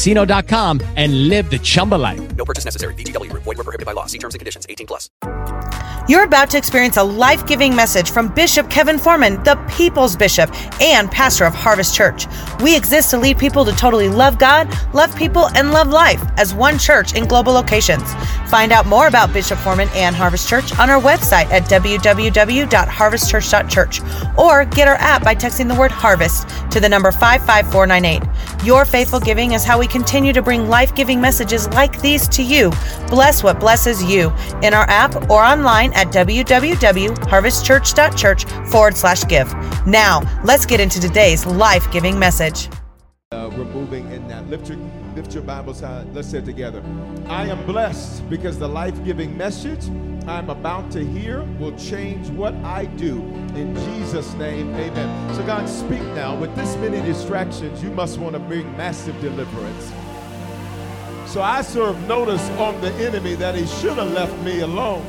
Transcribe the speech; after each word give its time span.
chumbacasino.com 0.00 0.80
and 0.96 1.28
live 1.28 1.50
the 1.50 1.58
Chumba 1.58 1.96
life. 1.96 2.20
No 2.36 2.44
purchase 2.44 2.64
necessary. 2.64 2.94
VGW 2.94 3.30
Group. 3.30 3.42
Void 3.42 3.58
were 3.58 3.64
prohibited 3.64 3.86
by 3.86 3.92
law. 3.92 4.06
See 4.06 4.18
terms 4.18 4.34
and 4.34 4.40
conditions. 4.40 4.66
18 4.68 4.86
plus. 4.86 5.10
You're 6.08 6.24
about 6.24 6.50
to 6.50 6.58
experience 6.58 6.96
a 6.96 7.02
life 7.02 7.46
giving 7.46 7.76
message 7.76 8.10
from 8.10 8.34
Bishop 8.34 8.68
Kevin 8.68 8.98
Foreman, 8.98 9.40
the 9.44 9.54
People's 9.70 10.16
Bishop 10.16 10.50
and 10.80 11.08
pastor 11.08 11.44
of 11.44 11.54
Harvest 11.54 11.94
Church. 11.94 12.26
We 12.62 12.76
exist 12.76 13.10
to 13.10 13.18
lead 13.18 13.38
people 13.38 13.64
to 13.64 13.70
totally 13.72 14.08
love 14.08 14.36
God, 14.36 14.68
love 14.92 15.14
people, 15.14 15.46
and 15.50 15.70
love 15.70 15.86
life 15.88 16.20
as 16.36 16.52
one 16.52 16.80
church 16.80 17.14
in 17.14 17.26
global 17.26 17.52
locations. 17.52 18.02
Find 18.48 18.72
out 18.72 18.86
more 18.86 19.06
about 19.06 19.32
Bishop 19.32 19.58
Foreman 19.58 19.88
and 19.94 20.16
Harvest 20.16 20.48
Church 20.48 20.76
on 20.80 20.90
our 20.90 21.00
website 21.00 21.46
at 21.52 21.62
www.harvestchurch.church 21.64 24.00
or 24.36 24.64
get 24.64 24.88
our 24.88 24.96
app 24.96 25.22
by 25.22 25.36
texting 25.36 25.68
the 25.68 25.78
word 25.78 25.92
harvest 25.92 26.48
to 26.72 26.80
the 26.80 26.88
number 26.88 27.12
55498. 27.12 28.66
Your 28.66 28.84
faithful 28.84 29.20
giving 29.20 29.52
is 29.52 29.62
how 29.62 29.78
we 29.78 29.86
continue 29.90 30.32
to 30.32 30.42
bring 30.42 30.68
life 30.68 30.94
giving 30.94 31.20
messages 31.20 31.68
like 31.70 32.00
these 32.00 32.28
to 32.28 32.42
you. 32.42 32.70
Bless 33.08 33.42
what 33.42 33.60
blesses 33.60 34.02
you 34.02 34.32
in 34.62 34.72
our 34.72 34.88
app 34.88 35.30
or 35.30 35.42
online 35.42 35.92
at 35.94 36.06
www.harvestchurch.church 36.08 38.44
forward 38.70 38.96
slash 38.96 39.26
give. 39.26 39.52
Now, 39.86 40.22
let's 40.44 40.66
get 40.66 40.80
into 40.80 41.00
today's 41.00 41.46
life 41.46 41.90
giving 41.92 42.18
message. 42.18 42.68
Uh, 43.32 43.48
we're 43.56 43.64
moving 43.64 44.10
in 44.10 44.26
that. 44.28 44.48
Lift 44.48 44.68
lift 45.14 45.34
your 45.34 45.42
Bibles 45.42 45.80
high. 45.80 46.04
Let's 46.12 46.28
say 46.28 46.38
it 46.38 46.44
together. 46.44 46.82
I 47.26 47.46
am 47.46 47.64
blessed 47.66 48.28
because 48.30 48.58
the 48.58 48.68
life 48.68 49.04
giving 49.04 49.36
message 49.36 49.88
I'm 50.26 50.50
about 50.50 50.90
to 50.92 51.04
hear 51.04 51.42
will 51.58 51.76
change 51.76 52.28
what 52.30 52.54
I 52.56 52.84
do. 52.84 53.18
In 53.54 53.74
Jesus' 53.74 54.32
name, 54.34 54.72
amen. 54.74 55.34
So, 55.34 55.44
God, 55.44 55.68
speak 55.68 56.02
now. 56.14 56.36
With 56.36 56.54
this 56.54 56.76
many 56.76 57.00
distractions, 57.00 57.82
you 57.82 57.90
must 57.90 58.18
want 58.18 58.34
to 58.34 58.38
bring 58.38 58.64
massive 58.76 59.18
deliverance. 59.20 59.92
So, 61.26 61.42
I 61.42 61.62
serve 61.62 61.98
notice 62.06 62.48
on 62.50 62.80
the 62.80 62.92
enemy 62.94 63.34
that 63.36 63.54
he 63.54 63.66
should 63.66 63.98
have 63.98 64.12
left 64.12 64.36
me 64.42 64.60
alone. 64.60 65.04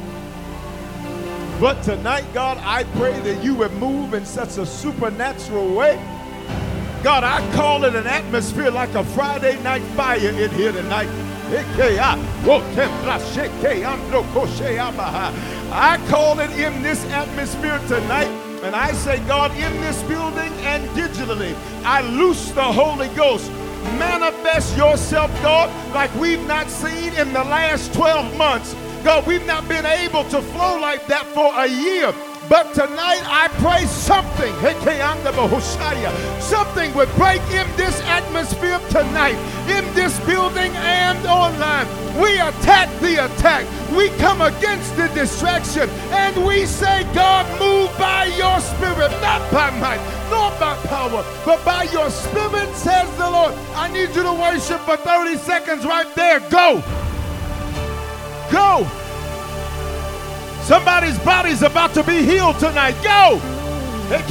But 1.60 1.84
tonight, 1.84 2.26
God, 2.34 2.58
I 2.60 2.86
pray 2.96 3.20
that 3.20 3.44
you 3.44 3.54
would 3.56 3.74
move 3.74 4.16
in 4.16 4.26
such 4.26 4.58
a 4.58 4.66
supernatural 4.66 5.76
way. 5.76 6.00
God, 7.04 7.24
I 7.24 7.42
call 7.56 7.84
it 7.86 7.96
an 7.96 8.06
atmosphere 8.06 8.70
like 8.70 8.94
a 8.94 9.04
Friday 9.04 9.62
night 9.64 9.82
fire 9.98 10.20
in 10.20 10.52
here 10.52 10.72
tonight. 10.72 11.10
Ah, 12.00 12.16
I 15.72 15.98
call 16.10 16.40
it 16.40 16.52
in 16.52 16.84
this 16.84 17.04
atmosphere 17.06 17.80
tonight. 17.88 18.28
And 18.64 18.76
I 18.76 18.92
say, 18.92 19.18
God, 19.28 19.52
in 19.54 19.82
this 19.82 20.04
building 20.04 20.54
and 20.62 20.88
digitally, 20.90 21.56
I 21.84 22.02
loose 22.02 22.52
the 22.52 22.62
Holy 22.62 23.08
Ghost. 23.16 23.52
Manifest 23.98 24.78
yourself, 24.78 25.32
God, 25.42 25.72
like 25.96 26.14
we've 26.16 26.46
not 26.46 26.70
seen 26.70 27.14
in 27.14 27.34
the 27.34 27.44
last 27.44 27.96
12 27.96 28.38
months. 28.38 28.76
God, 29.04 29.26
we've 29.26 29.46
not 29.48 29.68
been 29.68 29.88
able 29.88 30.24
to 30.26 30.40
flow 30.40 30.80
like 30.80 31.08
that 31.08 31.26
for 31.34 31.52
a 31.56 31.66
year. 31.66 32.14
But 32.50 32.74
tonight 32.74 33.22
I 33.26 33.48
pray 33.60 33.86
something, 33.86 34.54
something 36.42 36.94
would 36.96 37.10
break 37.16 37.42
in 37.52 37.68
this 37.78 38.02
atmosphere 38.02 38.80
tonight, 38.90 39.38
in 39.70 39.86
this 39.94 40.20
building 40.22 40.72
and 40.74 41.26
online. 41.26 41.88
We 42.20 42.40
attack 42.40 42.90
the 43.00 43.26
attack. 43.26 43.66
We 43.96 44.10
come 44.18 44.42
against 44.42 44.96
the 44.98 45.08
distraction. 45.10 45.90
And 46.12 46.46
we 46.46 46.66
say, 46.66 47.04
God, 47.14 47.48
move 47.60 47.96
by 47.98 48.26
your 48.26 48.60
spirit, 48.60 49.12
not 49.22 49.50
by 49.52 49.70
might, 49.80 50.02
nor 50.30 50.52
by 50.60 50.76
power, 50.88 51.24
but 51.46 51.64
by 51.64 51.84
your 51.84 52.10
spirit, 52.10 52.76
says 52.76 53.10
the 53.18 53.30
Lord. 53.30 53.54
I 53.76 53.88
need 53.94 54.16
you 54.16 54.24
to 54.24 54.34
worship 54.34 54.82
for 54.82 54.98
30 54.98 55.38
seconds 55.38 55.86
right 55.86 56.14
there. 56.16 56.40
Go. 56.50 56.84
Go. 58.52 59.01
Somebody's 60.64 61.18
body's 61.20 61.64
about 61.64 61.94
to 61.96 62.04
be 62.04 62.24
healed 62.24 62.60
tonight. 62.60 62.96
Go. 63.04 63.42
If 64.14 64.30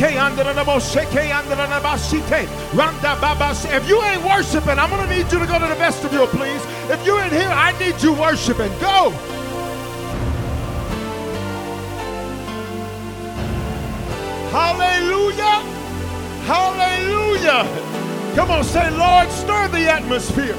you 3.88 4.02
ain't 4.02 4.24
worshiping, 4.24 4.78
I'm 4.78 4.90
going 4.90 5.08
to 5.08 5.14
need 5.14 5.32
you 5.32 5.38
to 5.38 5.46
go 5.46 5.58
to 5.58 5.66
the 5.66 5.74
vestibule, 5.74 6.26
please. 6.26 6.62
If 6.90 7.04
you're 7.06 7.22
in 7.24 7.30
here, 7.30 7.48
I 7.48 7.72
need 7.78 8.02
you 8.02 8.12
worshiping. 8.12 8.70
Go. 8.78 9.10
Hallelujah. 14.50 15.64
Hallelujah. 16.44 17.66
Come 18.34 18.50
on, 18.50 18.64
say, 18.64 18.90
Lord, 18.90 19.30
stir 19.30 19.68
the 19.68 19.90
atmosphere. 19.90 20.56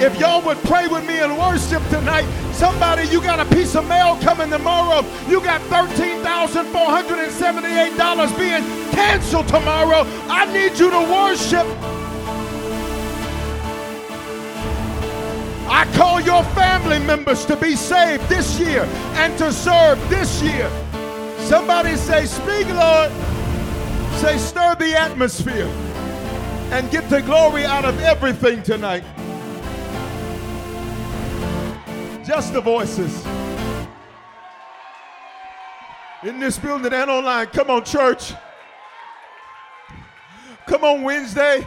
If 0.00 0.18
y'all 0.18 0.40
would 0.46 0.56
pray 0.64 0.88
with 0.88 1.06
me 1.06 1.18
and 1.18 1.36
worship 1.36 1.86
tonight, 1.90 2.24
somebody, 2.54 3.06
you 3.08 3.20
got 3.20 3.38
a 3.38 3.44
piece 3.54 3.74
of 3.74 3.86
mail 3.86 4.16
coming 4.22 4.48
tomorrow. 4.48 5.04
You 5.28 5.42
got 5.42 5.60
$13,478 5.68 8.38
being 8.38 8.64
canceled 8.92 9.48
tomorrow. 9.48 10.06
I 10.26 10.50
need 10.54 10.78
you 10.78 10.90
to 10.90 11.00
worship. 11.00 11.66
I 15.68 15.84
call 15.94 16.22
your 16.22 16.44
family 16.54 16.98
members 16.98 17.44
to 17.44 17.56
be 17.56 17.76
saved 17.76 18.26
this 18.30 18.58
year 18.58 18.88
and 19.16 19.36
to 19.36 19.52
serve 19.52 20.00
this 20.08 20.40
year. 20.42 20.70
Somebody 21.40 21.96
say, 21.96 22.24
Speak, 22.24 22.66
Lord. 22.68 23.12
Say, 24.20 24.38
stir 24.38 24.76
the 24.76 24.94
atmosphere 24.98 25.68
and 26.72 26.90
get 26.90 27.10
the 27.10 27.20
glory 27.20 27.66
out 27.66 27.84
of 27.84 28.00
everything 28.00 28.62
tonight. 28.62 29.04
Just 32.30 32.52
the 32.52 32.60
voices. 32.60 33.26
In 36.22 36.38
this 36.38 36.60
building 36.60 36.92
and 36.92 37.10
online. 37.10 37.48
Come 37.48 37.70
on, 37.70 37.84
church. 37.84 38.34
Come 40.64 40.84
on, 40.84 41.02
Wednesday. 41.02 41.66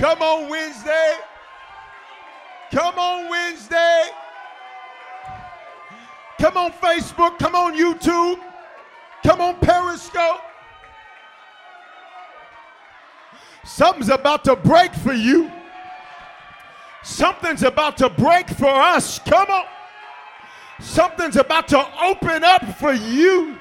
Come 0.00 0.22
on, 0.22 0.48
Wednesday. 0.48 1.16
Come 2.72 2.98
on, 2.98 3.28
Wednesday. 3.28 4.04
Come 6.40 6.56
on, 6.56 6.72
Facebook. 6.72 7.38
Come 7.38 7.54
on, 7.54 7.76
YouTube. 7.76 8.40
Come 9.22 9.42
on, 9.42 9.60
Periscope. 9.60 10.40
Something's 13.64 14.08
about 14.08 14.44
to 14.44 14.56
break 14.56 14.94
for 14.94 15.12
you. 15.12 15.52
Something's 17.04 17.62
about 17.62 17.98
to 17.98 18.08
break 18.08 18.48
for 18.48 18.66
us. 18.66 19.18
Come 19.20 19.50
on. 19.50 19.66
Something's 20.80 21.36
about 21.36 21.68
to 21.68 21.86
open 22.02 22.42
up 22.42 22.64
for 22.78 22.92
you. 22.92 23.56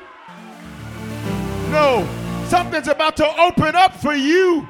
No, 1.70 2.08
something's 2.48 2.88
about 2.88 3.18
to 3.18 3.42
open 3.42 3.76
up 3.76 3.94
for 3.96 4.14
you. 4.14 4.68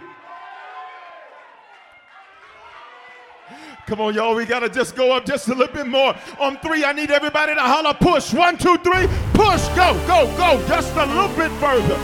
Come 3.86 4.02
on, 4.02 4.16
y'all. 4.16 4.34
We 4.34 4.46
got 4.46 4.62
to 4.62 4.70
just 4.70 4.96
go 4.96 5.12
up 5.12 5.26
just 5.26 5.50
a 5.50 5.54
little 5.54 5.74
bit 5.74 5.88
more. 5.88 6.16
On 6.40 6.58
three, 6.58 6.84
I 6.84 6.94
need 6.94 7.12
everybody 7.12 7.54
to 7.54 7.62
holler 7.62 7.94
push. 7.94 8.34
One, 8.34 8.58
two, 8.58 8.78
three. 8.78 9.08
Push. 9.34 9.68
Go, 9.76 9.94
go, 10.08 10.26
go. 10.38 10.66
Just 10.68 10.96
a 10.96 11.06
little 11.06 11.36
bit 11.36 11.52
further. 11.60 12.00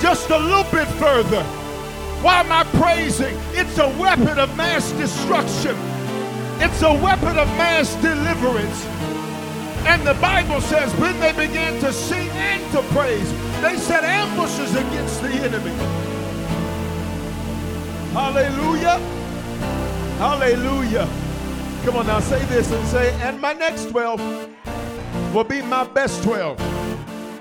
Just 0.00 0.30
a 0.30 0.38
little 0.38 0.70
bit 0.70 0.86
further. 0.98 1.59
Why 2.22 2.40
am 2.40 2.52
I 2.52 2.64
praising? 2.78 3.34
It's 3.52 3.78
a 3.78 3.88
weapon 3.98 4.38
of 4.38 4.54
mass 4.56 4.92
destruction. 4.92 5.74
It's 6.60 6.82
a 6.82 6.92
weapon 6.92 7.38
of 7.38 7.48
mass 7.56 7.94
deliverance. 7.96 8.84
And 9.86 10.06
the 10.06 10.12
Bible 10.20 10.60
says 10.60 10.92
when 10.96 11.18
they 11.20 11.32
began 11.32 11.80
to 11.80 11.92
sing 11.92 12.28
and 12.28 12.72
to 12.72 12.82
praise, 12.92 13.32
they 13.62 13.76
set 13.76 14.04
ambushes 14.04 14.74
against 14.76 15.22
the 15.22 15.28
enemy. 15.28 15.74
Hallelujah. 18.12 18.98
Hallelujah. 20.18 21.08
Come 21.84 21.96
on 21.96 22.06
now, 22.06 22.20
say 22.20 22.44
this 22.46 22.70
and 22.70 22.86
say, 22.88 23.14
and 23.22 23.40
my 23.40 23.54
next 23.54 23.86
12 23.86 24.20
will 25.32 25.44
be 25.44 25.62
my 25.62 25.84
best 25.84 26.22
12 26.22 26.60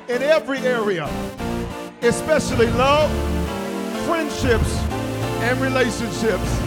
in 0.09 0.21
every 0.21 0.59
area, 0.59 1.09
especially 2.01 2.67
love, 2.67 3.11
friendships, 4.09 4.73
and 5.43 5.61
relationships. 5.61 6.59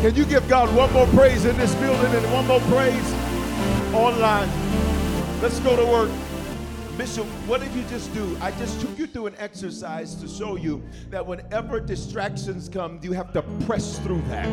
Can 0.00 0.14
you 0.14 0.24
give 0.24 0.48
God 0.48 0.74
one 0.74 0.90
more 0.94 1.06
praise 1.08 1.44
in 1.44 1.54
this 1.58 1.74
building 1.74 2.10
and 2.14 2.32
one 2.32 2.46
more 2.46 2.60
praise 2.60 3.12
online? 3.92 4.48
Let's 5.42 5.60
go 5.60 5.76
to 5.76 5.84
work. 5.84 6.10
Bishop, 6.96 7.26
what 7.46 7.60
did 7.60 7.70
you 7.74 7.82
just 7.90 8.14
do? 8.14 8.38
I 8.40 8.50
just 8.52 8.80
took 8.80 8.98
you 8.98 9.06
through 9.06 9.26
an 9.26 9.34
exercise 9.36 10.14
to 10.14 10.26
show 10.26 10.56
you 10.56 10.82
that 11.10 11.26
whenever 11.26 11.80
distractions 11.80 12.66
come, 12.70 12.98
you 13.02 13.12
have 13.12 13.30
to 13.34 13.42
press 13.66 13.98
through 13.98 14.22
that. 14.28 14.46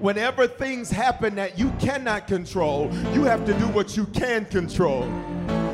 Whenever 0.00 0.48
things 0.48 0.90
happen 0.90 1.36
that 1.36 1.56
you 1.56 1.70
cannot 1.78 2.26
control, 2.26 2.92
you 3.14 3.22
have 3.22 3.46
to 3.46 3.54
do 3.54 3.68
what 3.68 3.96
you 3.96 4.06
can 4.06 4.44
control. 4.46 5.04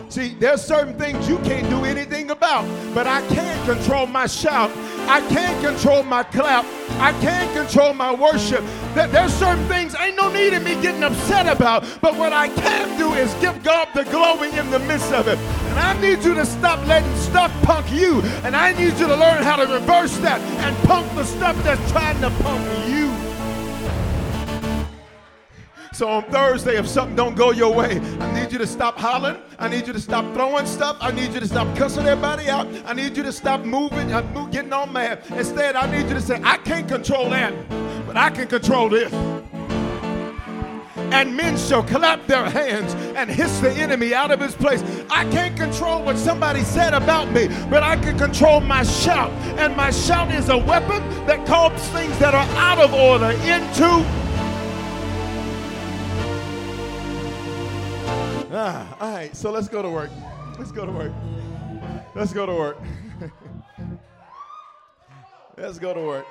See, 0.08 0.28
there's 0.40 0.62
certain 0.62 0.98
things 0.98 1.28
you 1.28 1.36
can't 1.40 1.68
do 1.68 1.84
anything 1.84 2.30
about, 2.30 2.64
but 2.94 3.06
I 3.06 3.20
can 3.28 3.66
control 3.66 4.06
my 4.06 4.26
shout. 4.26 4.70
I 5.06 5.20
can 5.28 5.62
control 5.62 6.02
my 6.02 6.22
clap. 6.22 6.64
I 6.98 7.12
can 7.20 7.54
control 7.54 7.92
my 7.92 8.14
worship. 8.14 8.64
There's 8.94 9.34
certain 9.34 9.66
things 9.68 9.94
ain't 10.00 10.16
no 10.16 10.32
need 10.32 10.54
in 10.54 10.64
me 10.64 10.80
getting 10.80 11.02
upset 11.02 11.46
about, 11.46 11.84
but 12.00 12.16
what 12.16 12.32
I 12.32 12.48
can 12.48 12.98
do 12.98 13.12
is 13.12 13.32
give 13.34 13.62
God 13.62 13.88
the 13.94 14.04
glory 14.04 14.50
in 14.56 14.70
the 14.70 14.78
midst 14.78 15.12
of 15.12 15.28
it. 15.28 15.38
And 15.38 15.78
I 15.78 16.00
need 16.00 16.24
you 16.24 16.34
to 16.34 16.46
stop 16.46 16.84
letting 16.86 17.14
stuff 17.16 17.52
punk 17.62 17.92
you, 17.92 18.22
and 18.44 18.56
I 18.56 18.72
need 18.72 18.98
you 18.98 19.06
to 19.06 19.16
learn 19.16 19.42
how 19.42 19.56
to 19.56 19.70
reverse 19.70 20.16
that 20.18 20.40
and 20.40 20.76
punk 20.88 21.06
the 21.16 21.24
stuff 21.24 21.56
that's 21.64 21.92
trying 21.92 22.20
to 22.22 22.30
punk 22.42 22.64
you. 22.88 23.07
So 25.98 26.08
on 26.08 26.22
Thursday, 26.30 26.76
if 26.76 26.86
something 26.86 27.16
don't 27.16 27.34
go 27.34 27.50
your 27.50 27.74
way, 27.74 27.98
I 28.20 28.40
need 28.40 28.52
you 28.52 28.58
to 28.58 28.68
stop 28.68 28.96
hollering. 28.96 29.42
I 29.58 29.66
need 29.66 29.84
you 29.88 29.92
to 29.92 29.98
stop 29.98 30.32
throwing 30.32 30.64
stuff. 30.64 30.96
I 31.00 31.10
need 31.10 31.34
you 31.34 31.40
to 31.40 31.48
stop 31.48 31.76
cussing 31.76 32.06
everybody 32.06 32.48
out. 32.48 32.68
I 32.86 32.92
need 32.92 33.16
you 33.16 33.24
to 33.24 33.32
stop 33.32 33.62
moving, 33.62 34.12
uh, 34.12 34.20
getting 34.52 34.72
all 34.72 34.86
mad. 34.86 35.24
Instead, 35.30 35.74
I 35.74 35.90
need 35.90 36.06
you 36.06 36.14
to 36.14 36.20
say, 36.20 36.40
I 36.44 36.58
can't 36.58 36.86
control 36.86 37.30
that, 37.30 37.52
but 38.06 38.16
I 38.16 38.30
can 38.30 38.46
control 38.46 38.88
this. 38.88 39.12
And 41.12 41.36
men 41.36 41.58
shall 41.58 41.82
clap 41.82 42.28
their 42.28 42.48
hands 42.48 42.94
and 43.16 43.28
hiss 43.28 43.58
the 43.58 43.72
enemy 43.72 44.14
out 44.14 44.30
of 44.30 44.38
his 44.38 44.54
place. 44.54 44.84
I 45.10 45.28
can't 45.32 45.56
control 45.56 46.04
what 46.04 46.16
somebody 46.16 46.62
said 46.62 46.94
about 46.94 47.32
me, 47.32 47.48
but 47.68 47.82
I 47.82 47.96
can 47.96 48.16
control 48.16 48.60
my 48.60 48.84
shout. 48.84 49.32
And 49.58 49.76
my 49.76 49.90
shout 49.90 50.32
is 50.32 50.48
a 50.48 50.58
weapon 50.58 51.02
that 51.26 51.44
calls 51.44 51.72
things 51.88 52.16
that 52.20 52.34
are 52.34 52.46
out 52.56 52.78
of 52.78 52.94
order 52.94 53.30
into 53.30 54.27
Ah, 58.50 58.96
all 58.98 59.12
right, 59.12 59.36
so 59.36 59.50
let's 59.50 59.68
go 59.68 59.82
to 59.82 59.90
work. 59.90 60.10
Let's 60.58 60.72
go 60.72 60.86
to 60.86 60.92
work. 60.92 61.12
Let's 62.14 62.32
go 62.32 62.46
to 62.46 62.54
work. 62.54 62.78
let's 65.58 65.78
go 65.78 65.92
to 65.92 66.00
work. 66.00 66.26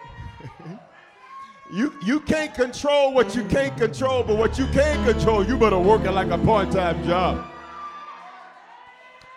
you 1.74 1.94
you 2.04 2.20
can't 2.22 2.56
control 2.56 3.14
what 3.14 3.36
you 3.36 3.44
can't 3.46 3.78
control, 3.78 4.24
but 4.24 4.36
what 4.36 4.58
you 4.58 4.66
can 4.68 5.06
control, 5.06 5.46
you 5.46 5.58
better 5.58 5.78
work 5.78 6.06
it 6.06 6.12
like 6.12 6.32
a 6.32 6.40
part-time 6.40 7.06
job. 7.06 7.46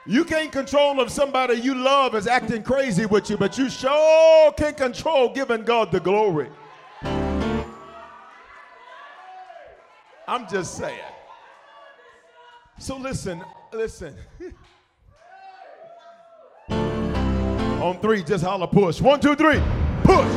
You 0.07 0.25
can't 0.25 0.51
control 0.51 0.99
if 1.03 1.11
somebody 1.11 1.55
you 1.57 1.75
love 1.75 2.15
is 2.15 2.27
acting 2.27 2.63
crazy 2.63 3.05
with 3.05 3.29
you, 3.29 3.37
but 3.37 3.59
you 3.59 3.69
sure 3.69 4.53
can 4.53 4.73
control 4.73 5.29
giving 5.29 5.65
God 5.65 5.93
the 5.93 6.01
glory. 6.01 6.49
I'm 10.27 10.49
just 10.49 10.77
saying. 10.77 11.20
So 12.81 12.97
listen, 12.97 13.45
listen. 13.75 14.17
On 16.71 18.01
three, 18.01 18.25
just 18.25 18.43
holler 18.43 18.67
push. 18.67 19.03
One, 19.03 19.21
two, 19.21 19.37
three, 19.37 19.61
push. 20.03 20.33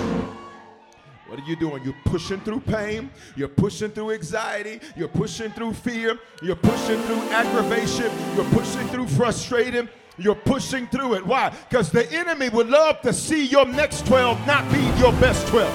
What 1.28 1.40
are 1.40 1.46
you 1.48 1.56
doing? 1.56 1.86
You're 1.86 1.96
pushing 2.04 2.42
through 2.42 2.60
pain. 2.60 3.10
You're 3.38 3.48
pushing 3.48 3.92
through 3.92 4.12
anxiety. 4.12 4.82
You're 4.98 5.08
pushing 5.08 5.52
through 5.52 5.72
fear. 5.74 6.20
You're 6.42 6.58
pushing 6.58 7.02
through 7.04 7.22
aggravation. 7.30 8.12
You're 8.36 8.52
pushing 8.52 8.90
through 8.90 9.08
frustration. 9.08 9.88
You're 10.18 10.36
pushing 10.36 10.88
through 10.88 11.14
it. 11.14 11.26
Why? 11.26 11.54
Because 11.70 11.92
the 11.92 12.12
enemy 12.12 12.50
would 12.50 12.68
love 12.68 13.00
to 13.04 13.14
see 13.14 13.46
your 13.46 13.66
next 13.66 14.06
12 14.06 14.46
not 14.46 14.70
be 14.70 14.82
your 15.00 15.14
best 15.14 15.48
12. 15.48 15.74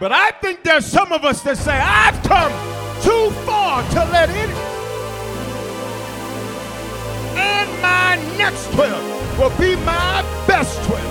But 0.00 0.12
I 0.12 0.30
think 0.40 0.64
there's 0.64 0.86
some 0.86 1.12
of 1.12 1.26
us 1.26 1.42
that 1.42 1.58
say, 1.58 1.78
I've 1.78 2.22
come 2.22 2.50
too 3.02 3.30
far 3.44 3.82
to 3.90 3.98
let 4.10 4.30
it 4.30 4.75
and 7.36 7.82
my 7.82 8.16
next 8.36 8.66
12 8.72 9.38
will 9.38 9.50
be 9.58 9.76
my 9.84 10.22
best 10.46 10.82
12. 10.84 11.02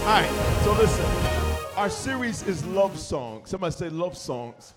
All 0.00 0.10
right, 0.10 0.60
so 0.64 0.72
listen. 0.72 1.34
Our 1.76 1.90
series 1.90 2.46
is 2.46 2.64
love 2.66 2.98
songs. 2.98 3.50
Somebody 3.50 3.72
say 3.72 3.88
love 3.88 4.16
songs. 4.16 4.74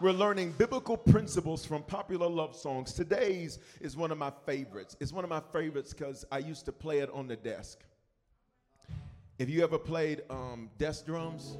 We're 0.00 0.12
learning 0.12 0.52
biblical 0.52 0.96
principles 0.96 1.66
from 1.66 1.82
popular 1.82 2.26
love 2.26 2.56
songs. 2.56 2.94
Today's 2.94 3.58
is 3.82 3.96
one 3.96 4.10
of 4.10 4.16
my 4.16 4.32
favorites. 4.46 4.96
It's 4.98 5.12
one 5.12 5.24
of 5.24 5.28
my 5.28 5.42
favorites 5.52 5.92
because 5.92 6.24
I 6.32 6.38
used 6.38 6.64
to 6.64 6.72
play 6.72 7.00
it 7.00 7.10
on 7.12 7.26
the 7.26 7.36
desk. 7.36 7.80
If 9.38 9.50
you 9.50 9.62
ever 9.62 9.76
played 9.76 10.22
um, 10.30 10.70
desk 10.78 11.04
drums, 11.04 11.58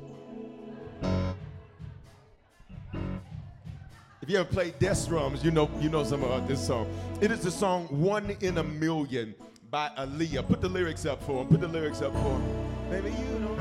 if 4.22 4.28
you 4.28 4.38
ever 4.38 4.48
played 4.48 4.78
desk 4.78 5.08
drums, 5.08 5.42
you 5.42 5.50
know 5.50 5.70
you 5.80 5.88
know 5.88 6.04
some 6.04 6.22
about 6.22 6.42
uh, 6.42 6.46
this 6.46 6.64
song. 6.64 6.86
It 7.20 7.30
is 7.30 7.40
the 7.40 7.50
song 7.50 7.86
"One 7.86 8.36
in 8.40 8.58
a 8.58 8.62
Million 8.62 9.34
by 9.70 9.90
Aaliyah. 9.96 10.46
Put 10.46 10.60
the 10.60 10.68
lyrics 10.68 11.06
up 11.06 11.22
for 11.22 11.40
him. 11.40 11.48
Put 11.48 11.60
the 11.60 11.68
lyrics 11.68 12.02
up 12.02 12.12
for 12.12 12.18
him. 12.18 12.90
Maybe 12.90 13.10
you 13.10 13.38
know. 13.38 13.56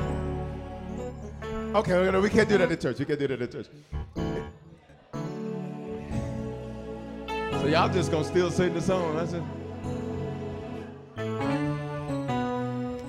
Okay, 1.78 2.18
we 2.18 2.28
can't 2.28 2.48
do 2.48 2.58
that 2.58 2.70
in 2.70 2.78
church. 2.78 2.98
We 2.98 3.04
can't 3.04 3.18
do 3.18 3.28
that 3.28 3.40
in 3.40 3.50
church. 3.50 3.66
So 7.60 7.66
y'all 7.66 7.88
just 7.88 8.10
gonna 8.10 8.24
still 8.24 8.50
sing 8.50 8.74
the 8.74 8.80
song. 8.80 9.16
That's 9.16 9.32
it. 9.32 9.42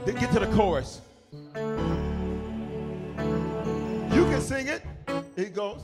Then 0.06 0.16
get 0.16 0.32
to 0.32 0.40
the 0.40 0.48
chorus. 0.56 1.02
You 4.14 4.24
can 4.26 4.42
sing 4.42 4.68
it. 4.68 4.84
It 5.36 5.54
goes. 5.54 5.82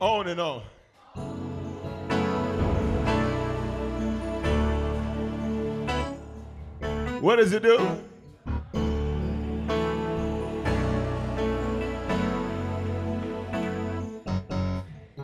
On 0.00 0.26
and 0.28 0.40
on. 0.40 0.62
What 7.20 7.36
does 7.36 7.52
it 7.52 7.62
do? 7.62 7.76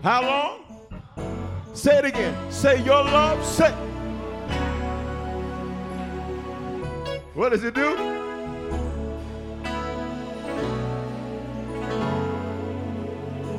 How 0.03 0.23
long? 0.23 0.61
Say 1.73 1.97
it 1.97 2.05
again. 2.05 2.53
Say 2.53 2.83
your 2.85 3.03
love. 3.03 3.43
Say. 3.45 3.71
What 7.33 7.53
does 7.53 7.65
it 7.65 7.75
do? 7.75 8.17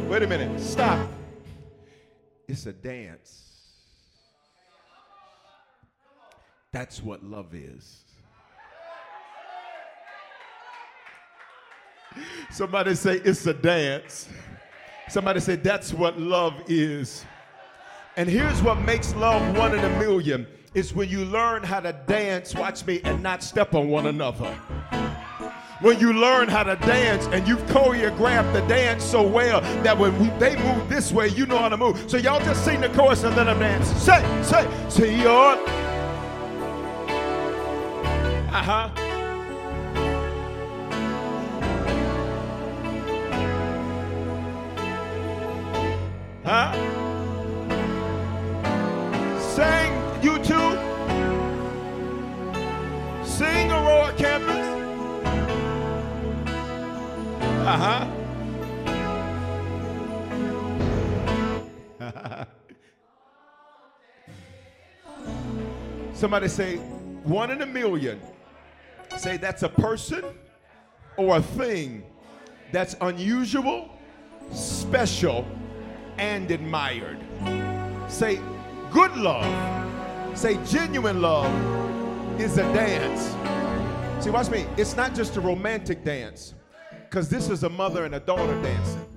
Wait 0.07 0.23
a 0.23 0.27
minute. 0.27 0.59
Stop. 0.59 1.06
It's 2.47 2.65
a 2.65 2.71
dance. 2.71 3.43
That's 6.71 7.03
what 7.03 7.23
love 7.23 7.53
is. 7.53 8.03
Somebody 12.51 12.95
say 12.95 13.17
it's 13.17 13.45
a 13.45 13.53
dance. 13.53 14.29
Somebody 15.09 15.39
say 15.39 15.55
that's 15.57 15.93
what 15.93 16.19
love 16.19 16.53
is. 16.67 17.25
And 18.15 18.29
here's 18.29 18.61
what 18.61 18.79
makes 18.81 19.13
love 19.15 19.57
one 19.57 19.77
in 19.77 19.83
a 19.83 19.99
million 19.99 20.47
is 20.73 20.93
when 20.93 21.09
you 21.09 21.25
learn 21.25 21.63
how 21.63 21.79
to 21.79 21.93
dance, 22.07 22.55
watch 22.55 22.85
me, 22.85 23.01
and 23.03 23.21
not 23.21 23.43
step 23.43 23.73
on 23.75 23.89
one 23.89 24.07
another 24.07 24.57
when 25.81 25.99
you 25.99 26.13
learn 26.13 26.47
how 26.47 26.63
to 26.63 26.75
dance 26.77 27.27
and 27.27 27.47
you've 27.47 27.61
choreographed 27.67 28.53
the 28.53 28.61
dance 28.61 29.03
so 29.03 29.21
well 29.21 29.61
that 29.83 29.97
when 29.97 30.17
we, 30.19 30.29
they 30.39 30.55
move 30.55 30.89
this 30.89 31.11
way, 31.11 31.27
you 31.29 31.45
know 31.45 31.57
how 31.57 31.69
to 31.69 31.77
move. 31.77 32.09
So 32.09 32.17
y'all 32.17 32.39
just 32.39 32.65
sing 32.65 32.81
the 32.81 32.89
chorus 32.89 33.23
and 33.23 33.35
let 33.35 33.45
them 33.45 33.59
dance. 33.59 33.87
Say, 34.01 34.21
say, 34.43 34.67
say 34.89 35.21
your. 35.21 35.57
Uh 38.49 38.63
huh. 38.63 38.89
Huh? 46.43 46.86
Uh 57.67 58.07
huh. 61.99 62.45
Somebody 66.13 66.47
say, 66.47 66.77
one 66.77 67.51
in 67.51 67.61
a 67.63 67.65
million. 67.65 68.21
Say 69.17 69.35
that's 69.35 69.63
a 69.63 69.69
person 69.69 70.23
or 71.17 71.35
a 71.35 71.41
thing 71.41 72.03
that's 72.71 72.95
unusual, 73.01 73.89
special, 74.53 75.45
and 76.17 76.49
admired. 76.49 77.19
Say 78.07 78.39
good 78.91 79.13
love. 79.17 79.45
Say 80.37 80.57
genuine 80.67 81.21
love 81.21 81.51
is 82.39 82.57
a 82.57 82.63
dance. 82.73 83.35
See, 84.23 84.29
watch 84.29 84.49
me. 84.49 84.65
It's 84.77 84.95
not 84.95 85.13
just 85.13 85.35
a 85.35 85.41
romantic 85.41 86.05
dance, 86.05 86.53
because 87.09 87.29
this 87.29 87.49
is 87.49 87.63
a 87.63 87.69
mother 87.69 88.05
and 88.05 88.15
a 88.15 88.19
daughter 88.19 88.61
dancing. 88.61 89.07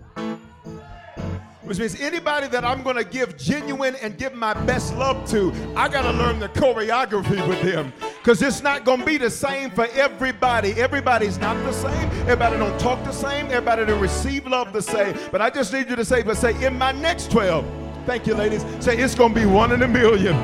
Which 1.62 1.78
means 1.78 2.00
anybody 2.00 2.49
that 2.49 2.64
I'm 2.64 2.82
going 2.82 2.97
to 2.97 3.04
give 3.04 3.37
genuine 3.37 3.94
and 4.02 4.18
give 4.18 4.35
my 4.35 4.54
best 4.64 4.94
love 4.97 5.28
to, 5.30 5.52
I 5.76 5.88
got 5.88 6.02
to 6.02 6.11
learn 6.11 6.40
the 6.40 6.49
choreography 6.49 7.47
with 7.47 7.62
them. 7.62 7.92
Because 8.18 8.42
it's 8.42 8.61
not 8.61 8.85
going 8.85 9.00
to 9.00 9.06
be 9.06 9.18
the 9.18 9.30
same 9.30 9.70
for 9.70 9.87
everybody. 9.92 10.73
Everybody's 10.73 11.38
not 11.38 11.54
the 11.64 11.73
same. 11.73 12.11
Everybody 12.23 12.56
don't 12.56 12.80
talk 12.80 13.04
the 13.04 13.12
same. 13.12 13.47
Everybody 13.47 13.87
don't 13.87 14.00
receive 14.00 14.47
love 14.47 14.73
the 14.73 14.82
same. 14.82 15.16
But 15.30 15.40
I 15.40 15.50
just 15.50 15.73
need 15.73 15.88
you 15.88 15.97
to 15.97 16.04
say, 16.04 16.23
but 16.23 16.37
say, 16.37 16.61
in 16.64 16.76
my 16.76 16.90
next 16.90 17.30
12, 17.30 17.64
thank 18.04 18.26
you, 18.26 18.35
ladies, 18.35 18.64
say, 18.80 18.99
it's 18.99 19.14
going 19.14 19.32
to 19.35 19.40
be 19.40 19.47
one 19.47 19.70
in 19.70 19.82
a 19.82 19.88
million. 19.88 20.35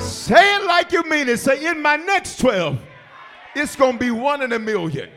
Say 0.00 0.56
it 0.56 0.64
like 0.64 0.90
you 0.90 1.04
mean 1.04 1.28
it. 1.28 1.38
Say, 1.38 1.64
in 1.64 1.80
my 1.80 1.94
next 1.94 2.40
12, 2.40 2.78
it's 3.54 3.76
going 3.76 3.92
to 3.92 3.98
be 3.98 4.10
one 4.10 4.42
in 4.42 4.52
a 4.52 4.58
million. 4.58 5.10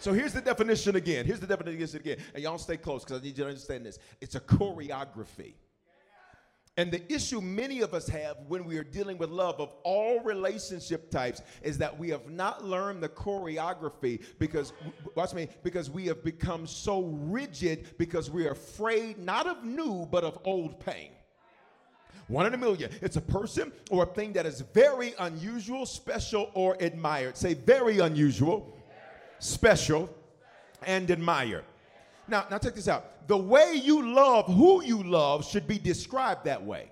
So 0.00 0.14
here's 0.14 0.32
the 0.32 0.40
definition 0.40 0.96
again. 0.96 1.26
Here's 1.26 1.40
the 1.40 1.46
definition 1.46 2.00
again. 2.00 2.16
And 2.34 2.42
y'all 2.42 2.56
stay 2.56 2.78
close 2.78 3.04
because 3.04 3.20
I 3.20 3.22
need 3.22 3.36
you 3.36 3.44
to 3.44 3.50
understand 3.50 3.84
this. 3.84 3.98
It's 4.22 4.34
a 4.34 4.40
choreography. 4.40 5.52
And 6.78 6.90
the 6.90 7.12
issue 7.12 7.42
many 7.42 7.82
of 7.82 7.92
us 7.92 8.08
have 8.08 8.38
when 8.48 8.64
we 8.64 8.78
are 8.78 8.84
dealing 8.84 9.18
with 9.18 9.28
love 9.28 9.60
of 9.60 9.74
all 9.84 10.20
relationship 10.20 11.10
types 11.10 11.42
is 11.62 11.76
that 11.78 11.98
we 11.98 12.08
have 12.08 12.30
not 12.30 12.64
learned 12.64 13.02
the 13.02 13.10
choreography 13.10 14.24
because, 14.38 14.72
watch 15.14 15.34
me, 15.34 15.48
because 15.62 15.90
we 15.90 16.06
have 16.06 16.24
become 16.24 16.66
so 16.66 17.02
rigid 17.02 17.88
because 17.98 18.30
we 18.30 18.46
are 18.46 18.52
afraid 18.52 19.18
not 19.18 19.46
of 19.46 19.64
new 19.64 20.08
but 20.10 20.24
of 20.24 20.38
old 20.46 20.80
pain. 20.80 21.10
One 22.28 22.46
in 22.46 22.54
a 22.54 22.56
million. 22.56 22.90
It's 23.02 23.16
a 23.16 23.20
person 23.20 23.72
or 23.90 24.04
a 24.04 24.06
thing 24.06 24.32
that 24.34 24.46
is 24.46 24.60
very 24.60 25.14
unusual, 25.18 25.84
special, 25.84 26.50
or 26.54 26.76
admired. 26.80 27.36
Say 27.36 27.54
very 27.54 27.98
unusual, 27.98 28.72
special, 29.40 30.08
and 30.86 31.10
admire. 31.10 31.64
Now, 32.28 32.46
now 32.50 32.58
check 32.58 32.74
this 32.74 32.88
out. 32.88 33.26
The 33.26 33.36
way 33.36 33.74
you 33.74 34.14
love 34.14 34.46
who 34.46 34.82
you 34.84 35.02
love 35.02 35.44
should 35.46 35.66
be 35.66 35.78
described 35.78 36.44
that 36.44 36.64
way. 36.64 36.90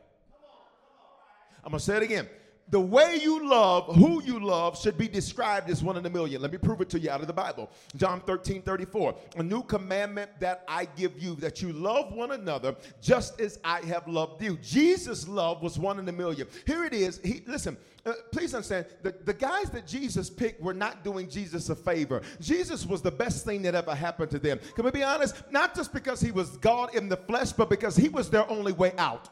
I'm 1.65 1.71
gonna 1.71 1.81
say 1.81 1.97
it 1.97 2.03
again. 2.03 2.29
The 2.71 2.81
way 2.81 3.19
you 3.23 3.49
love 3.49 3.95
who 3.97 4.23
you 4.23 4.41
love 4.41 4.79
should 4.79 4.99
be 4.99 5.09
described 5.09 5.71
as 5.71 5.83
one 5.83 5.97
in 5.97 6.05
a 6.05 6.11
million. 6.11 6.43
Let 6.43 6.53
me 6.53 6.59
prove 6.59 6.83
it 6.83 6.91
to 6.91 6.99
you 6.99 7.11
out 7.11 7.23
of 7.23 7.27
the 7.27 7.33
Bible. 7.33 7.71
John 7.97 8.21
13, 8.21 8.61
34. 8.61 9.15
A 9.39 9.43
new 9.43 9.63
commandment 9.63 10.31
that 10.41 10.65
I 10.69 10.87
give 10.97 11.23
you, 11.23 11.35
that 11.37 11.63
you 11.63 11.73
love 11.73 12.13
one 12.13 12.33
another 12.33 12.77
just 13.01 13.41
as 13.41 13.59
I 13.65 13.81
have 13.87 14.07
loved 14.07 14.43
you. 14.43 14.59
Jesus' 14.59 15.27
love 15.27 15.63
was 15.63 15.79
one 15.79 15.99
in 15.99 16.07
a 16.09 16.13
million. 16.13 16.47
Here 16.67 16.85
it 16.85 16.93
is. 16.93 17.21
He 17.25 17.43
listen, 17.47 17.79
uh, 18.09 18.15
please 18.33 18.55
understand 18.55 18.87
the, 19.03 19.15
the 19.25 19.35
guys 19.35 19.71
that 19.71 19.87
Jesus 19.87 20.31
picked 20.31 20.61
were 20.61 20.75
not 20.75 21.05
doing 21.05 21.29
Jesus 21.29 21.69
a 21.69 21.77
favor. 21.77 22.23
Jesus 22.41 22.87
was 22.87 23.03
the 23.03 23.11
best 23.11 23.45
thing 23.45 23.63
that 23.63 23.75
ever 23.75 23.95
happened 23.95 24.31
to 24.31 24.39
them. 24.39 24.59
Can 24.75 24.85
we 24.85 24.91
be 24.91 25.03
honest? 25.03 25.37
Not 25.51 25.75
just 25.75 25.93
because 25.93 26.21
he 26.21 26.31
was 26.31 26.57
God 26.59 26.95
in 26.95 27.09
the 27.09 27.17
flesh, 27.17 27.53
but 27.53 27.69
because 27.69 27.97
he 27.97 28.09
was 28.09 28.31
their 28.31 28.49
only 28.51 28.73
way 28.73 28.93
out. 28.99 29.29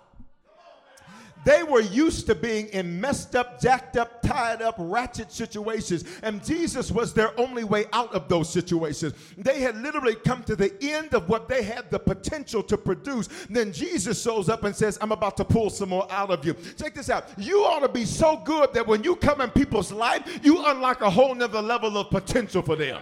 They 1.47 1.62
were 1.62 1.81
used 1.81 2.26
to 2.26 2.35
being 2.35 2.67
in 2.71 3.00
messed 3.00 3.37
up, 3.37 3.61
jacked 3.61 3.97
up, 3.97 4.21
tied 4.21 4.61
up, 4.61 4.75
ratchet 4.79 5.31
situations, 5.31 6.03
and 6.25 6.45
Jesus 6.45 6.91
was 6.91 7.15
their 7.15 7.38
only 7.38 7.62
way 7.62 7.85
out 7.93 8.12
of 8.12 8.26
those 8.29 8.50
situations. 8.50 9.15
They 9.38 9.61
had 9.61 9.81
literally 9.81 10.17
come 10.17 10.43
to 10.43 10.57
the 10.57 10.75
end 10.83 11.15
of 11.15 11.29
what 11.29 11.49
they 11.49 11.62
had 11.62 11.88
the 11.88 12.00
potential 12.00 12.65
to 12.65 12.76
produce. 12.76 13.29
Then 13.49 13.73
Jesus 13.73 14.21
shows 14.21 14.49
up 14.49 14.65
and 14.65 14.75
says, 14.75 14.99
I'm 15.00 15.12
about 15.12 15.37
to 15.37 15.45
pull 15.45 15.71
some 15.71 15.91
more 15.91 16.11
out 16.11 16.31
of 16.31 16.45
you. 16.45 16.57
Check 16.76 16.95
this 16.95 17.11
out. 17.11 17.29
You 17.38 17.59
ought 17.61 17.87
to 17.87 17.88
be 17.88 18.07
so 18.07 18.38
good 18.38 18.75
that 18.75 18.85
when 18.85 19.05
you 19.05 19.15
come 19.15 19.41
in 19.41 19.50
people's 19.50 19.93
life, 19.93 20.41
you 20.43 20.65
unlock 20.67 21.00
a 21.00 21.09
whole 21.09 21.33
nother 21.33 21.62
level 21.62 21.97
of 21.97 22.11
potential 22.11 22.61
for 22.61 22.75
them. 22.75 23.00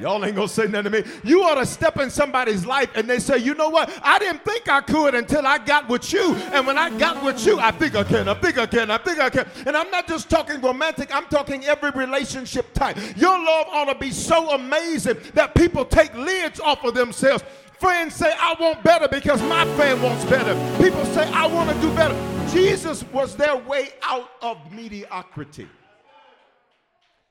Y'all 0.00 0.24
ain't 0.24 0.34
gonna 0.34 0.48
say 0.48 0.66
nothing 0.66 0.90
to 0.92 1.02
me. 1.02 1.10
You 1.22 1.42
ought 1.42 1.56
to 1.56 1.66
step 1.66 1.98
in 1.98 2.10
somebody's 2.10 2.64
life 2.64 2.90
and 2.94 3.08
they 3.08 3.18
say, 3.18 3.38
you 3.38 3.54
know 3.54 3.68
what? 3.68 3.90
I 4.02 4.18
didn't 4.18 4.44
think 4.44 4.68
I 4.68 4.80
could 4.80 5.14
until 5.14 5.46
I 5.46 5.58
got 5.58 5.88
with 5.88 6.12
you. 6.12 6.34
And 6.52 6.66
when 6.66 6.78
I 6.78 6.96
got 6.98 7.22
with 7.22 7.44
you, 7.46 7.58
I 7.58 7.70
think 7.72 7.94
I 7.94 8.04
can, 8.04 8.28
I 8.28 8.34
think 8.34 8.58
I 8.58 8.66
can, 8.66 8.90
I 8.90 8.98
think 8.98 9.18
I 9.20 9.28
can. 9.28 9.46
And 9.66 9.76
I'm 9.76 9.90
not 9.90 10.08
just 10.08 10.30
talking 10.30 10.60
romantic, 10.60 11.14
I'm 11.14 11.26
talking 11.26 11.64
every 11.66 11.90
relationship 11.90 12.72
type. 12.72 12.96
Your 13.16 13.38
love 13.38 13.66
ought 13.70 13.92
to 13.92 13.98
be 13.98 14.10
so 14.10 14.50
amazing 14.52 15.18
that 15.34 15.54
people 15.54 15.84
take 15.84 16.14
lids 16.14 16.58
off 16.60 16.84
of 16.84 16.94
themselves. 16.94 17.44
Friends 17.78 18.14
say, 18.14 18.32
I 18.38 18.54
want 18.60 18.82
better 18.84 19.08
because 19.08 19.42
my 19.42 19.64
friend 19.74 20.02
wants 20.02 20.24
better. 20.26 20.54
People 20.82 21.04
say, 21.06 21.28
I 21.32 21.46
want 21.46 21.68
to 21.68 21.80
do 21.80 21.92
better. 21.94 22.14
Jesus 22.50 23.02
was 23.12 23.36
their 23.36 23.56
way 23.56 23.90
out 24.02 24.30
of 24.40 24.72
mediocrity. 24.72 25.68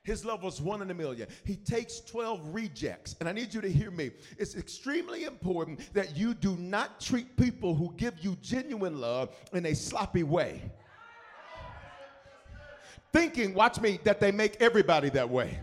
His 0.04 0.24
love 0.24 0.42
was 0.42 0.60
one 0.60 0.82
in 0.82 0.90
a 0.90 0.94
million. 0.94 1.28
He 1.44 1.54
takes 1.54 2.00
12 2.00 2.54
rejects. 2.54 3.14
And 3.20 3.28
I 3.28 3.32
need 3.32 3.54
you 3.54 3.60
to 3.60 3.70
hear 3.70 3.90
me. 3.90 4.10
It's 4.36 4.56
extremely 4.56 5.24
important 5.24 5.92
that 5.94 6.16
you 6.16 6.34
do 6.34 6.56
not 6.56 7.00
treat 7.00 7.36
people 7.36 7.74
who 7.74 7.94
give 7.96 8.14
you 8.20 8.36
genuine 8.42 9.00
love 9.00 9.30
in 9.52 9.66
a 9.66 9.74
sloppy 9.74 10.24
way. 10.24 10.62
Thinking, 13.12 13.54
watch 13.54 13.80
me, 13.80 14.00
that 14.04 14.18
they 14.18 14.32
make 14.32 14.56
everybody 14.60 15.08
that 15.10 15.28
way. 15.28 15.60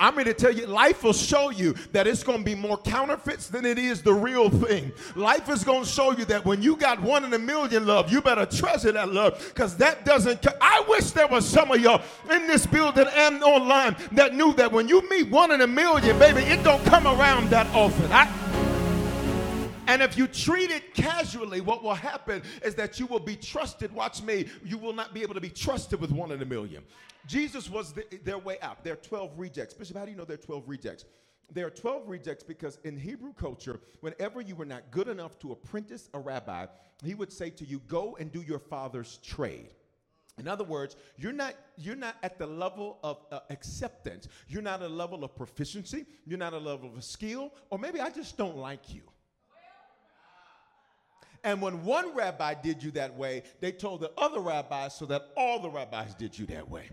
I'm 0.00 0.14
going 0.14 0.24
to 0.24 0.34
tell 0.34 0.50
you, 0.50 0.66
life 0.66 1.04
will 1.04 1.12
show 1.12 1.50
you 1.50 1.74
that 1.92 2.06
it's 2.06 2.24
going 2.24 2.38
to 2.38 2.44
be 2.44 2.54
more 2.54 2.78
counterfeits 2.78 3.48
than 3.48 3.66
it 3.66 3.78
is 3.78 4.00
the 4.00 4.14
real 4.14 4.48
thing. 4.48 4.92
Life 5.14 5.50
is 5.50 5.62
going 5.62 5.84
to 5.84 5.88
show 5.88 6.12
you 6.12 6.24
that 6.24 6.42
when 6.46 6.62
you 6.62 6.74
got 6.74 7.02
one 7.02 7.22
in 7.22 7.34
a 7.34 7.38
million 7.38 7.86
love, 7.86 8.10
you 8.10 8.22
better 8.22 8.46
treasure 8.46 8.92
that 8.92 9.12
love 9.12 9.38
because 9.48 9.76
that 9.76 10.06
doesn't. 10.06 10.46
I 10.58 10.82
wish 10.88 11.10
there 11.10 11.28
was 11.28 11.46
some 11.46 11.70
of 11.70 11.80
y'all 11.80 12.00
in 12.30 12.46
this 12.46 12.64
building 12.64 13.06
and 13.14 13.42
online 13.42 13.94
that 14.12 14.34
knew 14.34 14.54
that 14.54 14.72
when 14.72 14.88
you 14.88 15.06
meet 15.10 15.28
one 15.28 15.50
in 15.52 15.60
a 15.60 15.66
million, 15.66 16.18
baby, 16.18 16.40
it 16.40 16.64
don't 16.64 16.82
come 16.86 17.06
around 17.06 17.50
that 17.50 17.66
often. 17.74 18.10
I, 18.10 18.49
and 19.86 20.02
if 20.02 20.16
you 20.16 20.26
treat 20.26 20.70
it 20.70 20.94
casually, 20.94 21.60
what 21.60 21.82
will 21.82 21.94
happen 21.94 22.42
is 22.64 22.74
that 22.76 22.98
you 23.00 23.06
will 23.06 23.20
be 23.20 23.36
trusted. 23.36 23.92
Watch 23.92 24.22
me. 24.22 24.46
You 24.64 24.78
will 24.78 24.92
not 24.92 25.14
be 25.14 25.22
able 25.22 25.34
to 25.34 25.40
be 25.40 25.50
trusted 25.50 26.00
with 26.00 26.10
one 26.10 26.30
in 26.32 26.42
a 26.42 26.44
million. 26.44 26.82
Jesus 27.26 27.68
was 27.68 27.92
the, 27.92 28.04
their 28.24 28.38
way 28.38 28.58
out. 28.62 28.82
There 28.84 28.94
are 28.94 28.96
12 28.96 29.38
rejects. 29.38 29.74
Bishop, 29.74 29.96
how 29.96 30.04
do 30.04 30.10
you 30.10 30.16
know 30.16 30.24
there 30.24 30.34
are 30.34 30.38
12 30.38 30.68
rejects? 30.68 31.04
There 31.52 31.66
are 31.66 31.70
12 31.70 32.08
rejects 32.08 32.44
because 32.44 32.78
in 32.84 32.96
Hebrew 32.96 33.32
culture, 33.32 33.80
whenever 34.00 34.40
you 34.40 34.54
were 34.54 34.64
not 34.64 34.90
good 34.90 35.08
enough 35.08 35.38
to 35.40 35.52
apprentice 35.52 36.08
a 36.14 36.18
rabbi, 36.18 36.66
he 37.04 37.14
would 37.14 37.32
say 37.32 37.50
to 37.50 37.64
you, 37.64 37.80
Go 37.88 38.16
and 38.20 38.30
do 38.30 38.42
your 38.42 38.58
father's 38.58 39.18
trade. 39.18 39.70
In 40.38 40.48
other 40.48 40.64
words, 40.64 40.96
you're 41.18 41.32
not 41.32 41.54
you're 41.76 41.96
not 41.96 42.16
at 42.22 42.38
the 42.38 42.46
level 42.46 42.98
of 43.02 43.18
uh, 43.30 43.40
acceptance. 43.50 44.26
You're 44.48 44.62
not 44.62 44.82
at 44.82 44.90
a 44.90 44.92
level 44.92 45.22
of 45.22 45.36
proficiency. 45.36 46.06
You're 46.24 46.38
not 46.38 46.54
at 46.54 46.62
a 46.62 46.64
level 46.64 46.90
of 46.96 47.04
skill, 47.04 47.52
or 47.68 47.78
maybe 47.78 48.00
I 48.00 48.08
just 48.08 48.38
don't 48.38 48.56
like 48.56 48.94
you. 48.94 49.02
And 51.44 51.62
when 51.62 51.84
one 51.84 52.14
rabbi 52.14 52.54
did 52.54 52.82
you 52.82 52.90
that 52.92 53.16
way, 53.16 53.42
they 53.60 53.72
told 53.72 54.00
the 54.00 54.12
other 54.18 54.40
rabbis 54.40 54.96
so 54.96 55.06
that 55.06 55.28
all 55.36 55.60
the 55.60 55.70
rabbis 55.70 56.14
did 56.14 56.38
you 56.38 56.46
that 56.46 56.68
way. 56.68 56.88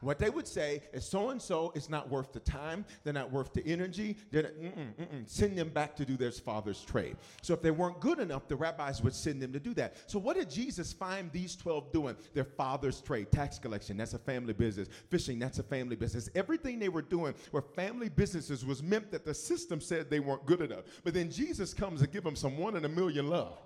What 0.00 0.18
they 0.18 0.30
would 0.30 0.46
say 0.46 0.82
is 0.92 1.04
so 1.04 1.30
and 1.30 1.40
so 1.40 1.72
is 1.74 1.88
not 1.88 2.08
worth 2.10 2.32
the 2.32 2.40
time, 2.40 2.84
they're 3.02 3.12
not 3.12 3.32
worth 3.32 3.52
the 3.52 3.66
energy, 3.66 4.16
they're 4.30 4.42
not, 4.42 4.52
mm-mm, 4.52 4.94
mm-mm. 4.94 5.28
send 5.28 5.56
them 5.56 5.70
back 5.70 5.96
to 5.96 6.04
do 6.04 6.16
their 6.16 6.30
father's 6.32 6.84
trade. 6.84 7.16
So 7.42 7.54
if 7.54 7.62
they 7.62 7.70
weren't 7.70 8.00
good 8.00 8.18
enough, 8.18 8.46
the 8.46 8.56
rabbis 8.56 9.02
would 9.02 9.14
send 9.14 9.40
them 9.40 9.52
to 9.52 9.60
do 9.60 9.72
that. 9.74 9.96
So 10.06 10.18
what 10.18 10.36
did 10.36 10.50
Jesus 10.50 10.92
find 10.92 11.32
these 11.32 11.56
12 11.56 11.92
doing? 11.92 12.16
Their 12.34 12.44
father's 12.44 13.00
trade, 13.00 13.32
tax 13.32 13.58
collection, 13.58 13.96
that's 13.96 14.14
a 14.14 14.18
family 14.18 14.52
business, 14.52 14.88
fishing, 15.08 15.38
that's 15.38 15.58
a 15.58 15.64
family 15.64 15.96
business. 15.96 16.28
Everything 16.34 16.78
they 16.78 16.90
were 16.90 17.02
doing 17.02 17.34
were 17.52 17.62
family 17.62 18.08
businesses 18.08 18.64
was 18.66 18.82
meant 18.82 19.10
that 19.10 19.24
the 19.24 19.34
system 19.34 19.80
said 19.80 20.10
they 20.10 20.20
weren't 20.20 20.44
good 20.44 20.60
enough. 20.60 20.84
But 21.04 21.14
then 21.14 21.30
Jesus 21.30 21.72
comes 21.72 22.02
and 22.02 22.12
give 22.12 22.24
them 22.24 22.36
some 22.36 22.58
one 22.58 22.76
in 22.76 22.84
a 22.84 22.88
million 22.88 23.28
love. 23.28 23.58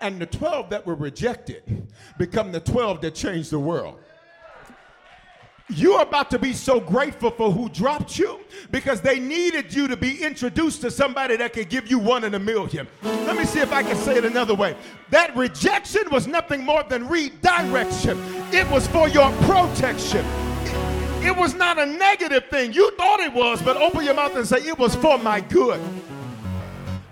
And 0.00 0.20
the 0.20 0.26
12 0.26 0.70
that 0.70 0.86
were 0.86 0.94
rejected 0.94 1.88
become 2.18 2.52
the 2.52 2.60
12 2.60 3.00
that 3.00 3.14
changed 3.14 3.50
the 3.50 3.58
world. 3.58 3.98
You're 5.68 6.02
about 6.02 6.30
to 6.30 6.38
be 6.38 6.52
so 6.52 6.78
grateful 6.78 7.32
for 7.32 7.50
who 7.50 7.68
dropped 7.68 8.18
you 8.18 8.38
because 8.70 9.00
they 9.00 9.18
needed 9.18 9.74
you 9.74 9.88
to 9.88 9.96
be 9.96 10.22
introduced 10.22 10.80
to 10.82 10.92
somebody 10.92 11.36
that 11.36 11.54
could 11.54 11.68
give 11.68 11.90
you 11.90 11.98
one 11.98 12.22
in 12.22 12.34
a 12.34 12.38
million. 12.38 12.86
Let 13.02 13.36
me 13.36 13.44
see 13.44 13.58
if 13.58 13.72
I 13.72 13.82
can 13.82 13.96
say 13.96 14.16
it 14.16 14.24
another 14.24 14.54
way. 14.54 14.76
That 15.10 15.36
rejection 15.36 16.02
was 16.12 16.28
nothing 16.28 16.64
more 16.64 16.84
than 16.84 17.08
redirection, 17.08 18.16
it 18.52 18.68
was 18.70 18.86
for 18.86 19.08
your 19.08 19.32
protection. 19.42 20.24
It, 20.62 21.26
it 21.26 21.36
was 21.36 21.54
not 21.54 21.80
a 21.80 21.86
negative 21.86 22.44
thing. 22.48 22.72
You 22.72 22.92
thought 22.92 23.18
it 23.18 23.32
was, 23.32 23.60
but 23.60 23.76
open 23.76 24.04
your 24.04 24.14
mouth 24.14 24.36
and 24.36 24.46
say, 24.46 24.58
It 24.58 24.78
was 24.78 24.94
for 24.94 25.18
my 25.18 25.40
good. 25.40 25.80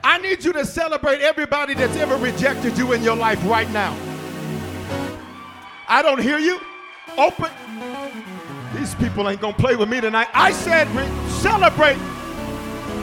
I 0.04 0.18
need 0.18 0.44
you 0.44 0.52
to 0.52 0.66
celebrate 0.66 1.22
everybody 1.22 1.72
that's 1.72 1.96
ever 1.96 2.18
rejected 2.18 2.76
you 2.76 2.92
in 2.92 3.02
your 3.02 3.16
life 3.16 3.42
right 3.46 3.68
now. 3.70 3.96
I 5.88 6.02
don't 6.02 6.20
hear 6.20 6.38
you. 6.38 6.60
Open. 7.16 7.50
These 8.76 8.94
people 8.96 9.30
ain't 9.30 9.40
gonna 9.40 9.56
play 9.56 9.76
with 9.76 9.88
me 9.88 10.02
tonight. 10.02 10.28
I 10.34 10.52
said, 10.52 10.88
re- 10.88 11.08
celebrate 11.30 11.96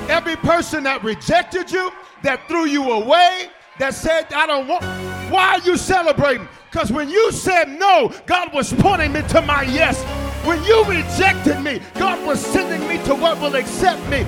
every 0.10 0.36
person 0.36 0.84
that 0.84 1.04
rejected 1.04 1.72
you, 1.72 1.92
that 2.22 2.48
threw 2.48 2.66
you 2.66 2.92
away, 2.92 3.50
that 3.80 3.96
said, 3.96 4.32
I 4.32 4.46
don't 4.46 4.68
want. 4.68 4.84
Why 5.32 5.56
are 5.56 5.60
you 5.60 5.78
celebrating? 5.78 6.48
Because 6.70 6.92
when 6.92 7.10
you 7.10 7.32
said 7.32 7.68
no, 7.68 8.14
God 8.28 8.54
was 8.54 8.74
pointing 8.74 9.12
me 9.12 9.24
to 9.30 9.42
my 9.42 9.64
yes. 9.64 10.04
When 10.46 10.64
you 10.66 10.84
rejected 10.84 11.62
me, 11.62 11.82
God 11.96 12.24
was 12.28 12.40
sending 12.40 12.88
me 12.88 13.04
to 13.06 13.16
what 13.16 13.42
will 13.42 13.56
accept 13.56 14.08
me. 14.08 14.20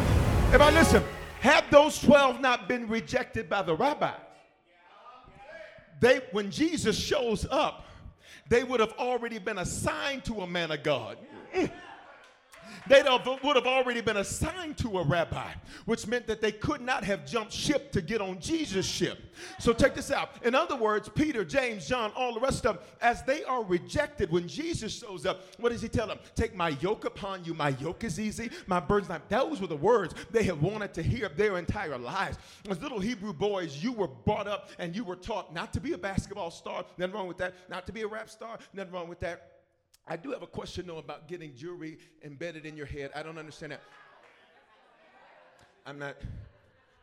If 0.51 0.59
I 0.59 0.71
listen, 0.71 1.03
had 1.43 1.65
those 1.69 1.99
12 1.99 2.39
not 2.39 2.69
been 2.69 2.87
rejected 2.87 3.49
by 3.49 3.61
the 3.61 3.75
rabbi, 3.75 4.13
they 5.99 6.21
when 6.31 6.49
Jesus 6.49 6.97
shows 6.97 7.45
up, 7.51 7.85
they 8.47 8.63
would 8.63 8.79
have 8.79 8.93
already 8.93 9.39
been 9.39 9.57
assigned 9.57 10.23
to 10.23 10.39
a 10.39 10.47
man 10.47 10.71
of 10.71 10.83
God. 10.83 11.17
They 12.87 13.01
would 13.01 13.55
have 13.55 13.67
already 13.67 14.01
been 14.01 14.17
assigned 14.17 14.77
to 14.79 14.99
a 14.99 15.03
rabbi, 15.03 15.51
which 15.85 16.07
meant 16.07 16.27
that 16.27 16.41
they 16.41 16.51
could 16.51 16.81
not 16.81 17.03
have 17.03 17.25
jumped 17.25 17.53
ship 17.53 17.91
to 17.93 18.01
get 18.01 18.21
on 18.21 18.39
Jesus' 18.39 18.85
ship. 18.85 19.19
So 19.59 19.73
check 19.73 19.95
this 19.95 20.11
out. 20.11 20.31
In 20.43 20.55
other 20.55 20.75
words, 20.75 21.09
Peter, 21.09 21.45
James, 21.45 21.87
John, 21.87 22.11
all 22.15 22.33
the 22.33 22.39
rest 22.39 22.65
of 22.65 22.75
them, 22.75 22.85
as 23.01 23.23
they 23.23 23.43
are 23.43 23.63
rejected, 23.63 24.31
when 24.31 24.47
Jesus 24.47 24.93
shows 24.93 25.25
up, 25.25 25.43
what 25.59 25.71
does 25.71 25.81
he 25.81 25.89
tell 25.89 26.07
them? 26.07 26.19
Take 26.35 26.55
my 26.55 26.69
yoke 26.81 27.05
upon 27.05 27.45
you. 27.45 27.53
My 27.53 27.69
yoke 27.69 28.03
is 28.03 28.19
easy. 28.19 28.49
My 28.67 28.79
burden's 28.79 29.09
not. 29.09 29.29
Those 29.29 29.61
were 29.61 29.67
the 29.67 29.75
words 29.75 30.13
they 30.31 30.43
had 30.43 30.61
wanted 30.61 30.93
to 30.95 31.03
hear 31.03 31.29
their 31.29 31.57
entire 31.57 31.97
lives. 31.97 32.37
As 32.69 32.81
little 32.81 32.99
Hebrew 32.99 33.33
boys, 33.33 33.83
you 33.83 33.91
were 33.91 34.07
brought 34.07 34.47
up 34.47 34.69
and 34.79 34.95
you 34.95 35.03
were 35.03 35.15
taught 35.15 35.53
not 35.53 35.73
to 35.73 35.79
be 35.79 35.93
a 35.93 35.97
basketball 35.97 36.51
star. 36.51 36.85
Nothing 36.97 37.15
wrong 37.15 37.27
with 37.27 37.37
that. 37.37 37.53
Not 37.69 37.85
to 37.87 37.91
be 37.91 38.01
a 38.01 38.07
rap 38.07 38.29
star. 38.29 38.59
Nothing 38.73 38.93
wrong 38.93 39.07
with 39.07 39.19
that 39.21 39.52
I 40.07 40.17
do 40.17 40.31
have 40.31 40.43
a 40.43 40.47
question 40.47 40.87
though 40.87 40.97
about 40.97 41.27
getting 41.27 41.55
jewelry 41.55 41.97
embedded 42.23 42.65
in 42.65 42.75
your 42.75 42.85
head. 42.85 43.11
I 43.15 43.23
don't 43.23 43.37
understand 43.37 43.71
that. 43.71 43.81
I'm 45.85 45.99
not, 45.99 46.15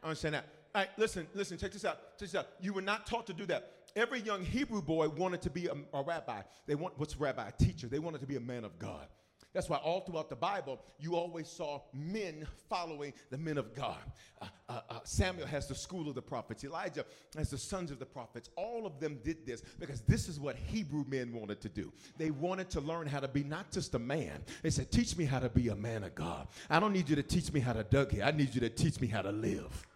I 0.03 0.07
understand 0.07 0.35
that. 0.35 0.47
All 0.75 0.83
right, 0.83 0.91
listen, 0.97 1.27
listen, 1.35 1.59
check 1.59 1.73
this 1.73 1.85
out. 1.85 2.19
Check 2.19 2.31
this 2.31 2.35
out. 2.35 2.49
You 2.61 2.73
were 2.73 2.83
not 2.83 3.07
taught 3.07 3.27
to 3.27 3.33
do 3.33 3.47
that. 3.47 3.73
Every 3.97 4.21
young 4.21 4.45
Hebrew 4.45 4.81
boy 4.81 5.09
wanted 5.09 5.43
to 5.43 5.51
be 5.51 5.67
a, 5.67 5.75
a 5.93 6.03
rabbi. 6.03 6.43
They 6.67 6.77
want, 6.77 6.99
what's 6.99 7.17
rabbi? 7.17 7.49
A 7.49 7.53
teacher. 7.53 7.89
They 7.89 7.99
wanted 7.99 8.21
to 8.21 8.27
be 8.27 8.37
a 8.37 8.41
man 8.41 8.65
of 8.65 8.79
God. 8.79 9.09
That's 9.53 9.69
why 9.69 9.79
all 9.79 10.01
throughout 10.01 10.29
the 10.29 10.37
Bible, 10.37 10.81
you 10.99 11.17
always 11.17 11.49
saw 11.49 11.83
men 11.93 12.47
following 12.69 13.13
the 13.31 13.39
men 13.39 13.59
of 13.59 13.75
God. 13.75 13.99
Uh, 14.41 14.47
uh, 14.69 14.81
uh, 14.89 14.99
Samuel 15.03 15.47
has 15.49 15.67
the 15.67 15.75
school 15.75 16.09
of 16.09 16.15
the 16.15 16.23
prophets, 16.23 16.63
Elijah 16.63 17.05
has 17.37 17.51
the 17.51 17.59
sons 17.59 17.91
of 17.91 17.99
the 17.99 18.07
prophets. 18.07 18.49
All 18.57 18.87
of 18.87 19.01
them 19.01 19.19
did 19.25 19.45
this 19.47 19.63
because 19.79 20.03
this 20.03 20.29
is 20.29 20.39
what 20.39 20.57
Hebrew 20.57 21.05
men 21.09 21.33
wanted 21.33 21.61
to 21.63 21.69
do. 21.69 21.93
They 22.17 22.31
wanted 22.31 22.71
to 22.71 22.81
learn 22.81 23.09
how 23.09 23.21
to 23.21 23.29
be 23.29 23.43
not 23.43 23.73
just 23.73 23.95
a 23.95 23.99
man, 23.99 24.43
they 24.63 24.71
said, 24.71 24.93
Teach 24.93 25.17
me 25.17 25.25
how 25.25 25.41
to 25.41 25.49
be 25.49 25.69
a 25.69 25.77
man 25.77 26.05
of 26.05 26.15
God. 26.15 26.47
I 26.69 26.79
don't 26.79 26.93
need 26.93 27.09
you 27.09 27.17
to 27.17 27.23
teach 27.23 27.53
me 27.53 27.61
how 27.61 27.73
to 27.73 27.83
dug 27.83 28.13
here, 28.13 28.25
I 28.25 28.31
need 28.31 28.55
you 28.55 28.61
to 28.61 28.71
teach 28.71 29.01
me 29.01 29.09
how 29.09 29.23
to 29.23 29.33
live. 29.33 29.87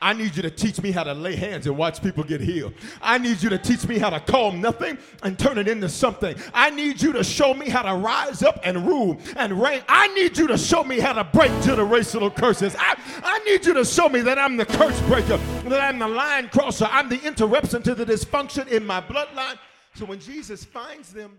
I 0.00 0.12
need 0.12 0.36
you 0.36 0.42
to 0.42 0.50
teach 0.50 0.80
me 0.82 0.90
how 0.90 1.04
to 1.04 1.14
lay 1.14 1.36
hands 1.36 1.66
and 1.66 1.76
watch 1.76 2.02
people 2.02 2.24
get 2.24 2.40
healed. 2.40 2.74
I 3.02 3.18
need 3.18 3.42
you 3.42 3.48
to 3.50 3.58
teach 3.58 3.86
me 3.86 3.98
how 3.98 4.10
to 4.10 4.20
call 4.20 4.52
nothing 4.52 4.98
and 5.22 5.38
turn 5.38 5.58
it 5.58 5.68
into 5.68 5.88
something. 5.88 6.36
I 6.54 6.70
need 6.70 7.02
you 7.02 7.12
to 7.14 7.24
show 7.24 7.54
me 7.54 7.68
how 7.68 7.82
to 7.82 7.94
rise 7.94 8.42
up 8.42 8.60
and 8.64 8.86
rule 8.86 9.18
and 9.36 9.60
reign. 9.60 9.82
I 9.88 10.08
need 10.14 10.38
you 10.38 10.46
to 10.48 10.58
show 10.58 10.84
me 10.84 11.00
how 11.00 11.12
to 11.14 11.24
break 11.24 11.50
generational 11.62 12.34
curses. 12.34 12.76
I, 12.78 12.98
I 13.22 13.38
need 13.40 13.66
you 13.66 13.74
to 13.74 13.84
show 13.84 14.08
me 14.08 14.20
that 14.20 14.38
I'm 14.38 14.56
the 14.56 14.66
curse 14.66 15.00
breaker, 15.02 15.36
that 15.68 15.80
I'm 15.80 15.98
the 15.98 16.08
line 16.08 16.48
crosser, 16.48 16.88
I'm 16.90 17.08
the 17.08 17.20
interruption 17.26 17.82
to 17.82 17.94
the 17.94 18.04
dysfunction 18.04 18.68
in 18.68 18.86
my 18.86 19.00
bloodline. 19.00 19.58
So 19.94 20.04
when 20.04 20.20
Jesus 20.20 20.64
finds 20.64 21.12
them, 21.12 21.38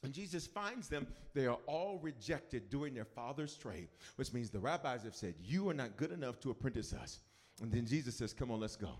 when 0.00 0.12
Jesus 0.12 0.46
finds 0.46 0.88
them, 0.88 1.06
they 1.34 1.46
are 1.46 1.58
all 1.66 1.98
rejected 2.02 2.70
doing 2.70 2.94
their 2.94 3.04
father's 3.04 3.56
trade, 3.56 3.88
which 4.16 4.32
means 4.32 4.50
the 4.50 4.58
rabbis 4.58 5.02
have 5.02 5.14
said, 5.14 5.34
You 5.42 5.68
are 5.68 5.74
not 5.74 5.96
good 5.96 6.12
enough 6.12 6.38
to 6.40 6.50
apprentice 6.50 6.92
us. 6.92 7.20
And 7.60 7.72
then 7.72 7.86
Jesus 7.86 8.16
says, 8.16 8.32
Come 8.32 8.50
on, 8.50 8.60
let's 8.60 8.76
go. 8.76 8.90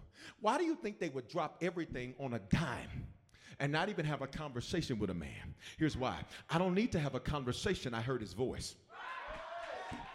Why 0.40 0.58
do 0.58 0.64
you 0.64 0.74
think 0.74 0.98
they 0.98 1.08
would 1.10 1.28
drop 1.28 1.58
everything 1.62 2.14
on 2.18 2.34
a 2.34 2.38
dime? 2.38 3.06
And 3.60 3.72
not 3.72 3.88
even 3.88 4.04
have 4.04 4.22
a 4.22 4.26
conversation 4.28 5.00
with 5.00 5.10
a 5.10 5.14
man. 5.14 5.54
Here's 5.78 5.96
why 5.96 6.20
I 6.48 6.58
don't 6.58 6.74
need 6.74 6.92
to 6.92 7.00
have 7.00 7.14
a 7.16 7.20
conversation. 7.20 7.92
I 7.92 8.00
heard 8.00 8.20
his 8.20 8.32
voice. 8.32 8.76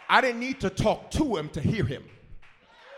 I 0.08 0.20
didn't 0.20 0.40
need 0.40 0.60
to 0.60 0.70
talk 0.70 1.10
to 1.12 1.36
him 1.36 1.48
to 1.50 1.60
hear 1.60 1.84
him. 1.84 2.04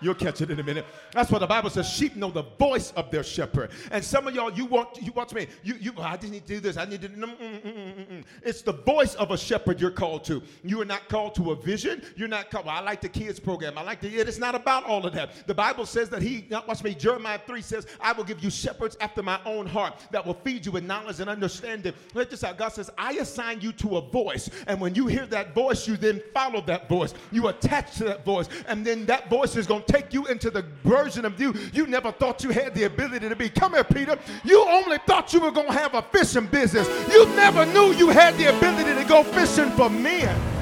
You'll 0.01 0.15
catch 0.15 0.41
it 0.41 0.51
in 0.51 0.61
a 0.61 0.63
minute. 0.63 0.85
That's 1.13 1.31
what 1.31 1.39
the 1.39 1.47
Bible 1.47 1.71
says. 1.71 1.89
Sheep 1.89 2.17
know 2.17 2.31
the 2.31 2.43
voice 2.59 2.93
of 2.93 3.11
their 3.11 3.23
shepherd. 3.23 3.71
And 3.91 4.05
some 4.05 4.27
of 4.27 4.35
y'all, 4.35 4.53
you 4.53 4.67
want, 4.67 5.01
you 5.01 5.13
watch 5.13 5.33
me. 5.33 5.47
You, 5.63 5.75
you. 5.81 5.93
I 5.99 6.17
just 6.17 6.33
need 6.33 6.47
to 6.47 6.55
do 6.55 6.61
this. 6.61 6.77
I 6.77 6.85
need 6.85 7.03
to. 7.03 7.09
Mm, 7.09 7.39
mm, 7.39 7.63
mm, 7.63 8.25
it's 8.43 8.63
the 8.63 8.73
voice 8.73 9.15
of 9.15 9.31
a 9.31 9.39
shepherd 9.39 9.81
you're 9.81 9.91
called 9.91 10.25
to. 10.25 10.43
You 10.63 10.81
are 10.83 10.85
not 10.85 11.09
called 11.09 11.35
to 11.37 11.53
a 11.53 11.57
vision. 11.57 12.03
You're 12.17 12.29
not 12.29 12.51
called. 12.51 12.67
Well, 12.67 12.77
I 12.77 12.81
like 12.81 13.01
the 13.01 13.09
kids 13.09 13.41
program. 13.41 13.79
I 13.79 13.83
like 13.83 14.01
the. 14.01 14.15
It 14.15 14.29
is 14.29 14.39
not 14.39 14.55
about 14.55 14.85
all 14.85 15.07
of 15.07 15.15
that. 15.15 15.47
The 15.47 15.55
Bible 15.55 15.87
says 15.87 16.11
that 16.11 16.23
He. 16.23 16.47
Watch 16.51 16.85
me. 16.85 16.95
Jeremiah 16.95 17.41
three 17.47 17.63
says, 17.63 17.87
"I 18.01 18.13
will 18.13 18.25
give 18.25 18.43
you 18.43 18.51
shepherds 18.51 18.97
after 19.01 19.23
my 19.23 19.41
own 19.45 19.67
heart 19.67 19.95
that 20.11 20.25
will 20.25 20.35
feed 20.35 20.67
you 20.67 20.73
with 20.73 20.85
knowledge 20.85 21.21
and 21.21 21.31
understanding." 21.31 21.95
Let 22.15 22.31
this 22.31 22.45
out. 22.45 22.59
God 22.59 22.69
says, 22.69 22.91
"I 22.99 23.13
assign 23.15 23.61
you 23.61 23.73
to 23.73 23.97
a 23.97 24.01
voice, 24.01 24.51
and 24.67 24.81
when 24.81 24.95
you 24.95 25.07
hear 25.07 25.27
that 25.27 25.55
voice, 25.55 25.89
you 25.89 25.97
then 25.97 26.23
follow 26.35 26.61
that 26.63 26.89
voice. 26.89 27.15
You 27.33 27.49
attach 27.49 27.97
to 27.97 28.05
that 28.05 28.25
voice, 28.25 28.49
and 28.69 28.85
then 28.85 29.07
that 29.07 29.31
voice 29.31 29.57
is 29.57 29.67
going 29.67 29.86
take 29.87 30.13
you 30.13 30.27
into 30.27 30.51
the 30.51 30.65
version 30.85 31.25
of 31.25 31.41
you 31.41 31.55
you 31.73 31.87
never 31.87 32.13
thought 32.13 32.43
you 32.43 32.51
had 32.51 32.75
the 32.75 32.85
ability 32.85 33.29
to 33.29 33.37
be. 33.37 33.49
Come 33.49 33.75
here, 33.75 33.85
Peter. 33.85 34.19
You 34.45 34.63
only 34.69 34.99
thought 35.07 35.33
you 35.33 35.41
were 35.41 35.51
going 35.51 35.69
to 35.69 35.73
have 35.73 35.95
a 35.95 36.03
fishing 36.03 36.47
business. 36.47 36.89
You 37.13 37.27
never 37.37 37.67
knew 37.67 37.93
you 37.93 38.09
had 38.09 38.37
the 38.37 38.57
ability 38.57 38.95
to 38.95 39.09
go 39.09 39.23
fishing 39.23 39.71
for 39.73 39.89
men. 39.91 40.57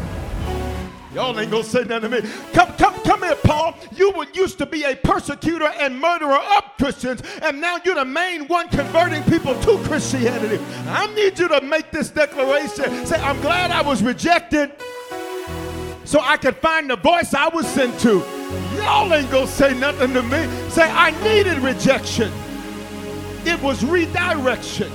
Y'all 1.15 1.39
ain't 1.39 1.49
gonna 1.49 1.63
say 1.63 1.85
nothing 1.85 2.11
to 2.11 2.23
me. 2.23 2.29
Come, 2.53 2.73
come, 2.73 2.95
come 3.03 3.23
here, 3.23 3.37
Paul. 3.37 3.77
You 3.95 4.11
were 4.11 4.27
used 4.35 4.59
to 4.59 4.67
be 4.67 4.83
a 4.83 4.97
persecutor 4.97 5.69
and 5.79 5.99
murderer 6.01 6.41
of 6.57 6.65
Christians, 6.77 7.23
and 7.41 7.61
now 7.61 7.79
you're 7.85 7.95
the 7.95 8.05
main 8.05 8.49
one 8.49 8.69
converting 8.69 9.23
people 9.25 9.55
to 9.61 9.79
Christianity. 9.85 10.61
I 10.89 11.07
need 11.15 11.39
you 11.39 11.47
to 11.47 11.61
make 11.61 11.93
this 11.93 12.11
declaration. 12.11 13.07
Say, 13.07 13.17
I'm 13.21 13.41
glad 13.43 13.71
I 13.71 13.81
was 13.81 14.03
rejected 14.03 14.73
so 16.05 16.19
I 16.21 16.37
could 16.37 16.57
find 16.57 16.91
the 16.91 16.97
voice 16.97 17.33
I 17.33 17.49
was 17.49 17.67
sent 17.69 17.99
to. 18.01 18.44
Y'all 18.85 19.12
ain't 19.14 19.31
gonna 19.31 19.47
say 19.47 19.73
nothing 19.79 20.12
to 20.12 20.23
me. 20.23 20.47
Say, 20.68 20.90
I 20.90 21.11
needed 21.25 21.59
rejection. 21.59 22.31
It 23.47 23.59
was 23.62 23.83
redirection. 23.83 24.92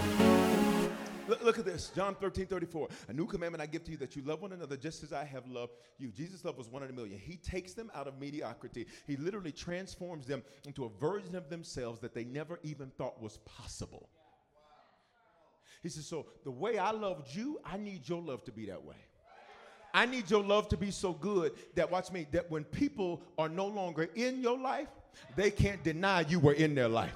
Look, 1.27 1.43
look, 1.43 1.57
at 1.57 1.65
this 1.65 1.89
John 1.95 2.13
13 2.13 2.45
34. 2.45 2.87
A 3.07 3.13
new 3.13 3.25
commandment 3.25 3.63
I 3.63 3.65
give 3.65 3.83
to 3.85 3.91
you 3.91 3.97
that 3.97 4.15
you 4.15 4.21
love 4.21 4.43
one 4.43 4.53
another 4.53 4.77
just 4.77 5.01
as 5.01 5.11
I 5.11 5.25
have 5.25 5.47
loved 5.47 5.73
you. 5.97 6.11
Jesus' 6.11 6.45
love 6.45 6.55
was 6.55 6.69
one 6.69 6.83
in 6.83 6.91
a 6.91 6.93
million. 6.93 7.17
He 7.17 7.37
takes 7.37 7.73
them 7.73 7.89
out 7.95 8.07
of 8.07 8.19
mediocrity, 8.19 8.85
He 9.07 9.17
literally 9.17 9.51
transforms 9.51 10.27
them 10.27 10.43
into 10.67 10.85
a 10.85 10.89
version 10.99 11.35
of 11.35 11.49
themselves 11.49 11.99
that 12.01 12.13
they 12.13 12.25
never 12.25 12.59
even 12.61 12.91
thought 12.91 13.19
was 13.19 13.37
possible. 13.39 14.09
He 15.81 15.89
says, 15.89 16.05
So 16.05 16.27
the 16.43 16.51
way 16.51 16.77
I 16.77 16.91
loved 16.91 17.35
you, 17.35 17.59
I 17.65 17.77
need 17.77 18.07
your 18.07 18.21
love 18.21 18.43
to 18.43 18.51
be 18.51 18.67
that 18.67 18.83
way. 18.83 18.97
I 19.93 20.05
need 20.05 20.29
your 20.29 20.43
love 20.43 20.69
to 20.69 20.77
be 20.77 20.91
so 20.91 21.13
good 21.13 21.53
that, 21.75 21.89
watch 21.89 22.11
me, 22.11 22.27
that 22.31 22.49
when 22.49 22.63
people 22.63 23.21
are 23.37 23.49
no 23.49 23.67
longer 23.67 24.09
in 24.15 24.41
your 24.41 24.57
life, 24.57 24.87
they 25.35 25.51
can't 25.51 25.83
deny 25.83 26.21
you 26.21 26.39
were 26.39 26.53
in 26.53 26.75
their 26.75 26.87
life. 26.87 27.15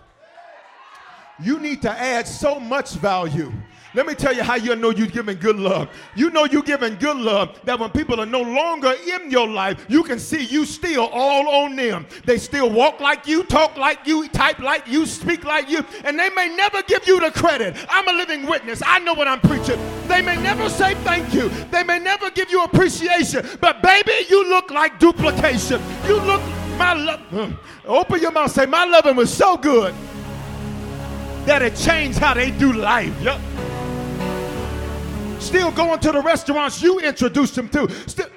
You 1.41 1.60
need 1.60 1.82
to 1.84 1.91
add 1.91 2.28
so 2.28 2.60
much 2.60 2.93
value 2.96 3.52
let 3.96 4.08
me 4.08 4.15
tell 4.15 4.34
you 4.34 4.43
how 4.43 4.56
you 4.56 4.76
know 4.76 4.89
you're 4.89 5.08
giving 5.08 5.38
good 5.38 5.58
love. 5.58 5.88
You 6.15 6.32
know 6.32 6.46
you're 6.46 6.63
giving 6.63 6.96
good 6.96 7.17
love 7.17 7.60
that 7.65 7.80
when 7.80 7.91
people 7.91 8.19
are 8.19 8.26
no 8.26 8.41
longer 8.41 8.93
in 9.08 9.30
your 9.30 9.48
life, 9.48 9.86
you 9.88 10.04
can 10.04 10.17
see 10.17 10.43
you 10.46 10.65
still 10.65 11.06
all 11.06 11.48
on 11.63 11.76
them. 11.76 12.08
They 12.26 12.38
still 12.39 12.72
walk 12.72 13.00
like 13.00 13.28
you, 13.28 13.43
talk 13.43 13.78
like 13.78 14.08
you, 14.08 14.28
type 14.30 14.60
like 14.60 14.88
you, 14.88 15.06
speak 15.06 15.43
like 15.43 15.69
you, 15.69 15.86
and 16.06 16.17
they 16.17 16.30
may 16.32 16.56
never 16.56 16.82
give 16.84 17.08
you 17.08 17.19
the 17.19 17.30
credit. 17.32 17.78
I'm 17.88 18.08
a 18.08 18.13
living 18.13 18.48
witness. 18.48 18.82
I 18.84 18.98
know 19.00 19.13
what 19.13 19.28
I'm 19.28 19.41
preaching. 19.41 19.80
They 20.08 20.22
may 20.24 20.41
never 20.41 20.69
say 20.69 20.96
thank 20.96 21.34
you. 21.34 21.50
They 21.69 21.84
may 21.84 22.00
never 22.00 22.32
give 22.32 22.50
you 22.50 22.63
appreciation. 22.63 23.46
But 23.62 23.84
baby, 23.84 24.26
you 24.28 24.50
look 24.50 24.72
like 24.72 25.00
duplication. 25.00 25.80
You 26.08 26.19
look 26.22 26.41
my 26.80 26.93
love. 26.93 27.19
Hmm. 27.30 27.52
Open 27.86 28.19
your 28.19 28.32
mouth. 28.32 28.52
Say 28.52 28.65
my 28.65 28.86
loving 28.86 29.15
was 29.15 29.32
so 29.32 29.56
good 29.56 29.93
that 31.45 31.62
it 31.62 31.75
changed 31.75 32.19
how 32.19 32.34
they 32.34 32.51
do 32.51 32.73
life. 32.73 33.13
Yep. 33.21 33.39
Still 35.41 35.71
going 35.71 35.99
to 35.99 36.12
the 36.12 36.21
restaurants 36.21 36.82
you 36.82 36.99
introduced 36.99 37.56
them 37.56 37.67
to. 37.69 37.89
Still, 38.08 38.27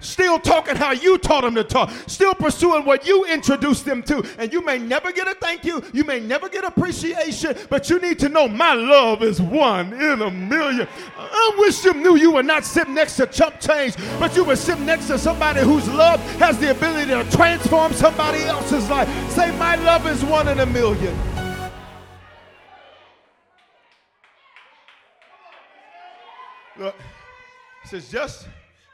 Still 0.00 0.38
talking 0.38 0.76
how 0.76 0.92
you 0.92 1.18
taught 1.18 1.42
them 1.42 1.54
to 1.56 1.64
talk. 1.64 1.90
Still 2.06 2.34
pursuing 2.34 2.84
what 2.84 3.06
you 3.06 3.24
introduced 3.24 3.84
them 3.84 4.02
to. 4.04 4.22
And 4.38 4.52
you 4.52 4.64
may 4.64 4.78
never 4.78 5.10
get 5.10 5.26
a 5.26 5.34
thank 5.34 5.64
you. 5.64 5.82
You 5.92 6.04
may 6.04 6.20
never 6.20 6.48
get 6.48 6.64
appreciation. 6.64 7.56
But 7.68 7.90
you 7.90 7.98
need 7.98 8.18
to 8.20 8.28
know 8.28 8.46
my 8.46 8.74
love 8.74 9.22
is 9.22 9.40
one 9.40 9.92
in 9.92 10.22
a 10.22 10.30
million. 10.30 10.86
I 11.16 11.54
wish 11.58 11.84
you 11.84 11.94
knew 11.94 12.16
you 12.16 12.32
were 12.32 12.42
not 12.42 12.64
sitting 12.64 12.94
next 12.94 13.16
to 13.16 13.26
chump 13.26 13.60
change, 13.60 13.96
but 14.20 14.36
you 14.36 14.44
were 14.44 14.56
sitting 14.56 14.86
next 14.86 15.08
to 15.08 15.18
somebody 15.18 15.60
whose 15.60 15.88
love 15.88 16.20
has 16.38 16.58
the 16.58 16.70
ability 16.70 17.10
to 17.10 17.28
transform 17.36 17.92
somebody 17.92 18.42
else's 18.44 18.88
life. 18.88 19.08
Say, 19.30 19.50
my 19.58 19.74
love 19.76 20.06
is 20.06 20.24
one 20.24 20.46
in 20.48 20.60
a 20.60 20.66
million. 20.66 21.16
Look, 26.78 26.94
it 27.82 27.88
says, 27.88 28.08
just 28.08 28.46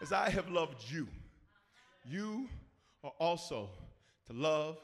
as 0.04 0.12
I 0.12 0.28
have 0.28 0.50
loved 0.50 0.84
you, 0.90 1.08
you 2.06 2.46
are 3.02 3.12
also 3.18 3.70
to 4.26 4.34
love 4.34 4.76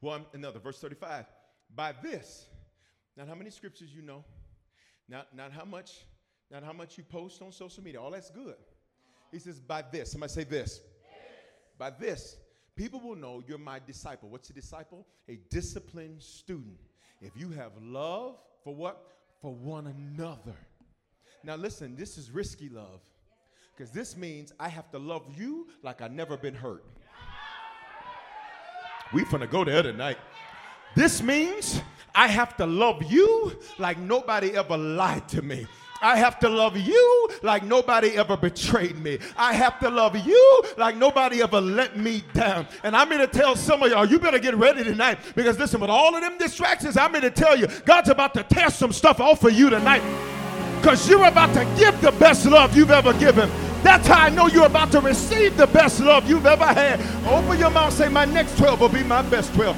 one 0.00 0.26
another. 0.32 0.58
Verse 0.58 0.80
35. 0.80 1.26
By 1.76 1.94
this, 2.02 2.48
not 3.16 3.28
how 3.28 3.36
many 3.36 3.50
scriptures 3.50 3.94
you 3.94 4.02
know, 4.02 4.24
not, 5.08 5.28
not 5.32 5.52
how 5.52 5.64
much, 5.64 5.92
not 6.50 6.64
how 6.64 6.72
much 6.72 6.98
you 6.98 7.04
post 7.04 7.40
on 7.40 7.52
social 7.52 7.84
media. 7.84 8.02
All 8.02 8.10
that's 8.10 8.30
good. 8.30 8.56
He 9.30 9.38
says, 9.38 9.60
by 9.60 9.84
this. 9.92 10.10
Somebody 10.10 10.32
say 10.32 10.42
this. 10.42 10.80
By 11.78 11.90
this, 11.90 12.36
people 12.74 12.98
will 12.98 13.14
know 13.14 13.44
you're 13.46 13.58
my 13.58 13.78
disciple. 13.86 14.28
What's 14.28 14.50
a 14.50 14.54
disciple? 14.54 15.06
A 15.28 15.38
disciplined 15.50 16.20
student. 16.20 16.80
If 17.22 17.30
you 17.36 17.50
have 17.50 17.70
love 17.80 18.34
for 18.64 18.74
what? 18.74 19.04
For 19.40 19.54
one 19.54 19.86
another. 19.86 20.56
Now 21.44 21.54
listen, 21.54 21.94
this 21.94 22.18
is 22.18 22.32
risky 22.32 22.68
love. 22.68 23.02
Because 23.78 23.92
this 23.92 24.16
means 24.16 24.52
I 24.58 24.68
have 24.68 24.90
to 24.90 24.98
love 24.98 25.22
you 25.38 25.68
like 25.84 26.02
I 26.02 26.08
never 26.08 26.36
been 26.36 26.54
hurt. 26.54 26.84
We 29.12 29.22
finna 29.22 29.48
go 29.48 29.62
there 29.64 29.84
tonight. 29.84 30.18
This 30.96 31.22
means 31.22 31.80
I 32.12 32.26
have 32.26 32.56
to 32.56 32.66
love 32.66 33.04
you 33.04 33.56
like 33.78 33.96
nobody 33.96 34.50
ever 34.56 34.76
lied 34.76 35.28
to 35.28 35.42
me. 35.42 35.64
I 36.02 36.16
have 36.16 36.40
to 36.40 36.48
love 36.48 36.76
you 36.76 37.30
like 37.44 37.62
nobody 37.62 38.16
ever 38.16 38.36
betrayed 38.36 38.98
me. 38.98 39.20
I 39.36 39.52
have 39.52 39.78
to 39.78 39.90
love 39.90 40.16
you 40.16 40.62
like 40.76 40.96
nobody 40.96 41.40
ever 41.40 41.60
let 41.60 41.96
me 41.96 42.24
down. 42.34 42.66
And 42.82 42.96
I'm 42.96 43.08
here 43.08 43.18
to 43.18 43.28
tell 43.28 43.54
some 43.54 43.84
of 43.84 43.92
y'all, 43.92 44.06
you 44.06 44.18
better 44.18 44.40
get 44.40 44.56
ready 44.56 44.82
tonight 44.82 45.20
because 45.36 45.56
listen, 45.56 45.80
with 45.80 45.90
all 45.90 46.16
of 46.16 46.20
them 46.20 46.36
distractions, 46.36 46.96
I'm 46.96 47.12
here 47.12 47.20
to 47.20 47.30
tell 47.30 47.56
you, 47.56 47.68
God's 47.84 48.08
about 48.08 48.34
to 48.34 48.42
tear 48.42 48.70
some 48.70 48.92
stuff 48.92 49.20
off 49.20 49.44
of 49.44 49.52
you 49.52 49.70
tonight 49.70 50.02
because 50.80 51.08
you're 51.08 51.26
about 51.26 51.54
to 51.54 51.64
give 51.78 52.00
the 52.00 52.10
best 52.12 52.44
love 52.44 52.76
you've 52.76 52.90
ever 52.90 53.12
given. 53.14 53.48
That's 53.82 54.06
how 54.06 54.24
I 54.24 54.30
know 54.30 54.48
you're 54.48 54.66
about 54.66 54.92
to 54.92 55.00
receive 55.00 55.56
the 55.56 55.66
best 55.66 56.00
love 56.00 56.28
you've 56.28 56.46
ever 56.46 56.66
had. 56.66 57.00
Open 57.26 57.58
your 57.58 57.70
mouth, 57.70 57.92
say, 57.92 58.08
My 58.08 58.24
next 58.24 58.58
12 58.58 58.80
will 58.80 58.88
be 58.88 59.04
my 59.04 59.22
best 59.22 59.54
12. 59.54 59.76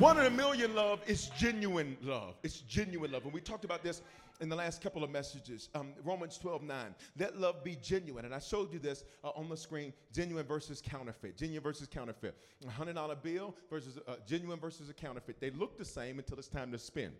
One 0.00 0.18
in 0.18 0.26
a 0.26 0.30
million 0.30 0.74
love 0.74 1.00
is 1.06 1.28
genuine 1.38 1.96
love. 2.02 2.34
It's 2.42 2.62
genuine 2.62 3.12
love. 3.12 3.24
And 3.24 3.32
we 3.32 3.40
talked 3.40 3.64
about 3.64 3.84
this 3.84 4.02
in 4.40 4.48
the 4.48 4.56
last 4.56 4.82
couple 4.82 5.04
of 5.04 5.10
messages. 5.10 5.68
Um, 5.76 5.92
Romans 6.02 6.38
12 6.38 6.64
9. 6.64 6.94
Let 7.18 7.38
love 7.38 7.62
be 7.62 7.76
genuine. 7.80 8.24
And 8.24 8.34
I 8.34 8.40
showed 8.40 8.72
you 8.72 8.80
this 8.80 9.04
uh, 9.22 9.28
on 9.36 9.48
the 9.48 9.56
screen 9.56 9.92
genuine 10.12 10.44
versus 10.44 10.82
counterfeit. 10.84 11.36
Genuine 11.36 11.62
versus 11.62 11.86
counterfeit. 11.86 12.34
A 12.64 12.66
$100 12.66 13.22
bill 13.22 13.54
versus 13.70 13.98
uh, 14.08 14.16
genuine 14.26 14.58
versus 14.58 14.90
a 14.90 14.94
counterfeit. 14.94 15.40
They 15.40 15.50
look 15.50 15.78
the 15.78 15.84
same 15.84 16.18
until 16.18 16.36
it's 16.36 16.48
time 16.48 16.72
to 16.72 16.78
spend. 16.78 17.12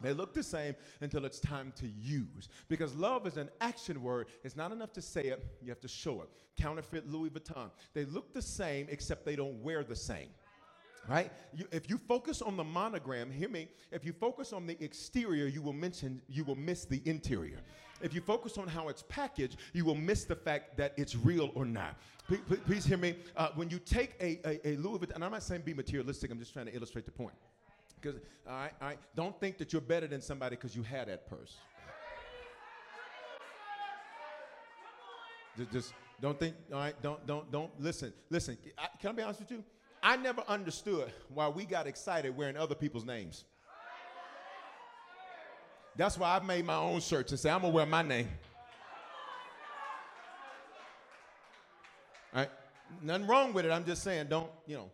They 0.00 0.12
look 0.12 0.34
the 0.34 0.42
same 0.42 0.74
until 1.00 1.24
it's 1.24 1.40
time 1.40 1.72
to 1.76 1.88
use. 1.88 2.48
Because 2.68 2.94
love 2.94 3.26
is 3.26 3.36
an 3.36 3.50
action 3.60 4.02
word. 4.02 4.28
It's 4.44 4.56
not 4.56 4.72
enough 4.72 4.92
to 4.94 5.02
say 5.02 5.22
it, 5.22 5.44
you 5.62 5.68
have 5.70 5.80
to 5.80 5.88
show 5.88 6.22
it. 6.22 6.28
Counterfeit 6.56 7.10
Louis 7.10 7.30
Vuitton. 7.30 7.70
They 7.94 8.04
look 8.04 8.32
the 8.32 8.42
same 8.42 8.86
except 8.90 9.24
they 9.24 9.36
don't 9.36 9.62
wear 9.62 9.84
the 9.84 9.96
same. 9.96 10.28
Right? 11.08 11.32
You, 11.54 11.64
if 11.72 11.88
you 11.88 11.96
focus 11.96 12.42
on 12.42 12.56
the 12.56 12.64
monogram, 12.64 13.30
hear 13.30 13.48
me, 13.48 13.68
if 13.90 14.04
you 14.04 14.12
focus 14.12 14.52
on 14.52 14.66
the 14.66 14.76
exterior, 14.84 15.46
you 15.46 15.62
will 15.62 15.72
mention 15.72 16.20
you 16.28 16.44
will 16.44 16.56
miss 16.56 16.84
the 16.84 17.00
interior. 17.06 17.60
If 18.02 18.14
you 18.14 18.20
focus 18.20 18.58
on 18.58 18.68
how 18.68 18.88
it's 18.88 19.02
packaged, 19.08 19.56
you 19.72 19.84
will 19.84 19.94
miss 19.94 20.24
the 20.24 20.36
fact 20.36 20.76
that 20.76 20.92
it's 20.96 21.16
real 21.16 21.50
or 21.54 21.64
not. 21.64 21.96
Please, 22.26 22.40
please 22.66 22.84
hear 22.84 22.98
me. 22.98 23.16
Uh, 23.36 23.48
when 23.54 23.70
you 23.70 23.78
take 23.78 24.14
a, 24.20 24.38
a, 24.44 24.68
a 24.68 24.76
Louis 24.76 24.98
Vuitton, 24.98 25.14
and 25.14 25.24
I'm 25.24 25.32
not 25.32 25.42
saying 25.42 25.62
be 25.62 25.72
materialistic, 25.72 26.30
I'm 26.30 26.38
just 26.38 26.52
trying 26.52 26.66
to 26.66 26.74
illustrate 26.74 27.06
the 27.06 27.10
point. 27.10 27.34
Because, 28.00 28.20
all 28.46 28.54
right, 28.54 28.72
all 28.80 28.88
right, 28.88 28.98
don't 29.14 29.38
think 29.40 29.58
that 29.58 29.72
you're 29.72 29.82
better 29.82 30.06
than 30.06 30.20
somebody 30.20 30.56
because 30.56 30.74
you 30.76 30.82
had 30.82 31.08
that 31.08 31.26
purse. 31.28 31.56
Just, 35.56 35.72
just 35.72 35.94
don't 36.20 36.38
think, 36.38 36.54
all 36.72 36.78
right, 36.78 36.94
don't, 37.02 37.26
don't, 37.26 37.50
don't, 37.50 37.70
listen, 37.80 38.12
listen. 38.30 38.56
I, 38.76 38.88
can 39.00 39.10
I 39.10 39.12
be 39.12 39.22
honest 39.22 39.40
with 39.40 39.50
you? 39.50 39.64
I 40.02 40.16
never 40.16 40.42
understood 40.46 41.12
why 41.34 41.48
we 41.48 41.64
got 41.64 41.86
excited 41.86 42.36
wearing 42.36 42.56
other 42.56 42.74
people's 42.74 43.04
names. 43.04 43.44
That's 45.96 46.16
why 46.16 46.36
I 46.36 46.40
made 46.40 46.64
my 46.64 46.76
own 46.76 47.00
shirts 47.00 47.32
and 47.32 47.40
say, 47.40 47.50
I'm 47.50 47.62
gonna 47.62 47.72
wear 47.72 47.84
my 47.84 48.02
name. 48.02 48.28
All 52.32 52.40
right? 52.40 52.50
Nothing 53.02 53.26
wrong 53.26 53.52
with 53.52 53.66
it. 53.66 53.72
I'm 53.72 53.84
just 53.84 54.04
saying, 54.04 54.28
don't, 54.28 54.50
you 54.66 54.76
know, 54.76 54.90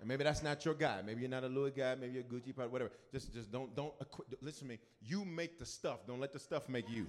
and 0.00 0.08
maybe 0.08 0.24
that's 0.24 0.42
not 0.42 0.64
your 0.64 0.74
guy. 0.74 1.00
Maybe 1.04 1.22
you're 1.22 1.30
not 1.30 1.44
a 1.44 1.48
Louis 1.48 1.72
guy. 1.72 1.94
Maybe 1.94 2.14
you're 2.14 2.22
a 2.22 2.24
Gucci 2.24 2.54
part, 2.54 2.70
whatever. 2.70 2.90
Just, 3.12 3.32
just 3.32 3.50
don't, 3.50 3.74
don't. 3.74 3.92
listen 4.40 4.68
to 4.68 4.74
me. 4.74 4.78
You 5.02 5.24
make 5.24 5.58
the 5.58 5.66
stuff. 5.66 6.06
Don't 6.06 6.20
let 6.20 6.32
the 6.32 6.38
stuff 6.38 6.68
make 6.68 6.88
you. 6.88 7.06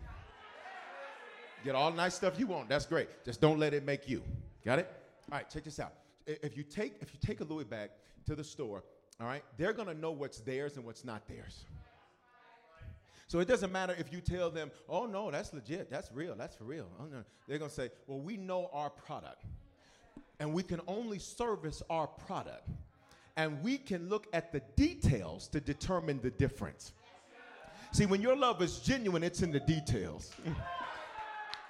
Get 1.64 1.76
all 1.76 1.92
the 1.92 1.98
nice 1.98 2.16
stuff 2.16 2.40
you 2.40 2.48
want. 2.48 2.70
That's 2.70 2.86
great. 2.86 3.10
Just 3.26 3.42
don't 3.42 3.60
let 3.60 3.74
it 3.74 3.86
make 3.86 4.08
you. 4.10 4.24
Got 4.66 4.80
it? 4.80 4.90
All 5.32 5.38
right. 5.38 5.50
Check 5.50 5.66
this 5.66 5.80
out. 5.80 5.94
If 6.26 6.56
you 6.58 6.64
take, 6.64 6.96
if 7.02 7.14
you 7.14 7.20
take 7.20 7.42
a 7.42 7.44
Louis 7.44 7.66
bag 7.66 7.90
to 8.26 8.36
the 8.36 8.44
store, 8.44 8.84
all 9.20 9.28
right, 9.28 9.44
they're 9.58 9.74
gonna 9.74 9.94
know 9.94 10.12
what's 10.12 10.40
theirs 10.40 10.78
and 10.78 10.86
what's 10.86 11.04
not 11.04 11.28
theirs. 11.28 11.66
So 13.28 13.40
it 13.40 13.48
doesn't 13.48 13.72
matter 13.72 13.96
if 14.00 14.12
you 14.12 14.22
tell 14.22 14.50
them, 14.50 14.72
"Oh 14.88 15.06
no, 15.06 15.30
that's 15.30 15.54
legit. 15.54 15.90
That's 15.90 16.12
real. 16.12 16.36
That's 16.36 16.56
for 16.56 16.64
real." 16.64 16.90
Oh, 17.00 17.06
no. 17.06 17.24
They're 17.48 17.60
gonna 17.60 17.70
say, 17.70 17.92
"Well, 18.08 18.20
we 18.20 18.38
know 18.38 18.70
our 18.72 18.90
product." 18.90 19.44
And 20.40 20.54
we 20.54 20.64
can 20.64 20.82
only 20.88 21.20
service 21.20 21.82
our 21.90 22.08
product. 22.08 22.68
And 23.38 23.62
we 23.64 23.78
can 23.78 24.10
look 24.10 24.28
at 24.34 24.52
the 24.52 24.62
details 24.76 25.48
to 25.50 25.62
determine 25.62 26.20
the 26.22 26.32
difference. 26.32 26.94
See, 27.92 28.06
when 28.06 28.22
your 28.22 28.36
love 28.36 28.62
is 28.62 28.80
genuine, 28.80 29.24
it's 29.24 29.42
in 29.42 29.52
the 29.52 29.60
details. 29.62 30.32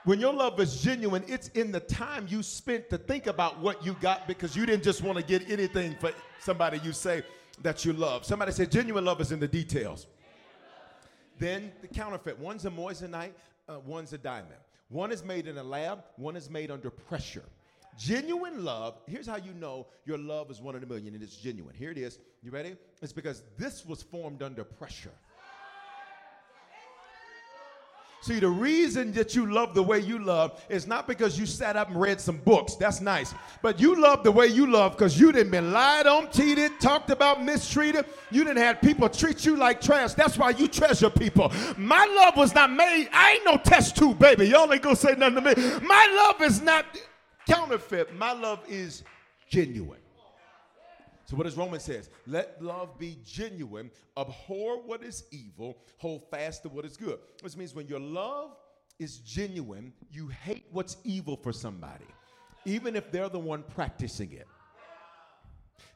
When 0.05 0.19
your 0.19 0.34
love 0.34 0.60
is 0.62 0.82
genuine, 0.82 1.25
it's 1.27 1.49
in 1.49 1.73
the 1.73 1.82
time 1.82 2.25
you 2.29 2.41
spent 2.41 2.89
to 2.89 2.97
think 2.97 3.27
about 3.27 3.60
what 3.60 3.86
you 3.86 3.93
got 3.99 4.27
because 4.27 4.55
you 4.55 4.65
didn't 4.65 4.84
just 4.84 5.03
want 5.03 5.17
to 5.17 5.23
get 5.23 5.49
anything 5.51 5.95
for 5.99 6.12
somebody 6.39 6.79
you 6.84 6.93
say 6.93 7.21
that 7.62 7.84
you 7.84 7.91
love. 7.91 8.25
Somebody 8.25 8.53
said 8.53 8.71
genuine 8.71 9.03
love 9.03 9.19
is 9.19 9.34
in 9.34 9.39
the 9.39 9.47
details. 9.47 10.08
Then 11.38 11.73
the 11.82 11.88
counterfeit. 11.88 12.39
One's 12.39 12.65
a 12.65 12.71
moissanite, 12.71 13.34
uh, 13.67 13.79
one's 13.86 14.13
a 14.13 14.17
diamond. 14.17 14.55
One 14.88 15.12
is 15.12 15.23
made 15.23 15.47
in 15.47 15.58
a 15.58 15.63
lab, 15.63 16.03
one 16.15 16.38
is 16.38 16.49
made 16.49 16.71
under 16.71 16.89
pressure. 16.89 17.43
Genuine 17.99 18.63
love, 18.63 18.97
here's 19.07 19.27
how 19.27 19.35
you 19.35 19.53
know 19.53 19.85
your 20.05 20.17
love 20.17 20.49
is 20.49 20.62
one 20.62 20.73
in 20.73 20.81
a 20.81 20.85
million 20.85 21.13
and 21.13 21.21
it's 21.21 21.35
genuine. 21.35 21.75
Here 21.75 21.91
it 21.91 21.97
is. 21.97 22.17
You 22.41 22.49
ready? 22.49 22.77
It's 23.01 23.12
because 23.12 23.43
this 23.57 23.85
was 23.85 24.01
formed 24.01 24.41
under 24.41 24.63
pressure. 24.63 25.12
See, 28.21 28.39
the 28.39 28.49
reason 28.49 29.12
that 29.13 29.35
you 29.35 29.51
love 29.51 29.73
the 29.73 29.83
way 29.83 29.99
you 29.99 30.19
love 30.19 30.63
is 30.69 30.88
not 30.88 31.07
because 31.07 31.38
you 31.38 31.45
sat 31.45 31.75
up 31.75 31.89
and 31.89 31.99
read 31.99 32.21
some 32.21 32.38
books. 32.38 32.75
That's 32.75 33.01
nice. 33.01 33.33
But 33.62 33.81
you 33.81 33.99
love 33.99 34.23
the 34.23 34.31
way 34.31 34.47
you 34.47 34.69
love 34.69 34.93
because 34.93 35.19
you 35.19 35.33
didn't 35.33 35.51
been 35.51 35.73
lied 35.73 36.07
on, 36.07 36.31
cheated, 36.31 36.79
talked 36.79 37.09
about, 37.09 37.43
mistreated. 37.43 38.05
You 38.31 38.45
didn't 38.45 38.63
have 38.63 38.79
people 38.81 39.09
treat 39.09 39.45
you 39.45 39.57
like 39.57 39.81
trash. 39.81 40.13
That's 40.13 40.38
why 40.38 40.51
you 40.51 40.69
treasure 40.69 41.09
people. 41.09 41.51
My 41.77 42.05
love 42.05 42.38
was 42.38 42.55
not 42.55 42.71
made. 42.71 43.09
I 43.12 43.33
ain't 43.33 43.45
no 43.45 43.57
test 43.57 43.97
tube, 43.97 44.19
baby. 44.19 44.47
Y'all 44.47 44.71
ain't 44.71 44.81
gonna 44.81 44.95
say 44.95 45.15
nothing 45.15 45.43
to 45.43 45.55
me. 45.55 45.79
My 45.85 46.33
love 46.39 46.41
is 46.49 46.62
not 46.62 46.85
counterfeit. 47.49 48.15
My 48.15 48.33
love 48.33 48.59
is 48.67 49.03
genuine. 49.49 49.99
So 51.25 51.35
what 51.35 51.43
does 51.43 51.55
Romans 51.55 51.83
says? 51.83 52.09
Let 52.25 52.62
love 52.62 52.97
be 52.97 53.19
genuine, 53.23 53.91
abhor 54.17 54.81
what 54.81 55.03
is 55.03 55.25
evil, 55.31 55.77
hold 55.97 56.27
fast 56.31 56.63
to 56.63 56.69
what 56.69 56.85
is 56.85 56.97
good. 56.97 57.19
Which 57.41 57.55
means 57.55 57.75
when 57.75 57.88
your 57.88 57.99
love 57.99 58.55
is 58.97 59.19
genuine, 59.19 59.93
you 60.12 60.27
hate 60.27 60.65
what's 60.71 60.97
evil 61.03 61.35
for 61.35 61.53
somebody, 61.53 62.07
even 62.65 62.95
if 62.95 63.12
they're 63.12 63.29
the 63.29 63.38
one 63.39 63.63
practicing 63.63 64.31
it. 64.31 64.47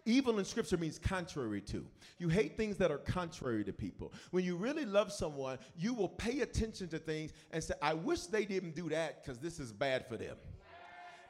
Evil 0.06 0.38
in 0.38 0.46
scripture 0.46 0.78
means 0.78 1.00
contrary 1.00 1.62
to. 1.62 1.86
You 2.20 2.28
hate 2.30 2.58
things 2.58 2.78
that 2.78 2.92
are 2.92 2.98
contrary 2.98 3.64
to 3.64 3.74
people. 3.74 4.14
When 4.32 4.44
you 4.44 4.56
really 4.56 4.86
love 4.86 5.12
someone, 5.12 5.58
you 5.78 5.94
will 5.94 6.10
pay 6.10 6.42
attention 6.42 6.90
to 6.90 7.00
things 7.00 7.32
and 7.52 7.64
say, 7.64 7.74
I 7.82 7.94
wish 7.94 8.24
they 8.24 8.46
didn't 8.46 8.76
do 8.76 8.90
that 8.90 9.24
because 9.24 9.40
this 9.40 9.60
is 9.60 9.72
bad 9.72 10.08
for 10.08 10.18
them. 10.18 10.36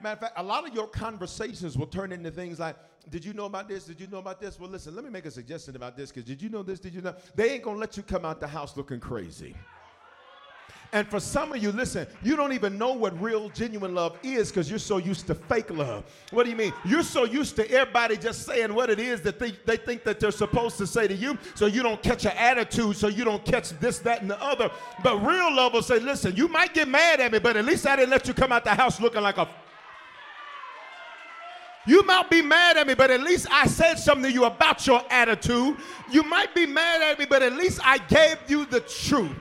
Matter 0.01 0.13
of 0.13 0.19
fact, 0.19 0.33
a 0.37 0.43
lot 0.43 0.67
of 0.67 0.73
your 0.73 0.87
conversations 0.87 1.77
will 1.77 1.87
turn 1.87 2.11
into 2.11 2.31
things 2.31 2.59
like, 2.59 2.75
did 3.09 3.23
you 3.25 3.33
know 3.33 3.45
about 3.45 3.67
this? 3.67 3.85
Did 3.85 3.99
you 3.99 4.07
know 4.07 4.19
about 4.19 4.39
this? 4.39 4.59
Well, 4.59 4.69
listen, 4.69 4.95
let 4.95 5.03
me 5.03 5.09
make 5.09 5.25
a 5.25 5.31
suggestion 5.31 5.75
about 5.75 5.97
this 5.97 6.09
because 6.09 6.23
did 6.23 6.41
you 6.41 6.49
know 6.49 6.63
this? 6.63 6.79
Did 6.79 6.93
you 6.93 7.01
know? 7.01 7.15
They 7.35 7.51
ain't 7.51 7.63
going 7.63 7.75
to 7.75 7.81
let 7.81 7.97
you 7.97 8.03
come 8.03 8.25
out 8.25 8.39
the 8.39 8.47
house 8.47 8.77
looking 8.77 8.99
crazy. 8.99 9.55
And 10.93 11.07
for 11.07 11.19
some 11.19 11.51
of 11.51 11.61
you, 11.61 11.71
listen, 11.71 12.05
you 12.21 12.35
don't 12.35 12.53
even 12.53 12.77
know 12.77 12.93
what 12.93 13.19
real, 13.19 13.49
genuine 13.49 13.95
love 13.95 14.15
is 14.21 14.51
because 14.51 14.69
you're 14.69 14.77
so 14.77 14.97
used 14.97 15.25
to 15.25 15.33
fake 15.33 15.71
love. 15.71 16.03
What 16.29 16.43
do 16.43 16.51
you 16.51 16.55
mean? 16.55 16.71
You're 16.85 17.01
so 17.01 17.23
used 17.23 17.55
to 17.55 17.69
everybody 17.71 18.15
just 18.15 18.45
saying 18.45 18.71
what 18.71 18.91
it 18.91 18.99
is 18.99 19.21
that 19.23 19.39
they, 19.39 19.53
they 19.65 19.75
think 19.75 20.03
that 20.03 20.19
they're 20.19 20.29
supposed 20.29 20.77
to 20.77 20.85
say 20.85 21.07
to 21.07 21.15
you, 21.15 21.35
so 21.55 21.65
you 21.65 21.81
don't 21.81 22.01
catch 22.03 22.25
an 22.25 22.33
attitude, 22.37 22.95
so 22.95 23.07
you 23.07 23.23
don't 23.23 23.43
catch 23.43 23.71
this, 23.79 23.97
that, 23.99 24.21
and 24.21 24.29
the 24.29 24.39
other. 24.39 24.69
But 25.03 25.17
real 25.25 25.53
love 25.55 25.73
will 25.73 25.81
say, 25.81 25.97
listen, 25.97 26.35
you 26.35 26.47
might 26.47 26.75
get 26.75 26.87
mad 26.87 27.19
at 27.19 27.31
me, 27.31 27.39
but 27.39 27.57
at 27.57 27.65
least 27.65 27.87
I 27.87 27.95
didn't 27.95 28.11
let 28.11 28.27
you 28.27 28.35
come 28.35 28.51
out 28.51 28.63
the 28.63 28.75
house 28.75 29.01
looking 29.01 29.23
like 29.23 29.39
a 29.39 29.49
you 31.85 32.03
might 32.03 32.29
be 32.29 32.41
mad 32.41 32.77
at 32.77 32.87
me, 32.87 32.93
but 32.93 33.11
at 33.11 33.21
least 33.21 33.47
I 33.51 33.67
said 33.67 33.95
something 33.95 34.29
to 34.29 34.31
you 34.31 34.45
about 34.45 34.85
your 34.87 35.01
attitude. 35.09 35.77
You 36.11 36.23
might 36.23 36.55
be 36.55 36.65
mad 36.65 37.01
at 37.01 37.19
me, 37.19 37.25
but 37.25 37.43
at 37.43 37.53
least 37.53 37.79
I 37.83 37.97
gave 37.97 38.37
you 38.47 38.65
the 38.65 38.79
truth. 38.79 39.35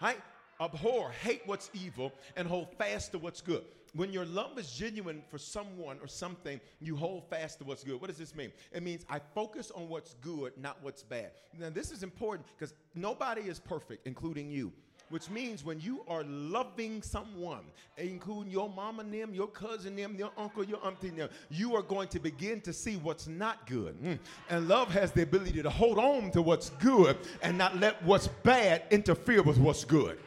Right? 0.00 0.20
Abhor, 0.60 1.10
hate 1.22 1.42
what's 1.46 1.70
evil, 1.72 2.12
and 2.36 2.46
hold 2.46 2.68
fast 2.76 3.12
to 3.12 3.18
what's 3.18 3.40
good. 3.40 3.64
When 3.94 4.12
your 4.12 4.24
love 4.24 4.56
is 4.58 4.70
genuine 4.70 5.22
for 5.28 5.38
someone 5.38 5.98
or 6.00 6.06
something, 6.06 6.60
you 6.80 6.94
hold 6.94 7.28
fast 7.28 7.58
to 7.58 7.64
what's 7.64 7.82
good. 7.82 8.00
What 8.00 8.08
does 8.08 8.18
this 8.18 8.36
mean? 8.36 8.52
It 8.72 8.82
means 8.82 9.04
I 9.08 9.20
focus 9.34 9.72
on 9.72 9.88
what's 9.88 10.14
good, 10.20 10.52
not 10.56 10.78
what's 10.82 11.02
bad. 11.02 11.32
Now, 11.58 11.70
this 11.70 11.90
is 11.90 12.02
important 12.02 12.46
because 12.56 12.74
nobody 12.94 13.42
is 13.42 13.58
perfect, 13.58 14.06
including 14.06 14.50
you 14.50 14.72
which 15.10 15.28
means 15.28 15.64
when 15.64 15.80
you 15.80 16.02
are 16.08 16.24
loving 16.24 17.02
someone, 17.02 17.64
including 17.98 18.50
your 18.50 18.68
mama 18.68 19.02
and 19.02 19.12
them, 19.12 19.34
your 19.34 19.48
cousin 19.48 19.94
them, 19.96 20.14
your 20.16 20.30
uncle, 20.38 20.64
your 20.64 20.84
auntie 20.86 21.10
them, 21.10 21.28
you 21.50 21.76
are 21.76 21.82
going 21.82 22.08
to 22.08 22.18
begin 22.18 22.60
to 22.62 22.72
see 22.72 22.96
what's 22.96 23.26
not 23.26 23.66
good. 23.66 24.00
Mm. 24.02 24.18
And 24.48 24.68
love 24.68 24.88
has 24.92 25.12
the 25.12 25.22
ability 25.22 25.62
to 25.62 25.70
hold 25.70 25.98
on 25.98 26.30
to 26.30 26.42
what's 26.42 26.70
good 26.70 27.18
and 27.42 27.58
not 27.58 27.78
let 27.78 28.02
what's 28.04 28.28
bad 28.28 28.84
interfere 28.90 29.42
with 29.42 29.58
what's 29.58 29.84
good. 29.84 30.18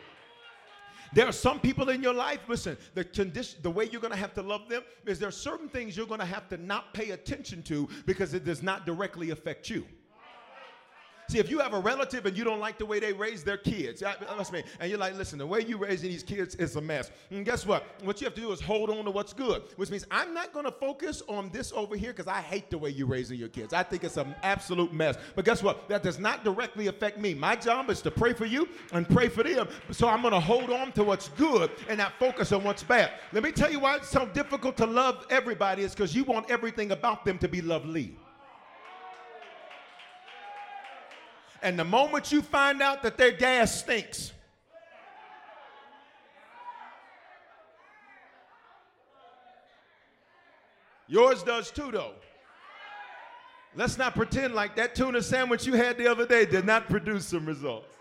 There 1.14 1.28
are 1.28 1.32
some 1.34 1.60
people 1.60 1.90
in 1.90 2.02
your 2.02 2.14
life, 2.14 2.40
listen, 2.48 2.76
the 2.96 3.04
condition, 3.04 3.60
the 3.62 3.70
way 3.70 3.86
you're 3.86 4.02
going 4.02 4.14
to 4.14 4.20
have 4.20 4.34
to 4.34 4.42
love 4.42 4.68
them 4.68 4.82
is 5.06 5.20
there 5.20 5.30
are 5.30 5.32
certain 5.32 5.70
things 5.70 5.96
you're 5.96 6.08
going 6.08 6.20
to 6.20 6.26
have 6.26 6.50
to 6.50 6.58
not 6.58 6.94
pay 6.94 7.12
attention 7.12 7.62
to 7.64 7.88
because 8.06 8.34
it 8.34 8.44
does 8.44 8.64
not 8.64 8.86
directly 8.86 9.30
affect 9.30 9.70
you. 9.70 9.86
See, 11.30 11.40
if 11.40 11.50
you 11.50 11.60
have 11.60 11.74
a 11.74 11.80
relative 11.80 12.26
and 12.26 12.38
you 12.38 12.44
don't 12.44 12.60
like 12.60 12.78
the 12.78 12.86
way 12.86 13.00
they 13.00 13.14
raise 13.14 13.44
their 13.44 13.58
kids, 13.58 14.02
that's 14.02 14.52
me, 14.52 14.64
and 14.80 14.90
you're 14.90 15.00
like, 15.00 15.16
listen, 15.16 15.40
the 15.40 15.48
way 15.48 15.62
you're 15.62 15.78
raising 15.78 16.10
these 16.10 16.24
kids 16.24 16.56
is 16.56 16.76
a 16.76 16.82
mess. 16.82 17.12
And 17.32 17.46
guess 17.46 17.66
what? 17.66 17.86
What 18.04 18.22
you 18.22 18.26
have 18.26 18.36
to 18.36 18.42
do 18.42 18.52
is 18.52 18.62
hold 18.62 18.90
on 18.90 19.06
to 19.06 19.12
what's 19.12 19.34
good, 19.34 19.64
which 19.78 19.90
means 19.90 20.06
I'm 20.12 20.34
not 20.34 20.54
going 20.54 20.66
to 20.66 20.72
focus 20.72 21.24
on 21.28 21.50
this 21.50 21.72
over 21.72 21.96
here 21.96 22.12
because 22.12 22.28
I 22.28 22.42
hate 22.42 22.70
the 22.70 22.78
way 22.78 22.90
you're 22.90 23.08
raising 23.08 23.40
your 23.40 23.50
kids. 23.50 23.74
I 23.74 23.84
think 23.84 24.04
it's 24.04 24.18
an 24.18 24.36
absolute 24.44 24.94
mess. 24.94 25.18
But 25.36 25.46
guess 25.46 25.64
what? 25.64 25.88
That 25.90 26.04
does 26.04 26.20
not 26.20 26.44
directly 26.44 26.88
affect 26.88 27.18
me. 27.18 27.34
My 27.34 27.56
job 27.56 27.90
is 27.90 28.02
to 28.02 28.12
pray 28.12 28.34
for 28.34 28.46
you 28.46 28.68
and 28.92 29.08
pray 29.08 29.30
for 29.30 29.44
them. 29.44 29.68
So 29.92 30.08
I'm 30.08 30.22
going 30.22 30.34
to 30.34 30.40
hold 30.40 30.70
on 30.70 30.92
to 30.94 31.04
what's 31.04 31.30
good 31.30 31.72
and 31.88 31.98
not 31.98 32.14
focus 32.20 32.52
on 32.52 32.64
what's 32.64 32.84
bad. 32.84 33.12
Let 33.32 33.44
me 33.44 33.52
tell 33.52 33.72
you 33.72 33.80
why 33.80 33.96
it's 33.96 34.10
so 34.10 34.26
difficult 34.28 34.78
to 34.78 34.86
love 34.86 35.26
everybody 35.30 35.84
is 35.84 35.94
because 35.96 36.16
you 36.16 36.24
want 36.24 36.52
everything 36.52 36.92
about 36.92 37.26
them 37.26 37.38
to 37.40 37.48
be 37.48 37.62
lovely. 37.62 38.16
And 41.64 41.80
the 41.80 41.86
moment 41.86 42.30
you 42.30 42.42
find 42.42 42.82
out 42.82 43.02
that 43.04 43.18
their 43.18 43.32
gas 43.32 43.80
stinks, 43.80 44.34
yours 51.08 51.42
does 51.42 51.72
too, 51.72 51.90
though. 51.90 52.12
Let's 53.76 53.98
not 53.98 54.14
pretend 54.14 54.54
like 54.54 54.76
that 54.76 54.94
tuna 54.94 55.22
sandwich 55.22 55.66
you 55.66 55.74
had 55.74 55.98
the 55.98 56.06
other 56.06 56.28
day 56.28 56.46
did 56.46 56.66
not 56.66 56.90
produce 56.90 57.28
some 57.28 57.46
results. 57.46 57.96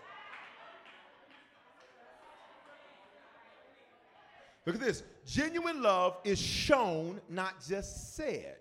Look 4.65 4.75
at 4.75 4.81
this. 4.81 5.03
Genuine 5.25 5.81
love 5.81 6.17
is 6.25 6.39
shown, 6.39 7.21
not 7.29 7.65
just 7.65 8.15
said. 8.15 8.57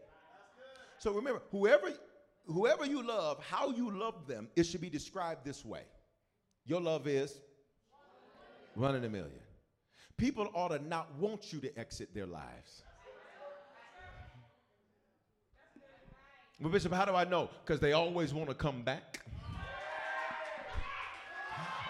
So 0.98 1.12
remember, 1.12 1.42
whoever 1.50 1.92
whoever 2.46 2.86
you 2.86 3.02
love, 3.06 3.42
how 3.44 3.70
you 3.70 3.90
love 3.90 4.26
them, 4.26 4.48
it 4.56 4.64
should 4.64 4.80
be 4.80 4.90
described 4.90 5.44
this 5.44 5.64
way. 5.64 5.82
Your 6.64 6.80
love 6.80 7.06
is 7.06 7.40
one 8.74 8.94
in 8.94 9.04
a 9.04 9.08
million. 9.08 9.40
People 10.16 10.48
ought 10.54 10.68
to 10.68 10.78
not 10.78 11.14
want 11.18 11.52
you 11.52 11.60
to 11.60 11.78
exit 11.78 12.14
their 12.14 12.26
lives. 12.26 12.82
Well, 16.60 16.70
Bishop, 16.70 16.92
how 16.92 17.04
do 17.04 17.14
I 17.14 17.24
know? 17.24 17.50
Because 17.64 17.80
they 17.80 17.92
always 17.92 18.32
want 18.32 18.48
to 18.48 18.54
come 18.54 18.82
back. 18.82 19.20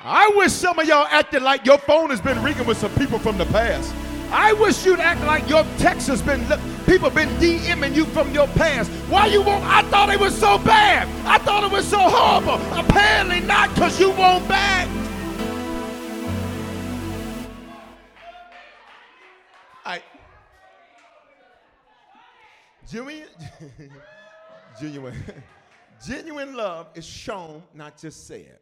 I 0.05 0.33
wish 0.35 0.51
some 0.51 0.79
of 0.79 0.89
y'all 0.89 1.07
acted 1.11 1.43
like 1.43 1.67
your 1.67 1.79
phone 1.79 2.11
has 2.11 2.21
been 2.21 2.43
ringing 2.43 2.67
with 2.67 2.79
some 2.79 2.93
people 2.95 3.19
from 3.19 3.39
the 3.39 3.45
past. 3.47 3.95
I 4.31 4.55
wish 4.55 4.85
you'd 4.85 4.99
act 4.99 5.21
like 5.23 5.49
your 5.49 5.65
text 5.79 6.09
has 6.09 6.23
been 6.23 6.41
people 6.93 7.09
been 7.09 7.31
DMing 7.41 7.95
you 7.95 8.05
from 8.05 8.35
your 8.35 8.47
past. 8.49 8.91
Why 9.09 9.25
you 9.25 9.41
won't? 9.41 9.65
I 9.65 9.81
thought 9.85 10.11
it 10.11 10.21
was 10.21 10.39
so 10.39 10.59
bad. 10.59 11.09
I 11.27 11.39
thought 11.39 11.65
it 11.65 11.73
was 11.73 11.89
so 11.89 11.99
horrible. 11.99 12.61
Apparently 12.79 13.41
not, 13.41 13.71
because 13.71 13.99
you 13.99 14.11
won't 14.11 14.47
back. 14.47 14.87
I 19.87 20.03
genuine, 22.87 23.25
genuine, 24.79 25.25
genuine 26.07 26.55
love 26.55 26.89
is 26.95 27.07
shown, 27.07 27.63
not 27.73 27.97
just 27.97 28.27
said. 28.27 28.59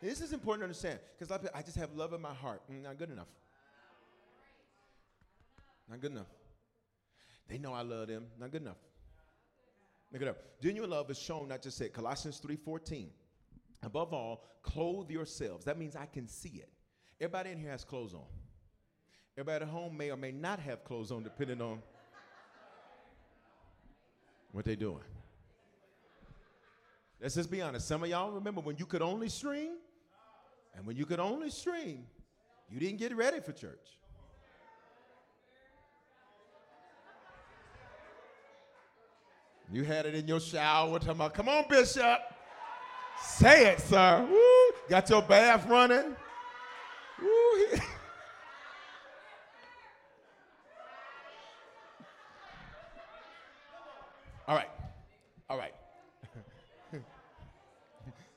This 0.00 0.20
is 0.20 0.32
important 0.32 0.60
to 0.60 0.64
understand 0.66 1.00
because 1.18 1.36
I 1.52 1.62
just 1.62 1.76
have 1.76 1.92
love 1.94 2.12
in 2.12 2.20
my 2.20 2.34
heart. 2.34 2.62
Mm, 2.70 2.84
not 2.84 2.96
good 2.96 3.10
enough. 3.10 3.26
Not 5.90 6.00
good 6.00 6.12
enough. 6.12 6.43
They 7.48 7.58
know 7.58 7.72
I 7.72 7.82
love 7.82 8.08
them. 8.08 8.26
Not 8.38 8.50
good 8.50 8.62
enough. 8.62 8.78
Make 10.10 10.22
it 10.22 10.28
up. 10.28 10.38
Genuine 10.62 10.90
love 10.90 11.10
is 11.10 11.18
shown, 11.18 11.48
not 11.48 11.62
just 11.62 11.76
said. 11.76 11.92
Colossians 11.92 12.40
3.14. 12.40 13.08
Above 13.82 14.14
all, 14.14 14.44
clothe 14.62 15.10
yourselves. 15.10 15.64
That 15.64 15.78
means 15.78 15.96
I 15.96 16.06
can 16.06 16.26
see 16.28 16.60
it. 16.62 16.70
Everybody 17.20 17.50
in 17.50 17.58
here 17.58 17.70
has 17.70 17.84
clothes 17.84 18.14
on. 18.14 18.22
Everybody 19.36 19.64
at 19.64 19.70
home 19.70 19.96
may 19.96 20.10
or 20.10 20.16
may 20.16 20.32
not 20.32 20.60
have 20.60 20.84
clothes 20.84 21.10
on, 21.10 21.24
depending 21.24 21.60
on 21.60 21.82
what 24.52 24.64
they're 24.64 24.76
doing. 24.76 25.02
Let's 27.20 27.34
just 27.34 27.50
be 27.50 27.60
honest. 27.60 27.88
Some 27.88 28.02
of 28.04 28.08
y'all 28.08 28.30
remember 28.30 28.60
when 28.60 28.76
you 28.76 28.86
could 28.86 29.02
only 29.02 29.28
stream, 29.28 29.72
and 30.76 30.86
when 30.86 30.96
you 30.96 31.06
could 31.06 31.20
only 31.20 31.50
stream, 31.50 32.06
you 32.70 32.78
didn't 32.78 32.98
get 32.98 33.14
ready 33.16 33.40
for 33.40 33.52
church. 33.52 33.98
You 39.74 39.82
had 39.82 40.06
it 40.06 40.14
in 40.14 40.28
your 40.28 40.38
shower 40.38 41.00
talking 41.00 41.10
about, 41.10 41.34
come 41.34 41.48
on, 41.48 41.64
Bishop. 41.68 42.20
Say 43.20 43.72
it, 43.72 43.80
sir. 43.80 44.24
Woo. 44.30 44.72
Got 44.88 45.10
your 45.10 45.20
bath 45.20 45.68
running. 45.68 46.14
Woo. 47.20 47.66
All 54.46 54.54
right. 54.54 54.70
All 55.50 55.58
right. 55.58 55.74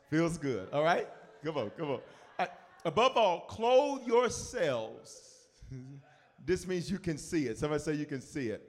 Feels 0.10 0.39
good. 0.39 0.69
All 0.73 0.82
right? 0.82 1.08
Come 1.45 1.58
on, 1.58 1.69
come 1.78 1.91
on. 1.91 2.00
Right. 2.39 2.50
Above 2.84 3.15
all, 3.15 3.41
clothe 3.41 4.08
yourselves. 4.08 5.45
this 6.43 6.65
means 6.65 6.89
you 6.89 6.97
can 6.97 7.19
see 7.19 7.45
it. 7.45 7.60
Somebody 7.60 7.84
say 7.84 7.93
you 7.93 8.08
can 8.08 8.21
see 8.21 8.47
it. 8.47 8.66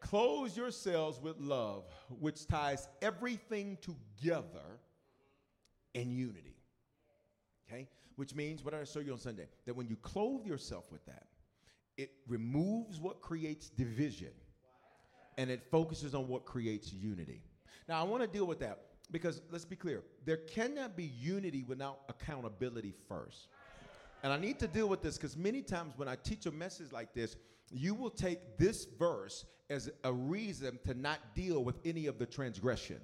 Close 0.00 0.56
yourselves 0.56 1.20
with 1.20 1.38
love, 1.38 1.84
which 2.18 2.46
ties 2.46 2.88
everything 3.02 3.78
together 3.80 4.80
in 5.94 6.10
unity. 6.10 6.56
Okay? 7.68 7.88
Which 8.16 8.34
means, 8.34 8.64
what 8.64 8.72
did 8.72 8.80
I 8.80 8.84
show 8.84 9.00
you 9.00 9.12
on 9.12 9.18
Sunday? 9.18 9.46
That 9.66 9.76
when 9.76 9.88
you 9.88 9.96
clothe 9.96 10.46
yourself 10.46 10.84
with 10.90 11.04
that, 11.06 11.26
it 11.96 12.10
removes 12.26 12.98
what 12.98 13.20
creates 13.20 13.68
division 13.68 14.32
and 15.36 15.50
it 15.50 15.62
focuses 15.70 16.14
on 16.14 16.28
what 16.28 16.44
creates 16.44 16.92
unity. 16.92 17.42
Now, 17.88 18.00
I 18.00 18.04
want 18.04 18.22
to 18.22 18.28
deal 18.28 18.46
with 18.46 18.60
that 18.60 18.78
because 19.10 19.42
let's 19.50 19.64
be 19.64 19.76
clear 19.76 20.02
there 20.24 20.36
cannot 20.36 20.96
be 20.96 21.04
unity 21.04 21.62
without 21.62 22.00
accountability 22.08 22.94
first. 23.08 23.48
And 24.22 24.32
I 24.32 24.38
need 24.38 24.58
to 24.58 24.68
deal 24.68 24.88
with 24.88 25.02
this 25.02 25.16
because 25.16 25.36
many 25.36 25.62
times 25.62 25.94
when 25.96 26.08
I 26.08 26.16
teach 26.16 26.46
a 26.46 26.50
message 26.50 26.92
like 26.92 27.14
this, 27.14 27.36
you 27.70 27.94
will 27.94 28.10
take 28.10 28.58
this 28.58 28.86
verse 28.98 29.44
as 29.70 29.88
a 30.04 30.12
reason 30.12 30.78
to 30.84 30.94
not 30.94 31.18
deal 31.34 31.64
with 31.64 31.76
any 31.84 32.06
of 32.06 32.18
the 32.18 32.26
transgression. 32.26 33.00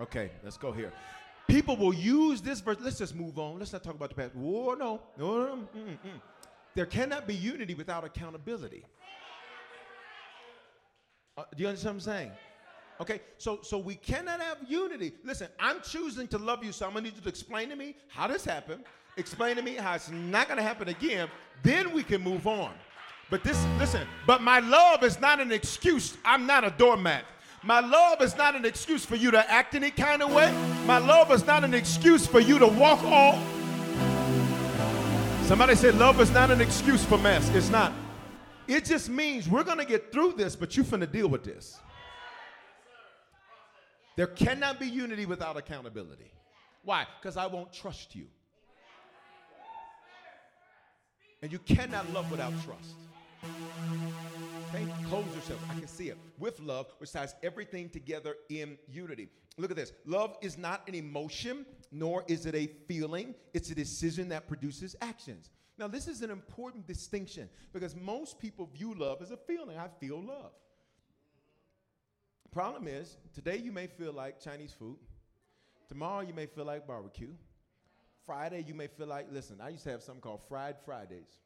Okay, 0.00 0.30
let's 0.42 0.56
go 0.56 0.72
here. 0.72 0.92
People 1.48 1.76
will 1.76 1.94
use 1.94 2.40
this 2.40 2.60
verse. 2.60 2.78
Let's 2.80 2.98
just 2.98 3.14
move 3.14 3.38
on. 3.38 3.58
Let's 3.58 3.72
not 3.72 3.84
talk 3.84 3.94
about 3.94 4.08
the 4.08 4.16
past. 4.16 4.34
Whoa, 4.34 4.74
no, 4.74 5.00
no, 5.16 5.46
no. 5.46 5.68
mm. 5.76 5.98
There 6.74 6.86
cannot 6.86 7.26
be 7.26 7.34
unity 7.34 7.74
without 7.74 8.04
accountability. 8.04 8.84
Uh, 11.38 11.44
do 11.54 11.62
you 11.62 11.68
understand 11.68 11.96
what 11.96 12.06
I'm 12.06 12.12
saying? 12.12 12.30
Okay, 13.00 13.20
so 13.36 13.60
so 13.62 13.78
we 13.78 13.94
cannot 13.94 14.40
have 14.40 14.58
unity. 14.66 15.12
Listen, 15.22 15.48
I'm 15.60 15.80
choosing 15.82 16.26
to 16.28 16.38
love 16.38 16.64
you, 16.64 16.72
so 16.72 16.86
I'm 16.86 16.92
gonna 16.92 17.04
need 17.04 17.14
you 17.14 17.20
to 17.22 17.28
explain 17.28 17.68
to 17.68 17.76
me 17.76 17.94
how 18.08 18.26
this 18.26 18.44
happened. 18.44 18.84
Explain 19.18 19.56
to 19.56 19.62
me 19.62 19.74
how 19.74 19.94
it's 19.94 20.10
not 20.10 20.48
gonna 20.48 20.62
happen 20.62 20.88
again. 20.88 21.28
Then 21.62 21.92
we 21.92 22.02
can 22.02 22.22
move 22.22 22.46
on. 22.46 22.72
But 23.28 23.42
this, 23.42 23.64
listen, 23.78 24.06
but 24.26 24.40
my 24.40 24.60
love 24.60 25.02
is 25.02 25.20
not 25.20 25.40
an 25.40 25.50
excuse. 25.50 26.16
I'm 26.24 26.46
not 26.46 26.64
a 26.64 26.70
doormat. 26.70 27.24
My 27.62 27.80
love 27.80 28.22
is 28.22 28.36
not 28.36 28.54
an 28.54 28.64
excuse 28.64 29.04
for 29.04 29.16
you 29.16 29.32
to 29.32 29.50
act 29.50 29.74
any 29.74 29.90
kind 29.90 30.22
of 30.22 30.32
way. 30.32 30.52
My 30.86 30.98
love 30.98 31.32
is 31.32 31.44
not 31.44 31.64
an 31.64 31.74
excuse 31.74 32.24
for 32.24 32.38
you 32.38 32.60
to 32.60 32.66
walk 32.66 33.02
all. 33.02 33.42
Somebody 35.42 35.74
said 35.74 35.96
love 35.96 36.20
is 36.20 36.30
not 36.30 36.52
an 36.52 36.60
excuse 36.60 37.04
for 37.04 37.18
mess. 37.18 37.48
It's 37.50 37.70
not. 37.70 37.92
It 38.68 38.84
just 38.84 39.08
means 39.08 39.48
we're 39.48 39.64
gonna 39.64 39.84
get 39.84 40.12
through 40.12 40.34
this, 40.34 40.54
but 40.54 40.76
you 40.76 40.84
finna 40.84 41.10
deal 41.10 41.28
with 41.28 41.42
this. 41.42 41.78
There 44.16 44.26
cannot 44.28 44.78
be 44.80 44.86
unity 44.86 45.26
without 45.26 45.56
accountability. 45.56 46.30
Why? 46.84 47.06
Because 47.20 47.36
I 47.36 47.46
won't 47.46 47.72
trust 47.72 48.14
you. 48.14 48.26
And 51.42 51.52
you 51.52 51.58
cannot 51.58 52.12
love 52.12 52.30
without 52.30 52.52
trust. 52.64 52.94
Okay? 54.68 54.86
Close 55.08 55.34
yourself. 55.34 55.60
I 55.70 55.74
can 55.74 55.88
see 55.88 56.08
it. 56.08 56.18
With 56.38 56.60
love, 56.60 56.92
which 56.98 57.12
ties 57.12 57.34
everything 57.42 57.88
together 57.88 58.36
in 58.48 58.78
unity. 58.88 59.28
Look 59.58 59.70
at 59.70 59.76
this. 59.76 59.92
Love 60.04 60.36
is 60.42 60.58
not 60.58 60.86
an 60.88 60.94
emotion, 60.94 61.64
nor 61.90 62.24
is 62.26 62.46
it 62.46 62.54
a 62.54 62.66
feeling. 62.86 63.34
It's 63.54 63.70
a 63.70 63.74
decision 63.74 64.28
that 64.28 64.48
produces 64.48 64.94
actions. 65.00 65.50
Now, 65.78 65.88
this 65.88 66.08
is 66.08 66.22
an 66.22 66.30
important 66.30 66.86
distinction 66.86 67.48
because 67.72 67.94
most 67.94 68.38
people 68.38 68.66
view 68.66 68.94
love 68.94 69.22
as 69.22 69.30
a 69.30 69.36
feeling. 69.36 69.78
I 69.78 69.88
feel 70.00 70.22
love. 70.22 70.52
Problem 72.50 72.88
is, 72.88 73.18
today 73.34 73.58
you 73.58 73.72
may 73.72 73.86
feel 73.86 74.12
like 74.12 74.40
Chinese 74.40 74.72
food. 74.72 74.96
Tomorrow 75.88 76.22
you 76.22 76.32
may 76.32 76.46
feel 76.46 76.64
like 76.64 76.86
barbecue. 76.86 77.28
Friday 78.24 78.64
you 78.66 78.74
may 78.74 78.86
feel 78.86 79.06
like, 79.06 79.26
listen, 79.30 79.60
I 79.60 79.68
used 79.68 79.84
to 79.84 79.90
have 79.90 80.02
something 80.02 80.22
called 80.22 80.40
Fried 80.48 80.76
Fridays, 80.84 81.38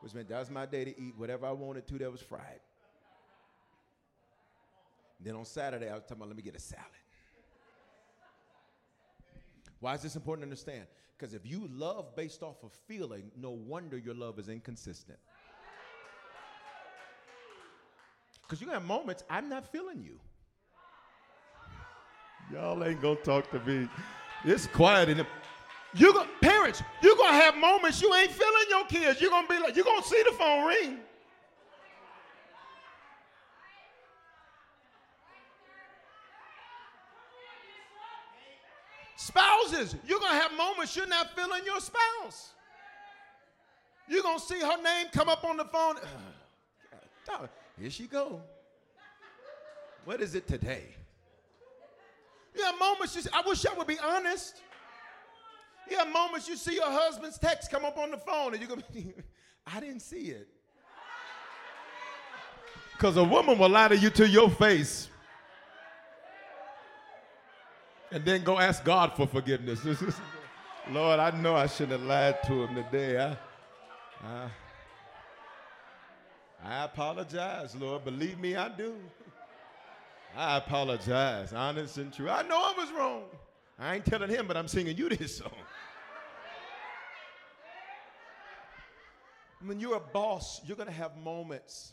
which 0.00 0.14
meant 0.14 0.28
that 0.28 0.38
was 0.38 0.50
my 0.50 0.66
day 0.66 0.84
to 0.84 1.00
eat 1.00 1.14
whatever 1.16 1.46
I 1.46 1.52
wanted 1.52 1.86
to 1.88 1.98
that 1.98 2.10
was 2.10 2.20
fried. 2.20 2.60
then 5.22 5.36
on 5.36 5.44
Saturday 5.44 5.88
I 5.88 5.94
was 5.94 6.02
talking 6.02 6.18
about, 6.18 6.28
let 6.28 6.36
me 6.36 6.42
get 6.42 6.56
a 6.56 6.60
salad. 6.60 6.86
Why 9.80 9.94
is 9.94 10.02
this 10.02 10.16
important 10.16 10.42
to 10.42 10.46
understand? 10.46 10.86
Because 11.18 11.34
if 11.34 11.44
you 11.44 11.68
love 11.72 12.16
based 12.16 12.42
off 12.42 12.62
of 12.62 12.72
feeling, 12.86 13.30
no 13.36 13.50
wonder 13.50 13.98
your 13.98 14.14
love 14.14 14.38
is 14.38 14.48
inconsistent. 14.48 15.18
Because 18.42 18.60
you 18.60 18.68
have 18.70 18.84
moments, 18.84 19.22
I'm 19.28 19.48
not 19.48 19.70
feeling 19.70 20.02
you. 20.02 20.18
Y'all 22.52 22.82
ain't 22.82 23.00
gonna 23.00 23.16
talk 23.16 23.50
to 23.52 23.60
me. 23.60 23.88
It's 24.44 24.66
quiet 24.66 25.08
in 25.08 25.18
the. 25.18 25.26
You 25.94 26.12
go, 26.12 26.26
you're 27.02 27.16
gonna 27.16 27.32
have 27.32 27.56
moments 27.56 28.02
you 28.02 28.14
ain't 28.14 28.30
feeling 28.30 28.66
your 28.68 28.84
kids. 28.86 29.20
You're 29.20 29.30
gonna 29.30 29.48
be 29.48 29.58
like, 29.58 29.74
you're 29.76 29.84
gonna 29.84 30.02
see 30.02 30.22
the 30.28 30.32
phone 30.32 30.66
ring. 30.66 30.98
Spouses, 39.16 39.96
you're 40.06 40.18
gonna 40.18 40.40
have 40.40 40.52
moments 40.56 40.96
you're 40.96 41.06
not 41.06 41.34
feeling 41.36 41.62
your 41.64 41.80
spouse. 41.80 42.50
You're 44.08 44.22
gonna 44.22 44.40
see 44.40 44.58
her 44.58 44.82
name 44.82 45.06
come 45.12 45.28
up 45.28 45.44
on 45.44 45.56
the 45.56 45.64
phone. 45.66 45.96
Here 47.78 47.90
she 47.90 48.06
go. 48.06 48.42
What 50.04 50.20
is 50.20 50.34
it 50.34 50.48
today? 50.48 50.84
You 52.56 52.64
have 52.64 52.78
moments 52.78 53.14
you 53.14 53.22
see, 53.22 53.30
I 53.32 53.42
wish 53.46 53.64
I 53.64 53.74
would 53.74 53.86
be 53.86 53.98
honest. 53.98 54.56
You 55.90 55.98
have 55.98 56.12
moments 56.12 56.48
you 56.48 56.56
see 56.56 56.74
your 56.74 56.90
husband's 56.90 57.38
text 57.38 57.70
come 57.70 57.84
up 57.84 57.98
on 57.98 58.10
the 58.10 58.16
phone 58.16 58.54
and 58.54 58.68
gonna 58.68 58.82
be, 58.94 59.12
I 59.66 59.80
didn't 59.80 60.00
see 60.00 60.30
it. 60.30 60.48
Because 62.92 63.16
a 63.16 63.24
woman 63.24 63.58
will 63.58 63.68
lie 63.68 63.88
to 63.88 63.96
you 63.96 64.10
to 64.10 64.28
your 64.28 64.50
face 64.50 65.08
and 68.12 68.24
then 68.24 68.44
go 68.44 68.58
ask 68.58 68.84
God 68.84 69.14
for 69.16 69.26
forgiveness. 69.26 69.80
Lord, 70.90 71.20
I 71.20 71.30
know 71.40 71.56
I 71.56 71.66
shouldn't 71.66 72.00
have 72.00 72.08
lied 72.08 72.42
to 72.44 72.64
him 72.64 72.74
today. 72.74 73.18
I, 73.18 74.26
I, 74.26 74.50
I 76.64 76.84
apologize, 76.84 77.74
Lord. 77.76 78.04
Believe 78.04 78.38
me, 78.38 78.56
I 78.56 78.68
do. 78.68 78.94
I 80.36 80.58
apologize, 80.58 81.52
honest 81.52 81.96
and 81.98 82.12
true. 82.12 82.28
I 82.28 82.42
know 82.42 82.56
I 82.56 82.74
was 82.76 82.92
wrong. 82.92 83.22
I 83.78 83.96
ain't 83.96 84.04
telling 84.04 84.28
him, 84.28 84.46
but 84.46 84.56
I'm 84.56 84.68
singing 84.68 84.96
you 84.96 85.08
this 85.08 85.38
song. 85.38 85.50
When 89.64 89.78
you're 89.78 89.96
a 89.96 90.00
boss, 90.00 90.60
you're 90.64 90.76
going 90.76 90.88
to 90.88 90.94
have 90.94 91.16
moments 91.18 91.92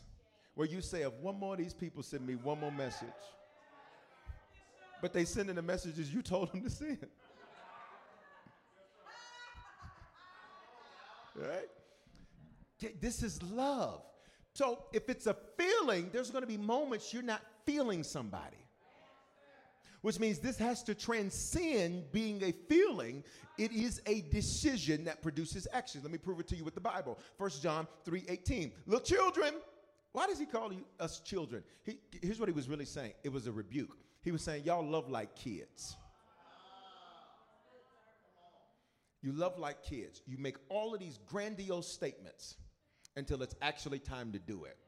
where 0.54 0.66
you 0.66 0.80
say, 0.80 1.02
if 1.02 1.12
one 1.14 1.38
more 1.38 1.54
of 1.54 1.58
these 1.58 1.74
people 1.74 2.02
send 2.02 2.26
me 2.26 2.34
one 2.34 2.58
more 2.60 2.72
message, 2.72 3.08
but 5.00 5.12
they 5.12 5.24
sending 5.24 5.54
the 5.54 5.62
messages 5.62 6.12
you 6.12 6.22
told 6.22 6.52
them 6.52 6.62
to 6.62 6.70
send. 6.70 7.06
right? 11.36 11.68
This 13.00 13.22
is 13.22 13.42
love. 13.42 14.02
So 14.54 14.84
if 14.92 15.08
it's 15.08 15.26
a 15.26 15.36
feeling, 15.56 16.10
there's 16.12 16.30
going 16.30 16.42
to 16.42 16.48
be 16.48 16.56
moments 16.56 17.12
you're 17.12 17.22
not 17.22 17.42
feeling 17.64 18.02
somebody. 18.02 18.56
Which 20.08 20.20
means 20.20 20.38
this 20.38 20.56
has 20.56 20.82
to 20.84 20.94
transcend 20.94 22.10
being 22.12 22.42
a 22.42 22.52
feeling. 22.66 23.22
It 23.58 23.72
is 23.72 24.00
a 24.06 24.22
decision 24.22 25.04
that 25.04 25.20
produces 25.20 25.68
action. 25.70 26.00
Let 26.02 26.10
me 26.10 26.16
prove 26.16 26.40
it 26.40 26.48
to 26.48 26.56
you 26.56 26.64
with 26.64 26.74
the 26.74 26.80
Bible. 26.80 27.18
1 27.36 27.50
John 27.60 27.86
3 28.06 28.24
18. 28.26 28.72
Little 28.86 29.04
children, 29.04 29.52
why 30.12 30.26
does 30.26 30.38
he 30.38 30.46
call 30.46 30.72
you, 30.72 30.86
us 30.98 31.20
children? 31.20 31.62
He, 31.84 31.98
here's 32.22 32.40
what 32.40 32.48
he 32.48 32.54
was 32.54 32.70
really 32.70 32.86
saying 32.86 33.12
it 33.22 33.30
was 33.30 33.46
a 33.48 33.52
rebuke. 33.52 33.98
He 34.22 34.30
was 34.30 34.40
saying, 34.40 34.64
Y'all 34.64 34.82
love 34.82 35.10
like 35.10 35.36
kids. 35.36 35.94
You 39.20 39.32
love 39.32 39.58
like 39.58 39.82
kids. 39.82 40.22
You 40.26 40.38
make 40.38 40.56
all 40.70 40.94
of 40.94 41.00
these 41.00 41.18
grandiose 41.26 41.86
statements 41.86 42.56
until 43.14 43.42
it's 43.42 43.56
actually 43.60 43.98
time 43.98 44.32
to 44.32 44.38
do 44.38 44.64
it. 44.64 44.78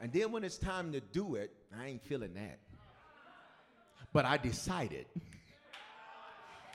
And 0.00 0.12
then 0.12 0.30
when 0.30 0.44
it's 0.44 0.58
time 0.58 0.92
to 0.92 1.00
do 1.00 1.34
it, 1.34 1.52
I 1.76 1.86
ain't 1.88 2.04
feeling 2.04 2.34
that. 2.34 2.60
But 4.12 4.24
I 4.24 4.36
decided. 4.36 5.06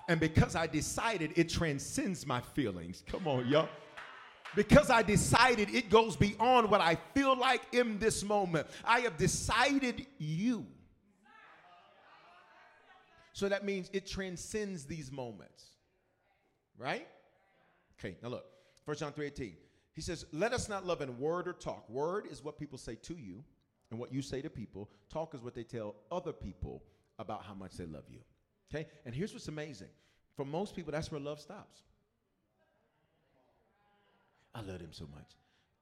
And 0.08 0.20
because 0.20 0.56
I 0.56 0.68
decided, 0.68 1.34
it 1.36 1.50
transcends 1.50 2.26
my 2.26 2.42
feelings. 2.42 3.04
Come 3.08 3.28
on, 3.28 3.48
y'all. 3.48 3.70
Because 4.56 4.90
I 4.90 5.02
decided, 5.02 5.74
it 5.74 5.90
goes 5.90 6.16
beyond 6.16 6.70
what 6.70 6.82
I 6.82 6.96
feel 7.14 7.38
like 7.38 7.62
in 7.72 8.00
this 8.00 8.24
moment. 8.24 8.68
I 8.84 9.02
have 9.02 9.18
decided 9.18 10.06
you. 10.18 10.66
So 13.34 13.48
that 13.48 13.64
means 13.64 13.90
it 13.94 14.06
transcends 14.06 14.86
these 14.86 15.12
moments. 15.12 15.66
Right? 16.78 17.08
Okay, 18.00 18.18
now 18.22 18.30
look. 18.30 18.46
1 18.86 18.98
John 18.98 19.14
3:18. 19.14 19.54
He 19.94 20.02
says, 20.02 20.26
Let 20.32 20.54
us 20.54 20.68
not 20.68 20.86
love 20.86 21.02
in 21.02 21.18
word 21.18 21.48
or 21.48 21.54
talk. 21.54 21.90
Word 21.90 22.26
is 22.30 22.44
what 22.44 22.58
people 22.58 22.78
say 22.78 22.96
to 22.96 23.16
you 23.16 23.44
and 23.90 24.00
what 24.00 24.12
you 24.14 24.22
say 24.22 24.42
to 24.42 24.50
people. 24.50 24.90
Talk 25.10 25.34
is 25.36 25.42
what 25.42 25.54
they 25.54 25.64
tell 25.64 25.96
other 26.12 26.34
people 26.34 26.84
about 27.22 27.46
how 27.46 27.54
much 27.54 27.74
they 27.78 27.86
love 27.86 28.04
you. 28.10 28.20
Okay? 28.74 28.88
And 29.06 29.16
here's 29.16 29.34
what's 29.34 29.48
amazing 29.48 29.90
for 30.36 30.46
most 30.46 30.76
people, 30.76 30.92
that's 30.92 31.12
where 31.12 31.20
love 31.20 31.40
stops. 31.40 31.84
I 34.54 34.62
love 34.62 34.82
him 34.82 34.92
so 34.92 35.06
much. 35.14 35.32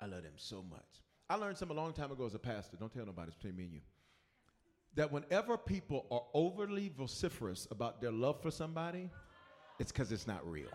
I 0.01 0.05
love 0.05 0.23
him 0.23 0.33
so 0.35 0.63
much. 0.69 1.03
I 1.29 1.35
learned 1.35 1.57
something 1.57 1.77
a 1.77 1.79
long 1.79 1.93
time 1.93 2.11
ago 2.11 2.25
as 2.25 2.33
a 2.33 2.39
pastor. 2.39 2.77
Don't 2.77 2.91
tell 2.91 3.05
nobody, 3.05 3.27
it's 3.29 3.35
between 3.35 3.55
me 3.55 3.63
and 3.63 3.73
you. 3.73 3.81
That 4.95 5.11
whenever 5.11 5.57
people 5.57 6.07
are 6.11 6.23
overly 6.33 6.91
vociferous 6.97 7.67
about 7.71 8.01
their 8.01 8.11
love 8.11 8.41
for 8.41 8.51
somebody, 8.51 9.09
it's 9.79 9.91
because 9.91 10.11
it's 10.11 10.27
not 10.27 10.45
real. 10.49 10.69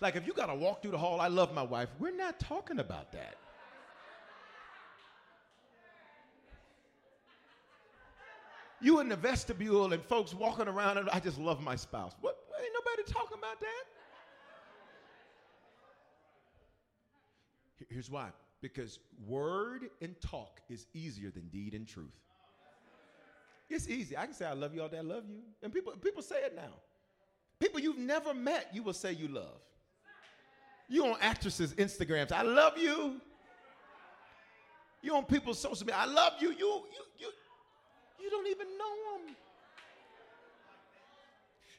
Like 0.00 0.16
if 0.16 0.26
you 0.26 0.32
got 0.32 0.46
to 0.46 0.54
walk 0.54 0.82
through 0.82 0.90
the 0.92 0.98
hall, 0.98 1.20
I 1.20 1.28
love 1.28 1.54
my 1.54 1.62
wife. 1.62 1.88
We're 1.98 2.16
not 2.16 2.40
talking 2.40 2.80
about 2.80 3.12
that. 3.12 3.36
You 8.82 8.98
in 9.00 9.08
the 9.08 9.16
vestibule 9.16 9.92
and 9.92 10.02
folks 10.02 10.34
walking 10.34 10.66
around 10.66 10.98
and 10.98 11.08
I 11.10 11.20
just 11.20 11.38
love 11.38 11.62
my 11.62 11.76
spouse. 11.76 12.14
What? 12.20 12.36
Ain't 12.60 12.72
nobody 12.74 13.10
talking 13.10 13.38
about 13.38 13.60
that. 13.60 13.84
Here's 17.88 18.10
why. 18.10 18.28
Because 18.60 18.98
word 19.26 19.88
and 20.00 20.20
talk 20.20 20.60
is 20.68 20.86
easier 20.94 21.30
than 21.30 21.48
deed 21.48 21.74
and 21.74 21.86
truth. 21.86 22.10
It's 23.70 23.88
easy. 23.88 24.16
I 24.16 24.26
can 24.26 24.34
say 24.34 24.46
I 24.46 24.52
love 24.52 24.74
you 24.74 24.82
all 24.82 24.88
day. 24.88 24.98
I 24.98 25.02
love 25.02 25.24
you. 25.28 25.38
And 25.62 25.72
people, 25.72 25.92
people 25.92 26.22
say 26.22 26.42
it 26.44 26.54
now. 26.54 26.74
People 27.58 27.80
you've 27.80 27.98
never 27.98 28.34
met, 28.34 28.68
you 28.72 28.82
will 28.82 28.92
say 28.92 29.12
you 29.12 29.28
love. 29.28 29.60
You 30.88 31.06
on 31.06 31.16
actresses' 31.20 31.72
Instagrams, 31.74 32.32
I 32.32 32.42
love 32.42 32.76
you. 32.76 33.20
You 35.00 35.16
on 35.16 35.24
people's 35.24 35.58
social 35.58 35.86
media, 35.86 35.96
I 36.00 36.06
love 36.06 36.34
you. 36.40 36.50
You, 36.50 36.56
you, 36.58 37.04
you, 37.18 37.28
you 38.22 38.30
don't 38.30 38.46
even 38.46 38.66
know 38.78 39.26
them. 39.26 39.36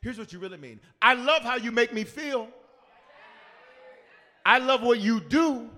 Here's 0.02 0.18
what 0.18 0.34
you 0.34 0.40
really 0.40 0.58
mean. 0.58 0.82
I 1.02 1.14
love 1.14 1.44
how 1.44 1.56
you 1.56 1.72
make 1.72 1.94
me 1.94 2.04
feel. 2.04 2.50
I 4.46 4.58
love 4.58 4.82
what 4.82 5.00
you 5.00 5.22
do. 5.22 5.70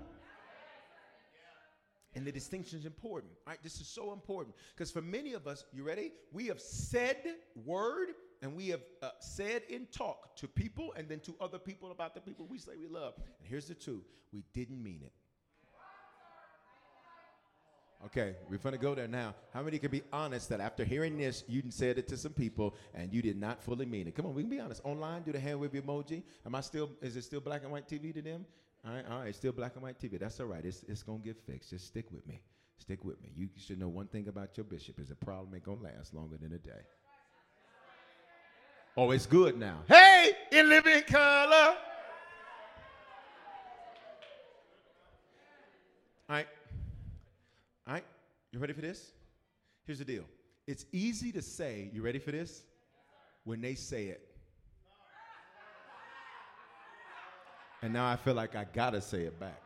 And 2.16 2.26
the 2.26 2.32
distinction 2.32 2.78
is 2.78 2.86
important, 2.86 3.32
right? 3.46 3.58
This 3.62 3.80
is 3.80 3.86
so 3.86 4.12
important 4.12 4.56
because 4.74 4.90
for 4.90 5.02
many 5.02 5.34
of 5.34 5.46
us, 5.46 5.64
you 5.72 5.84
ready? 5.84 6.12
We 6.32 6.46
have 6.46 6.60
said 6.60 7.18
word 7.64 8.08
and 8.42 8.56
we 8.56 8.68
have 8.68 8.80
uh, 9.02 9.10
said 9.20 9.62
in 9.68 9.86
talk 9.92 10.34
to 10.36 10.48
people 10.48 10.94
and 10.96 11.08
then 11.08 11.20
to 11.20 11.34
other 11.40 11.58
people 11.58 11.92
about 11.92 12.14
the 12.14 12.20
people 12.20 12.46
we 12.46 12.58
say 12.58 12.72
we 12.80 12.88
love. 12.88 13.14
And 13.38 13.46
here's 13.46 13.68
the 13.68 13.74
truth 13.74 14.04
we 14.32 14.44
didn't 14.54 14.82
mean 14.82 15.02
it. 15.04 15.12
Okay, 18.04 18.36
we're 18.48 18.58
gonna 18.58 18.76
go 18.76 18.94
there 18.94 19.08
now. 19.08 19.34
How 19.52 19.62
many 19.62 19.78
can 19.78 19.90
be 19.90 20.02
honest 20.12 20.50
that 20.50 20.60
after 20.60 20.84
hearing 20.84 21.16
this, 21.16 21.42
you 21.48 21.62
said 21.70 21.98
it 21.98 22.06
to 22.08 22.16
some 22.16 22.32
people 22.32 22.76
and 22.94 23.12
you 23.12 23.22
did 23.22 23.40
not 23.40 23.62
fully 23.62 23.86
mean 23.86 24.06
it? 24.06 24.14
Come 24.14 24.26
on, 24.26 24.34
we 24.34 24.42
can 24.42 24.50
be 24.50 24.60
honest. 24.60 24.82
Online, 24.84 25.22
do 25.22 25.32
the 25.32 25.40
hand 25.40 25.60
wave 25.60 25.72
emoji. 25.72 26.22
Am 26.44 26.54
I 26.54 26.60
still? 26.60 26.90
Is 27.00 27.16
it 27.16 27.22
still 27.24 27.40
black 27.40 27.62
and 27.62 27.72
white 27.72 27.88
TV 27.88 28.14
to 28.14 28.22
them? 28.22 28.44
All 28.86 28.94
right, 28.94 29.04
all 29.10 29.20
right, 29.20 29.34
still 29.34 29.52
black 29.52 29.72
and 29.74 29.82
white 29.82 29.98
TV. 29.98 30.20
That's 30.20 30.38
all 30.40 30.46
right. 30.46 30.64
It's 30.64 30.84
it's 30.86 31.02
gonna 31.02 31.18
get 31.18 31.36
fixed. 31.46 31.70
Just 31.70 31.86
stick 31.86 32.06
with 32.12 32.26
me. 32.26 32.42
Stick 32.78 33.02
with 33.04 33.20
me. 33.22 33.30
You 33.34 33.48
should 33.56 33.80
know 33.80 33.88
one 33.88 34.06
thing 34.06 34.28
about 34.28 34.56
your 34.56 34.64
bishop: 34.64 35.00
is 35.00 35.10
a 35.10 35.16
problem 35.16 35.54
ain't 35.54 35.64
gonna 35.64 35.82
last 35.82 36.14
longer 36.14 36.36
than 36.36 36.52
a 36.52 36.58
day. 36.58 36.82
Oh, 38.96 39.10
it's 39.10 39.26
good 39.26 39.58
now. 39.58 39.80
Hey, 39.88 40.32
in 40.52 40.68
living 40.68 41.02
color. 41.02 41.76
All 46.28 46.36
right. 46.36 46.46
You 48.56 48.60
ready 48.60 48.72
for 48.72 48.80
this? 48.80 49.12
Here's 49.84 49.98
the 49.98 50.04
deal 50.06 50.24
it's 50.66 50.86
easy 50.90 51.30
to 51.32 51.42
say, 51.42 51.90
you 51.92 52.00
ready 52.00 52.18
for 52.18 52.30
this? 52.30 52.62
When 53.44 53.60
they 53.60 53.74
say 53.74 54.06
it. 54.06 54.26
And 57.82 57.92
now 57.92 58.08
I 58.10 58.16
feel 58.16 58.32
like 58.32 58.56
I 58.56 58.64
gotta 58.64 59.02
say 59.02 59.24
it 59.24 59.38
back. 59.38 59.60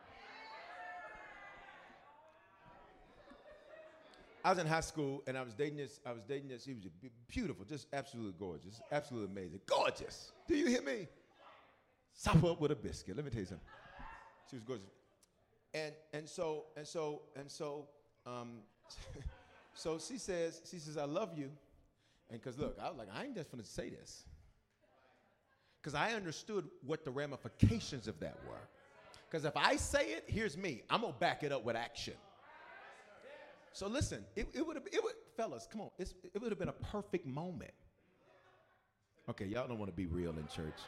I 4.43 4.49
was 4.49 4.59
in 4.59 4.67
high 4.67 4.81
school 4.81 5.23
and 5.25 5.37
I 5.37 5.43
was 5.43 5.53
dating 5.53 5.77
this. 5.77 6.01
I 6.05 6.11
was 6.11 6.23
dating 6.23 6.49
this. 6.49 6.65
He 6.65 6.73
was 6.73 6.83
beautiful, 7.29 7.63
just 7.63 7.87
absolutely 7.93 8.33
gorgeous, 8.37 8.81
absolutely 8.91 9.31
amazing, 9.31 9.61
gorgeous. 9.67 10.33
Do 10.49 10.57
you 10.57 10.65
hear 10.65 10.81
me? 10.81 11.07
Sop 12.11 12.43
up 12.43 12.59
with 12.59 12.71
a 12.71 12.75
biscuit. 12.75 13.15
Let 13.15 13.23
me 13.23 13.31
tell 13.31 13.39
you 13.39 13.45
something. 13.45 13.65
She 14.49 14.57
was 14.57 14.65
gorgeous, 14.65 14.89
and 15.73 15.93
and 16.11 16.27
so 16.27 16.65
and 16.75 16.85
so 16.85 17.21
and 17.37 17.49
so 17.49 17.87
um, 18.25 18.63
so 19.73 19.99
she 19.99 20.17
says, 20.17 20.61
she 20.69 20.77
says, 20.77 20.97
I 20.97 21.05
love 21.05 21.37
you. 21.37 21.49
And 22.29 22.41
because 22.41 22.57
look, 22.57 22.77
I 22.81 22.89
was 22.89 22.97
like, 22.97 23.09
I 23.13 23.25
ain't 23.25 23.35
just 23.35 23.51
gonna 23.51 23.63
say 23.63 23.89
this. 23.89 24.23
Because 25.81 25.95
I 25.95 26.13
understood 26.13 26.65
what 26.85 27.03
the 27.03 27.11
ramifications 27.11 28.07
of 28.07 28.19
that 28.19 28.37
were. 28.47 28.67
Because 29.29 29.45
if 29.45 29.55
I 29.55 29.75
say 29.77 30.11
it, 30.11 30.25
here's 30.27 30.57
me. 30.57 30.83
I'm 30.89 31.01
gonna 31.01 31.13
back 31.19 31.43
it 31.43 31.51
up 31.51 31.63
with 31.63 31.75
action. 31.75 32.13
So 33.73 33.87
listen, 33.87 34.25
it, 34.35 34.47
it 34.53 34.65
would 34.65 34.75
have, 34.75 34.85
it 34.91 35.01
would, 35.03 35.13
fellas, 35.37 35.67
come 35.71 35.81
on, 35.81 35.89
it 35.97 36.41
would 36.41 36.51
have 36.51 36.59
been 36.59 36.69
a 36.69 36.73
perfect 36.73 37.25
moment. 37.25 37.71
Okay, 39.29 39.45
y'all 39.45 39.67
don't 39.67 39.77
want 39.77 39.89
to 39.89 39.95
be 39.95 40.07
real 40.07 40.31
in 40.31 40.47
church. 40.47 40.79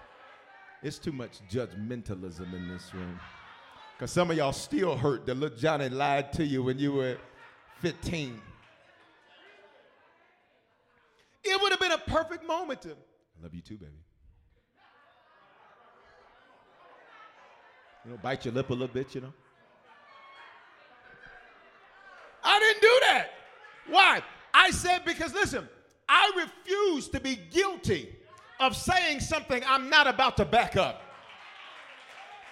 It's 0.82 1.00
too 1.00 1.14
much 1.14 1.40
judgmentalism 1.50 2.54
in 2.54 2.68
this 2.68 2.94
room. 2.94 3.20
Because 3.96 4.12
some 4.12 4.32
of 4.32 4.38
y'all 4.38 4.52
still 4.52 4.98
hurt 4.98 5.26
that 5.28 5.36
little 5.36 5.58
Johnny 5.58 5.88
lied 5.88 6.34
to 6.34 6.44
you 6.44 6.64
when 6.64 6.78
you 6.78 6.92
were 6.92 7.18
15. 7.84 8.42
It 11.44 11.62
would 11.62 11.72
have 11.74 11.82
been 11.82 11.92
a 11.92 11.98
perfect 11.98 12.48
moment 12.48 12.82
to, 12.84 12.92
I 12.92 13.44
love 13.44 13.54
you 13.54 13.60
too, 13.60 13.76
baby. 13.76 13.92
You 18.06 18.12
know, 18.12 18.18
bite 18.24 18.46
your 18.46 18.54
lip 18.54 18.70
a 18.70 18.74
little 18.74 18.88
bit, 18.88 19.14
you 19.14 19.20
know. 19.20 19.34
I 22.42 22.60
didn't 22.60 22.82
do 22.82 23.00
that. 23.08 23.28
Why? 23.88 24.24
I 24.54 24.72
said, 24.72 25.04
because 25.04 25.34
listen, 25.34 25.68
I 26.08 26.32
refuse 26.38 27.10
to 27.10 27.20
be 27.20 27.38
guilty 27.52 28.16
of 28.62 28.78
saying 28.78 29.20
something 29.20 29.62
I'm 29.68 29.90
not 29.90 30.08
about 30.08 30.38
to 30.38 30.46
back 30.46 30.78
up. 30.78 31.02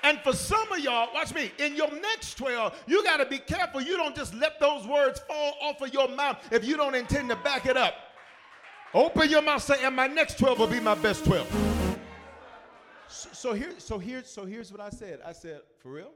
And 0.03 0.19
for 0.19 0.33
some 0.33 0.71
of 0.71 0.79
y'all, 0.79 1.09
watch 1.13 1.33
me, 1.33 1.51
in 1.59 1.75
your 1.75 1.91
next 1.91 2.35
12, 2.35 2.85
you 2.87 3.03
got 3.03 3.17
to 3.17 3.25
be 3.25 3.37
careful. 3.37 3.81
You 3.81 3.97
don't 3.97 4.15
just 4.15 4.33
let 4.33 4.59
those 4.59 4.87
words 4.87 5.19
fall 5.19 5.53
off 5.61 5.81
of 5.81 5.93
your 5.93 6.07
mouth 6.09 6.37
if 6.51 6.65
you 6.65 6.75
don't 6.75 6.95
intend 6.95 7.29
to 7.29 7.35
back 7.37 7.65
it 7.67 7.77
up. 7.77 7.93
Open 8.93 9.29
your 9.29 9.41
mouth, 9.41 9.61
say, 9.61 9.83
and 9.83 9.95
my 9.95 10.07
next 10.07 10.37
12 10.39 10.59
will 10.59 10.67
be 10.67 10.79
my 10.79 10.95
best 10.95 11.23
12. 11.25 11.97
So, 13.07 13.29
so 13.31 13.53
here, 13.53 13.73
so 13.77 13.99
here, 13.99 14.23
so 14.25 14.45
here's 14.45 14.71
what 14.71 14.81
I 14.81 14.89
said. 14.89 15.19
I 15.25 15.33
said, 15.33 15.61
for 15.79 15.91
real? 15.91 16.11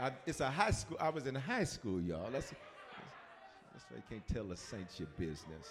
I, 0.00 0.12
it's 0.26 0.40
a 0.40 0.50
high 0.50 0.70
school. 0.70 0.96
I 0.98 1.10
was 1.10 1.26
in 1.26 1.34
high 1.34 1.64
school, 1.64 2.00
y'all. 2.00 2.30
That's, 2.32 2.52
that's 3.72 3.84
why 3.90 3.98
you 3.98 4.02
can't 4.08 4.26
tell 4.26 4.44
the 4.44 4.56
saints 4.56 4.98
your 4.98 5.08
business. 5.18 5.68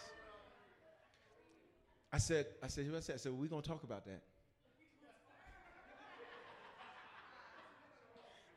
I 2.12 2.18
said, 2.18 2.48
I 2.64 2.68
said, 2.68 2.86
I 2.96 3.00
said? 3.00 3.16
I 3.16 3.18
said, 3.18 3.32
we're 3.32 3.48
to 3.48 3.62
talk 3.62 3.84
about 3.84 4.06
that. 4.06 4.22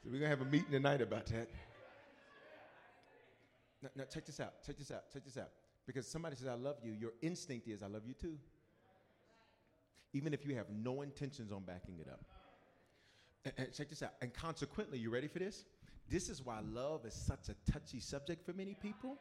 So 0.02 0.10
we're 0.10 0.20
to 0.20 0.28
have 0.28 0.40
a 0.40 0.46
meeting 0.46 0.70
tonight 0.70 1.00
about 1.00 1.26
that. 1.26 1.48
Now, 3.82 3.90
now, 3.96 4.04
check 4.12 4.26
this 4.26 4.40
out. 4.40 4.54
Check 4.66 4.78
this 4.78 4.90
out. 4.90 5.12
Check 5.12 5.24
this 5.24 5.36
out. 5.36 5.50
Because 5.86 6.06
somebody 6.06 6.36
says, 6.36 6.48
I 6.48 6.54
love 6.54 6.76
you, 6.82 6.92
your 6.92 7.12
instinct 7.20 7.68
is, 7.68 7.82
I 7.82 7.86
love 7.86 8.02
you 8.06 8.14
too. 8.14 8.38
Even 10.12 10.32
if 10.32 10.46
you 10.46 10.54
have 10.54 10.66
no 10.70 11.02
intentions 11.02 11.52
on 11.52 11.62
backing 11.62 11.98
it 12.00 12.08
up. 12.08 12.24
And, 13.44 13.54
and 13.58 13.72
check 13.72 13.88
this 13.88 14.02
out. 14.02 14.12
And 14.20 14.32
consequently, 14.32 14.98
you 14.98 15.10
ready 15.10 15.26
for 15.26 15.40
this? 15.40 15.64
This 16.08 16.28
is 16.28 16.44
why 16.44 16.60
love 16.72 17.04
is 17.06 17.14
such 17.14 17.48
a 17.48 17.70
touchy 17.70 18.00
subject 18.00 18.44
for 18.44 18.52
many 18.52 18.74
people. 18.74 19.18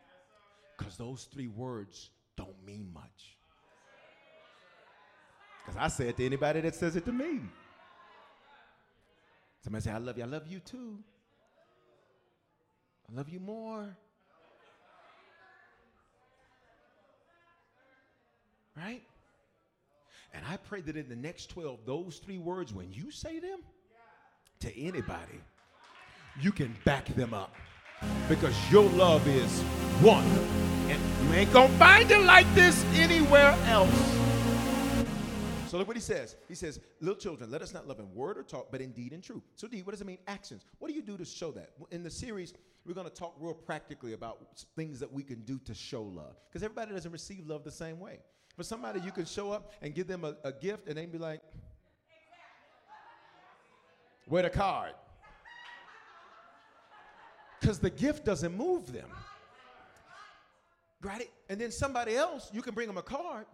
Because 0.78 0.98
those 0.98 1.28
three 1.34 1.48
words 1.48 2.12
don't 2.38 2.56
mean 2.66 2.90
much. 2.94 3.38
Because 5.66 5.80
I 5.80 5.88
say 5.88 6.10
it 6.10 6.18
to 6.18 6.26
anybody 6.26 6.62
that 6.62 6.76
says 6.76 6.96
it 6.96 7.06
to 7.06 7.12
me. 7.12 7.42
Somebody 9.64 9.84
say, 9.84 9.92
I 9.92 9.98
love 9.98 10.18
you. 10.18 10.24
I 10.24 10.28
love 10.28 10.48
you 10.48 10.60
too. 10.60 10.98
I 13.12 13.16
love 13.16 13.30
you 13.30 13.40
more. 13.40 13.96
Right? 18.76 19.04
And 20.34 20.44
I 20.50 20.58
pray 20.58 20.82
that 20.82 20.96
in 20.96 21.10
the 21.10 21.16
next 21.16 21.50
12, 21.50 21.80
those 21.86 22.18
three 22.18 22.38
words, 22.38 22.74
when 22.74 22.92
you 22.92 23.12
say 23.12 23.40
them 23.40 23.60
to 24.62 24.80
anybody, 24.80 25.42
you 26.40 26.52
can 26.52 26.76
back 26.86 27.06
them 27.16 27.34
up. 27.34 27.54
Because 28.28 28.56
your 28.72 28.90
love 28.92 29.28
is 29.28 29.62
one. 30.02 30.26
And 30.90 31.00
you 31.28 31.36
ain't 31.36 31.54
gonna 31.54 31.70
find 31.78 32.10
it 32.10 32.22
like 32.22 32.52
this 32.56 32.84
anywhere 32.96 33.56
else. 33.68 34.21
So 35.72 35.78
look 35.78 35.88
what 35.88 35.96
he 35.96 36.02
says. 36.02 36.36
He 36.50 36.56
says, 36.56 36.82
Little 37.00 37.16
children, 37.16 37.50
let 37.50 37.62
us 37.62 37.74
not 37.74 37.88
love 37.88 37.98
in 38.00 38.14
word 38.14 38.38
or 38.38 38.44
talk, 38.44 38.68
but 38.72 38.82
in 38.82 38.92
deed 38.92 39.14
and 39.14 39.24
truth. 39.24 39.42
So, 39.56 39.70
D, 39.70 39.84
what 39.84 39.92
does 39.92 40.02
it 40.02 40.06
mean? 40.06 40.18
Actions. 40.28 40.66
What 40.80 40.90
do 40.90 40.94
you 40.94 41.02
do 41.02 41.16
to 41.16 41.24
show 41.24 41.50
that? 41.52 41.70
In 41.92 42.04
the 42.04 42.10
series, 42.10 42.54
we're 42.86 42.94
going 42.94 43.08
to 43.08 43.14
talk 43.14 43.38
real 43.40 43.54
practically 43.54 44.12
about 44.12 44.66
things 44.76 45.00
that 45.00 45.10
we 45.10 45.24
can 45.24 45.40
do 45.44 45.60
to 45.60 45.74
show 45.74 46.04
love. 46.04 46.36
Because 46.50 46.62
everybody 46.62 46.92
doesn't 46.92 47.14
receive 47.14 47.48
love 47.48 47.64
the 47.64 47.72
same 47.72 48.02
way. 48.02 48.20
For 48.58 48.64
somebody, 48.64 49.00
you 49.00 49.14
can 49.14 49.24
show 49.24 49.54
up 49.54 49.72
and 49.82 49.96
give 49.96 50.08
them 50.08 50.26
a, 50.26 50.36
a 50.44 50.52
gift, 50.52 50.90
and 50.90 50.98
they 50.98 51.06
be 51.06 51.18
like, 51.18 51.40
Where 54.28 54.44
the 54.44 54.50
card? 54.50 54.92
Because 57.62 57.80
the 57.80 57.92
gift 57.92 58.26
doesn't 58.26 58.58
move 58.58 58.92
them. 58.92 59.08
Right? 61.02 61.30
And 61.48 61.62
then 61.62 61.72
somebody 61.72 62.18
else, 62.18 62.50
you 62.52 62.62
can 62.62 62.74
bring 62.74 62.88
them 62.88 62.98
a 62.98 63.04
card, 63.04 63.46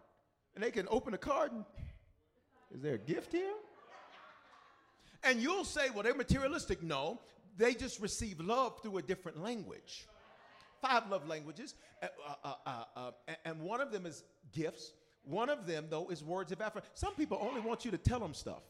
and 0.55 0.63
they 0.63 0.71
can 0.71 0.87
open 0.89 1.11
the 1.11 1.19
card 1.19 1.51
and 1.51 1.63
is 2.73 2.81
there 2.81 2.95
a 2.95 2.99
gift 2.99 3.31
here? 3.31 3.53
And 5.23 5.41
you'll 5.41 5.65
say, 5.65 5.89
well, 5.89 6.03
they're 6.03 6.13
materialistic. 6.13 6.83
No, 6.83 7.19
they 7.57 7.73
just 7.73 7.99
receive 7.99 8.39
love 8.39 8.81
through 8.81 8.97
a 8.97 9.01
different 9.01 9.41
language. 9.41 10.07
Five 10.81 11.09
love 11.09 11.27
languages, 11.27 11.73
uh, 12.03 12.07
uh, 12.43 12.53
uh, 12.65 12.83
uh 12.95 13.11
and 13.45 13.59
one 13.61 13.81
of 13.81 13.91
them 13.91 14.05
is 14.05 14.23
gifts. 14.53 14.91
One 15.23 15.49
of 15.49 15.65
them, 15.65 15.87
though, 15.89 16.07
is 16.09 16.23
words 16.23 16.51
of 16.51 16.61
affirmation. 16.61 16.89
Some 16.93 17.15
people 17.15 17.39
only 17.41 17.61
want 17.61 17.83
you 17.83 17.91
to 17.91 17.97
tell 17.97 18.19
them 18.19 18.33
stuff. 18.33 18.61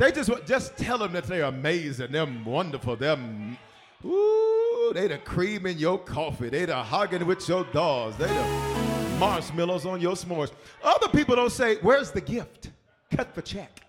They 0.00 0.10
just 0.12 0.30
just 0.46 0.78
tell 0.78 0.96
them 0.96 1.12
that 1.12 1.24
they're 1.24 1.44
amazing, 1.44 2.12
they're 2.12 2.26
wonderful, 2.46 2.96
they're 2.96 3.18
ooh, 4.02 4.92
they 4.94 5.08
the 5.08 5.18
cream 5.18 5.66
in 5.66 5.76
your 5.76 5.98
coffee, 5.98 6.48
they 6.48 6.64
the 6.64 6.74
hugging 6.74 7.26
with 7.26 7.46
your 7.46 7.64
dogs, 7.64 8.16
they 8.16 8.26
the 8.26 8.69
marshmallows 9.20 9.86
on 9.86 10.00
your 10.00 10.14
s'mores. 10.14 10.50
Other 10.82 11.08
people 11.08 11.36
don't 11.36 11.52
say, 11.52 11.76
"Where's 11.76 12.10
the 12.10 12.20
gift? 12.20 12.70
Cut 13.14 13.34
the 13.34 13.42
check." 13.42 13.80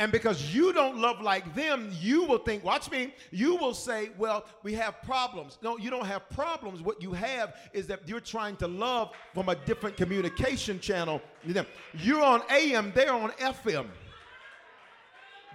And 0.00 0.12
because 0.12 0.54
you 0.54 0.72
don't 0.72 0.98
love 0.98 1.20
like 1.20 1.56
them, 1.56 1.90
you 2.00 2.22
will 2.22 2.38
think, 2.38 2.62
watch 2.62 2.88
me, 2.88 3.12
you 3.32 3.56
will 3.56 3.74
say, 3.74 4.10
well, 4.16 4.44
we 4.62 4.72
have 4.74 5.02
problems. 5.02 5.58
No, 5.60 5.76
you 5.76 5.90
don't 5.90 6.06
have 6.06 6.30
problems. 6.30 6.80
What 6.82 7.02
you 7.02 7.12
have 7.12 7.56
is 7.72 7.88
that 7.88 8.08
you're 8.08 8.20
trying 8.20 8.54
to 8.58 8.68
love 8.68 9.10
from 9.34 9.48
a 9.48 9.56
different 9.56 9.96
communication 9.96 10.78
channel. 10.78 11.20
You're 11.94 12.22
on 12.22 12.42
AM, 12.48 12.92
they're 12.94 13.12
on 13.12 13.30
FM. 13.32 13.88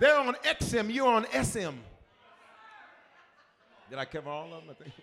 They're 0.01 0.19
on 0.19 0.35
XM, 0.43 0.93
you're 0.93 1.07
on 1.07 1.25
SM. 1.31 1.75
Did 3.89 3.97
I 3.97 4.03
cover 4.03 4.29
all 4.29 4.53
of 4.53 4.65
them? 4.65 4.75
I 4.77 4.83
think. 4.83 4.93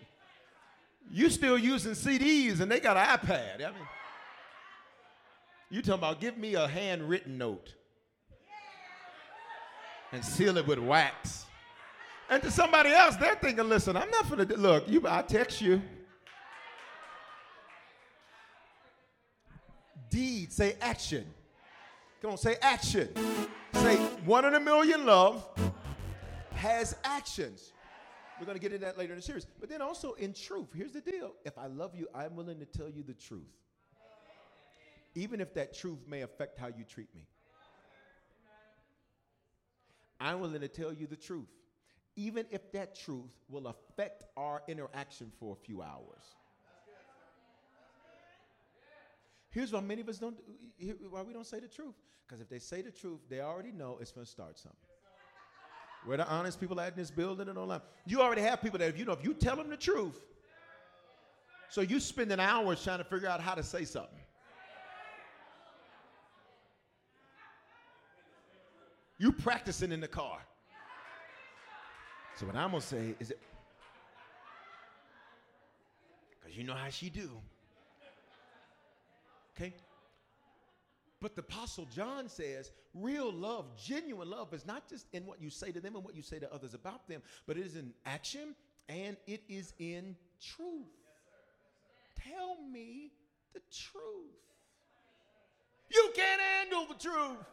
You 1.09 1.29
still 1.29 1.57
using 1.57 1.93
CDs 1.93 2.59
and 2.59 2.71
they 2.71 2.79
got 2.79 2.97
an 2.97 3.17
iPad. 3.17 3.55
I 3.65 3.71
mean, 3.71 3.87
you 5.69 5.81
talking 5.81 5.95
about 5.95 6.19
give 6.19 6.37
me 6.37 6.55
a 6.55 6.67
handwritten 6.67 7.37
note 7.37 7.73
and 10.11 10.23
seal 10.23 10.57
it 10.57 10.67
with 10.67 10.79
wax. 10.79 11.45
And 12.29 12.41
to 12.43 12.51
somebody 12.51 12.91
else, 12.91 13.15
they're 13.17 13.35
thinking, 13.35 13.67
listen, 13.67 13.97
I'm 13.97 14.09
not 14.09 14.29
gonna 14.29 14.43
look, 14.55 14.87
you 14.87 15.05
I 15.07 15.21
text 15.21 15.61
you. 15.61 15.81
Deed, 20.09 20.51
say 20.51 20.75
action. 20.81 21.25
Come 22.21 22.31
on, 22.31 22.37
say 22.37 22.57
action. 22.61 23.09
Say 23.73 23.95
one 24.25 24.45
in 24.45 24.53
a 24.53 24.59
million 24.59 25.05
love 25.05 25.47
has 26.53 26.95
actions. 27.03 27.71
We're 28.41 28.47
gonna 28.47 28.57
get 28.57 28.73
into 28.73 28.83
that 28.85 28.97
later 28.97 29.13
in 29.13 29.19
the 29.19 29.23
series. 29.23 29.45
But 29.59 29.69
then 29.69 29.83
also 29.83 30.13
in 30.13 30.33
truth, 30.33 30.69
here's 30.73 30.93
the 30.93 31.01
deal. 31.01 31.33
If 31.45 31.59
I 31.59 31.67
love 31.67 31.93
you, 31.95 32.07
I'm 32.15 32.35
willing 32.35 32.57
to 32.57 32.65
tell 32.65 32.89
you 32.89 33.03
the 33.03 33.13
truth. 33.13 33.43
Even 35.13 35.39
if 35.39 35.53
that 35.53 35.75
truth 35.75 35.99
may 36.07 36.21
affect 36.21 36.57
how 36.57 36.65
you 36.65 36.83
treat 36.83 37.13
me. 37.13 37.27
I'm 40.19 40.39
willing 40.39 40.61
to 40.61 40.67
tell 40.67 40.91
you 40.91 41.05
the 41.05 41.15
truth, 41.15 41.49
even 42.15 42.47
if 42.49 42.71
that 42.71 42.95
truth 42.95 43.29
will 43.47 43.67
affect 43.67 44.23
our 44.35 44.63
interaction 44.67 45.31
for 45.39 45.53
a 45.53 45.65
few 45.65 45.83
hours. 45.83 46.23
Here's 49.51 49.71
why 49.71 49.81
many 49.81 50.01
of 50.01 50.09
us 50.09 50.17
don't, 50.17 50.37
why 51.11 51.21
we 51.21 51.33
don't 51.33 51.45
say 51.45 51.59
the 51.59 51.67
truth. 51.67 51.95
Because 52.25 52.41
if 52.41 52.49
they 52.49 52.59
say 52.59 52.81
the 52.81 52.91
truth, 52.91 53.19
they 53.29 53.41
already 53.41 53.71
know 53.71 53.99
it's 54.01 54.11
going 54.11 54.25
to 54.25 54.31
start 54.31 54.57
something. 54.57 54.90
Where 56.05 56.17
the 56.17 56.27
honest 56.27 56.59
people 56.59 56.79
at 56.79 56.93
in 56.93 56.97
this 56.97 57.11
building 57.11 57.47
and 57.47 57.57
online. 57.57 57.81
You 58.05 58.21
already 58.21 58.41
have 58.41 58.61
people 58.61 58.79
that 58.79 58.89
if 58.89 58.97
you 58.97 59.05
know, 59.05 59.13
if 59.13 59.23
you 59.23 59.33
tell 59.33 59.55
them 59.55 59.69
the 59.69 59.77
truth, 59.77 60.19
so 61.69 61.81
you 61.81 61.99
spending 61.99 62.39
hours 62.39 62.83
trying 62.83 62.97
to 62.97 63.03
figure 63.03 63.29
out 63.29 63.39
how 63.39 63.53
to 63.53 63.63
say 63.63 63.85
something. 63.85 64.19
You 69.17 69.31
practicing 69.31 69.91
in 69.91 70.01
the 70.01 70.07
car. 70.07 70.39
So 72.37 72.47
what 72.47 72.55
I'm 72.55 72.71
gonna 72.71 72.81
say 72.81 73.13
is 73.19 73.29
it 73.29 73.39
because 76.51 76.57
you 76.57 76.63
know 76.63 76.73
how 76.73 76.89
she 76.89 77.09
do. 77.09 77.29
Okay? 79.55 79.73
But 81.21 81.35
the 81.35 81.41
Apostle 81.41 81.87
John 81.93 82.27
says 82.27 82.71
real 82.95 83.31
love, 83.31 83.65
genuine 83.77 84.29
love, 84.29 84.53
is 84.53 84.65
not 84.65 84.89
just 84.89 85.05
in 85.13 85.25
what 85.27 85.39
you 85.39 85.51
say 85.51 85.71
to 85.71 85.79
them 85.79 85.95
and 85.95 86.03
what 86.03 86.15
you 86.15 86.23
say 86.23 86.39
to 86.39 86.51
others 86.51 86.73
about 86.73 87.07
them, 87.07 87.21
but 87.45 87.57
it 87.57 87.65
is 87.65 87.75
in 87.75 87.93
action 88.07 88.55
and 88.89 89.15
it 89.27 89.43
is 89.47 89.73
in 89.77 90.15
truth. 90.41 90.87
Tell 92.27 92.57
me 92.71 93.11
the 93.53 93.61
truth. 93.71 94.03
You 95.93 96.09
can't 96.15 96.41
handle 96.41 96.87
the 96.87 96.95
truth. 96.95 97.45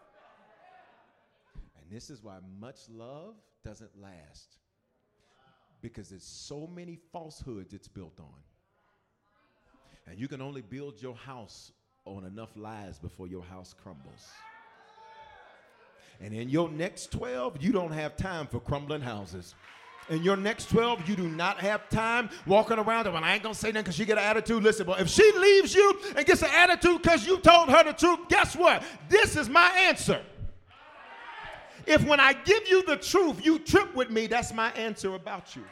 And 1.78 1.90
this 1.90 2.08
is 2.08 2.22
why 2.22 2.38
much 2.58 2.88
love 2.88 3.34
doesn't 3.64 3.90
last. 4.00 4.56
Because 5.82 6.08
there's 6.08 6.24
so 6.24 6.66
many 6.66 6.98
falsehoods 7.12 7.74
it's 7.74 7.88
built 7.88 8.18
on. 8.18 8.40
And 10.06 10.18
you 10.18 10.26
can 10.26 10.40
only 10.40 10.62
build 10.62 11.02
your 11.02 11.14
house 11.14 11.72
on 12.16 12.24
enough 12.24 12.50
lies 12.56 12.98
before 12.98 13.26
your 13.26 13.42
house 13.42 13.74
crumbles. 13.82 14.28
And 16.20 16.34
in 16.34 16.48
your 16.48 16.68
next 16.68 17.12
12, 17.12 17.62
you 17.62 17.72
don't 17.72 17.92
have 17.92 18.16
time 18.16 18.46
for 18.46 18.60
crumbling 18.60 19.00
houses. 19.00 19.54
In 20.08 20.22
your 20.22 20.36
next 20.36 20.70
12, 20.70 21.08
you 21.08 21.16
do 21.16 21.28
not 21.28 21.58
have 21.60 21.88
time 21.90 22.30
walking 22.46 22.78
around 22.78 23.06
and 23.06 23.14
well, 23.14 23.22
I 23.22 23.34
ain't 23.34 23.42
gonna 23.42 23.54
say 23.54 23.68
nothing 23.68 23.82
because 23.82 23.96
she 23.96 24.06
get 24.06 24.16
an 24.16 24.24
attitude. 24.24 24.62
Listen, 24.62 24.86
but 24.86 25.00
if 25.00 25.08
she 25.08 25.30
leaves 25.32 25.74
you 25.74 26.00
and 26.16 26.26
gets 26.26 26.42
an 26.42 26.50
attitude 26.54 27.02
because 27.02 27.26
you 27.26 27.38
told 27.38 27.68
her 27.68 27.84
the 27.84 27.92
truth, 27.92 28.20
guess 28.28 28.56
what? 28.56 28.82
This 29.08 29.36
is 29.36 29.48
my 29.48 29.68
answer. 29.76 30.22
If 31.86 32.04
when 32.06 32.20
I 32.20 32.32
give 32.32 32.68
you 32.68 32.82
the 32.84 32.96
truth, 32.96 33.44
you 33.44 33.58
trip 33.58 33.94
with 33.94 34.10
me, 34.10 34.26
that's 34.26 34.52
my 34.52 34.70
answer 34.72 35.14
about 35.14 35.54
you. 35.54 35.64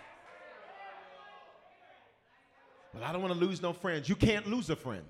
Well, 2.94 3.04
I 3.04 3.12
don't 3.12 3.20
want 3.20 3.34
to 3.34 3.40
lose 3.40 3.60
no 3.60 3.72
friends. 3.72 4.08
You 4.08 4.16
can't 4.16 4.46
lose 4.46 4.70
a 4.70 4.76
friend. 4.76 5.04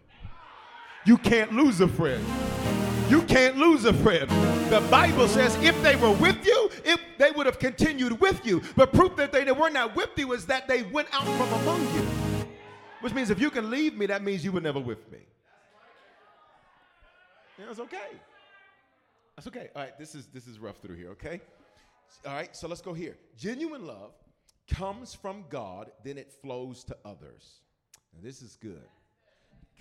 You 1.06 1.16
can't 1.16 1.52
lose 1.52 1.80
a 1.80 1.86
friend. 1.86 2.24
You 3.08 3.22
can't 3.22 3.56
lose 3.56 3.84
a 3.84 3.92
friend. 3.92 4.28
The 4.70 4.80
Bible 4.90 5.28
says 5.28 5.56
if 5.62 5.80
they 5.82 5.94
were 5.94 6.10
with 6.10 6.44
you, 6.44 6.68
if 6.84 7.00
they 7.16 7.30
would 7.30 7.46
have 7.46 7.60
continued 7.60 8.20
with 8.20 8.44
you. 8.44 8.60
But 8.74 8.92
proof 8.92 9.14
that 9.14 9.30
they 9.30 9.50
were 9.52 9.70
not 9.70 9.94
with 9.94 10.10
you 10.16 10.32
is 10.32 10.46
that 10.46 10.66
they 10.66 10.82
went 10.82 11.06
out 11.12 11.22
from 11.22 11.60
among 11.60 11.82
you. 11.94 12.02
Which 13.00 13.14
means 13.14 13.30
if 13.30 13.40
you 13.40 13.50
can 13.50 13.70
leave 13.70 13.96
me, 13.96 14.06
that 14.06 14.24
means 14.24 14.44
you 14.44 14.50
were 14.50 14.60
never 14.60 14.80
with 14.80 15.10
me. 15.12 15.18
Yeah, 17.56 17.66
it's 17.70 17.78
okay. 17.78 18.10
That's 19.36 19.46
okay. 19.46 19.68
All 19.76 19.82
right, 19.82 19.96
this 19.98 20.16
is 20.16 20.26
this 20.34 20.48
is 20.48 20.58
rough 20.58 20.78
through 20.78 20.96
here, 20.96 21.10
okay? 21.10 21.40
All 22.26 22.34
right, 22.34 22.54
so 22.56 22.66
let's 22.66 22.80
go 22.80 22.92
here. 22.92 23.16
Genuine 23.38 23.86
love 23.86 24.12
comes 24.68 25.14
from 25.14 25.44
God, 25.50 25.92
then 26.04 26.18
it 26.18 26.32
flows 26.42 26.82
to 26.84 26.96
others. 27.04 27.60
Now, 28.12 28.20
this 28.24 28.42
is 28.42 28.56
good. 28.60 28.88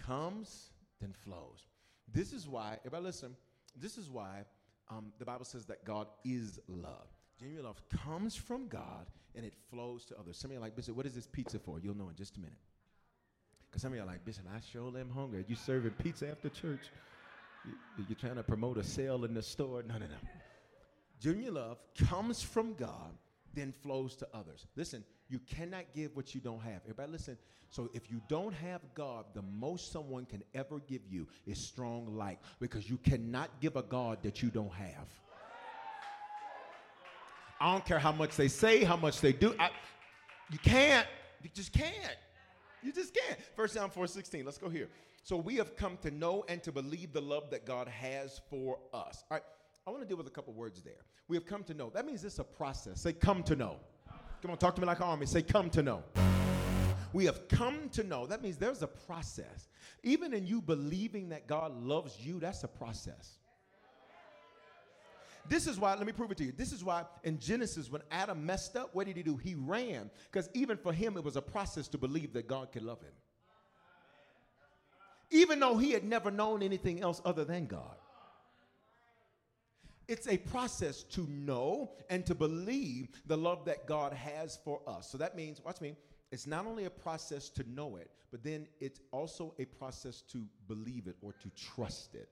Comes, 0.06 0.70
then 1.02 1.14
flows. 1.24 1.68
This 2.12 2.34
is 2.34 2.48
why, 2.48 2.78
everybody 2.86 3.04
listen, 3.06 3.36
this 3.80 3.98
is 3.98 4.10
why 4.10 4.44
um, 4.90 5.12
the 5.20 5.26
Bible 5.26 5.46
says 5.46 5.66
that 5.66 5.84
God 5.86 6.08
is 6.24 6.60
love. 6.68 7.08
Genuine 7.40 7.66
love 7.66 7.82
comes 7.90 8.36
from 8.36 8.68
God 8.68 9.08
and 9.36 9.46
it 9.46 9.54
flows 9.70 10.06
to 10.06 10.18
others. 10.18 10.38
Some 10.38 10.52
of 10.52 10.54
you 10.54 10.60
are 10.60 10.62
like, 10.62 10.76
Bishop, 10.76 10.96
what 10.96 11.06
is 11.06 11.14
this 11.16 11.28
pizza 11.28 11.60
for? 11.60 11.80
You'll 11.80 11.98
know 11.98 12.08
in 12.10 12.16
just 12.16 12.38
a 12.38 12.40
minute. 12.40 12.56
Because 13.70 13.82
some 13.82 13.92
of 13.92 13.98
you 13.98 14.04
are 14.04 14.08
like, 14.08 14.24
Bishop, 14.24 14.46
I 14.56 14.60
sure 14.72 14.98
am 14.98 15.10
hungry. 15.10 15.44
You 15.48 15.56
serving 15.56 15.92
pizza 16.02 16.30
after 16.30 16.48
church? 16.50 16.92
You- 17.66 18.06
You're 18.08 18.16
trying 18.18 18.36
to 18.36 18.44
promote 18.44 18.78
a 18.78 18.84
sale 18.84 19.26
in 19.26 19.34
the 19.34 19.42
store? 19.42 19.84
No, 19.84 19.96
no, 19.96 20.06
no. 20.06 20.16
Genuine 21.20 21.54
love 21.56 21.78
comes 22.08 22.42
from 22.42 22.74
God, 22.76 23.12
then 23.54 23.74
flows 23.82 24.16
to 24.18 24.28
others. 24.34 24.68
Listen, 24.76 25.04
you 25.30 25.40
cannot 25.40 25.86
give 25.94 26.16
what 26.16 26.36
you 26.36 26.42
don't 26.42 26.62
have. 26.62 26.82
Everybody, 26.84 27.12
listen. 27.12 27.38
So 27.70 27.90
if 27.94 28.10
you 28.12 28.22
don't 28.28 28.54
have 28.54 28.82
God, 28.94 29.26
the 29.34 29.42
most 29.42 29.92
someone 29.92 30.26
can 30.26 30.44
ever 30.54 30.80
give 30.88 31.02
you 31.10 31.28
is 31.46 31.58
strong 31.58 32.16
light 32.16 32.40
because 32.60 32.90
you 32.90 32.98
cannot 32.98 33.50
give 33.60 33.76
a 33.76 33.82
God 33.82 34.20
that 34.24 34.42
you 34.42 34.50
don't 34.50 34.74
have. 34.74 35.08
I 37.60 37.72
don't 37.72 37.86
care 37.86 38.00
how 38.00 38.12
much 38.12 38.36
they 38.36 38.48
say, 38.48 38.84
how 38.84 38.98
much 38.98 39.22
they 39.22 39.34
do. 39.34 39.56
I, 39.60 39.70
you 40.52 40.60
can't. 40.60 41.08
You 41.42 41.50
just 41.54 41.72
can't. 41.74 42.18
You 42.84 42.92
just 42.92 43.14
can't. 43.14 43.40
First 43.56 43.76
John 43.76 43.90
4 43.90 44.08
16. 44.08 44.46
Let's 44.46 44.58
go 44.58 44.70
here. 44.70 44.90
So 45.24 45.38
we 45.38 45.56
have 45.56 45.76
come 45.76 45.98
to 46.04 46.12
know 46.12 46.46
and 46.48 46.62
to 46.64 46.72
believe 46.72 47.14
the 47.14 47.22
love 47.22 47.50
that 47.50 47.66
God 47.66 47.88
has 47.88 48.42
for 48.50 48.78
us. 48.94 49.24
All 49.32 49.38
right. 49.38 49.44
I 49.88 49.92
want 49.92 50.04
to 50.04 50.08
deal 50.08 50.18
with 50.18 50.28
a 50.28 50.32
couple 50.32 50.54
words 50.54 50.82
there. 50.82 51.06
We 51.28 51.36
have 51.36 51.46
come 51.46 51.64
to 51.64 51.74
know. 51.74 51.92
That 51.94 52.06
means 52.06 52.24
it's 52.24 52.40
a 52.40 52.44
process. 52.44 53.02
Say, 53.02 53.14
come 53.14 53.44
to 53.44 53.56
know. 53.56 53.78
Come 54.42 54.52
on, 54.52 54.58
talk 54.58 54.76
to 54.76 54.82
me 54.82 54.88
like 54.88 55.00
an 55.00 55.06
army. 55.06 55.26
Say, 55.26 55.42
come 55.42 55.70
to 55.72 55.82
know. 55.82 56.04
We 57.14 57.26
have 57.26 57.48
come 57.48 57.90
to 57.94 58.04
know. 58.04 58.26
That 58.28 58.42
means 58.42 58.58
there's 58.58 58.82
a 58.82 58.88
process. 58.88 59.70
Even 60.04 60.34
in 60.34 60.46
you 60.46 60.62
believing 60.62 61.30
that 61.30 61.48
God 61.48 61.76
loves 61.82 62.20
you, 62.20 62.40
that's 62.40 62.64
a 62.64 62.68
process. 62.68 63.38
This 65.48 65.68
is 65.68 65.80
why, 65.80 65.94
let 65.96 66.06
me 66.06 66.12
prove 66.12 66.32
it 66.32 66.38
to 66.38 66.44
you. 66.44 66.52
This 66.52 66.72
is 66.72 66.84
why 66.84 67.06
in 67.24 67.40
Genesis, 67.40 67.90
when 67.92 68.02
Adam 68.12 68.46
messed 68.46 68.76
up, 68.76 68.94
what 68.94 69.06
did 69.08 69.16
he 69.16 69.24
do? 69.24 69.38
He 69.38 69.56
ran. 69.56 70.10
Because 70.32 70.50
even 70.54 70.78
for 70.78 70.92
him, 70.92 71.18
it 71.18 71.24
was 71.24 71.36
a 71.36 71.42
process 71.42 71.88
to 71.90 71.98
believe 71.98 72.34
that 72.34 72.48
God 72.48 72.72
could 72.72 72.84
love 72.84 73.02
him. 73.02 73.14
Even 75.32 75.60
though 75.60 75.78
he 75.78 75.92
had 75.92 76.04
never 76.04 76.32
known 76.32 76.64
anything 76.64 77.02
else 77.02 77.22
other 77.26 77.46
than 77.46 77.68
God. 77.68 77.96
It's 80.08 80.28
a 80.28 80.38
process 80.38 81.04
to 81.04 81.28
know 81.30 81.92
and 82.10 82.26
to 82.28 82.36
believe 82.36 83.10
the 83.26 83.38
love 83.38 83.66
that 83.66 83.88
God 83.88 84.14
has 84.14 84.60
for 84.64 84.82
us. 84.88 85.10
So 85.10 85.18
that 85.18 85.36
means, 85.36 85.62
watch 85.64 85.82
me, 85.82 85.96
it's 86.32 86.46
not 86.46 86.66
only 86.66 86.86
a 86.86 86.90
process 86.90 87.50
to 87.50 87.64
know 87.70 87.96
it, 87.96 88.12
but 88.32 88.44
then 88.44 88.68
it's 88.80 89.00
also 89.12 89.54
a 89.58 89.66
process 89.66 90.22
to 90.32 90.46
believe 90.68 91.08
it 91.08 91.16
or 91.22 91.34
to 91.34 91.50
trust 91.52 92.14
it. 92.16 92.30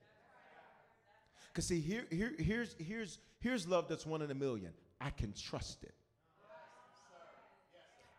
Because 1.48 1.66
see, 1.66 1.80
here, 1.80 2.04
here, 2.10 2.32
here's, 2.38 2.74
here's, 2.78 3.18
here's 3.40 3.66
love 3.66 3.88
that's 3.88 4.06
one 4.06 4.22
in 4.22 4.30
a 4.30 4.34
million. 4.34 4.72
I 5.00 5.10
can 5.10 5.32
trust 5.32 5.84
it. 5.84 5.94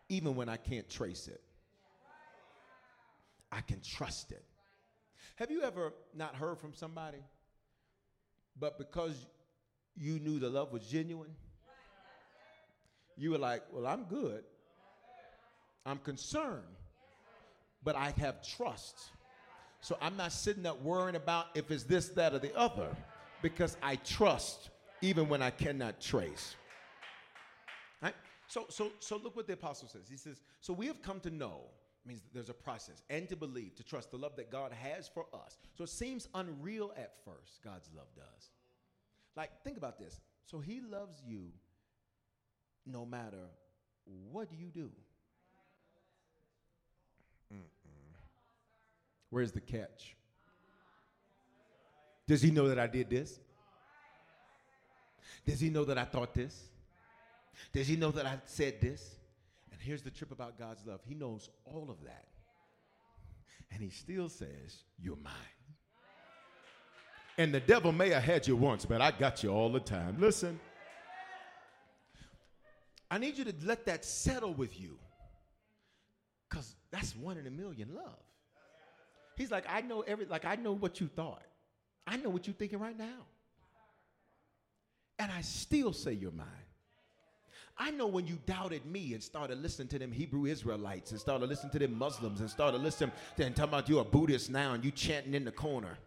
Even 0.08 0.36
when 0.36 0.48
I 0.48 0.56
can't 0.56 0.88
trace 0.88 1.28
it. 1.28 1.42
I 3.52 3.60
can 3.60 3.80
trust 3.80 4.32
it. 4.32 4.44
Have 5.36 5.50
you 5.50 5.62
ever 5.62 5.92
not 6.14 6.34
heard 6.34 6.58
from 6.58 6.72
somebody, 6.72 7.22
but 8.58 8.78
because 8.78 9.26
you 9.96 10.18
knew 10.18 10.38
the 10.38 10.50
love 10.50 10.72
was 10.72 10.86
genuine, 10.86 11.34
you 13.16 13.30
were 13.30 13.38
like, 13.38 13.62
Well, 13.72 13.86
I'm 13.86 14.04
good. 14.04 14.44
I'm 15.84 15.98
concerned, 15.98 16.64
but 17.84 17.94
I 17.94 18.12
have 18.18 18.42
trust. 18.46 19.10
So 19.80 19.96
I'm 20.02 20.16
not 20.16 20.32
sitting 20.32 20.66
up 20.66 20.82
worrying 20.82 21.14
about 21.14 21.46
if 21.54 21.70
it's 21.70 21.84
this, 21.84 22.08
that, 22.10 22.34
or 22.34 22.40
the 22.40 22.54
other 22.56 22.88
because 23.40 23.76
I 23.80 23.96
trust 23.96 24.70
even 25.00 25.28
when 25.28 25.42
I 25.42 25.50
cannot 25.50 26.00
trace. 26.00 26.56
Right? 28.02 28.14
So, 28.48 28.66
so, 28.68 28.90
so 28.98 29.16
look 29.16 29.36
what 29.36 29.46
the 29.46 29.52
apostle 29.52 29.88
says. 29.88 30.08
He 30.10 30.16
says, 30.16 30.42
So 30.60 30.72
we 30.72 30.86
have 30.86 31.02
come 31.02 31.20
to 31.20 31.30
know, 31.30 31.60
means 32.04 32.22
there's 32.34 32.48
a 32.48 32.54
process, 32.54 33.02
and 33.10 33.28
to 33.28 33.36
believe, 33.36 33.76
to 33.76 33.84
trust 33.84 34.10
the 34.10 34.16
love 34.16 34.34
that 34.36 34.50
God 34.50 34.72
has 34.72 35.08
for 35.08 35.26
us. 35.32 35.56
So 35.76 35.84
it 35.84 35.90
seems 35.90 36.28
unreal 36.34 36.92
at 36.96 37.12
first, 37.24 37.62
God's 37.62 37.88
love 37.96 38.08
does. 38.16 38.50
Like, 39.36 39.50
think 39.62 39.76
about 39.76 39.98
this. 39.98 40.18
So 40.44 40.60
he 40.60 40.80
loves 40.80 41.22
you 41.26 41.50
no 42.86 43.04
matter 43.04 43.50
what 44.30 44.48
you 44.52 44.68
do. 44.68 44.90
Mm-mm. 47.52 47.62
Where's 49.30 49.52
the 49.52 49.60
catch? 49.60 50.16
Does 52.26 52.42
he 52.42 52.50
know 52.50 52.68
that 52.68 52.78
I 52.78 52.86
did 52.86 53.10
this? 53.10 53.38
Does 55.44 55.60
he 55.60 55.70
know 55.70 55.84
that 55.84 55.98
I 55.98 56.04
thought 56.04 56.34
this? 56.34 56.70
Does 57.72 57.86
he 57.86 57.96
know 57.96 58.10
that 58.10 58.26
I 58.26 58.38
said 58.46 58.80
this? 58.80 59.16
And 59.70 59.80
here's 59.80 60.02
the 60.02 60.10
trip 60.10 60.32
about 60.32 60.58
God's 60.58 60.84
love 60.86 61.00
He 61.06 61.14
knows 61.14 61.50
all 61.64 61.88
of 61.90 62.04
that. 62.04 62.26
And 63.70 63.82
he 63.82 63.90
still 63.90 64.28
says, 64.28 64.84
You're 64.98 65.16
mine. 65.16 65.32
And 67.38 67.52
the 67.54 67.60
devil 67.60 67.92
may 67.92 68.10
have 68.10 68.22
had 68.22 68.46
you 68.46 68.56
once, 68.56 68.84
but 68.84 69.00
I 69.02 69.10
got 69.10 69.42
you 69.42 69.50
all 69.50 69.70
the 69.70 69.80
time. 69.80 70.16
Listen, 70.18 70.58
I 73.10 73.18
need 73.18 73.36
you 73.36 73.44
to 73.44 73.54
let 73.64 73.86
that 73.86 74.04
settle 74.04 74.54
with 74.54 74.80
you 74.80 74.98
because 76.48 76.74
that's 76.90 77.14
one 77.14 77.36
in 77.36 77.46
a 77.46 77.50
million 77.50 77.94
love. 77.94 78.18
He's 79.36 79.50
like, 79.50 79.64
I 79.68 79.82
know 79.82 80.00
every, 80.00 80.24
like, 80.24 80.46
I 80.46 80.56
know 80.56 80.72
what 80.72 81.00
you 81.00 81.08
thought. 81.08 81.42
I 82.06 82.16
know 82.16 82.30
what 82.30 82.46
you're 82.46 82.54
thinking 82.54 82.78
right 82.78 82.96
now. 82.96 83.26
And 85.18 85.30
I 85.30 85.42
still 85.42 85.92
say 85.92 86.12
you're 86.12 86.32
mine. 86.32 86.46
I 87.78 87.90
know 87.90 88.06
when 88.06 88.26
you 88.26 88.38
doubted 88.46 88.86
me 88.86 89.12
and 89.12 89.22
started 89.22 89.60
listening 89.60 89.88
to 89.88 89.98
them 89.98 90.10
Hebrew 90.10 90.46
Israelites 90.46 91.10
and 91.10 91.20
started 91.20 91.48
listening 91.48 91.72
to 91.72 91.78
them 91.78 91.98
Muslims 91.98 92.40
and 92.40 92.48
started 92.48 92.80
listening 92.80 93.12
to 93.36 93.44
and 93.44 93.54
talking 93.54 93.74
about 93.74 93.88
you're 93.88 94.00
a 94.00 94.04
Buddhist 94.04 94.50
now 94.50 94.72
and 94.72 94.82
you 94.82 94.90
chanting 94.90 95.34
in 95.34 95.44
the 95.44 95.52
corner. 95.52 95.98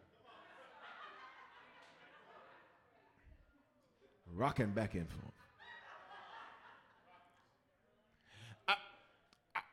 Rocking 4.36 4.72
back 4.72 4.94
and 4.94 5.08
forth. 5.10 5.34
I, 8.68 8.76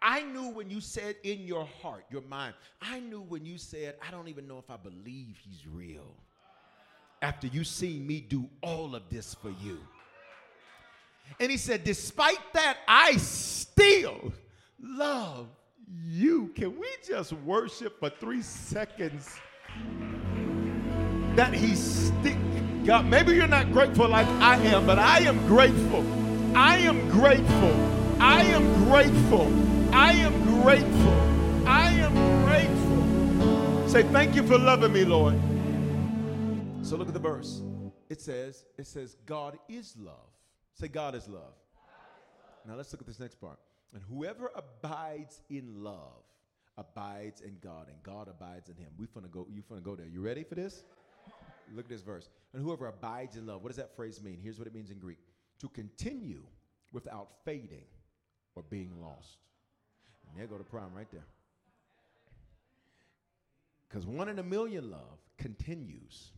I 0.03 0.23
knew 0.23 0.49
when 0.49 0.71
you 0.71 0.81
said 0.81 1.17
in 1.23 1.41
your 1.41 1.67
heart, 1.83 2.05
your 2.11 2.23
mind, 2.23 2.55
I 2.81 3.01
knew 3.01 3.21
when 3.21 3.45
you 3.45 3.59
said, 3.59 3.97
I 4.07 4.11
don't 4.11 4.29
even 4.29 4.49
know 4.49 4.59
if 4.59 4.71
I 4.71 4.77
believe 4.77 5.37
he's 5.43 5.67
real. 5.67 6.15
After 7.23 7.47
you 7.47 7.65
seen 7.65 8.07
me 8.07 8.21
do 8.21 8.49
all 8.63 8.95
of 8.95 9.09
this 9.11 9.35
for 9.35 9.51
you. 9.63 9.79
And 11.41 11.51
he 11.51 11.57
said, 11.57 11.85
Despite 11.85 12.53
that, 12.55 12.79
I 12.87 13.17
still 13.17 14.33
love 14.81 15.49
you. 16.05 16.49
Can 16.55 16.79
we 16.79 16.89
just 17.07 17.33
worship 17.33 17.99
for 17.99 18.11
three 18.11 18.43
seconds? 18.43 19.39
That 21.35 21.53
he 21.53 21.75
stick 21.75 22.39
God. 22.87 23.07
Maybe 23.07 23.33
you're 23.35 23.49
not 23.49 23.73
grateful 23.73 24.09
like 24.09 24.29
I 24.41 24.59
am, 24.59 24.87
but 24.87 24.97
I 25.01 25.19
am 25.23 25.45
grateful. 25.49 26.05
I 26.57 26.79
am 26.79 27.09
grateful. 27.09 28.23
I 28.23 28.43
am 28.45 28.85
grateful. 28.85 29.53
I 29.93 30.13
am 30.13 30.63
grateful. 30.63 31.67
I 31.67 31.91
am 31.91 32.15
grateful. 32.45 33.89
Say 33.89 34.05
thank 34.05 34.37
you 34.37 34.47
for 34.47 34.57
loving 34.57 34.93
me, 34.93 35.05
Lord. 35.05 35.35
So 36.83 36.97
look 36.97 37.09
at 37.09 37.15
the 37.15 37.19
verse. 37.19 37.61
It 38.09 38.21
says, 38.21 38.65
it 38.79 38.87
says, 38.87 39.17
God 39.27 39.59
is 39.69 39.97
love. 39.99 40.31
Say, 40.75 40.87
God 40.87 41.17
is 41.17 41.27
love. 41.27 41.55
Now 42.69 42.77
let's 42.77 42.93
look 42.93 43.01
at 43.01 43.09
this 43.09 43.19
next 43.19 43.41
part. 43.41 43.59
And 43.95 44.03
whoever 44.09 44.53
abides 44.55 45.41
in 45.51 45.83
love 45.83 46.23
abides 46.79 47.41
in 47.41 47.57
God, 47.61 47.89
and 47.89 48.01
God 48.05 48.29
abides 48.29 48.69
in 48.69 48.77
him. 48.77 48.93
We're 48.97 49.09
gonna 49.13 49.27
go, 49.27 49.49
you're 49.53 49.65
gonna 49.69 49.81
go 49.81 49.97
there. 49.97 50.07
You 50.07 50.21
ready 50.21 50.45
for 50.45 50.55
this? 50.55 50.85
Look 51.75 51.87
at 51.87 51.91
this 51.91 52.03
verse. 52.03 52.29
And 52.57 52.65
whoever 52.65 52.87
abides 52.87 53.37
in 53.37 53.47
love, 53.47 53.63
what 53.63 53.69
does 53.69 53.77
that 53.77 53.95
phrase 53.95 54.23
mean? 54.23 54.39
Here's 54.43 54.59
what 54.59 54.67
it 54.67 54.75
means 54.75 54.91
in 54.91 54.99
Greek 54.99 55.19
to 55.61 55.69
continue 55.69 56.41
without 56.91 57.29
fading 57.45 57.85
or 58.55 58.63
being 58.71 58.99
lost. 58.99 59.37
And 60.27 60.41
there 60.41 60.47
go 60.47 60.57
the 60.57 60.65
problem 60.65 60.95
right 60.95 61.11
there. 61.13 61.27
Because 63.87 64.07
one 64.07 64.31
in 64.31 64.39
a 64.39 64.43
million 64.43 64.91
love 64.91 65.19
continues 65.37 66.31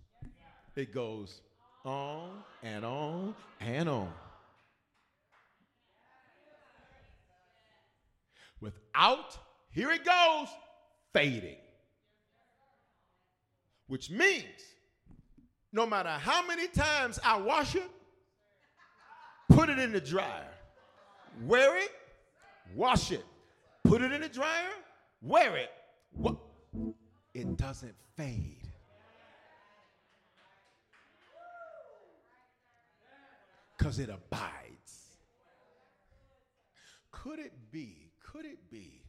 it 0.75 0.93
goes 0.93 1.41
on 1.85 2.31
and 2.65 2.85
on 2.85 3.37
and 3.61 3.89
on. 3.89 4.13
Without, 8.61 9.39
here 9.71 9.93
it 9.93 10.05
goes, 10.05 10.49
fading. 11.13 11.59
Which 13.87 14.11
means 14.11 14.45
no 15.73 15.87
matter 15.87 16.11
how 16.11 16.47
many 16.47 16.69
times 16.69 17.19
I 17.25 17.39
wash 17.39 17.75
it, 17.75 17.91
put 19.49 19.69
it 19.69 19.79
in 19.79 19.93
the 19.93 20.01
dryer, 20.01 20.49
wear 21.43 21.77
it, 21.79 21.93
wash 22.75 23.13
it, 23.13 23.25
put 23.85 24.03
it 24.03 24.13
in 24.13 24.21
the 24.21 24.29
dryer, 24.29 24.71
wear 25.23 25.57
it, 25.57 25.71
it 27.35 27.57
doesn't 27.57 27.95
fade. 28.17 28.69
because 33.79 33.99
it 34.01 34.11
abides. 34.11 35.19
Could 37.11 37.39
it 37.39 37.53
be, 37.71 38.11
could 38.23 38.45
it 38.45 38.71
be 38.71 39.03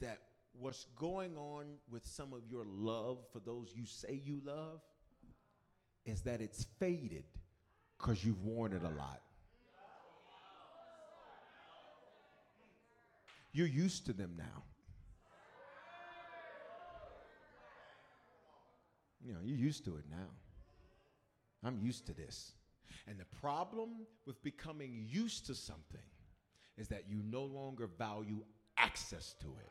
that 0.00 0.18
what's 0.58 0.86
going 0.96 1.36
on 1.36 1.66
with 1.90 2.06
some 2.06 2.32
of 2.32 2.40
your 2.50 2.64
love 2.66 3.18
for 3.32 3.38
those 3.40 3.72
you 3.74 3.86
say 3.86 4.20
you 4.24 4.40
love 4.44 4.80
is 6.04 6.22
that 6.22 6.40
it's 6.40 6.64
faded 6.78 7.24
because 7.98 8.24
you've 8.24 8.42
worn 8.42 8.72
it 8.72 8.82
a 8.82 8.98
lot? 8.98 9.20
You're 13.52 13.66
used 13.66 14.06
to 14.06 14.12
them 14.12 14.34
now. 14.36 14.62
You 19.24 19.34
know, 19.34 19.40
you're 19.44 19.58
used 19.58 19.84
to 19.84 19.96
it 19.96 20.04
now. 20.10 20.28
I'm 21.64 21.78
used 21.78 22.06
to 22.06 22.14
this. 22.14 22.52
And 23.06 23.18
the 23.18 23.26
problem 23.40 24.06
with 24.26 24.42
becoming 24.42 25.04
used 25.08 25.46
to 25.46 25.54
something 25.54 26.00
is 26.78 26.88
that 26.88 27.04
you 27.08 27.22
no 27.28 27.42
longer 27.42 27.88
value 27.98 28.42
access 28.78 29.34
to 29.40 29.46
it. 29.46 29.70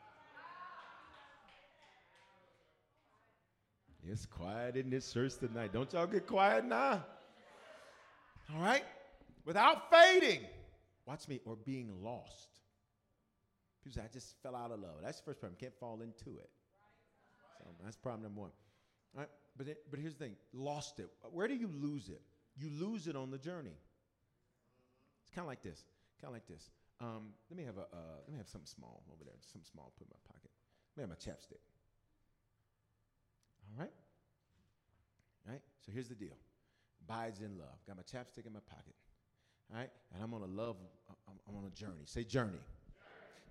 It's 4.06 4.26
quiet 4.26 4.76
in 4.76 4.90
this 4.90 5.12
church 5.12 5.36
tonight. 5.38 5.72
Don't 5.72 5.92
y'all 5.92 6.06
get 6.06 6.26
quiet 6.26 6.64
now. 6.64 7.04
All 8.54 8.62
right? 8.62 8.84
Without 9.44 9.90
fading. 9.90 10.40
Watch 11.06 11.28
me, 11.28 11.40
or 11.44 11.56
being 11.56 11.90
lost. 12.02 12.48
People 13.82 14.00
say, 14.00 14.04
I 14.04 14.12
just 14.12 14.34
fell 14.42 14.54
out 14.54 14.70
of 14.70 14.80
love. 14.80 14.96
That's 15.02 15.18
the 15.18 15.24
first 15.24 15.40
problem. 15.40 15.56
Can't 15.60 15.78
fall 15.78 16.00
into 16.02 16.38
it. 16.38 16.50
So 17.58 17.64
that's 17.84 17.96
problem 17.96 18.22
number 18.22 18.40
one. 18.40 18.50
All 19.14 19.20
right? 19.20 19.28
But, 19.56 19.68
it, 19.68 19.82
but 19.90 19.98
here's 19.98 20.14
the 20.14 20.24
thing 20.24 20.36
lost 20.52 21.00
it. 21.00 21.08
Where 21.32 21.48
do 21.48 21.54
you 21.54 21.68
lose 21.68 22.08
it? 22.08 22.22
you 22.60 22.68
lose 22.70 23.06
it 23.06 23.16
on 23.16 23.30
the 23.30 23.38
journey. 23.38 23.76
It's 25.22 25.30
kind 25.34 25.44
of 25.44 25.48
like 25.48 25.62
this. 25.62 25.84
Kind 26.20 26.30
of 26.30 26.34
like 26.34 26.46
this. 26.46 26.70
Um, 27.00 27.32
let 27.48 27.56
me 27.56 27.64
have 27.64 27.78
a. 27.78 27.88
Uh, 27.92 28.20
let 28.26 28.32
me 28.32 28.38
have 28.38 28.48
something 28.48 28.68
small 28.68 29.02
over 29.12 29.24
there. 29.24 29.34
Something 29.40 29.68
small. 29.70 29.92
Put 29.96 30.06
in 30.06 30.12
my 30.12 30.20
pocket. 30.28 30.50
Let 30.96 31.08
me 31.08 31.08
have 31.08 31.16
my 31.16 31.20
chapstick. 31.20 31.64
All 33.70 33.80
right. 33.80 33.92
All 35.46 35.52
right. 35.52 35.62
So 35.84 35.92
here's 35.92 36.08
the 36.08 36.14
deal. 36.14 36.36
Abides 37.08 37.40
in 37.40 37.58
love. 37.58 37.78
Got 37.86 37.96
my 37.96 38.02
chapstick 38.02 38.46
in 38.46 38.52
my 38.52 38.60
pocket. 38.68 38.94
All 39.72 39.78
right. 39.78 39.90
And 40.14 40.22
I'm 40.22 40.34
on 40.34 40.42
a 40.42 40.46
love. 40.46 40.76
I'm, 41.28 41.56
on 41.56 41.64
a 41.66 41.70
journey. 41.70 42.04
Say 42.04 42.24
journey. 42.24 42.50
journey. 42.50 42.60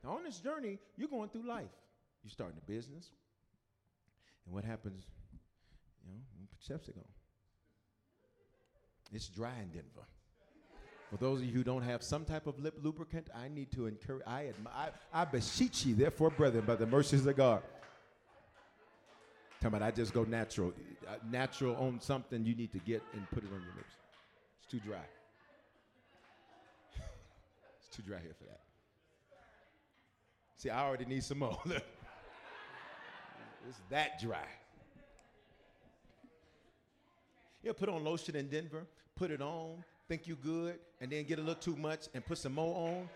Now 0.04 0.12
on 0.12 0.24
this 0.24 0.40
journey, 0.40 0.80
you're 0.98 1.10
going 1.10 1.30
through 1.30 1.48
life. 1.48 1.72
You're 2.24 2.32
starting 2.32 2.58
a 2.58 2.72
business. 2.72 3.12
And 4.46 4.54
what 4.54 4.64
happens? 4.64 5.06
You 6.06 6.12
know, 6.12 6.20
you 6.40 6.48
put 6.48 6.62
chapstick 6.62 6.98
on. 6.98 7.06
It's 9.12 9.28
dry 9.28 9.54
in 9.62 9.70
Denver. 9.70 10.08
For 11.10 11.18
those 11.18 11.40
of 11.40 11.46
you 11.46 11.52
who 11.52 11.64
don't 11.64 11.82
have 11.82 12.04
some 12.04 12.24
type 12.24 12.46
of 12.46 12.60
lip 12.60 12.76
lubricant, 12.84 13.30
I 13.36 13.48
need 13.48 13.72
to 13.72 13.88
encourage. 13.88 14.22
I 14.28 14.48
admire. 14.50 14.92
I, 15.12 15.22
I 15.22 15.26
beseech 15.26 15.86
ye, 15.86 15.94
therefore, 15.94 16.30
brethren, 16.30 16.66
by 16.66 16.76
the 16.76 16.86
mercies 16.86 17.26
of 17.26 17.36
God. 17.36 17.64
Tell 19.62 19.72
me, 19.72 19.80
I 19.80 19.92
just 19.92 20.14
go 20.14 20.24
natural. 20.24 20.74
Uh, 21.08 21.16
natural 21.30 21.76
on 21.76 22.00
something 22.00 22.46
you 22.46 22.56
need 22.56 22.72
to 22.72 22.80
get 22.80 23.02
and 23.14 23.30
put 23.32 23.44
it 23.44 23.50
on 23.54 23.62
your 23.62 23.76
lips. 23.76 23.94
It's 24.60 24.72
too 24.72 24.80
dry. 24.80 24.98
it's 27.80 27.96
too 27.96 28.04
dry 28.04 28.20
here 28.20 28.34
for 28.38 28.46
that. 28.46 28.62
See, 30.56 30.70
I 30.70 30.86
already 30.86 31.06
need 31.06 31.24
some 31.24 31.40
more. 31.40 31.58
it's 31.66 31.82
that 33.90 34.22
dry. 34.22 34.48
You 37.64 37.74
put 37.74 37.90
on 37.90 38.04
lotion 38.04 38.38
in 38.38 38.48
Denver, 38.48 38.86
put 39.16 39.32
it 39.32 39.42
on, 39.42 39.84
think 40.08 40.28
you 40.28 40.36
good, 40.36 40.80
and 41.02 41.12
then 41.12 41.26
get 41.26 41.40
a 41.40 41.42
little 41.42 41.56
too 41.56 41.76
much 41.76 42.08
and 42.14 42.26
put 42.26 42.38
some 42.38 42.54
more 42.54 42.90
on, 42.90 43.10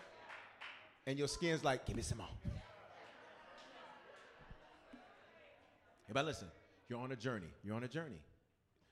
and 1.07 1.17
your 1.17 1.29
skin's 1.29 1.63
like, 1.63 1.85
give 1.85 1.95
me 1.95 2.01
some 2.01 2.17
more. 2.17 2.27
Everybody 6.13 6.27
listen, 6.27 6.47
you're 6.89 6.99
on 6.99 7.11
a 7.11 7.15
journey. 7.15 7.47
You're 7.63 7.75
on 7.75 7.85
a 7.85 7.87
journey. 7.87 8.21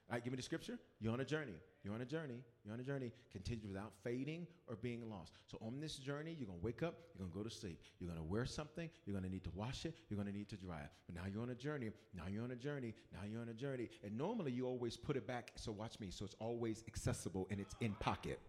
All 0.09 0.15
right, 0.15 0.24
give 0.24 0.34
me 0.34 0.38
the 0.38 0.41
scripture. 0.41 0.80
You're 0.99 1.13
on 1.13 1.19
a 1.19 1.24
journey. 1.24 1.53
You're 1.84 1.93
on 1.93 2.01
a 2.01 2.05
journey. 2.05 2.39
You're 2.65 2.74
on 2.74 2.80
a 2.80 2.84
journey. 2.84 3.11
Continue 3.32 3.67
without 3.67 3.91
fading 4.03 4.47
or 4.67 4.76
being 4.76 5.07
lost. 5.07 5.34
So 5.45 5.59
on 5.61 5.80
this 5.80 5.97
journey, 5.97 6.36
you're 6.39 6.47
gonna 6.47 6.57
wake 6.63 6.82
up. 6.82 6.95
You're 7.13 7.28
gonna 7.28 7.38
go 7.38 7.47
to 7.47 7.55
sleep. 7.55 7.80
You're 7.99 8.09
gonna 8.09 8.24
wear 8.24 8.47
something. 8.47 8.89
You're 9.05 9.15
gonna 9.15 9.30
need 9.30 9.43
to 9.43 9.51
wash 9.53 9.86
it. 9.86 9.93
You're 10.09 10.17
gonna 10.17 10.32
need 10.32 10.49
to 10.49 10.57
dry 10.57 10.80
it. 10.80 10.89
But 11.05 11.13
now 11.13 11.22
you're 11.32 11.43
on 11.43 11.51
a 11.51 11.55
journey. 11.55 11.91
Now 12.15 12.24
you're 12.28 12.43
on 12.43 12.49
a 12.49 12.55
journey. 12.55 12.95
Now 13.13 13.19
you're 13.32 13.41
on 13.41 13.49
a 13.49 13.53
journey. 13.53 13.89
And 14.03 14.17
normally 14.17 14.51
you 14.51 14.65
always 14.65 14.97
put 14.97 15.15
it 15.15 15.28
back. 15.28 15.51
So 15.57 15.72
watch 15.72 15.99
me. 15.99 16.07
So 16.09 16.26
it's 16.26 16.36
always 16.39 16.84
accessible 16.88 17.47
and 17.51 17.59
it's 17.59 17.76
in 17.82 17.93
pocket. 17.99 18.39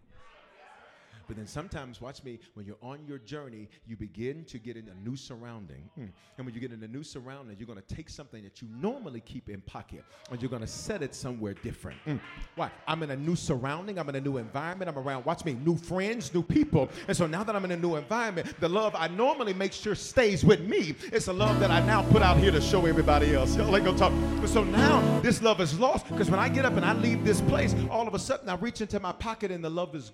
But 1.27 1.37
then 1.37 1.47
sometimes, 1.47 2.01
watch 2.01 2.23
me, 2.23 2.39
when 2.53 2.65
you're 2.65 2.77
on 2.81 3.05
your 3.07 3.17
journey, 3.19 3.69
you 3.85 3.95
begin 3.95 4.43
to 4.45 4.57
get 4.57 4.77
in 4.77 4.89
a 4.89 5.07
new 5.07 5.15
surrounding. 5.15 5.89
Mm. 5.99 6.09
And 6.37 6.45
when 6.45 6.53
you 6.53 6.61
get 6.61 6.71
in 6.71 6.83
a 6.83 6.87
new 6.87 7.03
surrounding, 7.03 7.57
you're 7.57 7.67
going 7.67 7.81
to 7.81 7.95
take 7.95 8.09
something 8.09 8.43
that 8.43 8.61
you 8.61 8.67
normally 8.71 9.21
keep 9.21 9.49
in 9.49 9.61
pocket 9.61 10.03
and 10.31 10.41
you're 10.41 10.49
going 10.49 10.61
to 10.61 10.67
set 10.67 11.01
it 11.01 11.15
somewhere 11.15 11.53
different. 11.53 11.99
Mm. 12.05 12.19
Why? 12.55 12.71
I'm 12.87 13.03
in 13.03 13.11
a 13.11 13.15
new 13.15 13.35
surrounding. 13.35 13.97
I'm 13.99 14.09
in 14.09 14.15
a 14.15 14.21
new 14.21 14.37
environment. 14.37 14.89
I'm 14.89 14.97
around, 14.97 15.25
watch 15.25 15.45
me, 15.45 15.53
new 15.53 15.77
friends, 15.77 16.33
new 16.33 16.43
people. 16.43 16.89
And 17.07 17.15
so 17.15 17.27
now 17.27 17.43
that 17.43 17.55
I'm 17.55 17.65
in 17.65 17.71
a 17.71 17.77
new 17.77 17.95
environment, 17.95 18.59
the 18.59 18.69
love 18.69 18.95
I 18.95 19.07
normally 19.07 19.53
make 19.53 19.73
sure 19.73 19.95
stays 19.95 20.43
with 20.43 20.61
me. 20.61 20.95
It's 21.11 21.27
a 21.27 21.33
love 21.33 21.59
that 21.59 21.71
I 21.71 21.85
now 21.85 22.03
put 22.03 22.21
out 22.21 22.37
here 22.37 22.51
to 22.51 22.61
show 22.61 22.85
everybody 22.85 23.33
else. 23.35 23.55
Y'all 23.55 23.75
ain't 23.75 23.85
gonna 23.85 23.97
talk. 23.97 24.13
But 24.41 24.49
so 24.49 24.63
now 24.63 25.19
this 25.21 25.41
love 25.41 25.61
is 25.61 25.79
lost 25.79 26.07
because 26.09 26.29
when 26.29 26.39
I 26.39 26.49
get 26.49 26.65
up 26.65 26.73
and 26.73 26.85
I 26.85 26.93
leave 26.93 27.23
this 27.23 27.41
place, 27.41 27.75
all 27.89 28.07
of 28.07 28.13
a 28.13 28.19
sudden 28.19 28.49
I 28.49 28.55
reach 28.55 28.81
into 28.81 28.99
my 28.99 29.11
pocket 29.11 29.51
and 29.51 29.63
the 29.63 29.69
love 29.69 29.95
is 29.95 30.11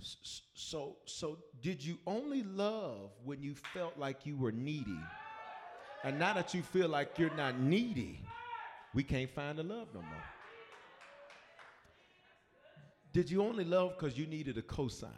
So, 0.00 0.96
so 1.06 1.38
did 1.62 1.84
you 1.84 1.98
only 2.06 2.42
love 2.42 3.10
when 3.24 3.42
you 3.42 3.54
felt 3.54 3.98
like 3.98 4.26
you 4.26 4.36
were 4.36 4.52
needy? 4.52 4.98
And 6.04 6.18
now 6.18 6.32
that 6.34 6.54
you 6.54 6.62
feel 6.62 6.88
like 6.88 7.18
you're 7.18 7.34
not 7.34 7.58
needy, 7.58 8.20
we 8.94 9.02
can't 9.02 9.30
find 9.30 9.58
the 9.58 9.64
love 9.64 9.88
no 9.92 10.00
more. 10.00 10.24
Did 13.12 13.30
you 13.30 13.42
only 13.42 13.64
love 13.64 13.94
because 13.98 14.16
you 14.16 14.26
needed 14.26 14.58
a 14.58 14.62
cosigner? 14.62 15.12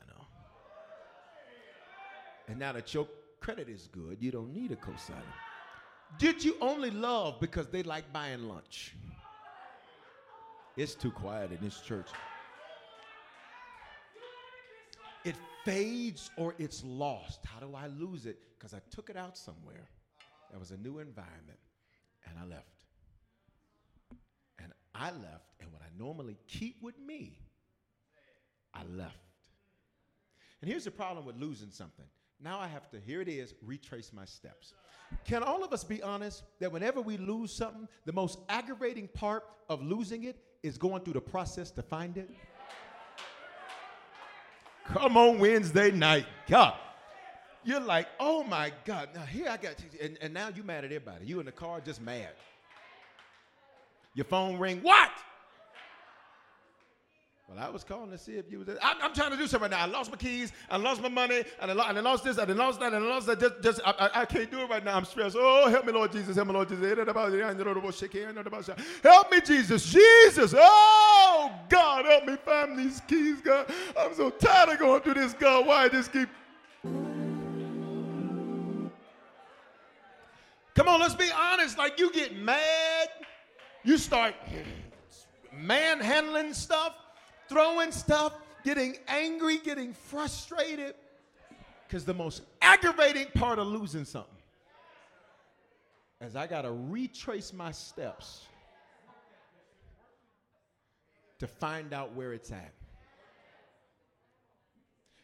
And 2.48 2.58
now 2.58 2.72
that 2.72 2.94
your 2.94 3.06
credit 3.40 3.68
is 3.68 3.88
good, 3.92 4.18
you 4.20 4.30
don't 4.30 4.52
need 4.54 4.72
a 4.72 4.76
cosigner. 4.76 5.34
Did 6.18 6.42
you 6.42 6.56
only 6.60 6.90
love 6.90 7.38
because 7.40 7.68
they 7.68 7.82
like 7.82 8.10
buying 8.12 8.48
lunch? 8.48 8.94
It's 10.76 10.94
too 10.94 11.10
quiet 11.10 11.52
in 11.52 11.58
this 11.60 11.80
church 11.80 12.08
it 15.24 15.36
fades 15.64 16.30
or 16.36 16.54
it's 16.58 16.82
lost. 16.84 17.40
How 17.46 17.60
do 17.60 17.74
I 17.74 17.86
lose 17.88 18.26
it? 18.26 18.38
Because 18.58 18.74
I 18.74 18.80
took 18.90 19.10
it 19.10 19.16
out 19.16 19.36
somewhere. 19.36 19.88
There 20.50 20.58
was 20.58 20.70
a 20.70 20.76
new 20.76 20.98
environment, 20.98 21.58
and 22.26 22.36
I 22.38 22.44
left. 22.46 22.84
And 24.58 24.72
I 24.94 25.10
left, 25.10 25.52
and 25.60 25.72
what 25.72 25.82
I 25.82 25.88
normally 25.98 26.36
keep 26.48 26.82
with 26.82 26.98
me, 26.98 27.38
I 28.74 28.82
left. 28.84 29.16
And 30.60 30.70
here's 30.70 30.84
the 30.84 30.90
problem 30.90 31.24
with 31.24 31.36
losing 31.36 31.70
something. 31.70 32.04
Now 32.42 32.58
I 32.58 32.68
have 32.68 32.90
to, 32.90 33.00
here 33.00 33.20
it 33.20 33.28
is, 33.28 33.54
retrace 33.64 34.12
my 34.12 34.24
steps. 34.24 34.74
Can 35.24 35.42
all 35.42 35.62
of 35.62 35.72
us 35.72 35.84
be 35.84 36.02
honest 36.02 36.42
that 36.58 36.72
whenever 36.72 37.00
we 37.00 37.16
lose 37.16 37.52
something, 37.52 37.86
the 38.06 38.12
most 38.12 38.38
aggravating 38.48 39.08
part 39.08 39.44
of 39.68 39.82
losing 39.82 40.24
it 40.24 40.36
is 40.62 40.78
going 40.78 41.02
through 41.02 41.14
the 41.14 41.20
process 41.20 41.70
to 41.72 41.82
find 41.82 42.16
it? 42.16 42.30
Come 44.92 45.16
on 45.16 45.38
Wednesday 45.38 45.92
night. 45.92 46.26
God. 46.48 46.74
You're 47.62 47.80
like, 47.80 48.08
oh 48.18 48.42
my 48.42 48.72
God. 48.84 49.10
Now 49.14 49.22
here 49.22 49.48
I 49.48 49.56
got, 49.56 49.74
and, 50.02 50.18
and 50.20 50.34
now 50.34 50.48
you 50.48 50.64
mad 50.64 50.84
at 50.84 50.92
everybody. 50.92 51.26
You 51.26 51.38
in 51.38 51.46
the 51.46 51.52
car 51.52 51.80
just 51.80 52.00
mad. 52.00 52.30
Your 54.14 54.24
phone 54.24 54.58
ring. 54.58 54.80
What? 54.82 55.10
Well, 57.50 57.58
I 57.66 57.68
was 57.68 57.82
calling 57.82 58.12
to 58.12 58.18
see 58.18 58.34
if 58.34 58.44
you 58.48 58.60
was. 58.60 58.68
I'm, 58.80 58.96
I'm, 59.02 59.12
trying 59.12 59.32
to 59.32 59.36
do 59.36 59.48
something 59.48 59.62
right 59.62 59.76
now. 59.76 59.82
I 59.82 59.86
lost 59.86 60.08
my 60.12 60.16
keys. 60.16 60.52
I 60.70 60.76
lost 60.76 61.02
my 61.02 61.08
money. 61.08 61.42
And 61.60 61.72
I, 61.72 61.74
lo- 61.74 61.84
and 61.88 61.98
I 61.98 62.00
lost 62.00 62.22
this. 62.22 62.38
And 62.38 62.48
I 62.48 62.54
lost 62.54 62.78
that. 62.78 62.92
And 62.92 63.04
I 63.04 63.08
lost 63.08 63.26
that. 63.26 63.40
Just, 63.40 63.54
just 63.60 63.80
I, 63.84 63.90
I, 63.90 64.20
I, 64.20 64.24
can't 64.24 64.48
do 64.48 64.60
it 64.60 64.70
right 64.70 64.84
now. 64.84 64.96
I'm 64.96 65.04
stressed. 65.04 65.34
Oh, 65.36 65.68
help 65.68 65.84
me, 65.84 65.92
Lord 65.92 66.12
Jesus. 66.12 66.36
Help 66.36 66.46
me, 66.46 66.54
Lord 66.54 66.68
Jesus. 66.68 66.86
Help 69.02 69.32
me, 69.32 69.40
Jesus. 69.40 69.84
Jesus. 69.84 70.54
Oh, 70.56 71.52
God, 71.68 72.04
help 72.04 72.24
me 72.24 72.36
find 72.36 72.78
these 72.78 73.00
keys, 73.08 73.40
God. 73.40 73.66
I'm 73.98 74.14
so 74.14 74.30
tired 74.30 74.68
of 74.68 74.78
going 74.78 75.02
through 75.02 75.14
this, 75.14 75.32
God. 75.32 75.66
Why 75.66 75.88
this 75.88 76.06
keep. 76.06 76.28
Come 80.76 80.86
on, 80.86 81.00
let's 81.00 81.16
be 81.16 81.28
honest. 81.36 81.78
Like 81.78 81.98
you 81.98 82.12
get 82.12 82.36
mad, 82.36 83.08
you 83.82 83.98
start 83.98 84.36
manhandling 85.52 86.54
stuff 86.54 86.94
throwing 87.50 87.90
stuff, 87.90 88.32
getting 88.64 88.96
angry, 89.08 89.58
getting 89.58 89.92
frustrated. 89.92 90.94
Because 91.86 92.04
the 92.04 92.14
most 92.14 92.42
aggravating 92.62 93.26
part 93.34 93.58
of 93.58 93.66
losing 93.66 94.04
something 94.04 94.30
is 96.20 96.36
I 96.36 96.46
got 96.46 96.62
to 96.62 96.70
retrace 96.70 97.52
my 97.52 97.72
steps 97.72 98.46
to 101.40 101.48
find 101.48 101.92
out 101.92 102.14
where 102.14 102.32
it's 102.32 102.52
at. 102.52 102.72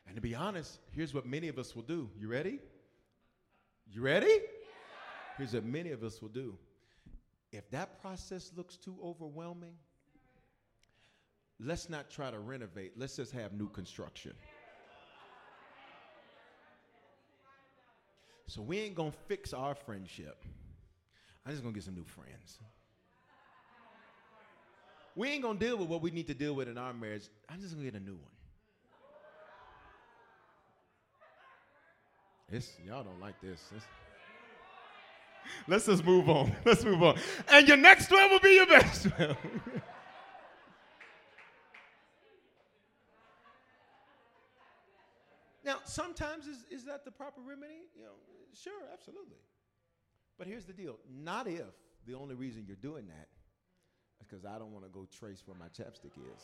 And 0.06 0.16
to 0.16 0.20
be 0.20 0.34
honest, 0.34 0.80
here's 0.92 1.14
what 1.14 1.26
many 1.26 1.48
of 1.48 1.58
us 1.58 1.76
will 1.76 1.82
do. 1.82 2.10
You 2.18 2.28
ready? 2.28 2.58
You 3.88 4.02
ready? 4.02 4.40
Here's 5.36 5.54
what 5.54 5.64
many 5.64 5.90
of 5.92 6.02
us 6.02 6.20
will 6.20 6.30
do. 6.30 6.56
If 7.52 7.70
that 7.70 8.00
process 8.00 8.50
looks 8.56 8.76
too 8.76 8.96
overwhelming, 9.02 9.74
let's 11.60 11.88
not 11.88 12.10
try 12.10 12.30
to 12.30 12.38
renovate. 12.38 12.92
Let's 12.96 13.16
just 13.16 13.32
have 13.32 13.52
new 13.52 13.68
construction. 13.68 14.32
So 18.48 18.62
we 18.62 18.78
ain't 18.78 18.94
gonna 18.94 19.12
fix 19.26 19.52
our 19.52 19.74
friendship. 19.74 20.42
I'm 21.44 21.52
just 21.52 21.62
gonna 21.62 21.74
get 21.74 21.84
some 21.84 21.94
new 21.94 22.04
friends. 22.04 22.58
We 25.14 25.28
ain't 25.28 25.42
gonna 25.42 25.58
deal 25.58 25.76
with 25.78 25.88
what 25.88 26.02
we 26.02 26.10
need 26.10 26.26
to 26.28 26.34
deal 26.34 26.54
with 26.54 26.68
in 26.68 26.78
our 26.78 26.92
marriage. 26.92 27.24
I'm 27.48 27.60
just 27.60 27.74
gonna 27.74 27.90
get 27.90 28.00
a 28.00 28.04
new 28.04 28.12
one. 28.12 28.32
It's, 32.52 32.72
y'all 32.86 33.02
don't 33.02 33.20
like 33.20 33.40
this. 33.40 33.60
It's, 33.74 33.84
let's 35.66 35.86
just 35.86 36.04
move 36.04 36.28
on. 36.28 36.54
Let's 36.64 36.84
move 36.84 37.02
on. 37.02 37.18
And 37.48 37.66
your 37.66 37.76
next 37.76 38.10
one 38.10 38.30
will 38.30 38.38
be 38.38 38.54
your 38.54 38.66
best 38.66 39.06
one. 39.18 39.36
sometimes 45.88 46.46
is, 46.46 46.64
is 46.70 46.84
that 46.84 47.04
the 47.04 47.10
proper 47.10 47.40
remedy? 47.40 47.88
You 47.96 48.04
know, 48.04 48.16
sure, 48.54 48.82
absolutely. 48.92 49.38
But 50.38 50.46
here's 50.46 50.64
the 50.64 50.72
deal 50.72 50.96
not 51.10 51.46
if 51.46 51.64
the 52.06 52.14
only 52.14 52.34
reason 52.34 52.64
you're 52.66 52.76
doing 52.76 53.06
that 53.06 53.28
is 54.20 54.26
because 54.28 54.44
I 54.44 54.58
don't 54.58 54.72
want 54.72 54.84
to 54.84 54.90
go 54.90 55.06
trace 55.18 55.42
where 55.46 55.56
my 55.56 55.66
chapstick 55.66 56.16
is. 56.16 56.42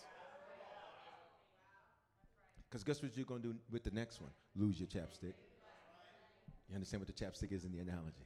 Because 2.68 2.84
guess 2.84 3.02
what 3.02 3.14
you're 3.16 3.26
going 3.26 3.42
to 3.42 3.48
do 3.48 3.54
with 3.70 3.84
the 3.84 3.90
next 3.90 4.20
one? 4.20 4.30
Lose 4.56 4.80
your 4.80 4.88
chapstick. 4.88 5.34
You 6.68 6.74
understand 6.74 7.02
what 7.02 7.14
the 7.14 7.24
chapstick 7.24 7.52
is 7.52 7.64
in 7.64 7.72
the 7.72 7.80
analogy? 7.80 8.24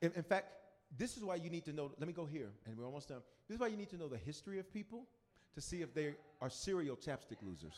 In, 0.00 0.10
in 0.16 0.24
fact, 0.24 0.48
this 0.98 1.16
is 1.16 1.22
why 1.22 1.36
you 1.36 1.50
need 1.50 1.64
to 1.66 1.72
know. 1.72 1.92
Let 1.98 2.08
me 2.08 2.12
go 2.12 2.26
here, 2.26 2.50
and 2.66 2.76
we're 2.76 2.86
almost 2.86 3.08
done. 3.08 3.20
This 3.46 3.54
is 3.54 3.60
why 3.60 3.68
you 3.68 3.76
need 3.76 3.90
to 3.90 3.96
know 3.96 4.08
the 4.08 4.18
history 4.18 4.58
of 4.58 4.72
people 4.72 5.06
to 5.54 5.60
see 5.60 5.82
if 5.82 5.94
they 5.94 6.14
are 6.40 6.50
serial 6.50 6.96
chapstick 6.96 7.36
losers. 7.42 7.74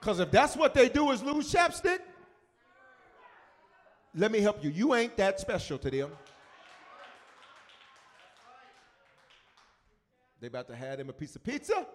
Because 0.00 0.20
if 0.20 0.30
that's 0.30 0.56
what 0.56 0.74
they 0.74 0.88
do 0.88 1.10
is 1.10 1.22
lose 1.22 1.52
chapstick, 1.52 1.98
let 4.14 4.32
me 4.32 4.40
help 4.40 4.64
you. 4.64 4.70
You 4.70 4.94
ain't 4.94 5.16
that 5.16 5.40
special 5.40 5.78
to 5.78 5.90
them. 5.90 6.10
They 10.40 10.46
about 10.46 10.68
to 10.68 10.76
have 10.76 10.98
them 10.98 11.08
a 11.10 11.12
piece 11.12 11.34
of 11.36 11.42
pizza. 11.42 11.86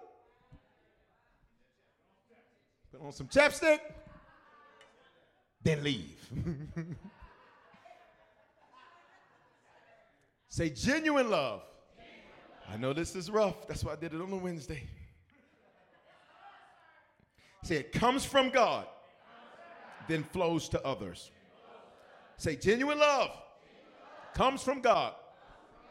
Put 2.92 3.02
on 3.02 3.12
some 3.12 3.28
chapstick. 3.28 3.80
Then 5.64 5.84
leave. 5.84 6.30
Say 10.50 10.70
genuine 10.70 11.30
love. 11.30 11.62
I 12.70 12.78
know 12.78 12.94
this 12.94 13.16
is 13.16 13.30
rough. 13.30 13.68
That's 13.68 13.84
why 13.84 13.94
I 13.94 13.96
did 13.96 14.14
it 14.14 14.22
on 14.22 14.32
a 14.32 14.38
Wednesday. 14.38 14.84
Say 17.64 17.76
it 17.76 17.92
comes 17.92 18.26
from 18.26 18.50
God, 18.50 18.88
then 20.08 20.24
flows 20.24 20.68
to 20.70 20.84
others. 20.86 21.32
Say 22.38 22.56
genuine 22.56 22.98
love 22.98 23.32
comes 24.34 24.64
from 24.64 24.82
God, 24.82 25.14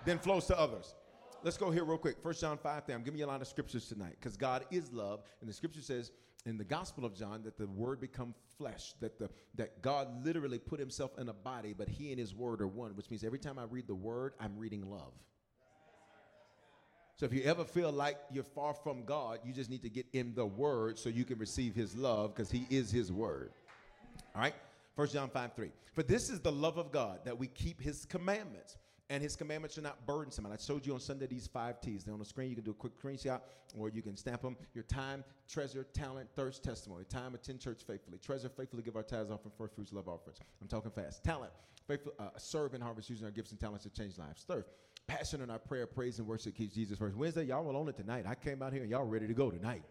then 0.05 0.19
flows 0.19 0.47
to 0.47 0.59
others. 0.59 0.95
Let's 1.43 1.57
go 1.57 1.71
here 1.71 1.85
real 1.85 1.97
quick. 1.97 2.17
First 2.23 2.41
John 2.41 2.59
5 2.59 2.87
there. 2.87 2.97
I'm 2.97 3.03
giving 3.03 3.19
you 3.19 3.25
a 3.25 3.29
lot 3.29 3.41
of 3.41 3.47
scriptures 3.47 3.89
tonight 3.89 4.17
because 4.21 4.37
God 4.37 4.65
is 4.71 4.93
love. 4.93 5.23
And 5.41 5.49
the 5.49 5.55
scripture 5.55 5.81
says 5.81 6.11
in 6.45 6.59
the 6.59 6.65
Gospel 6.65 7.05
of 7.05 7.15
John 7.15 7.43
that 7.45 7.57
the 7.57 7.67
word 7.67 8.01
become 8.01 8.35
flesh, 8.59 8.95
that 9.01 9.19
the 9.19 9.31
that 9.55 9.81
God 9.81 10.25
literally 10.25 10.59
put 10.59 10.81
himself 10.81 11.13
in 11.19 11.29
a 11.29 11.33
body, 11.33 11.73
but 11.77 11.89
he 11.89 12.11
and 12.11 12.19
his 12.19 12.35
word 12.35 12.61
are 12.61 12.67
one, 12.67 12.95
which 12.97 13.11
means 13.11 13.25
every 13.25 13.39
time 13.39 13.59
I 13.59 13.65
read 13.65 13.87
the 13.87 13.95
word, 13.95 14.35
I'm 14.39 14.59
reading 14.59 14.91
love. 14.91 15.13
So 17.21 17.27
if 17.27 17.35
you 17.35 17.43
ever 17.43 17.65
feel 17.65 17.93
like 17.93 18.17
you're 18.33 18.43
far 18.43 18.73
from 18.73 19.05
God, 19.05 19.41
you 19.45 19.53
just 19.53 19.69
need 19.69 19.83
to 19.83 19.91
get 19.91 20.07
in 20.15 20.35
the 20.35 20.47
word 20.47 20.99
so 20.99 21.11
you 21.11 21.27
can 21.27 21.37
receive 21.37 21.75
his 21.75 21.95
love 21.95 22.35
because 22.35 22.51
he 22.51 22.67
is 22.71 22.91
his 22.91 23.13
word. 23.13 23.51
All 24.35 24.41
right? 24.41 24.55
1 24.95 25.09
John 25.09 25.29
5 25.29 25.53
3. 25.53 25.71
For 25.93 26.03
this 26.03 26.31
is 26.31 26.41
the 26.41 26.51
love 26.51 26.79
of 26.79 26.91
God, 26.91 27.19
that 27.27 27.39
we 27.39 27.49
keep 27.49 27.79
his 27.79 28.07
commandments. 28.07 28.79
And 29.11 29.23
his 29.23 29.37
commandments 29.37 29.77
are 29.77 29.83
not 29.83 30.07
burdensome. 30.07 30.47
And 30.47 30.55
I 30.55 30.57
showed 30.57 30.87
you 30.87 30.95
on 30.95 31.01
Sunday 31.01 31.27
these 31.27 31.47
five 31.47 31.83
T's. 31.83 32.05
They're 32.05 32.15
on 32.15 32.21
the 32.21 32.25
screen. 32.25 32.49
You 32.49 32.55
can 32.55 32.65
do 32.65 32.71
a 32.71 32.75
quick 32.75 32.99
screenshot 32.99 33.43
or 33.77 33.91
you 33.91 34.01
can 34.01 34.17
stamp 34.17 34.41
them. 34.41 34.57
Your 34.73 34.85
time, 34.85 35.23
treasure, 35.47 35.85
talent, 35.93 36.31
thirst, 36.35 36.65
testimony. 36.65 37.05
Time, 37.05 37.35
attend 37.35 37.61
church 37.61 37.83
faithfully. 37.87 38.17
Treasure, 38.17 38.49
faithfully 38.49 38.83
give 38.83 38.97
our 38.97 39.03
tithes 39.03 39.31
offering, 39.31 39.53
first 39.59 39.75
fruits, 39.75 39.93
love 39.93 40.09
offerings. 40.09 40.39
I'm 40.63 40.69
talking 40.69 40.91
fast. 40.91 41.23
Talent, 41.23 41.53
faithful, 41.87 42.15
uh, 42.19 42.29
serve 42.39 42.73
and 42.73 42.83
harvest 42.83 43.11
using 43.11 43.27
our 43.27 43.31
gifts 43.31 43.51
and 43.51 43.61
talents 43.61 43.85
to 43.85 43.91
change 43.91 44.17
lives. 44.17 44.43
Thirst, 44.49 44.71
passion 45.11 45.43
in 45.43 45.51
our 45.51 45.59
prayer, 45.59 45.87
praise, 45.87 46.19
and 46.21 46.29
worship 46.29 46.57
keeps 46.57 46.75
Jesus 46.75 46.97
first. 46.97 47.17
Wednesday, 47.17 47.43
y'all 47.45 47.65
were 47.65 47.75
on 47.75 47.89
it 47.89 47.97
tonight. 47.97 48.27
I 48.29 48.37
came 48.37 48.63
out 48.63 48.73
here 48.73 48.83
and 48.83 48.91
y'all 48.91 49.05
ready 49.05 49.27
to 49.27 49.35
go 49.35 49.51
tonight. 49.51 49.83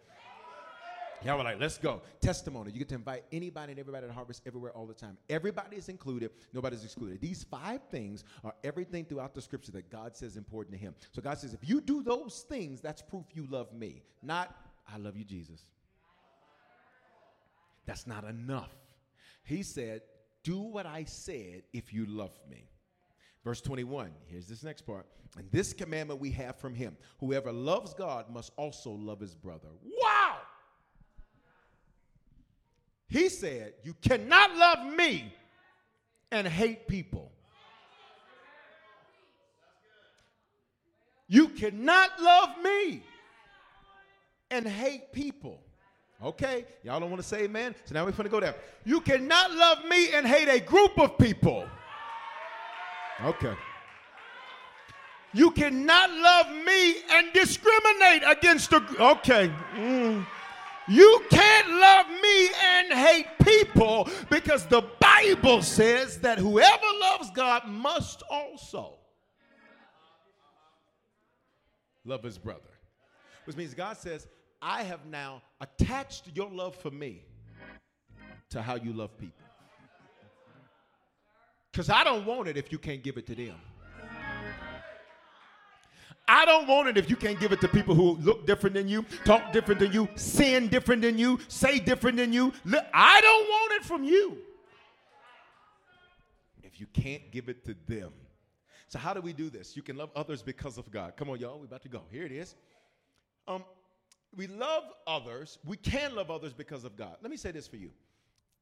Y'all 1.26 1.38
were 1.38 1.43
like, 1.43 1.59
let's 1.59 1.78
go. 1.78 2.01
Testimony. 2.22 2.72
You 2.72 2.80
get 2.80 2.88
to 2.89 2.95
invite 2.95 3.26
anybody 3.34 3.74
and 3.74 3.80
everybody 3.80 4.07
to 4.07 4.13
harvest 4.13 4.41
everywhere 4.45 4.72
all 4.72 4.86
the 4.86 4.93
time. 4.93 5.17
Everybody 5.30 5.76
is 5.76 5.89
included, 5.89 6.32
nobody's 6.53 6.86
excluded. 6.86 7.20
These 7.20 7.43
five 7.43 7.82
things 7.91 8.24
are 8.45 8.53
everything 8.63 9.03
throughout 9.03 9.36
the 9.36 9.41
scripture 9.41 9.74
that 9.74 9.91
God 9.91 10.15
says 10.15 10.38
important 10.38 10.78
to 10.78 10.80
him. 10.80 10.95
So 11.11 11.22
God 11.22 11.38
says, 11.38 11.53
if 11.53 11.67
you 11.67 11.82
do 11.82 12.01
those 12.01 12.45
things, 12.47 12.80
that's 12.80 13.01
proof 13.01 13.26
you 13.34 13.45
love 13.49 13.74
me. 13.74 14.03
Not, 14.24 14.55
I 14.88 14.97
love 14.97 15.17
you, 15.17 15.26
Jesus. 15.26 15.59
That's 17.86 18.07
not 18.07 18.24
enough. 18.24 18.72
He 19.43 19.63
said, 19.63 20.03
do 20.43 20.59
what 20.61 20.86
I 20.86 21.03
said 21.03 21.63
if 21.74 21.91
you 21.91 22.05
love 22.05 22.32
me. 22.49 22.70
Verse 23.44 23.62
21, 23.62 24.12
here's 24.28 24.48
this 24.48 24.64
next 24.64 24.82
part. 24.82 25.06
And 25.38 25.50
this 25.52 25.74
commandment 25.74 26.20
we 26.20 26.32
have 26.32 26.58
from 26.58 26.74
him 26.74 26.98
whoever 27.20 27.52
loves 27.52 27.94
God 27.94 28.30
must 28.30 28.52
also 28.58 28.92
love 28.92 29.20
his 29.20 29.36
brother. 29.36 29.68
Wow! 30.02 30.38
He 33.08 33.30
said, 33.30 33.74
You 33.84 33.96
cannot 34.02 34.56
love 34.56 34.94
me 34.94 35.34
and 36.32 36.48
hate 36.48 36.88
people. 36.88 37.32
You 41.28 41.50
cannot 41.50 42.20
love 42.20 42.50
me 42.64 43.04
and 44.50 44.68
hate 44.68 45.14
people. 45.14 45.62
Okay, 46.24 46.66
y'all 46.84 47.00
don't 47.00 47.12
want 47.12 47.22
to 47.22 47.28
say 47.28 47.44
amen? 47.44 47.76
So 47.86 47.94
now 47.94 48.04
we're 48.04 48.12
going 48.12 48.24
to 48.24 48.30
go 48.30 48.40
there. 48.40 48.56
You 48.84 49.00
cannot 49.00 49.52
love 49.54 49.86
me 49.86 50.12
and 50.12 50.26
hate 50.28 50.50
a 50.50 50.60
group 50.60 51.00
of 51.00 51.18
people. 51.18 51.66
Okay. 53.24 53.53
You 55.34 55.51
cannot 55.51 56.09
love 56.09 56.47
me 56.65 56.95
and 57.11 57.32
discriminate 57.34 58.24
against 58.26 58.72
a 58.72 58.78
okay. 58.99 59.51
Mm. 59.76 60.26
You 60.88 61.22
can't 61.30 61.70
love 61.70 62.07
me 62.09 62.49
and 62.65 62.93
hate 62.93 63.28
people 63.43 64.09
because 64.30 64.65
the 64.65 64.84
Bible 64.99 65.61
says 65.61 66.17
that 66.20 66.39
whoever 66.39 66.86
loves 67.01 67.30
God 67.32 67.67
must 67.67 68.24
also 68.30 68.95
love 72.05 72.24
his 72.24 72.39
brother. 72.39 72.61
Which 73.45 73.55
means 73.55 73.76
God 73.76 73.97
says, 73.97 74.28
I 74.61 74.82
have 74.84 75.05
now 75.05 75.43
attached 75.61 76.32
your 76.34 76.49
love 76.49 76.76
for 76.76 76.89
me 76.89 77.24
to 78.49 78.61
how 78.61 78.76
you 78.76 78.93
love 78.93 79.15
people. 79.17 79.49
Because 81.72 81.89
I 81.89 82.03
don't 82.03 82.26
want 82.26 82.47
it 82.47 82.57
if 82.57 82.72
you 82.72 82.78
can't 82.78 83.03
give 83.03 83.17
it 83.17 83.28
to 83.28 83.36
them. 83.36 83.55
I 86.28 86.45
don't 86.45 86.67
want 86.67 86.88
it 86.88 86.97
if 86.97 87.09
you 87.09 87.15
can't 87.15 87.39
give 87.39 87.51
it 87.51 87.61
to 87.61 87.67
people 87.67 87.95
who 87.95 88.15
look 88.17 88.45
different 88.45 88.76
than 88.76 88.88
you, 88.88 89.03
talk 89.26 89.51
different 89.51 89.80
than 89.80 89.91
you, 89.91 90.07
sin 90.13 90.67
different 90.67 91.01
than 91.01 91.17
you, 91.17 91.39
say 91.47 91.80
different 91.80 92.17
than 92.17 92.32
you. 92.32 92.53
I 92.93 93.20
don't 93.20 93.47
want 93.47 93.82
it 93.82 93.86
from 93.86 94.03
you 94.03 94.38
if 96.61 96.80
you 96.80 96.86
can't 96.93 97.32
give 97.32 97.49
it 97.49 97.65
to 97.65 97.76
them. 97.88 98.11
So, 98.88 98.99
how 98.99 99.13
do 99.13 99.22
we 99.22 99.34
do 99.34 99.49
this? 99.49 99.76
You 99.76 99.82
can 99.82 99.97
love 99.97 100.11
others 100.15 100.43
because 100.43 100.78
of 100.78 100.91
God. 100.91 101.13
Come 101.17 101.30
on, 101.30 101.39
y'all, 101.39 101.57
we're 101.57 101.65
about 101.65 101.82
to 101.84 101.89
go. 101.89 102.03
Here 102.11 102.26
it 102.26 102.32
is. 102.32 102.55
Um, 103.47 103.63
we 104.36 104.45
love 104.45 104.84
others. 105.07 105.57
We 105.65 105.78
can 105.78 106.15
love 106.15 106.30
others 106.30 106.53
because 106.53 106.84
of 106.84 106.95
God. 106.95 107.15
Let 107.22 107.32
me 107.32 107.38
say 107.38 107.51
this 107.51 107.67
for 107.67 107.78
you. 107.78 107.89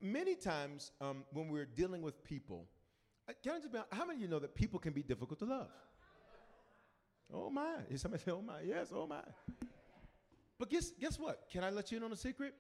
Many 0.02 0.36
times 0.36 0.92
um, 1.02 1.24
when 1.34 1.50
we're 1.50 1.66
dealing 1.66 2.02
with 2.02 2.24
people, 2.24 2.66
Uh, 3.28 3.34
can 3.44 3.54
I 3.54 3.96
how 3.96 4.06
many 4.06 4.18
of 4.18 4.22
you 4.22 4.28
know 4.28 4.40
that 4.40 4.56
people 4.56 4.80
can 4.80 4.94
be 4.94 5.04
difficult 5.04 5.40
to 5.40 5.46
love? 5.46 5.68
Oh 7.34 7.50
my. 7.50 7.76
Somebody 7.96 8.24
say, 8.24 8.32
oh 8.32 8.42
my. 8.42 8.62
Yes, 8.66 8.88
oh 8.94 9.06
my. 9.06 9.22
But 10.58 10.70
guess, 10.70 10.92
guess 11.00 11.20
what? 11.20 11.48
Can 11.52 11.64
I 11.64 11.70
let 11.70 11.92
you 11.92 11.98
in 11.98 12.04
on 12.04 12.12
a 12.14 12.16
secret? 12.16 12.54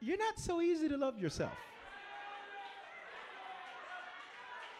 You're 0.00 0.18
not 0.18 0.38
so 0.38 0.60
easy 0.60 0.88
to 0.88 0.96
love 0.96 1.18
yourself. 1.18 1.52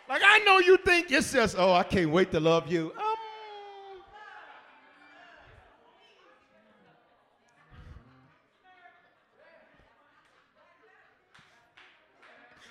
Like 0.08 0.22
I 0.24 0.38
know 0.40 0.58
you 0.58 0.76
think 0.76 1.10
it's 1.10 1.32
just, 1.32 1.56
oh, 1.58 1.72
I 1.72 1.82
can't 1.82 2.10
wait 2.10 2.30
to 2.32 2.40
love 2.40 2.70
you. 2.70 2.92
Um, 2.96 3.14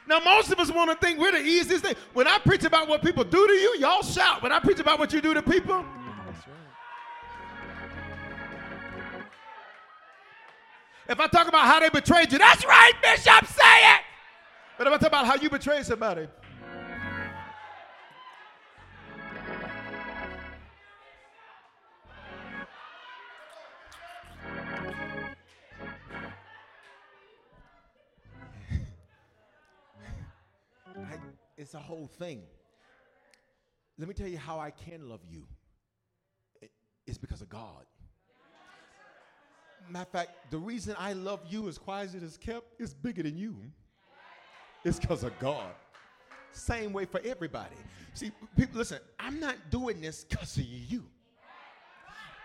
Now, 0.08 0.20
most 0.20 0.52
of 0.52 0.60
us 0.60 0.72
want 0.72 0.92
to 0.92 0.98
think 1.06 1.20
we're 1.20 1.32
the 1.32 1.42
easiest 1.42 1.84
thing. 1.84 1.96
When 2.14 2.28
I 2.28 2.38
preach 2.40 2.64
about 2.64 2.88
what 2.88 3.02
people 3.02 3.24
do 3.24 3.48
to 3.48 3.54
you, 3.54 3.78
y'all 3.80 4.04
shout. 4.04 4.42
When 4.42 4.52
I 4.52 4.60
preach 4.60 4.80
about 4.80 5.00
what 5.00 5.14
you 5.14 5.22
do 5.22 5.34
to 5.34 5.42
people, 5.42 5.86
If 11.10 11.20
I 11.20 11.28
talk 11.28 11.48
about 11.50 11.66
how 11.66 11.80
they 11.82 11.90
betrayed 11.90 12.32
you, 12.32 12.38
that's 12.38 12.66
right, 12.66 12.94
Bishop, 13.02 13.46
say 13.46 13.94
it. 13.94 14.02
But 14.78 14.88
if 14.88 14.94
I 14.94 14.98
talk 14.98 15.10
about 15.10 15.26
how 15.26 15.36
you 15.36 15.50
betrayed 15.50 15.86
somebody, 15.86 16.28
whole 31.94 32.08
thing. 32.08 32.42
Let 34.00 34.08
me 34.08 34.14
tell 34.14 34.28
you 34.28 34.38
how 34.38 34.60
I 34.60 34.72
can 34.72 35.08
love 35.08 35.22
you. 35.30 35.46
It's 37.06 37.18
because 37.18 37.42
of 37.42 37.50
God. 37.50 37.86
Matter 39.90 40.04
of 40.04 40.10
fact, 40.10 40.30
the 40.50 40.58
reason 40.58 40.96
I 40.98 41.14
love 41.14 41.42
you 41.48 41.68
as 41.68 41.78
quiet 41.78 42.10
as 42.10 42.16
it 42.16 42.24
is 42.24 42.38
kept 42.38 42.82
is 42.82 42.94
bigger 42.94 43.22
than 43.22 43.38
you. 43.38 43.56
It's 44.84 45.00
because 45.00 45.24
of 45.24 45.38
God. 45.40 45.70
Same 46.52 46.94
way 46.94 47.06
for 47.06 47.22
everybody. 47.24 47.76
See, 48.14 48.32
people, 48.58 48.78
listen, 48.78 49.00
I'm 49.20 49.40
not 49.40 49.56
doing 49.70 50.02
this 50.02 50.24
because 50.24 50.58
of 50.58 50.64
you. 50.64 51.04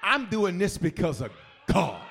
I'm 0.03 0.27
doing 0.29 0.59
this 0.59 0.77
because 0.77 1.21
of 1.21 1.31
God. 1.73 2.03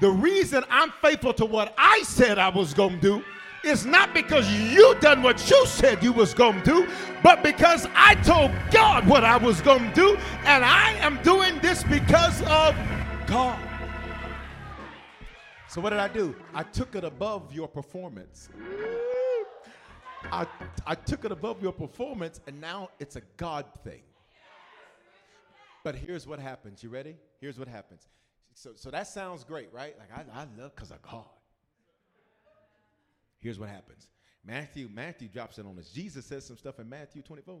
The 0.00 0.10
reason 0.10 0.64
I'm 0.70 0.92
faithful 1.02 1.34
to 1.34 1.44
what 1.44 1.74
I 1.76 2.02
said 2.02 2.38
I 2.38 2.48
was 2.48 2.74
going 2.74 2.96
to 2.96 3.00
do 3.00 3.24
is 3.64 3.84
not 3.84 4.14
because 4.14 4.50
you 4.50 4.94
done 5.00 5.22
what 5.22 5.50
you 5.50 5.66
said 5.66 6.02
you 6.02 6.12
was 6.12 6.34
going 6.34 6.60
to 6.62 6.64
do, 6.64 6.88
but 7.22 7.42
because 7.42 7.86
I 7.94 8.14
told 8.16 8.52
God 8.70 9.06
what 9.06 9.24
I 9.24 9.36
was 9.36 9.60
going 9.60 9.88
to 9.88 9.94
do, 9.94 10.16
and 10.44 10.64
I 10.64 10.92
am 11.00 11.22
doing 11.22 11.58
this 11.60 11.82
because 11.84 12.40
of 12.42 12.76
God. 13.26 13.58
So 15.68 15.80
what 15.80 15.90
did 15.90 15.98
I 15.98 16.08
do? 16.08 16.34
I 16.54 16.62
took 16.62 16.94
it 16.94 17.04
above 17.04 17.52
your 17.52 17.68
performance. 17.68 18.48
I, 20.32 20.46
I 20.86 20.94
took 20.94 21.24
it 21.24 21.32
above 21.32 21.62
your 21.62 21.72
performance, 21.72 22.40
and 22.46 22.60
now 22.60 22.88
it's 22.98 23.16
a 23.16 23.22
God 23.36 23.66
thing. 23.84 24.02
But 25.84 25.94
here's 25.94 26.26
what 26.26 26.38
happens. 26.38 26.82
You 26.82 26.88
ready? 26.88 27.16
Here's 27.40 27.58
what 27.58 27.68
happens. 27.68 28.08
So, 28.54 28.72
so 28.74 28.90
that 28.90 29.06
sounds 29.06 29.44
great, 29.44 29.72
right? 29.72 29.94
Like 29.98 30.10
I, 30.12 30.40
I 30.40 30.46
love 30.60 30.74
because 30.74 30.90
of 30.90 31.00
God. 31.02 31.24
Here's 33.40 33.58
what 33.58 33.68
happens. 33.68 34.08
Matthew, 34.44 34.88
Matthew 34.92 35.28
drops 35.28 35.58
it 35.58 35.66
on 35.66 35.78
us. 35.78 35.90
Jesus 35.90 36.24
says 36.24 36.44
some 36.46 36.56
stuff 36.56 36.78
in 36.78 36.88
Matthew 36.88 37.22
24. 37.22 37.60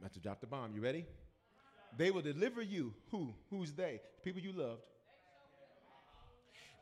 Matthew 0.00 0.22
dropped 0.22 0.40
the 0.40 0.46
bomb. 0.46 0.72
You 0.72 0.80
ready? 0.80 1.06
They 1.96 2.10
will 2.10 2.22
deliver 2.22 2.62
you. 2.62 2.94
Who? 3.10 3.34
Who's 3.50 3.72
they? 3.72 4.00
People 4.22 4.40
you 4.40 4.52
loved. 4.52 4.82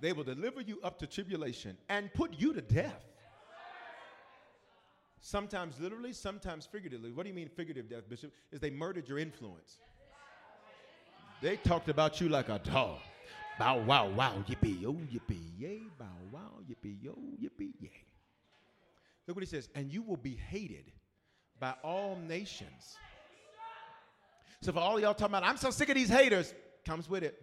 They 0.00 0.12
will 0.12 0.24
deliver 0.24 0.60
you 0.60 0.78
up 0.82 0.98
to 1.00 1.06
tribulation 1.06 1.76
and 1.88 2.12
put 2.12 2.38
you 2.38 2.52
to 2.52 2.60
death. 2.60 3.04
Sometimes 5.20 5.80
literally, 5.80 6.12
sometimes 6.12 6.66
figuratively. 6.66 7.10
What 7.10 7.24
do 7.24 7.30
you 7.30 7.34
mean 7.34 7.48
figurative 7.48 7.90
death, 7.90 8.08
Bishop? 8.08 8.32
Is 8.52 8.60
they 8.60 8.70
murdered 8.70 9.08
your 9.08 9.18
influence. 9.18 9.78
They 11.42 11.56
talked 11.56 11.88
about 11.88 12.20
you 12.20 12.28
like 12.28 12.48
a 12.48 12.60
dog. 12.60 13.00
Bow 13.58 13.80
wow 13.80 14.08
wow 14.08 14.44
yippee 14.48 14.80
yo 14.80 14.92
yippee 14.92 15.58
yay 15.58 15.82
bow 15.98 16.06
wow 16.32 16.60
yippee 16.70 16.96
yo 17.02 17.16
yippee 17.42 17.72
yay. 17.80 17.90
Look 19.26 19.36
what 19.36 19.42
he 19.42 19.46
says, 19.46 19.68
and 19.74 19.92
you 19.92 20.02
will 20.02 20.16
be 20.16 20.38
hated 20.48 20.92
by 21.60 21.74
all 21.82 22.16
nations. 22.26 22.96
So 24.62 24.72
for 24.72 24.78
all 24.78 24.98
y'all 24.98 25.12
talking 25.12 25.34
about, 25.34 25.44
I'm 25.44 25.56
so 25.56 25.70
sick 25.70 25.88
of 25.88 25.94
these 25.94 26.08
haters, 26.08 26.54
comes 26.86 27.08
with 27.08 27.22
it. 27.22 27.38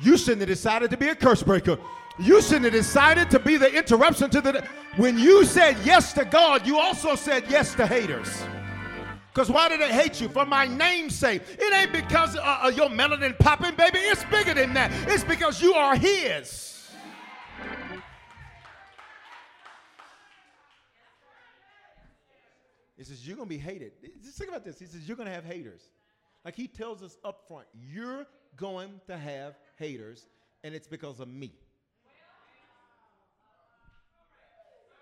You 0.00 0.16
shouldn't 0.16 0.40
have 0.40 0.48
decided 0.48 0.90
to 0.90 0.96
be 0.96 1.08
a 1.08 1.14
curse 1.14 1.42
breaker. 1.42 1.78
You 2.18 2.40
shouldn't 2.40 2.64
have 2.64 2.72
decided 2.72 3.30
to 3.30 3.38
be 3.38 3.56
the 3.56 3.72
interruption 3.72 4.30
to 4.30 4.40
the. 4.40 4.64
When 4.96 5.18
you 5.18 5.44
said 5.44 5.76
yes 5.84 6.12
to 6.12 6.24
God, 6.24 6.66
you 6.66 6.78
also 6.78 7.14
said 7.16 7.44
yes 7.48 7.74
to 7.74 7.86
haters. 7.86 8.42
Because 9.38 9.52
why 9.52 9.68
did 9.68 9.80
they 9.80 9.92
hate 9.92 10.20
you? 10.20 10.28
For 10.28 10.44
my 10.44 10.66
name's 10.66 11.14
sake. 11.14 11.42
It 11.48 11.72
ain't 11.72 11.92
because 11.92 12.34
uh, 12.34 12.40
uh, 12.64 12.72
your 12.74 12.88
melanin 12.88 13.38
popping, 13.38 13.76
baby. 13.76 13.98
It's 13.98 14.24
bigger 14.24 14.52
than 14.52 14.74
that. 14.74 14.90
It's 15.08 15.22
because 15.22 15.62
you 15.62 15.74
are 15.74 15.94
His. 15.94 16.90
He 22.96 23.04
says, 23.04 23.24
You're 23.24 23.36
going 23.36 23.48
to 23.48 23.54
be 23.54 23.58
hated. 23.58 23.92
Just 24.24 24.38
think 24.38 24.50
about 24.50 24.64
this. 24.64 24.76
He 24.76 24.86
says, 24.86 25.06
You're 25.06 25.16
going 25.16 25.28
to 25.28 25.34
have 25.34 25.44
haters. 25.44 25.82
Like 26.44 26.56
he 26.56 26.66
tells 26.66 27.00
us 27.04 27.16
up 27.24 27.46
front, 27.46 27.68
You're 27.72 28.26
going 28.56 29.00
to 29.06 29.16
have 29.16 29.54
haters, 29.76 30.26
and 30.64 30.74
it's 30.74 30.88
because 30.88 31.20
of 31.20 31.28
me. 31.28 31.52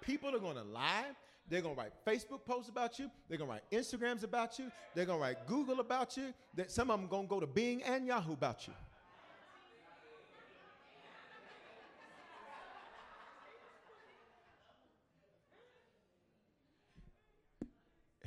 People 0.03 0.37
are 0.37 0.41
going 0.41 0.57
to 0.57 0.62
lie. 0.62 1.07
They're 1.49 1.61
going 1.61 1.76
to 1.76 1.80
write 1.80 1.92
Facebook 2.07 2.44
posts 2.44 2.68
about 2.68 2.99
you. 2.99 3.11
They're 3.28 3.38
going 3.38 3.49
to 3.49 3.55
write 3.55 3.70
Instagrams 3.70 4.24
about 4.24 4.59
you. 4.59 4.70
They're 4.94 5.07
going 5.07 5.18
to 5.18 5.22
write 5.22 5.47
Google 5.47 5.80
about 5.80 6.16
you. 6.16 6.34
That 6.55 6.70
some 6.70 6.90
of 6.90 7.01
them 7.01 7.09
going 7.09 7.24
to 7.24 7.28
go 7.28 7.40
to 7.40 7.47
Bing 7.47 7.82
and 7.82 8.07
Yahoo 8.07 8.32
about 8.32 8.66
you. 8.66 8.74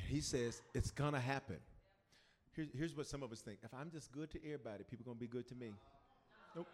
he 0.09 0.22
says 0.22 0.61
it's 0.74 0.91
to 1.13 1.20
happen. 1.20 1.57
Here's, 2.53 2.67
here's 2.76 2.97
what 2.97 3.05
some 3.05 3.24
of 3.24 3.32
us 3.32 3.41
think. 3.41 3.59
If 3.63 3.74
I'm 3.74 3.91
just 3.91 4.11
good 4.11 4.30
to 4.32 4.39
everybody, 4.43 4.84
people 4.84 5.05
to 5.17 5.20
be 5.20 5.28
good 5.28 5.47
to 5.47 5.55
me. 5.55 5.72
Nope. 6.55 6.67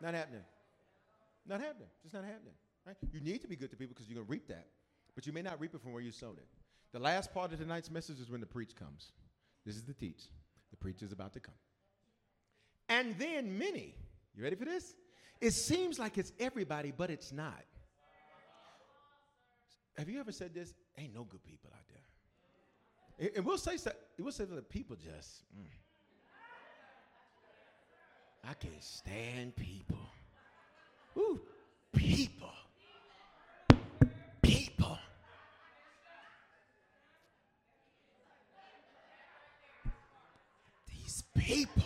Not 0.00 0.14
happening. 0.14 0.42
Not 1.46 1.60
happening. 1.60 1.88
Just 2.02 2.14
not 2.14 2.24
happening. 2.24 2.54
Right? 2.86 2.96
You 3.12 3.20
need 3.20 3.42
to 3.42 3.48
be 3.48 3.56
good 3.56 3.70
to 3.70 3.76
people 3.76 3.94
because 3.94 4.08
you're 4.08 4.16
to 4.26 4.30
reap 4.30 4.46
that. 4.48 4.66
But 5.16 5.26
you 5.26 5.32
may 5.32 5.42
not 5.42 5.58
reap 5.58 5.74
it 5.74 5.80
from 5.80 5.92
where 5.92 6.02
you 6.02 6.12
sowed 6.12 6.38
it. 6.38 6.46
The 6.92 7.00
last 7.00 7.34
part 7.34 7.52
of 7.52 7.58
tonight's 7.58 7.90
message 7.90 8.20
is 8.20 8.30
when 8.30 8.40
the 8.40 8.46
preach 8.46 8.76
comes. 8.76 9.10
This 9.64 9.74
is 9.74 9.82
the 9.82 9.94
teach. 9.94 10.28
The 10.70 10.76
preacher 10.76 11.04
is 11.04 11.10
about 11.10 11.32
to 11.32 11.40
come. 11.40 11.54
And 12.88 13.18
then 13.18 13.58
many, 13.58 13.96
you 14.36 14.44
ready 14.44 14.54
for 14.54 14.64
this? 14.64 14.94
It 15.40 15.50
seems 15.50 15.98
like 15.98 16.16
it's 16.16 16.32
everybody, 16.38 16.92
but 16.96 17.10
it's 17.10 17.32
not. 17.32 17.64
Have 19.98 20.08
you 20.08 20.20
ever 20.20 20.30
said 20.30 20.54
this? 20.54 20.74
Ain't 20.98 21.14
no 21.14 21.24
good 21.24 21.42
people 21.42 21.70
out 21.74 21.84
there. 21.88 23.30
And 23.34 23.44
we'll 23.44 23.58
say 23.58 23.78
so. 23.78 23.92
we'll 24.18 24.32
say 24.32 24.44
that 24.44 24.54
the 24.54 24.62
people 24.62 24.96
just. 24.96 25.42
Mm. 25.58 25.64
I 28.48 28.54
can't 28.54 28.82
stand 28.82 29.56
people. 29.56 29.98
Ooh, 31.16 31.40
people. 31.92 32.52
People. 34.42 34.98
These 40.88 41.24
people. 41.34 41.82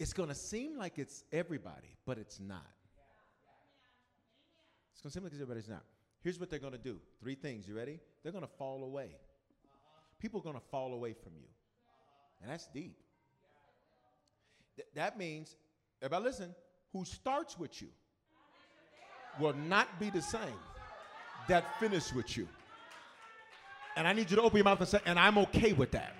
It's 0.00 0.14
going 0.14 0.30
to 0.30 0.34
seem 0.34 0.78
like 0.78 0.98
it's 0.98 1.24
everybody, 1.30 1.94
but 2.06 2.16
it's 2.16 2.40
not. 2.40 2.66
It's 4.94 5.02
going 5.02 5.10
to 5.10 5.14
seem 5.14 5.22
like 5.22 5.32
it's 5.32 5.42
everybody, 5.42 5.60
it's 5.60 5.68
not. 5.68 5.84
Here's 6.22 6.40
what 6.40 6.48
they're 6.48 6.58
going 6.58 6.72
to 6.72 6.78
do 6.78 6.98
three 7.20 7.34
things. 7.34 7.68
You 7.68 7.76
ready? 7.76 8.00
They're 8.22 8.32
going 8.32 8.44
to 8.44 8.50
fall 8.58 8.82
away. 8.82 9.10
People 10.18 10.40
are 10.40 10.42
going 10.42 10.56
to 10.56 10.66
fall 10.70 10.94
away 10.94 11.12
from 11.12 11.32
you. 11.36 11.48
And 12.40 12.50
that's 12.50 12.66
deep. 12.68 12.96
Th- 14.76 14.88
that 14.94 15.18
means, 15.18 15.56
everybody 16.00 16.24
listen, 16.24 16.54
who 16.94 17.04
starts 17.04 17.58
with 17.58 17.82
you 17.82 17.88
will 19.38 19.54
not 19.54 20.00
be 20.00 20.08
the 20.08 20.22
same 20.22 20.40
that 21.46 21.78
finish 21.78 22.10
with 22.14 22.38
you. 22.38 22.48
And 23.96 24.08
I 24.08 24.14
need 24.14 24.30
you 24.30 24.36
to 24.36 24.42
open 24.42 24.56
your 24.56 24.64
mouth 24.64 24.80
and 24.80 24.88
say, 24.88 25.00
and 25.04 25.18
I'm 25.18 25.36
okay 25.38 25.74
with 25.74 25.90
that. 25.90 26.14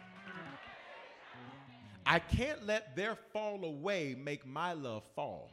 I 2.10 2.18
can't 2.18 2.66
let 2.66 2.96
their 2.96 3.14
fall 3.32 3.64
away 3.64 4.16
make 4.18 4.44
my 4.44 4.72
love 4.72 5.04
fall. 5.14 5.48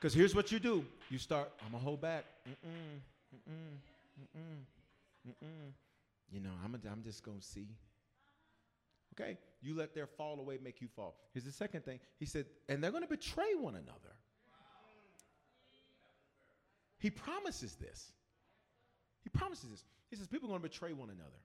Because 0.00 0.14
here's 0.14 0.34
what 0.34 0.50
you 0.50 0.58
do 0.58 0.86
you 1.10 1.18
start, 1.18 1.52
I'm 1.62 1.72
going 1.72 1.82
to 1.82 1.84
hold 1.84 2.00
back. 2.00 2.24
Mm-mm, 2.48 3.00
mm-mm, 3.36 5.28
mm-mm. 5.28 5.72
You 6.32 6.40
know, 6.40 6.48
I'm, 6.64 6.74
a, 6.74 6.78
I'm 6.90 7.02
just 7.02 7.22
going 7.22 7.40
to 7.40 7.44
see. 7.44 7.66
Okay? 9.12 9.36
You 9.60 9.76
let 9.76 9.94
their 9.94 10.06
fall 10.06 10.40
away 10.40 10.58
make 10.64 10.80
you 10.80 10.88
fall. 10.88 11.14
Here's 11.34 11.44
the 11.44 11.52
second 11.52 11.84
thing. 11.84 12.00
He 12.18 12.24
said, 12.24 12.46
and 12.70 12.82
they're 12.82 12.90
going 12.90 13.02
to 13.02 13.08
betray 13.08 13.54
one 13.54 13.74
another. 13.74 14.16
He 16.98 17.10
promises 17.10 17.74
this. 17.74 18.12
He 19.24 19.28
promises 19.28 19.68
this. 19.68 19.84
He 20.08 20.16
says, 20.16 20.26
people 20.26 20.48
are 20.48 20.52
going 20.52 20.62
to 20.62 20.68
betray 20.70 20.94
one 20.94 21.10
another. 21.10 21.36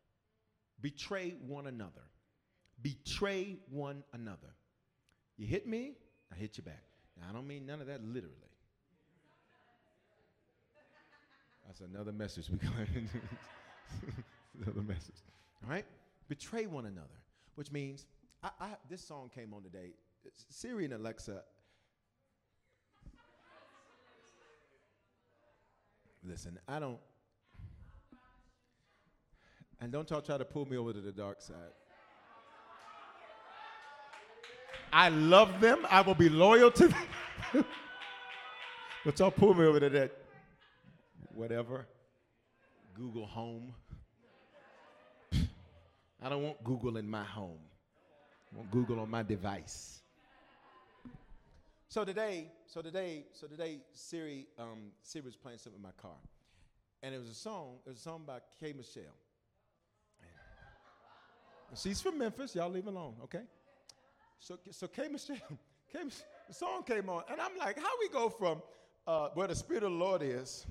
Betray 0.80 1.36
one 1.46 1.68
another. 1.68 2.04
Betray 2.82 3.57
one 3.69 4.03
another. 4.13 4.53
You 5.38 5.47
hit 5.47 5.67
me, 5.67 5.93
I 6.32 6.36
hit 6.36 6.57
you 6.57 6.63
back. 6.63 6.84
Now, 7.19 7.27
I 7.30 7.34
don't 7.34 7.47
mean 7.47 7.65
none 7.65 7.82
of 7.82 7.88
that 7.88 8.03
literally. 8.03 8.36
That's 11.65 11.82
another 11.82 12.11
message 12.11 12.49
we 12.49 12.57
got 12.57 12.71
another 14.65 14.82
message. 14.82 15.21
All 15.63 15.69
right? 15.69 15.86
Betray 16.27 16.65
one 16.65 16.86
another, 16.86 17.07
which 17.55 17.71
means 17.71 18.05
I, 18.43 18.49
I, 18.59 18.69
this 18.89 19.03
song 19.05 19.30
came 19.34 19.53
on 19.53 19.63
today. 19.63 19.91
Siri 20.49 20.86
and 20.86 20.93
Alexa. 20.93 21.43
Listen, 26.23 26.59
I 26.67 26.80
don't. 26.80 26.99
And 29.82 29.91
don't 29.91 30.09
y'all 30.09 30.21
try 30.21 30.38
to 30.38 30.45
pull 30.45 30.65
me 30.65 30.75
over 30.75 30.91
to 30.91 31.01
the 31.01 31.11
dark 31.11 31.41
side. 31.41 31.55
I 34.92 35.10
love 35.10 35.62
them. 35.62 35.86
I 35.90 36.02
will 36.02 36.16
be 36.16 36.30
loyal 36.30 36.72
to 36.72 36.88
them. 36.88 37.06
but 39.06 39.20
y'all 39.20 39.32
pull 39.32 39.54
me 39.54 39.66
over 39.66 39.80
to 39.80 39.90
that 39.90 40.12
whatever. 41.34 41.88
Google 42.96 43.26
Home. 43.26 43.74
I 46.22 46.28
don't 46.28 46.44
want 46.44 46.64
Google 46.64 46.98
in 46.98 47.10
my 47.10 47.24
home. 47.24 47.60
I 48.52 48.58
want 48.58 48.72
Google 48.72 49.00
on 49.00 49.10
my 49.10 49.24
device. 49.24 50.02
So 51.88 52.04
today, 52.04 52.52
so 52.68 52.82
today, 52.82 53.26
so 53.34 53.48
today, 53.48 53.80
Siri, 53.94 54.48
um, 54.60 54.92
Siri 55.02 55.26
was 55.26 55.36
playing 55.36 55.60
something 55.60 55.80
in 55.80 55.84
my 55.84 55.94
car, 56.00 56.18
and 57.02 57.16
it 57.16 57.18
was 57.18 57.30
a 57.30 57.34
song. 57.34 57.78
It 57.86 57.90
was 57.90 58.00
a 58.00 58.02
song 58.02 58.24
by 58.28 58.40
K. 58.60 58.74
Michelle. 58.74 59.04
She's 61.76 62.02
from 62.02 62.18
Memphis. 62.18 62.56
Y'all 62.56 62.70
leave 62.70 62.88
alone, 62.88 63.16
okay? 63.24 63.44
So, 64.40 64.58
so 64.72 64.88
K. 64.88 65.08
Michelle, 65.10 65.38
K. 65.92 66.00
the 66.48 66.54
song 66.54 66.84
came 66.84 67.10
on, 67.10 67.24
and 67.30 67.40
I'm 67.42 67.58
like, 67.58 67.78
how 67.78 67.92
we 68.00 68.10
go 68.10 68.30
from 68.30 68.62
uh, 69.06 69.30
where 69.34 69.48
the 69.48 69.56
Spirit 69.56 69.84
of 69.84 69.92
the 69.92 69.98
Lord 69.98 70.22
is, 70.24 70.66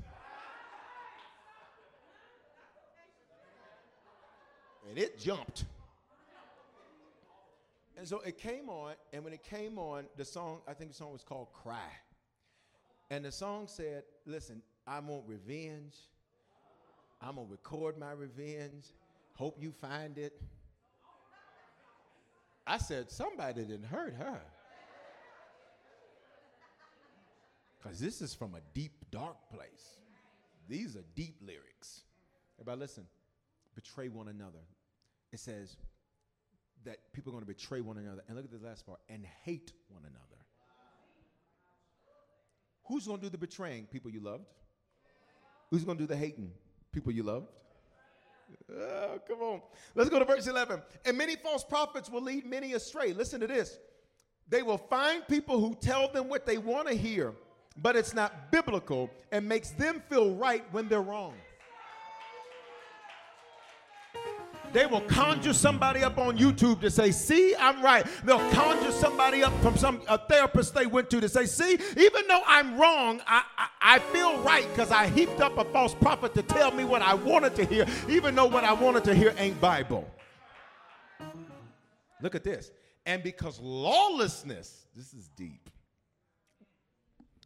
and 4.89 4.99
it 4.99 5.19
jumped, 5.19 5.65
And 7.99 8.07
so 8.07 8.21
it 8.21 8.39
came 8.39 8.69
on, 8.69 8.95
and 9.13 9.25
when 9.25 9.33
it 9.33 9.43
came 9.43 9.77
on, 9.77 10.05
the 10.17 10.25
song, 10.25 10.61
I 10.69 10.73
think 10.73 10.93
the 10.93 10.97
song 10.97 11.13
was 11.13 11.25
called 11.25 11.49
Cry. 11.53 11.91
And 13.11 13.25
the 13.25 13.33
song 13.33 13.67
said, 13.67 14.05
Listen, 14.25 14.63
I 14.87 15.01
want 15.01 15.25
revenge. 15.27 15.97
I'm 17.21 17.35
going 17.35 17.49
to 17.49 17.51
record 17.51 17.99
my 17.99 18.13
revenge. 18.13 18.85
Hope 19.35 19.57
you 19.61 19.73
find 19.73 20.17
it. 20.17 20.41
I 22.69 22.79
said, 22.79 23.11
Somebody 23.11 23.63
didn't 23.63 23.87
hurt 23.87 24.15
her. 24.15 24.41
Because 27.83 27.99
this 27.99 28.21
is 28.21 28.35
from 28.35 28.55
a 28.55 28.61
deep, 28.75 29.05
dark 29.11 29.37
place. 29.53 29.99
These 30.69 30.97
are 30.97 31.05
deep 31.15 31.37
lyrics. 31.41 32.03
Everybody, 32.61 32.81
listen 32.81 33.05
betray 33.79 34.09
one 34.09 34.27
another. 34.27 34.59
It 35.33 35.39
says 35.39 35.77
that 36.85 37.13
people 37.13 37.31
are 37.31 37.35
going 37.35 37.45
to 37.45 37.47
betray 37.47 37.81
one 37.81 37.97
another. 37.97 38.23
And 38.27 38.37
look 38.37 38.45
at 38.45 38.51
the 38.51 38.67
last 38.67 38.85
part 38.85 38.99
and 39.09 39.25
hate 39.45 39.73
one 39.89 40.03
another. 40.03 40.43
Who's 42.87 43.07
going 43.07 43.21
to 43.21 43.27
do 43.27 43.31
the 43.31 43.39
betraying? 43.39 43.87
People 43.87 44.11
you 44.11 44.21
loved. 44.21 44.47
Who's 45.71 45.85
going 45.85 45.97
to 45.97 46.03
do 46.03 46.09
the 46.09 46.17
hating? 46.17 46.51
People 46.91 47.13
you 47.13 47.23
loved. 47.23 47.47
Oh, 48.73 49.19
come 49.27 49.41
on. 49.41 49.61
Let's 49.95 50.11
go 50.11 50.19
to 50.19 50.25
verse 50.25 50.47
11. 50.47 50.83
And 51.05 51.17
many 51.17 51.37
false 51.37 51.65
prophets 51.65 52.11
will 52.11 52.23
lead 52.23 52.47
many 52.47 52.75
astray. 52.75 53.13
Listen 53.13 53.41
to 53.41 53.47
this. 53.47 53.79
They 54.49 54.63
will 54.63 54.79
find 54.79 55.27
people 55.29 55.61
who 55.61 55.75
tell 55.75 56.11
them 56.11 56.29
what 56.29 56.47
they 56.47 56.59
want 56.59 56.89
to 56.89 56.95
hear, 56.95 57.35
but 57.77 57.97
it's 57.97 58.15
not 58.15 58.51
biblical 58.51 59.11
and 59.31 59.47
makes 59.47 59.71
them 59.71 60.03
feel 60.09 60.35
right 60.35 60.65
when 60.73 60.89
they're 60.89 61.03
wrong. 61.03 61.35
They 64.73 64.87
will 64.87 65.01
conjure 65.03 65.53
somebody 65.53 66.03
up 66.03 66.19
on 66.19 66.37
YouTube 66.37 66.81
to 66.81 66.91
say, 66.91 67.11
See, 67.11 67.55
I'm 67.59 67.83
right. 67.83 68.07
They'll 68.25 68.51
conjure 68.51 68.93
somebody 68.93 69.43
up 69.43 69.53
from 69.63 69.77
some 69.77 70.03
a 70.09 70.19
therapist 70.19 70.75
they 70.75 70.87
went 70.87 71.11
to 71.11 71.21
to 71.21 71.29
say, 71.29 71.47
See, 71.47 71.79
even 71.97 72.27
though 72.29 72.43
I'm 72.47 72.79
wrong, 72.79 73.21
I, 73.27 73.43
I, 73.57 73.69
I 73.81 73.99
feel 73.99 74.39
right 74.43 74.69
because 74.71 74.91
I 74.91 75.09
heaped 75.09 75.41
up 75.41 75.57
a 75.59 75.65
false 75.65 75.95
prophet 75.95 76.35
to 76.35 76.43
tell 76.43 76.71
me 76.71 76.85
what 76.85 77.03
I 77.03 77.15
wanted 77.15 77.55
to 77.57 77.65
hear, 77.65 77.87
even 78.09 78.35
though 78.35 78.47
what 78.47 78.65
I 78.65 78.73
wanted 78.73 79.05
to 79.05 79.15
hear 79.15 79.35
ain't 79.39 79.61
Bible. 79.61 80.09
Look 82.21 82.35
at 82.35 82.45
this. 82.45 82.71
And 83.07 83.23
because 83.23 83.59
lawlessness, 83.61 84.87
this 84.95 85.15
is 85.15 85.29
deep, 85.29 85.71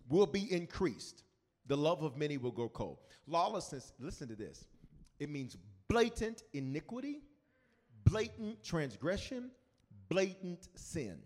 will 0.08 0.26
be 0.26 0.52
increased, 0.52 1.22
the 1.66 1.76
love 1.76 2.02
of 2.02 2.16
many 2.16 2.36
will 2.36 2.50
go 2.50 2.68
cold. 2.68 2.98
Lawlessness, 3.26 3.92
listen 4.00 4.28
to 4.28 4.34
this. 4.34 4.64
It 5.20 5.30
means 5.30 5.56
blatant 5.92 6.42
iniquity, 6.54 7.20
blatant 8.04 8.62
transgression, 8.64 9.50
blatant 10.08 10.66
sin. 10.74 11.18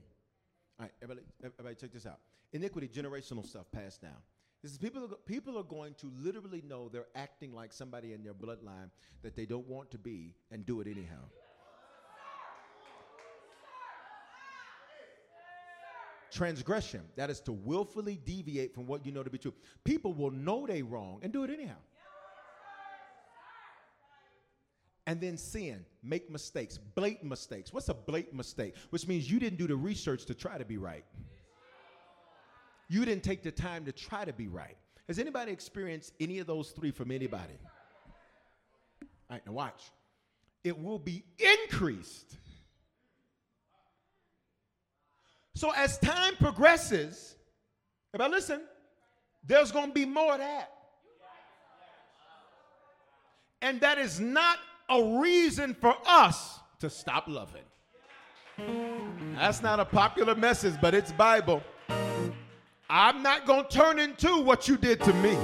All 0.81 0.87
right, 0.87 0.93
everybody, 1.01 1.25
everybody 1.45 1.77
check 1.77 1.93
this 1.93 2.05
out. 2.05 2.19
Iniquity, 2.53 2.89
generational 2.89 3.47
stuff 3.47 3.67
passed 3.71 4.03
down. 4.03 4.17
This 4.65 4.73
is 4.73 4.79
people, 4.79 5.09
people 5.25 5.57
are 5.57 5.63
going 5.63 5.95
to 5.99 6.11
literally 6.19 6.65
know 6.67 6.89
they're 6.89 7.07
acting 7.15 7.55
like 7.55 7.73
somebody 7.73 8.13
in 8.13 8.25
their 8.25 8.35
bloodline 8.35 8.91
that 9.23 9.37
they 9.37 9.47
don't 9.47 9.69
want 9.69 9.93
to 9.93 9.99
be 9.99 10.35
and 10.51 10.67
do 10.67 10.81
it 10.81 10.89
anyhow. 10.89 11.23
Transgression, 16.33 17.03
that 17.15 17.31
is 17.31 17.41
to 17.43 17.53
willfully 17.53 18.19
deviate 18.25 18.75
from 18.75 18.89
what 18.89 19.07
you 19.07 19.13
know 19.13 19.23
to 19.23 19.31
be 19.31 19.39
true. 19.39 19.55
People 19.85 20.13
will 20.13 20.33
know 20.33 20.67
they're 20.67 20.85
wrong 20.85 21.21
and 21.23 21.33
do 21.33 21.45
it 21.45 21.51
anyhow 21.51 21.77
and 25.07 25.21
then 25.21 25.37
sin, 25.37 25.85
make 26.03 26.31
mistakes, 26.31 26.79
blatant 26.79 27.31
mistakes. 27.31 27.73
What's 27.73 27.89
a 27.89 27.95
blatant 27.95 28.35
mistake? 28.35 28.75
Which 28.91 29.07
means 29.07 29.31
you 29.31 29.39
didn't 29.39 29.59
do 29.59 29.67
the 29.67 29.77
research 29.77 30.25
to 30.27 30.35
try 30.35 30.59
to 30.59 30.65
be 30.65 30.79
right. 30.79 31.05
You 32.89 33.05
didn't 33.05 33.23
take 33.23 33.43
the 33.43 33.53
time 33.53 33.85
to 33.85 33.93
try 33.93 34.25
to 34.25 34.33
be 34.33 34.49
right. 34.49 34.77
Has 35.07 35.19
anybody 35.19 35.53
experienced 35.53 36.13
any 36.19 36.41
of 36.41 36.47
those 36.47 36.71
three 36.71 36.91
from 36.91 37.11
anybody? 37.11 37.55
All 39.03 39.37
right, 39.37 39.47
now 39.47 39.53
watch. 39.53 39.91
It 40.65 40.77
will 40.81 40.99
be 40.99 41.25
increased. 41.39 42.37
So 45.55 45.73
as 45.73 45.99
time 45.99 46.35
progresses, 46.37 47.37
if 48.13 48.21
I 48.21 48.27
listen, 48.27 48.61
there's 49.45 49.71
going 49.71 49.89
to 49.89 49.95
be 49.95 50.05
more 50.05 50.33
of 50.33 50.39
that. 50.39 50.71
And 53.63 53.81
that 53.81 53.99
is 53.99 54.21
not 54.21 54.59
a 54.89 55.19
reason 55.21 55.75
for 55.75 55.97
us 56.07 56.61
to 56.81 56.91
stop 56.91 57.27
loving. 57.27 57.63
That's 59.37 59.63
not 59.63 59.81
a 59.81 59.85
popular 59.85 60.35
message, 60.35 60.75
but 60.81 60.95
it's 60.95 61.13
Bible. 61.13 61.63
I'm 62.89 63.23
not 63.23 63.47
going 63.47 63.65
to 63.67 63.77
turn 63.77 63.99
into 63.99 64.43
what 64.43 64.69
you 64.69 64.77
did 64.77 65.03
to 65.03 65.13
me. 65.15 65.37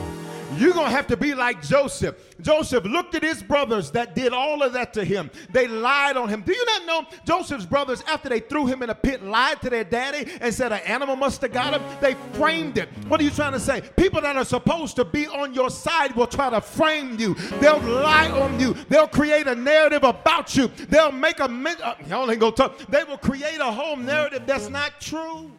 You're 0.57 0.73
going 0.73 0.87
to 0.87 0.97
have 0.97 1.07
to 1.09 1.17
be 1.17 1.35
like 1.35 1.63
Joseph. 1.63 2.17
Joseph 2.41 2.85
looked 2.85 3.15
at 3.15 3.23
his 3.23 3.43
brothers 3.43 3.91
that 3.93 4.15
did 4.15 4.33
all 4.33 4.63
of 4.63 4.73
that 4.73 4.93
to 4.95 5.05
him. 5.05 5.31
They 5.51 5.69
lied 5.69 6.17
on 6.17 6.29
him. 6.29 6.43
Do 6.43 6.53
you 6.53 6.65
not 6.67 6.87
know 6.87 7.07
Joseph's 7.25 7.67
brothers, 7.67 8.03
after 8.07 8.29
they 8.29 8.41
threw 8.41 8.67
him 8.67 8.83
in 8.83 8.91
a 8.91 8.95
pit, 8.95 9.23
lied 9.23 9.61
to 9.63 9.71
their 9.71 9.85
daddy 9.85 10.31
and 10.41 10.53
said 10.53 10.73
an 10.73 10.81
animal 10.81 11.17
must 11.17 11.41
have 11.43 11.53
got 11.53 11.75
him? 11.75 11.83
They 12.01 12.15
framed 12.33 12.79
it. 12.79 12.89
What 13.09 13.21
are 13.21 13.25
you 13.25 13.31
trying 13.31 13.53
to 13.53 13.61
say? 13.61 13.83
People 13.97 14.21
that 14.21 14.37
are 14.37 14.45
supposed 14.45 14.97
to 14.97 15.05
be 15.05 15.27
on 15.27 15.55
your 15.55 15.71
side 15.71 16.15
will 16.17 16.27
try 16.27 16.51
to 16.51 16.61
frame 16.61 17.19
you. 17.19 17.35
They'll 17.61 17.81
lie 17.81 18.31
on 18.31 18.59
you. 18.59 18.75
They'll 18.89 19.09
create 19.09 19.47
a 19.47 19.55
narrative 19.55 20.05
about 20.05 20.57
you. 20.57 20.69
They'll 20.89 21.13
make 21.13 21.39
a, 21.39 21.45
uh, 21.45 21.95
y'all 22.09 22.31
ain't 22.31 22.41
gonna 22.41 22.57
talk. 22.57 22.79
They 22.89 23.05
will 23.05 23.19
create 23.19 23.59
a 23.61 23.71
whole 23.71 23.97
narrative 23.97 24.43
that's 24.47 24.69
not 24.69 25.01
true. 25.01 25.51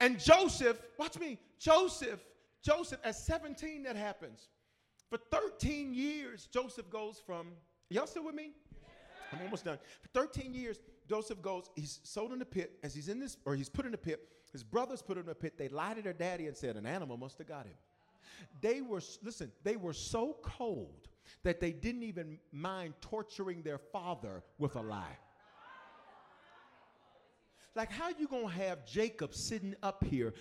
And 0.00 0.18
Joseph, 0.18 0.78
watch 0.98 1.18
me, 1.18 1.38
Joseph, 1.58 2.20
Joseph, 2.62 2.98
at 3.04 3.14
17 3.14 3.84
that 3.84 3.96
happens. 3.96 4.48
For 5.08 5.18
13 5.30 5.94
years, 5.94 6.48
Joseph 6.52 6.90
goes 6.90 7.22
from, 7.24 7.48
y'all 7.88 8.06
still 8.06 8.24
with 8.24 8.34
me? 8.34 8.52
I'm 9.32 9.40
almost 9.42 9.64
done. 9.64 9.78
For 10.02 10.08
13 10.08 10.52
years, 10.52 10.78
Joseph 11.08 11.40
goes, 11.40 11.70
he's 11.76 12.00
sold 12.02 12.32
in 12.32 12.38
the 12.38 12.44
pit. 12.44 12.78
As 12.82 12.94
he's 12.94 13.08
in 13.08 13.18
this, 13.18 13.36
or 13.44 13.54
he's 13.54 13.68
put 13.68 13.86
in 13.86 13.92
the 13.92 13.98
pit, 13.98 14.20
his 14.52 14.62
brothers 14.62 15.02
put 15.02 15.16
him 15.16 15.22
in 15.22 15.28
the 15.28 15.34
pit. 15.34 15.56
They 15.56 15.68
lied 15.68 15.96
to 15.96 16.02
their 16.02 16.12
daddy 16.12 16.46
and 16.46 16.56
said, 16.56 16.76
an 16.76 16.86
animal 16.86 17.16
must 17.16 17.38
have 17.38 17.46
got 17.46 17.66
him. 17.66 17.74
They 18.60 18.80
were, 18.80 19.00
listen, 19.22 19.50
they 19.64 19.76
were 19.76 19.92
so 19.92 20.36
cold 20.42 21.08
that 21.42 21.60
they 21.60 21.72
didn't 21.72 22.02
even 22.02 22.38
mind 22.52 22.94
torturing 23.00 23.62
their 23.62 23.78
father 23.78 24.42
with 24.58 24.76
a 24.76 24.80
lie. 24.80 25.18
Like, 27.74 27.92
how 27.92 28.08
you 28.08 28.26
gonna 28.26 28.48
have 28.48 28.84
Jacob 28.86 29.34
sitting 29.34 29.74
up 29.82 30.02
here 30.04 30.34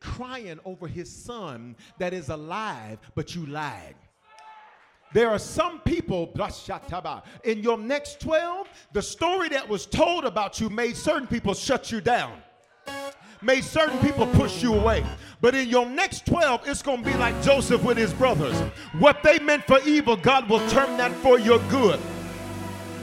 crying 0.00 0.58
over 0.64 0.86
his 0.86 1.10
son 1.10 1.76
that 1.98 2.12
is 2.12 2.28
alive, 2.28 2.98
but 3.14 3.34
you 3.34 3.46
lied? 3.46 3.94
There 5.12 5.28
are 5.28 5.38
some 5.38 5.80
people, 5.80 6.32
in 7.44 7.58
your 7.58 7.78
next 7.78 8.20
12, 8.20 8.68
the 8.92 9.02
story 9.02 9.48
that 9.48 9.68
was 9.68 9.86
told 9.86 10.24
about 10.24 10.60
you 10.60 10.70
made 10.70 10.96
certain 10.96 11.26
people 11.26 11.52
shut 11.52 11.90
you 11.90 12.00
down, 12.00 12.40
made 13.42 13.64
certain 13.64 13.98
people 13.98 14.26
push 14.28 14.62
you 14.62 14.74
away. 14.74 15.04
But 15.40 15.56
in 15.56 15.68
your 15.68 15.86
next 15.86 16.26
12, 16.26 16.68
it's 16.68 16.82
going 16.82 17.02
to 17.02 17.10
be 17.10 17.16
like 17.16 17.42
Joseph 17.42 17.82
with 17.82 17.96
his 17.96 18.12
brothers. 18.12 18.56
What 19.00 19.22
they 19.24 19.40
meant 19.40 19.66
for 19.66 19.80
evil, 19.80 20.14
God 20.14 20.48
will 20.48 20.66
turn 20.68 20.96
that 20.98 21.12
for 21.16 21.40
your 21.40 21.58
good. 21.70 21.98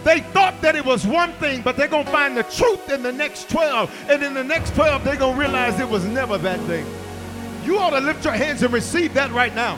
They 0.07 0.21
thought 0.21 0.61
that 0.61 0.77
it 0.77 0.85
was 0.85 1.05
one 1.05 1.33
thing, 1.33 1.61
but 1.61 1.75
they're 1.75 1.89
going 1.89 2.05
to 2.05 2.11
find 2.13 2.37
the 2.37 2.43
truth 2.43 2.89
in 2.89 3.03
the 3.03 3.11
next 3.11 3.49
12. 3.49 4.05
And 4.09 4.23
in 4.23 4.33
the 4.33 4.43
next 4.43 4.73
12, 4.73 5.03
they're 5.03 5.17
going 5.17 5.33
to 5.33 5.39
realize 5.39 5.81
it 5.81 5.89
was 5.89 6.05
never 6.05 6.37
that 6.37 6.61
thing. 6.61 6.85
You 7.65 7.77
ought 7.77 7.89
to 7.89 7.99
lift 7.99 8.23
your 8.23 8.33
hands 8.33 8.63
and 8.63 8.73
receive 8.73 9.13
that 9.15 9.33
right 9.33 9.53
now. 9.53 9.77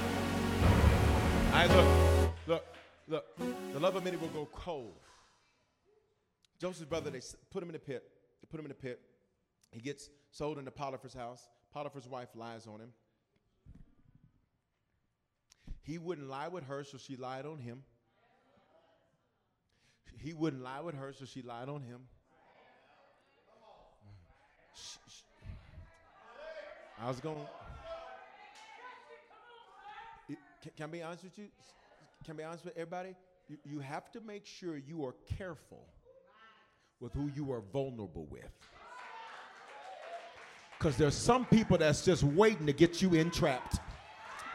I 1.51 1.65
look, 1.65 2.31
look, 2.45 2.65
look. 3.07 3.25
The 3.73 3.79
love 3.79 3.95
of 3.95 4.03
many 4.03 4.17
will 4.17 4.27
go 4.27 4.47
cold. 4.53 4.99
Joseph's 6.61 6.85
brother, 6.85 7.09
they 7.09 7.21
put 7.49 7.63
him 7.63 7.69
in 7.69 7.73
the 7.73 7.79
pit. 7.79 8.03
They 8.39 8.47
put 8.51 8.59
him 8.59 8.67
in 8.67 8.69
the 8.69 8.75
pit. 8.75 9.01
He 9.71 9.81
gets 9.81 10.11
sold 10.29 10.59
into 10.59 10.69
Potiphar's 10.69 11.15
house. 11.15 11.49
Potiphar's 11.73 12.07
wife 12.07 12.29
lies 12.35 12.67
on 12.67 12.79
him. 12.79 12.93
He 15.81 15.97
wouldn't 15.97 16.29
lie 16.29 16.49
with 16.49 16.65
her, 16.65 16.83
so 16.83 16.99
she 16.99 17.15
lied 17.15 17.47
on 17.47 17.57
him. 17.57 17.81
He 20.21 20.33
wouldn't 20.33 20.61
lie 20.61 20.81
with 20.81 20.95
her, 20.95 21.13
so 21.13 21.25
she 21.25 21.41
lied 21.41 21.69
on 21.69 21.81
him. 21.81 22.01
I 27.01 27.07
was 27.07 27.19
going. 27.21 27.37
Can, 30.75 30.83
I 30.83 30.87
be 30.87 31.01
honest 31.01 31.23
with 31.23 31.37
you? 31.37 31.47
Can 32.25 32.33
I 32.33 32.37
be 32.37 32.43
honest 32.43 32.65
with 32.65 32.75
everybody? 32.75 33.15
You, 33.47 33.57
you 33.63 33.79
have 33.79 34.11
to 34.11 34.21
make 34.21 34.45
sure 34.45 34.77
you 34.77 35.05
are 35.05 35.15
careful 35.37 35.85
with 36.99 37.13
who 37.13 37.31
you 37.33 37.51
are 37.53 37.61
vulnerable 37.71 38.27
with. 38.29 38.43
Because 40.77 40.97
there's 40.97 41.15
some 41.15 41.45
people 41.45 41.77
that's 41.77 42.03
just 42.03 42.23
waiting 42.23 42.65
to 42.65 42.73
get 42.73 43.01
you 43.01 43.13
entrapped. 43.13 43.79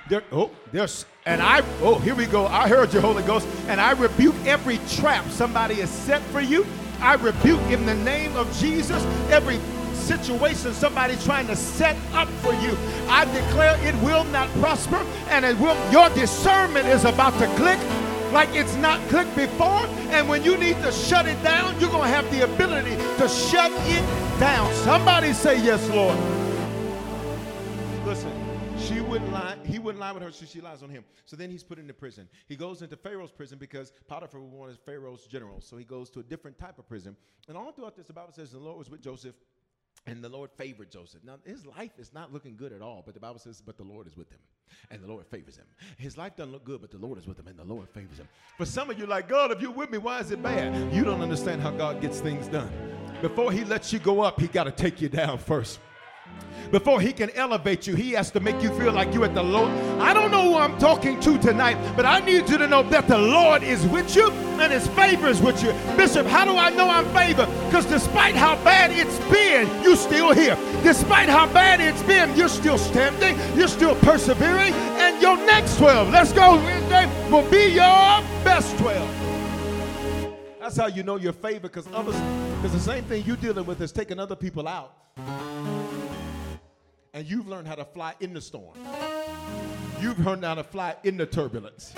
There, 0.09 0.23
oh, 0.33 0.51
there's, 0.71 1.07
and 1.25 1.41
I, 1.41 1.63
oh, 1.81 1.99
here 1.99 2.15
we 2.15 2.27
go. 2.27 2.47
I 2.47 2.69
heard 2.69 2.93
you, 2.93 3.01
Holy 3.01 3.23
Ghost. 3.23 3.49
And 3.69 3.81
I 3.81 3.93
rebuke 3.93 4.35
every 4.45 4.79
trap 4.91 5.27
somebody 5.31 5.77
has 5.77 5.91
set 5.91 6.21
for 6.25 6.41
you. 6.41 6.67
I 7.01 7.15
rebuke 7.15 7.63
in 7.71 7.87
the 7.87 7.95
name 7.95 8.37
of 8.37 8.55
Jesus 8.59 9.03
every 9.31 9.59
situation 9.95 10.75
somebody's 10.75 11.25
trying 11.25 11.47
to 11.47 11.57
set 11.57 11.97
up 12.13 12.29
for 12.43 12.53
you. 12.55 12.77
I 13.09 13.25
declare 13.25 13.79
it 13.87 13.95
will 14.03 14.25
not 14.25 14.49
prosper 14.61 15.05
and 15.29 15.45
it 15.45 15.59
will, 15.59 15.77
your 15.91 16.11
discernment 16.11 16.87
is 16.87 17.05
about 17.05 17.33
to 17.39 17.47
click 17.57 17.79
like 18.33 18.55
it's 18.55 18.75
not 18.77 19.01
clicked 19.09 19.35
before. 19.37 19.87
And 20.11 20.29
when 20.29 20.45
you 20.45 20.59
need 20.59 20.77
to 20.83 20.93
shut 20.93 21.27
it 21.27 21.43
down, 21.43 21.81
you're 21.81 21.91
going 21.91 22.03
to 22.03 22.09
have 22.09 22.31
the 22.31 22.45
ability 22.45 22.97
to 23.19 23.29
shut 23.29 23.73
it 23.87 24.41
down. 24.41 24.73
Somebody 24.75 25.33
say, 25.33 25.63
Yes, 25.63 25.89
Lord. 25.89 26.19
Listen, 28.05 28.33
she 28.77 29.01
wouldn't 29.01 29.33
lie. 29.33 29.57
Wouldn't 29.85 30.01
lie 30.01 30.13
with 30.13 30.23
her, 30.23 30.33
so 30.33 30.47
she 30.47 30.61
lies 30.61 30.83
on 30.83 30.91
him. 30.91 31.05
So 31.27 31.37
then 31.37 31.51
he's 31.51 31.63
put 31.63 31.79
into 31.79 31.95
prison. 31.95 32.29
He 32.49 32.57
goes 32.57 32.83
into 32.83 32.97
Pharaoh's 32.97 33.33
prison 33.33 33.59
because 33.59 33.93
Potiphar 34.09 34.41
was 34.41 34.51
one 34.51 34.71
of 34.71 34.79
Pharaoh's 34.81 35.27
generals. 35.27 35.67
So 35.67 35.77
he 35.77 35.85
goes 35.85 36.11
to 36.11 36.21
a 36.21 36.23
different 36.23 36.59
type 36.59 36.79
of 36.79 36.89
prison. 36.89 37.17
And 37.49 37.57
all 37.57 37.73
throughout 37.73 37.97
this, 37.97 38.07
the 38.07 38.13
Bible 38.13 38.33
says 38.33 38.51
the 38.51 38.59
Lord 38.59 38.79
was 38.79 38.91
with 38.91 39.03
Joseph. 39.03 39.35
And 40.07 40.23
the 40.23 40.29
Lord 40.29 40.51
favored 40.59 40.91
Joseph. 40.91 41.21
Now, 41.25 41.37
his 41.47 41.65
life 41.65 41.93
is 41.99 42.13
not 42.13 42.31
looking 42.31 42.57
good 42.57 42.73
at 42.73 42.83
all, 42.83 43.03
but 43.07 43.15
the 43.15 43.21
Bible 43.21 43.39
says, 43.39 43.63
but 43.65 43.79
the 43.79 43.85
Lord 43.85 44.07
is 44.07 44.17
with 44.19 44.29
him, 44.29 44.41
and 44.91 45.03
the 45.03 45.07
Lord 45.07 45.25
favors 45.29 45.57
him. 45.57 45.65
His 45.97 46.19
life 46.19 46.37
doesn't 46.37 46.53
look 46.53 46.65
good, 46.65 46.83
but 46.83 46.91
the 46.91 46.99
Lord 46.99 47.17
is 47.17 47.27
with 47.27 47.39
him, 47.39 47.47
and 47.49 47.59
the 47.59 47.65
Lord 47.65 47.89
favors 47.89 48.19
him. 48.19 48.29
For 48.59 48.67
some 48.67 48.91
of 48.91 48.99
you, 48.99 49.07
like, 49.07 49.29
God, 49.29 49.51
if 49.51 49.63
you're 49.63 49.71
with 49.71 49.91
me, 49.91 49.97
why 49.97 50.19
is 50.19 50.31
it 50.31 50.43
bad? 50.43 50.93
You 50.93 51.05
don't 51.05 51.23
understand 51.23 51.63
how 51.63 51.71
God 51.71 52.03
gets 52.03 52.21
things 52.21 52.49
done. 52.49 52.71
Before 53.23 53.51
he 53.51 53.65
lets 53.65 53.95
you 53.95 53.99
go 53.99 54.21
up, 54.21 54.39
he 54.39 54.47
got 54.47 54.65
to 54.65 54.73
take 54.73 55.01
you 55.01 55.09
down 55.09 55.39
first. 55.39 55.79
Before 56.71 57.01
he 57.01 57.13
can 57.13 57.31
elevate 57.31 57.87
you, 57.87 57.95
he 57.95 58.13
has 58.13 58.33
to 58.33 58.41
make 58.41 58.61
you 58.61 58.69
feel 58.71 58.93
like 58.93 59.15
you're 59.15 59.25
at 59.25 59.35
the 59.35 59.43
low. 59.43 59.67
I 60.01 60.13
don't 60.13 60.33
know 60.33 60.43
who 60.43 60.57
I'm 60.57 60.77
talking 60.79 61.21
to 61.21 61.39
tonight, 61.39 61.77
but 61.95 62.05
I 62.05 62.19
need 62.19 62.49
you 62.49 62.59
to 62.59 62.67
know 62.67 62.83
that 62.91 63.07
the 63.07 63.17
Lord 63.17 63.63
is 63.63 63.87
with 63.87 64.17
you 64.17 64.31
and 64.33 64.73
his 64.73 64.87
favor 64.89 65.29
is 65.29 65.41
with 65.41 65.63
you. 65.63 65.73
Bishop, 65.97 66.27
how 66.27 66.45
do 66.45 66.57
I 66.57 66.71
know 66.71 66.91
I'm 66.91 67.07
favored? 67.15 67.47
Because 67.67 67.87
despite 67.87 68.35
how 68.35 68.57
bad 68.65 68.91
it's 68.91 69.19
been, 69.31 69.69
you're 69.85 69.97
still 69.97 70.33
here. 70.33 70.57
Despite 70.83 71.29
how 71.29 71.47
bad 71.53 71.81
it's 71.81 72.03
been, 72.03 72.37
you're 72.37 72.49
still 72.49 72.79
standing, 72.79 73.39
you're 73.57 73.69
still 73.69 73.95
persevering, 73.97 74.73
and 74.73 75.23
your 75.23 75.37
next 75.37 75.79
12, 75.79 76.11
let's 76.11 76.33
go, 76.33 76.57
Wednesday, 76.57 77.07
will 77.31 77.49
be 77.51 77.67
your 77.67 78.21
best 78.43 78.77
12. 78.79 79.24
That's 80.65 80.79
how 80.79 80.87
you 80.87 81.03
know 81.03 81.17
you're 81.17 81.35
because 81.35 81.87
others, 81.89 82.17
because 82.57 82.73
the 82.73 82.81
same 82.81 83.05
thing 83.05 83.23
you're 83.27 83.37
dealing 83.37 83.67
with 83.67 83.83
is 83.83 83.93
taking 83.93 84.19
other 84.19 84.35
people 84.35 84.67
out 84.67 84.95
and 87.13 87.27
you've 87.27 87.47
learned 87.47 87.69
how 87.69 87.75
to 87.75 87.85
fly 87.85 88.15
in 88.21 88.33
the 88.33 88.41
storm. 88.41 88.75
You've 90.01 90.25
learned 90.25 90.43
how 90.43 90.55
to 90.55 90.65
fly 90.65 90.97
in 91.05 91.19
the 91.19 91.27
turbulence. 91.27 91.93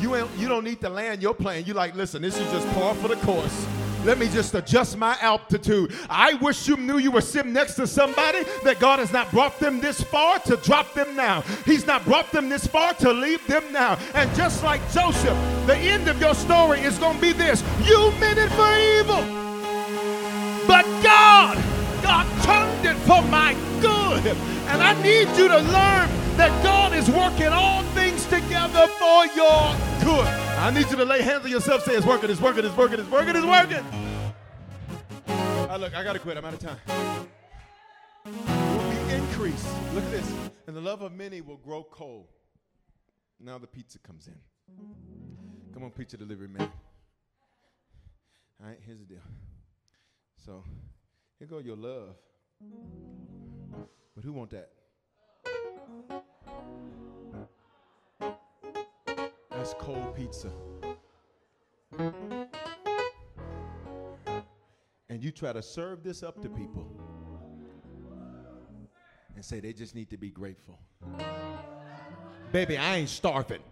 You 0.00 0.16
ain't, 0.16 0.28
you 0.38 0.48
don't 0.48 0.64
need 0.64 0.80
to 0.80 0.88
land 0.88 1.22
your 1.22 1.34
plane. 1.34 1.64
You're 1.66 1.76
like, 1.76 1.94
listen, 1.94 2.20
this 2.20 2.36
is 2.36 2.50
just 2.50 2.66
par 2.74 2.96
for 2.96 3.06
the 3.06 3.14
course. 3.14 3.64
Let 4.04 4.18
me 4.18 4.28
just 4.28 4.54
adjust 4.54 4.96
my 4.96 5.16
altitude. 5.20 5.94
I 6.08 6.34
wish 6.34 6.66
you 6.66 6.76
knew 6.76 6.98
you 6.98 7.10
were 7.10 7.20
sitting 7.20 7.52
next 7.52 7.74
to 7.74 7.86
somebody 7.86 8.44
that 8.64 8.78
God 8.80 8.98
has 8.98 9.12
not 9.12 9.30
brought 9.30 9.58
them 9.60 9.80
this 9.80 10.02
far 10.02 10.38
to 10.40 10.56
drop 10.56 10.94
them 10.94 11.14
now. 11.14 11.42
He's 11.66 11.86
not 11.86 12.04
brought 12.04 12.32
them 12.32 12.48
this 12.48 12.66
far 12.66 12.94
to 12.94 13.12
leave 13.12 13.46
them 13.46 13.64
now. 13.72 13.98
And 14.14 14.34
just 14.34 14.64
like 14.64 14.80
Joseph, 14.92 15.36
the 15.66 15.76
end 15.76 16.08
of 16.08 16.18
your 16.20 16.34
story 16.34 16.80
is 16.80 16.98
going 16.98 17.16
to 17.16 17.20
be 17.20 17.32
this 17.32 17.62
you 17.84 18.12
meant 18.18 18.38
it 18.38 18.50
for 18.50 18.76
evil, 18.98 19.22
but 20.66 20.84
God, 21.02 21.58
for 23.06 23.22
my 23.22 23.54
good. 23.80 24.26
And 24.68 24.82
I 24.82 25.00
need 25.02 25.28
you 25.36 25.48
to 25.48 25.58
learn 25.58 26.08
that 26.36 26.62
God 26.62 26.94
is 26.94 27.08
working 27.10 27.48
all 27.48 27.82
things 27.94 28.24
together 28.26 28.86
for 28.98 29.26
your 29.26 29.74
good. 30.02 30.26
I 30.60 30.70
need 30.72 30.90
you 30.90 30.96
to 30.96 31.04
lay 31.04 31.22
hands 31.22 31.44
on 31.44 31.50
yourself, 31.50 31.84
say 31.84 31.94
it's 31.94 32.06
working, 32.06 32.30
it's 32.30 32.40
working, 32.40 32.64
it's 32.64 32.76
working, 32.76 33.00
it's 33.00 33.10
working, 33.10 33.36
it's 33.36 33.46
working. 33.46 33.84
Ah, 35.26 35.76
look, 35.78 35.94
I 35.94 36.02
gotta 36.02 36.18
quit. 36.18 36.36
I'm 36.36 36.44
out 36.44 36.54
of 36.54 36.58
time. 36.60 36.78
Will 38.24 38.90
be 38.90 39.14
increased. 39.14 39.66
Look 39.94 40.04
at 40.04 40.10
this. 40.10 40.32
And 40.66 40.76
the 40.76 40.80
love 40.80 41.02
of 41.02 41.12
many 41.12 41.40
will 41.40 41.58
grow 41.58 41.82
cold. 41.82 42.26
Now 43.38 43.58
the 43.58 43.66
pizza 43.66 43.98
comes 43.98 44.26
in. 44.26 44.38
Come 45.72 45.84
on, 45.84 45.90
pizza 45.90 46.16
delivery 46.16 46.48
man. 46.48 46.70
All 48.60 48.66
right, 48.66 48.78
here's 48.84 48.98
the 48.98 49.04
deal. 49.04 49.22
So, 50.44 50.64
here 51.38 51.48
go 51.48 51.58
your 51.58 51.76
love. 51.76 52.16
But 54.14 54.24
who 54.24 54.32
want 54.32 54.50
that? 54.50 54.70
That's 59.50 59.74
cold 59.78 60.14
pizza. 60.14 60.50
And 65.08 65.22
you 65.22 65.30
try 65.30 65.52
to 65.52 65.62
serve 65.62 66.02
this 66.02 66.22
up 66.22 66.40
to 66.42 66.48
people 66.48 66.86
and 69.34 69.44
say 69.44 69.60
they 69.60 69.72
just 69.72 69.94
need 69.94 70.10
to 70.10 70.16
be 70.16 70.30
grateful. 70.30 70.78
Baby, 72.52 72.76
I 72.76 72.96
ain't 72.96 73.08
starving. 73.08 73.62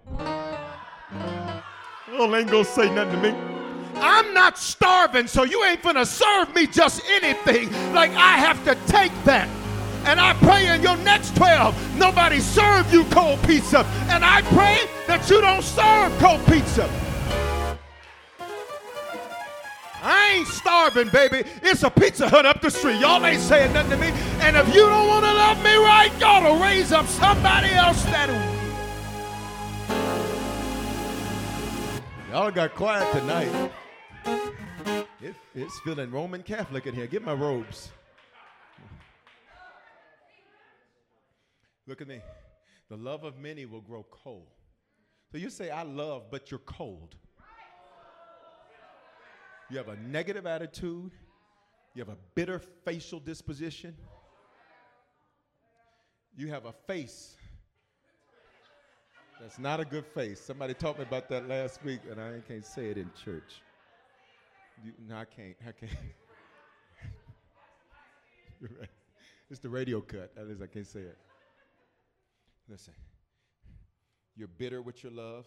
Oh, 2.10 2.34
ain't 2.34 2.50
gonna 2.50 2.64
say 2.64 2.92
nothing 2.94 3.20
to 3.20 3.32
me. 3.32 3.57
Not 4.38 4.56
starving, 4.56 5.26
so 5.26 5.42
you 5.42 5.64
ain't 5.64 5.82
gonna 5.82 6.06
serve 6.06 6.54
me 6.54 6.68
just 6.68 7.02
anything. 7.10 7.72
Like 7.92 8.12
I 8.12 8.38
have 8.38 8.64
to 8.66 8.76
take 8.86 9.10
that. 9.24 9.48
And 10.04 10.20
I 10.20 10.32
pray 10.34 10.72
in 10.72 10.80
your 10.80 10.96
next 10.98 11.34
12, 11.34 11.98
nobody 11.98 12.38
serve 12.38 12.90
you 12.92 13.02
cold 13.06 13.42
pizza. 13.42 13.80
And 14.08 14.24
I 14.24 14.42
pray 14.42 14.86
that 15.08 15.28
you 15.28 15.40
don't 15.40 15.64
serve 15.64 16.16
cold 16.20 16.40
pizza. 16.46 16.88
I 20.04 20.36
ain't 20.36 20.46
starving, 20.46 21.08
baby. 21.08 21.42
It's 21.60 21.82
a 21.82 21.90
Pizza 21.90 22.28
Hut 22.28 22.46
up 22.46 22.62
the 22.62 22.70
street. 22.70 23.00
Y'all 23.00 23.26
ain't 23.26 23.42
saying 23.42 23.72
nothing 23.72 23.90
to 23.90 23.96
me. 23.96 24.12
And 24.38 24.56
if 24.56 24.72
you 24.72 24.82
don't 24.82 25.08
want 25.08 25.24
to 25.24 25.34
love 25.34 25.58
me 25.64 25.74
right, 25.74 26.12
God 26.20 26.44
will 26.44 26.62
raise 26.62 26.92
up 26.92 27.06
somebody 27.08 27.70
else 27.70 28.04
that'll. 28.04 28.36
Y'all 32.30 32.52
got 32.52 32.76
quiet 32.76 33.12
tonight. 33.12 33.72
It, 35.20 35.34
it's 35.54 35.78
feeling 35.80 36.10
Roman 36.10 36.42
Catholic 36.42 36.86
in 36.86 36.94
here. 36.94 37.06
Get 37.06 37.24
my 37.24 37.34
robes. 37.34 37.90
Look 41.86 42.00
at 42.00 42.08
me. 42.08 42.20
The 42.90 42.96
love 42.96 43.24
of 43.24 43.38
many 43.38 43.66
will 43.66 43.80
grow 43.80 44.06
cold. 44.10 44.48
So 45.32 45.38
you 45.38 45.50
say, 45.50 45.70
I 45.70 45.82
love, 45.82 46.24
but 46.30 46.50
you're 46.50 46.60
cold. 46.60 47.16
You 49.70 49.76
have 49.76 49.88
a 49.88 49.96
negative 49.96 50.46
attitude. 50.46 51.12
You 51.94 52.02
have 52.02 52.08
a 52.08 52.18
bitter 52.34 52.60
facial 52.84 53.20
disposition. 53.20 53.94
You 56.36 56.48
have 56.48 56.66
a 56.66 56.72
face 56.86 57.36
that's 59.40 59.58
not 59.58 59.78
a 59.78 59.84
good 59.84 60.04
face. 60.04 60.40
Somebody 60.40 60.74
taught 60.74 60.98
me 60.98 61.04
about 61.04 61.28
that 61.28 61.48
last 61.48 61.84
week, 61.84 62.00
and 62.10 62.20
I 62.20 62.40
can't 62.48 62.66
say 62.66 62.90
it 62.90 62.98
in 62.98 63.08
church. 63.24 63.62
You, 64.84 64.92
no, 65.08 65.16
I 65.16 65.24
can't. 65.24 65.56
I 65.66 65.72
can't. 65.72 65.92
It's 69.50 69.60
the 69.60 69.68
radio 69.68 70.02
cut. 70.02 70.30
At 70.36 70.46
least 70.46 70.60
I 70.62 70.66
can't 70.66 70.86
say 70.86 71.00
it. 71.00 71.16
Listen, 72.68 72.92
you're 74.36 74.48
bitter 74.48 74.82
with 74.82 75.02
your 75.02 75.10
love. 75.10 75.46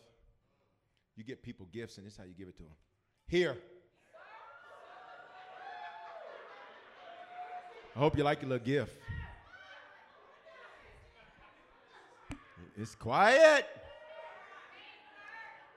You 1.16 1.24
get 1.24 1.44
people 1.44 1.68
gifts, 1.72 1.98
and 1.98 2.08
this 2.08 2.14
is 2.14 2.18
how 2.18 2.24
you 2.24 2.34
give 2.36 2.48
it 2.48 2.58
to 2.58 2.64
them. 2.64 2.72
Here. 3.28 3.58
I 7.96 8.00
hope 8.00 8.18
you 8.18 8.24
like 8.24 8.42
your 8.42 8.50
little 8.50 8.66
gift. 8.66 8.98
It's 12.76 12.96
quiet. 12.96 13.68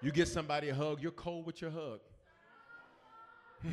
You 0.00 0.12
get 0.12 0.28
somebody 0.28 0.70
a 0.70 0.74
hug, 0.74 1.02
you're 1.02 1.10
cold 1.10 1.44
with 1.44 1.60
your 1.60 1.70
hug. 1.70 2.00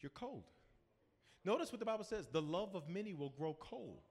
you're 0.00 0.10
cold. 0.10 0.44
Notice 1.44 1.72
what 1.72 1.80
the 1.80 1.86
Bible 1.86 2.04
says 2.04 2.28
the 2.28 2.42
love 2.42 2.74
of 2.74 2.88
many 2.88 3.14
will 3.14 3.30
grow 3.30 3.56
cold. 3.58 4.02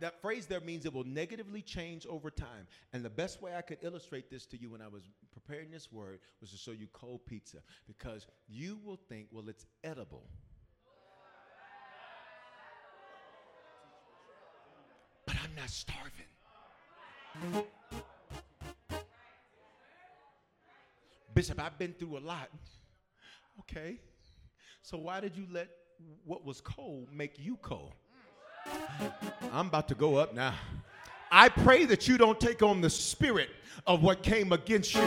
That 0.00 0.20
phrase 0.20 0.46
there 0.46 0.60
means 0.60 0.86
it 0.86 0.92
will 0.92 1.04
negatively 1.04 1.62
change 1.62 2.04
over 2.06 2.30
time. 2.30 2.66
And 2.92 3.04
the 3.04 3.10
best 3.10 3.40
way 3.40 3.54
I 3.54 3.62
could 3.62 3.78
illustrate 3.82 4.28
this 4.28 4.44
to 4.46 4.60
you 4.60 4.70
when 4.70 4.82
I 4.82 4.88
was 4.88 5.02
preparing 5.32 5.70
this 5.70 5.92
word 5.92 6.18
was 6.40 6.50
to 6.50 6.56
show 6.56 6.72
you 6.72 6.88
cold 6.92 7.20
pizza 7.26 7.58
because 7.86 8.26
you 8.48 8.80
will 8.84 8.98
think, 9.08 9.28
well, 9.30 9.48
it's 9.48 9.66
edible. 9.84 10.26
But 15.26 15.36
I'm 15.42 15.54
not 15.54 15.70
starving. 15.70 16.26
Bishop, 21.34 21.60
I've 21.60 21.78
been 21.78 21.92
through 21.92 22.18
a 22.18 22.20
lot. 22.20 22.48
Okay. 23.60 24.00
So 24.82 24.98
why 24.98 25.20
did 25.20 25.36
you 25.36 25.46
let 25.50 25.68
what 26.24 26.44
was 26.44 26.60
cold 26.60 27.08
make 27.12 27.38
you 27.38 27.56
cold? 27.56 27.92
I'm 29.52 29.66
about 29.66 29.88
to 29.88 29.94
go 29.94 30.16
up 30.16 30.34
now. 30.34 30.54
I 31.36 31.48
pray 31.48 31.84
that 31.86 32.06
you 32.06 32.16
don't 32.16 32.38
take 32.38 32.62
on 32.62 32.80
the 32.80 32.88
spirit 32.88 33.50
of 33.88 34.04
what 34.04 34.22
came 34.22 34.52
against 34.52 34.94
you. 34.94 35.02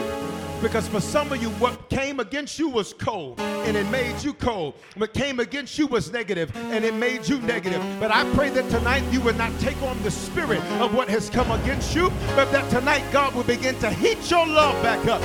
Because 0.60 0.86
for 0.86 1.00
some 1.00 1.32
of 1.32 1.40
you, 1.40 1.48
what 1.52 1.88
came 1.88 2.20
against 2.20 2.58
you 2.58 2.68
was 2.68 2.92
cold 2.92 3.40
and 3.40 3.74
it 3.74 3.88
made 3.88 4.22
you 4.22 4.34
cold. 4.34 4.74
What 4.98 5.14
came 5.14 5.40
against 5.40 5.78
you 5.78 5.86
was 5.86 6.12
negative 6.12 6.54
and 6.54 6.84
it 6.84 6.92
made 6.92 7.26
you 7.26 7.38
negative. 7.38 7.82
But 7.98 8.10
I 8.10 8.30
pray 8.34 8.50
that 8.50 8.68
tonight 8.68 9.10
you 9.10 9.22
will 9.22 9.36
not 9.36 9.58
take 9.58 9.80
on 9.80 10.02
the 10.02 10.10
spirit 10.10 10.60
of 10.82 10.94
what 10.94 11.08
has 11.08 11.30
come 11.30 11.50
against 11.50 11.96
you, 11.96 12.10
but 12.36 12.52
that 12.52 12.68
tonight 12.70 13.10
God 13.10 13.34
will 13.34 13.44
begin 13.44 13.78
to 13.78 13.88
heat 13.88 14.30
your 14.30 14.46
love 14.46 14.82
back 14.82 15.06
up. 15.06 15.22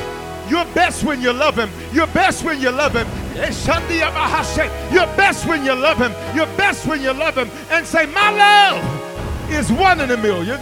You're 0.50 0.74
best 0.74 1.04
when 1.04 1.22
you 1.22 1.34
love 1.34 1.58
him. 1.58 1.70
You're 1.92 2.08
best 2.08 2.46
when 2.46 2.62
you 2.62 2.72
love 2.72 2.94
him. 2.94 3.10
You're 3.36 5.08
best 5.18 5.46
when 5.46 5.66
you 5.66 5.76
love 5.76 5.98
him. 5.98 6.14
You're 6.34 6.56
best 6.56 6.88
when 6.88 7.02
you 7.02 7.12
love 7.12 7.36
him. 7.36 7.50
And 7.72 7.86
say, 7.86 8.06
My 8.06 8.30
love 8.30 9.52
is 9.52 9.70
one 9.70 10.00
in 10.00 10.10
a 10.12 10.18
million. 10.18 10.62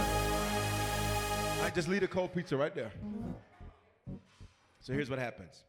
I 1.72 1.74
just 1.74 1.88
leave 1.88 2.02
a 2.02 2.06
cold 2.06 2.34
pizza 2.34 2.54
right 2.54 2.74
there. 2.74 2.92
So 4.80 4.92
here's 4.92 5.08
what 5.08 5.18
happens. 5.18 5.62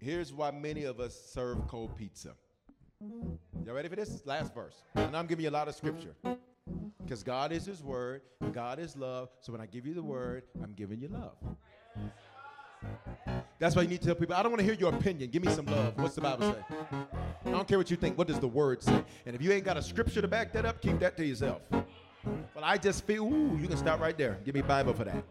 Here's 0.00 0.32
why 0.32 0.50
many 0.50 0.82
of 0.82 0.98
us 0.98 1.16
serve 1.32 1.68
cold 1.68 1.96
pizza. 1.96 2.30
Y'all 3.64 3.76
ready 3.76 3.88
for 3.88 3.94
this? 3.94 4.26
Last 4.26 4.52
verse. 4.52 4.82
And 4.96 5.16
I'm 5.16 5.28
giving 5.28 5.44
you 5.44 5.50
a 5.50 5.52
lot 5.52 5.68
of 5.68 5.76
scripture. 5.76 6.16
Because 7.04 7.22
God 7.22 7.52
is 7.52 7.66
His 7.66 7.84
Word, 7.84 8.22
God 8.52 8.80
is 8.80 8.96
love. 8.96 9.28
So 9.42 9.52
when 9.52 9.60
I 9.60 9.66
give 9.66 9.86
you 9.86 9.94
the 9.94 10.02
Word, 10.02 10.42
I'm 10.60 10.72
giving 10.72 11.00
you 11.00 11.06
love. 11.06 11.36
That's 13.60 13.76
why 13.76 13.82
you 13.82 13.88
need 13.88 14.00
to 14.00 14.06
tell 14.08 14.16
people, 14.16 14.34
I 14.34 14.42
don't 14.42 14.50
want 14.50 14.58
to 14.58 14.66
hear 14.66 14.74
your 14.74 14.92
opinion. 14.92 15.30
Give 15.30 15.44
me 15.44 15.52
some 15.52 15.66
love. 15.66 15.96
What's 15.98 16.16
the 16.16 16.22
Bible 16.22 16.52
say? 16.52 16.76
I 17.46 17.50
don't 17.52 17.68
care 17.68 17.78
what 17.78 17.92
you 17.92 17.96
think. 17.96 18.18
What 18.18 18.26
does 18.26 18.40
the 18.40 18.48
Word 18.48 18.82
say? 18.82 19.04
And 19.24 19.36
if 19.36 19.40
you 19.40 19.52
ain't 19.52 19.64
got 19.64 19.76
a 19.76 19.82
scripture 19.82 20.20
to 20.20 20.26
back 20.26 20.52
that 20.54 20.64
up, 20.64 20.82
keep 20.82 20.98
that 20.98 21.16
to 21.16 21.24
yourself. 21.24 21.62
But 22.24 22.62
I 22.62 22.76
just 22.76 23.06
feel, 23.06 23.24
ooh, 23.24 23.56
you 23.56 23.66
can 23.66 23.76
stop 23.76 24.00
right 24.00 24.16
there. 24.16 24.38
Give 24.44 24.54
me 24.54 24.62
Bible 24.62 24.92
for 24.92 25.04
that. 25.04 25.24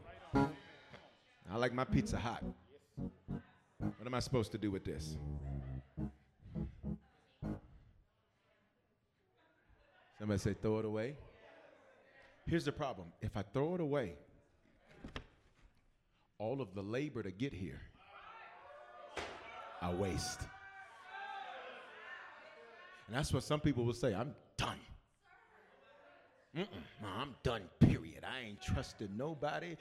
I 1.52 1.58
like 1.58 1.74
my 1.74 1.84
pizza 1.84 2.18
hot. 2.18 2.44
What 3.78 4.06
am 4.06 4.14
I 4.14 4.20
supposed 4.20 4.52
to 4.52 4.58
do 4.58 4.72
with 4.72 4.84
this? 4.84 5.18
Somebody 10.20 10.40
say, 10.40 10.54
throw 10.54 10.80
it 10.80 10.86
away. 10.86 11.16
Here's 12.46 12.66
the 12.66 12.72
problem 12.72 13.08
if 13.22 13.38
I 13.38 13.44
throw 13.54 13.76
it 13.76 13.82
away, 13.82 14.16
all 16.40 16.62
of 16.62 16.74
the 16.74 16.82
labor 16.82 17.24
to 17.24 17.32
get 17.32 17.54
here, 17.54 17.82
I 19.82 19.94
waste. 19.94 20.42
And 23.08 23.16
that's 23.16 23.32
what 23.32 23.44
some 23.44 23.60
people 23.60 23.86
will 23.86 23.94
say 23.94 24.14
I'm 24.14 24.36
done. 24.58 24.78
Mm-mm, 26.58 26.66
I'm 27.20 27.36
done, 27.44 27.62
period. 27.80 28.24
I 28.24 28.48
ain't 28.48 28.62
trusted 28.62 29.16
nobody. 29.16 29.76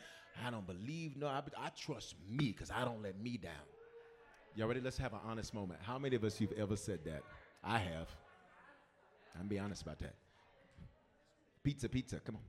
I 0.44 0.50
don't 0.50 0.66
believe 0.66 1.16
no. 1.16 1.26
I, 1.26 1.42
I 1.56 1.70
trust 1.70 2.14
me 2.30 2.52
because 2.52 2.70
I 2.70 2.84
don't 2.84 3.02
let 3.02 3.18
me 3.20 3.38
down. 3.38 3.52
Y'all 4.54 4.68
ready? 4.68 4.80
Let's 4.80 4.98
have 4.98 5.12
an 5.12 5.20
honest 5.26 5.54
moment. 5.54 5.80
How 5.82 5.98
many 5.98 6.16
of 6.16 6.24
us 6.24 6.40
you've 6.40 6.52
ever 6.52 6.76
said 6.76 7.00
that? 7.04 7.22
I 7.64 7.78
have. 7.78 8.08
I'm 9.38 9.46
be 9.46 9.58
honest 9.58 9.82
about 9.82 9.98
that. 10.00 10.14
Pizza, 11.62 11.88
pizza, 11.88 12.20
come 12.20 12.36
on. 12.36 12.42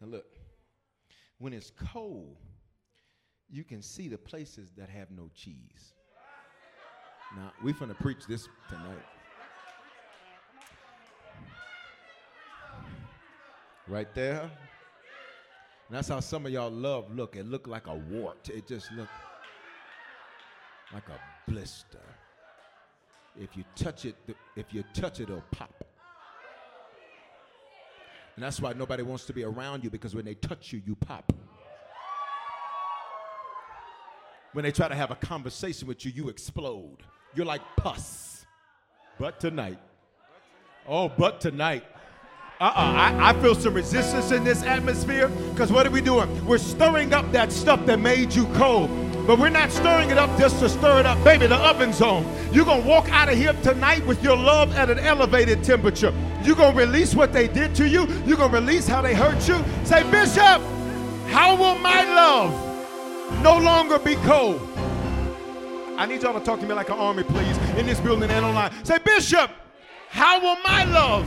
Now 0.00 0.06
look, 0.06 0.26
when 1.38 1.52
it's 1.52 1.72
cold, 1.92 2.36
you 3.50 3.64
can 3.64 3.82
see 3.82 4.08
the 4.08 4.18
places 4.18 4.72
that 4.76 4.88
have 4.88 5.10
no 5.10 5.30
cheese. 5.34 5.94
Now, 7.36 7.52
we 7.62 7.72
finna 7.72 7.98
preach 7.98 8.26
this 8.26 8.48
tonight. 8.68 9.04
Right 13.86 14.14
there. 14.14 14.40
And 14.40 15.96
that's 15.96 16.08
how 16.08 16.20
some 16.20 16.46
of 16.46 16.52
y'all 16.52 16.70
love 16.70 17.14
look. 17.14 17.36
It 17.36 17.46
looked 17.46 17.68
like 17.68 17.86
a 17.86 17.94
wart. 17.94 18.48
It 18.48 18.66
just 18.66 18.92
looked 18.92 19.10
like 20.92 21.08
a 21.08 21.50
blister. 21.50 21.98
If 23.40 23.56
you 23.56 23.64
touch 23.76 24.04
it, 24.04 24.16
if 24.56 24.72
you 24.72 24.84
touch 24.94 25.20
it, 25.20 25.24
it'll 25.24 25.42
pop. 25.50 25.84
And 28.36 28.44
that's 28.44 28.60
why 28.60 28.72
nobody 28.72 29.02
wants 29.02 29.24
to 29.26 29.32
be 29.32 29.44
around 29.44 29.82
you 29.84 29.90
because 29.90 30.14
when 30.14 30.24
they 30.24 30.34
touch 30.34 30.72
you, 30.72 30.82
you 30.86 30.94
pop. 30.94 31.32
When 34.52 34.62
they 34.62 34.72
try 34.72 34.88
to 34.88 34.94
have 34.94 35.10
a 35.10 35.16
conversation 35.16 35.88
with 35.88 36.04
you, 36.04 36.12
you 36.14 36.28
explode. 36.28 37.02
You're 37.38 37.46
like 37.46 37.62
pus. 37.76 38.44
But 39.16 39.38
tonight, 39.38 39.78
oh, 40.88 41.08
but 41.08 41.40
tonight, 41.40 41.84
uh-uh, 42.60 42.72
I, 42.74 43.30
I 43.30 43.40
feel 43.40 43.54
some 43.54 43.74
resistance 43.74 44.32
in 44.32 44.42
this 44.42 44.64
atmosphere 44.64 45.28
because 45.52 45.70
what 45.70 45.86
are 45.86 45.90
we 45.90 46.00
doing? 46.00 46.44
We're 46.44 46.58
stirring 46.58 47.14
up 47.14 47.30
that 47.30 47.52
stuff 47.52 47.86
that 47.86 48.00
made 48.00 48.34
you 48.34 48.46
cold. 48.54 48.90
But 49.24 49.38
we're 49.38 49.50
not 49.50 49.70
stirring 49.70 50.10
it 50.10 50.18
up 50.18 50.36
just 50.36 50.58
to 50.58 50.68
stir 50.68 50.98
it 50.98 51.06
up. 51.06 51.22
Baby, 51.22 51.46
the 51.46 51.54
oven's 51.54 52.02
on. 52.02 52.26
You're 52.52 52.64
going 52.64 52.82
to 52.82 52.88
walk 52.88 53.08
out 53.12 53.28
of 53.28 53.38
here 53.38 53.52
tonight 53.62 54.04
with 54.04 54.20
your 54.20 54.36
love 54.36 54.74
at 54.74 54.90
an 54.90 54.98
elevated 54.98 55.62
temperature. 55.62 56.12
You're 56.42 56.56
going 56.56 56.72
to 56.72 56.78
release 56.80 57.14
what 57.14 57.32
they 57.32 57.46
did 57.46 57.72
to 57.76 57.88
you. 57.88 58.08
You're 58.26 58.36
going 58.36 58.50
to 58.50 58.58
release 58.58 58.88
how 58.88 59.00
they 59.00 59.14
hurt 59.14 59.46
you. 59.46 59.64
Say, 59.84 60.02
Bishop, 60.10 60.60
how 61.28 61.54
will 61.56 61.78
my 61.78 62.02
love 62.02 63.42
no 63.44 63.58
longer 63.58 64.00
be 64.00 64.16
cold? 64.16 64.67
I 65.98 66.06
need 66.06 66.22
y'all 66.22 66.38
to 66.38 66.46
talk 66.46 66.60
to 66.60 66.66
me 66.66 66.74
like 66.74 66.90
an 66.90 66.98
army, 66.98 67.24
please, 67.24 67.58
in 67.76 67.84
this 67.84 67.98
building 67.98 68.30
and 68.30 68.44
online. 68.44 68.72
Say, 68.84 68.98
Bishop, 69.04 69.50
how 70.08 70.40
will 70.40 70.56
my 70.62 70.84
love 70.84 71.26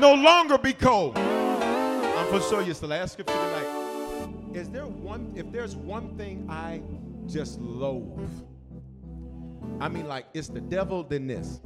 no 0.00 0.14
longer 0.14 0.58
be 0.58 0.72
cold? 0.72 1.16
I'm 1.16 2.26
for 2.26 2.40
sure. 2.40 2.62
It's 2.62 2.80
the 2.80 2.88
last 2.88 3.12
scripture 3.12 3.34
tonight. 3.34 4.26
Is 4.52 4.68
there 4.68 4.86
one, 4.86 5.32
if 5.36 5.52
there's 5.52 5.76
one 5.76 6.16
thing 6.16 6.44
I 6.50 6.82
just 7.28 7.60
loathe, 7.60 8.28
I 9.78 9.88
mean, 9.88 10.08
like, 10.08 10.26
it's 10.34 10.48
the 10.48 10.60
devil 10.60 11.04
than 11.04 11.28
this. 11.28 11.60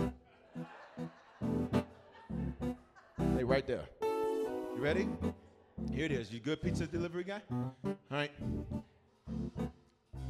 Hey, 3.36 3.44
right 3.44 3.66
there. 3.66 3.84
You 4.02 4.82
ready? 4.82 5.08
Here 5.90 6.04
it 6.04 6.12
is. 6.12 6.30
You 6.30 6.40
good 6.40 6.60
pizza 6.60 6.86
delivery 6.86 7.24
guy? 7.24 7.40
All 7.50 7.96
right. 8.10 8.32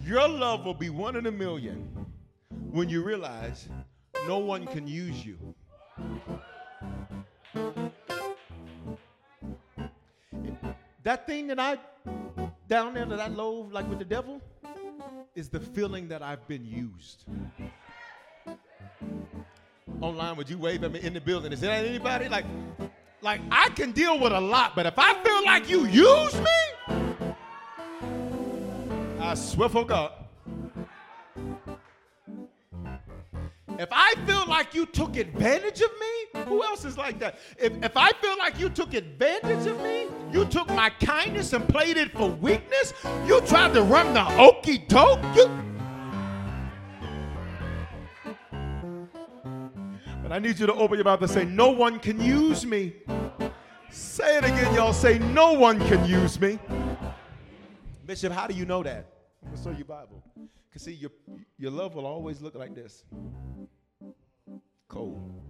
Your 0.08 0.26
love 0.26 0.64
will 0.64 0.72
be 0.72 0.88
one 0.88 1.16
in 1.16 1.26
a 1.26 1.30
million 1.30 1.86
when 2.70 2.88
you 2.88 3.02
realize 3.02 3.68
no 4.26 4.38
one 4.38 4.66
can 4.66 4.88
use 4.88 5.22
you. 5.22 5.36
That 11.02 11.26
thing 11.26 11.46
that 11.48 11.60
I 11.60 11.76
down 12.68 12.94
there 12.94 13.04
that 13.04 13.20
I 13.20 13.28
loathe 13.28 13.70
like 13.70 13.86
with 13.90 13.98
the 13.98 14.06
devil 14.06 14.40
is 15.34 15.50
the 15.50 15.60
feeling 15.60 16.08
that 16.08 16.22
I've 16.22 16.48
been 16.48 16.64
used. 16.64 17.26
Online, 20.00 20.36
would 20.36 20.48
you 20.48 20.56
wave 20.56 20.84
at 20.84 20.92
me 20.92 21.00
in 21.00 21.12
the 21.12 21.20
building? 21.20 21.52
Is 21.52 21.60
there 21.60 21.70
anybody 21.70 22.30
like 22.30 22.46
like 23.20 23.42
I 23.50 23.68
can 23.68 23.92
deal 23.92 24.18
with 24.18 24.32
a 24.32 24.40
lot, 24.40 24.74
but 24.74 24.86
if 24.86 24.94
I 24.96 25.22
feel 25.22 25.44
like 25.44 25.68
you 25.68 25.84
use 25.84 26.34
me, 26.40 26.77
I 29.28 29.34
swear 29.34 29.68
for 29.68 29.84
God. 29.84 30.10
If 33.78 33.90
I 33.92 34.14
feel 34.26 34.46
like 34.48 34.74
you 34.74 34.86
took 34.86 35.18
advantage 35.18 35.82
of 35.82 35.90
me, 36.00 36.42
who 36.44 36.62
else 36.62 36.86
is 36.86 36.96
like 36.96 37.18
that? 37.18 37.38
If, 37.58 37.74
if 37.84 37.94
I 37.94 38.10
feel 38.22 38.38
like 38.38 38.58
you 38.58 38.70
took 38.70 38.94
advantage 38.94 39.66
of 39.66 39.82
me, 39.82 40.06
you 40.32 40.46
took 40.46 40.66
my 40.68 40.88
kindness 40.88 41.52
and 41.52 41.68
played 41.68 41.98
it 41.98 42.10
for 42.12 42.30
weakness, 42.30 42.94
you 43.26 43.42
tried 43.42 43.74
to 43.74 43.82
run 43.82 44.14
the 44.14 44.26
okey 44.38 44.78
doke, 44.88 45.22
you. 45.36 45.50
But 50.22 50.32
I 50.32 50.38
need 50.38 50.58
you 50.58 50.64
to 50.66 50.72
open 50.72 50.96
your 50.96 51.04
mouth 51.04 51.20
and 51.20 51.30
say, 51.30 51.44
No 51.44 51.68
one 51.68 51.98
can 52.00 52.18
use 52.18 52.64
me. 52.64 52.94
Say 53.90 54.38
it 54.38 54.44
again, 54.44 54.74
y'all. 54.74 54.94
Say, 54.94 55.18
No 55.18 55.52
one 55.52 55.78
can 55.86 56.02
use 56.06 56.40
me. 56.40 56.58
Bishop, 58.06 58.32
how 58.32 58.46
do 58.46 58.54
you 58.54 58.64
know 58.64 58.82
that? 58.82 59.17
I'm 59.48 59.54
gonna 59.54 59.64
show 59.64 59.78
you 59.78 59.84
Bible. 59.84 60.22
Cause 60.72 60.82
see, 60.82 60.92
your 60.92 61.10
your 61.56 61.70
love 61.70 61.94
will 61.94 62.04
always 62.04 62.42
look 62.42 62.54
like 62.54 62.74
this. 62.74 63.04
Cold. 64.88 65.40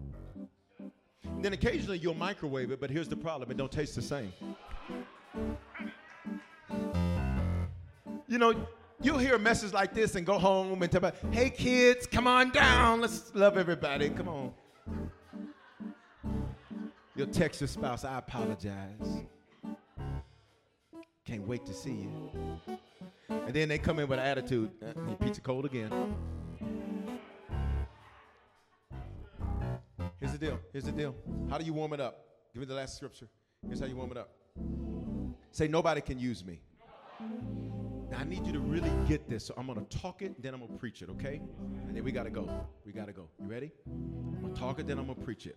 And 1.24 1.44
then 1.44 1.52
occasionally 1.52 1.98
you'll 1.98 2.14
microwave 2.14 2.70
it, 2.70 2.80
but 2.80 2.90
here's 2.90 3.08
the 3.08 3.16
problem: 3.16 3.50
it 3.50 3.56
don't 3.56 3.72
taste 3.72 3.96
the 3.96 4.02
same. 4.02 4.32
You 8.28 8.38
know, 8.38 8.54
you'll 9.02 9.18
hear 9.18 9.34
a 9.34 9.38
message 9.38 9.72
like 9.72 9.94
this 9.94 10.14
and 10.14 10.24
go 10.24 10.38
home 10.38 10.80
and 10.80 10.92
tell 10.92 10.98
about, 10.98 11.16
hey 11.32 11.50
kids, 11.50 12.06
come 12.06 12.28
on 12.28 12.50
down, 12.50 13.00
let's 13.00 13.34
love 13.34 13.56
everybody. 13.56 14.10
Come 14.10 14.28
on. 14.28 14.52
You'll 17.16 17.26
text 17.26 17.60
your 17.60 17.68
spouse, 17.68 18.04
I 18.04 18.18
apologize. 18.18 19.24
Can't 21.24 21.48
wait 21.48 21.66
to 21.66 21.74
see 21.74 22.06
you. 22.06 22.78
And 23.28 23.52
then 23.54 23.68
they 23.68 23.78
come 23.78 23.98
in 23.98 24.08
with 24.08 24.18
an 24.18 24.24
attitude. 24.24 24.70
Uh, 24.82 25.14
pizza 25.14 25.40
cold 25.40 25.64
again. 25.66 25.90
Here's 30.20 30.32
the 30.32 30.38
deal. 30.38 30.58
Here's 30.72 30.84
the 30.84 30.92
deal. 30.92 31.14
How 31.48 31.58
do 31.58 31.64
you 31.64 31.72
warm 31.72 31.92
it 31.92 32.00
up? 32.00 32.24
Give 32.52 32.60
me 32.60 32.66
the 32.66 32.74
last 32.74 32.96
scripture. 32.96 33.28
Here's 33.66 33.80
how 33.80 33.86
you 33.86 33.96
warm 33.96 34.10
it 34.10 34.16
up. 34.16 34.30
Say, 35.52 35.68
nobody 35.68 36.00
can 36.00 36.18
use 36.18 36.44
me. 36.44 36.60
Now, 38.10 38.18
I 38.18 38.24
need 38.24 38.46
you 38.46 38.52
to 38.52 38.60
really 38.60 38.90
get 39.06 39.28
this. 39.28 39.46
So 39.46 39.54
I'm 39.56 39.66
going 39.66 39.84
to 39.84 39.98
talk 39.98 40.22
it, 40.22 40.42
then 40.42 40.54
I'm 40.54 40.60
going 40.60 40.72
to 40.72 40.78
preach 40.78 41.02
it, 41.02 41.10
okay? 41.10 41.40
And 41.86 41.96
then 41.96 42.04
we 42.04 42.12
got 42.12 42.24
to 42.24 42.30
go. 42.30 42.48
We 42.84 42.92
got 42.92 43.06
to 43.06 43.12
go. 43.12 43.28
You 43.40 43.48
ready? 43.48 43.70
I'm 43.86 44.40
going 44.40 44.54
to 44.54 44.60
talk 44.60 44.78
it, 44.80 44.86
then 44.86 44.98
I'm 44.98 45.06
going 45.06 45.18
to 45.18 45.24
preach 45.24 45.46
it. 45.46 45.56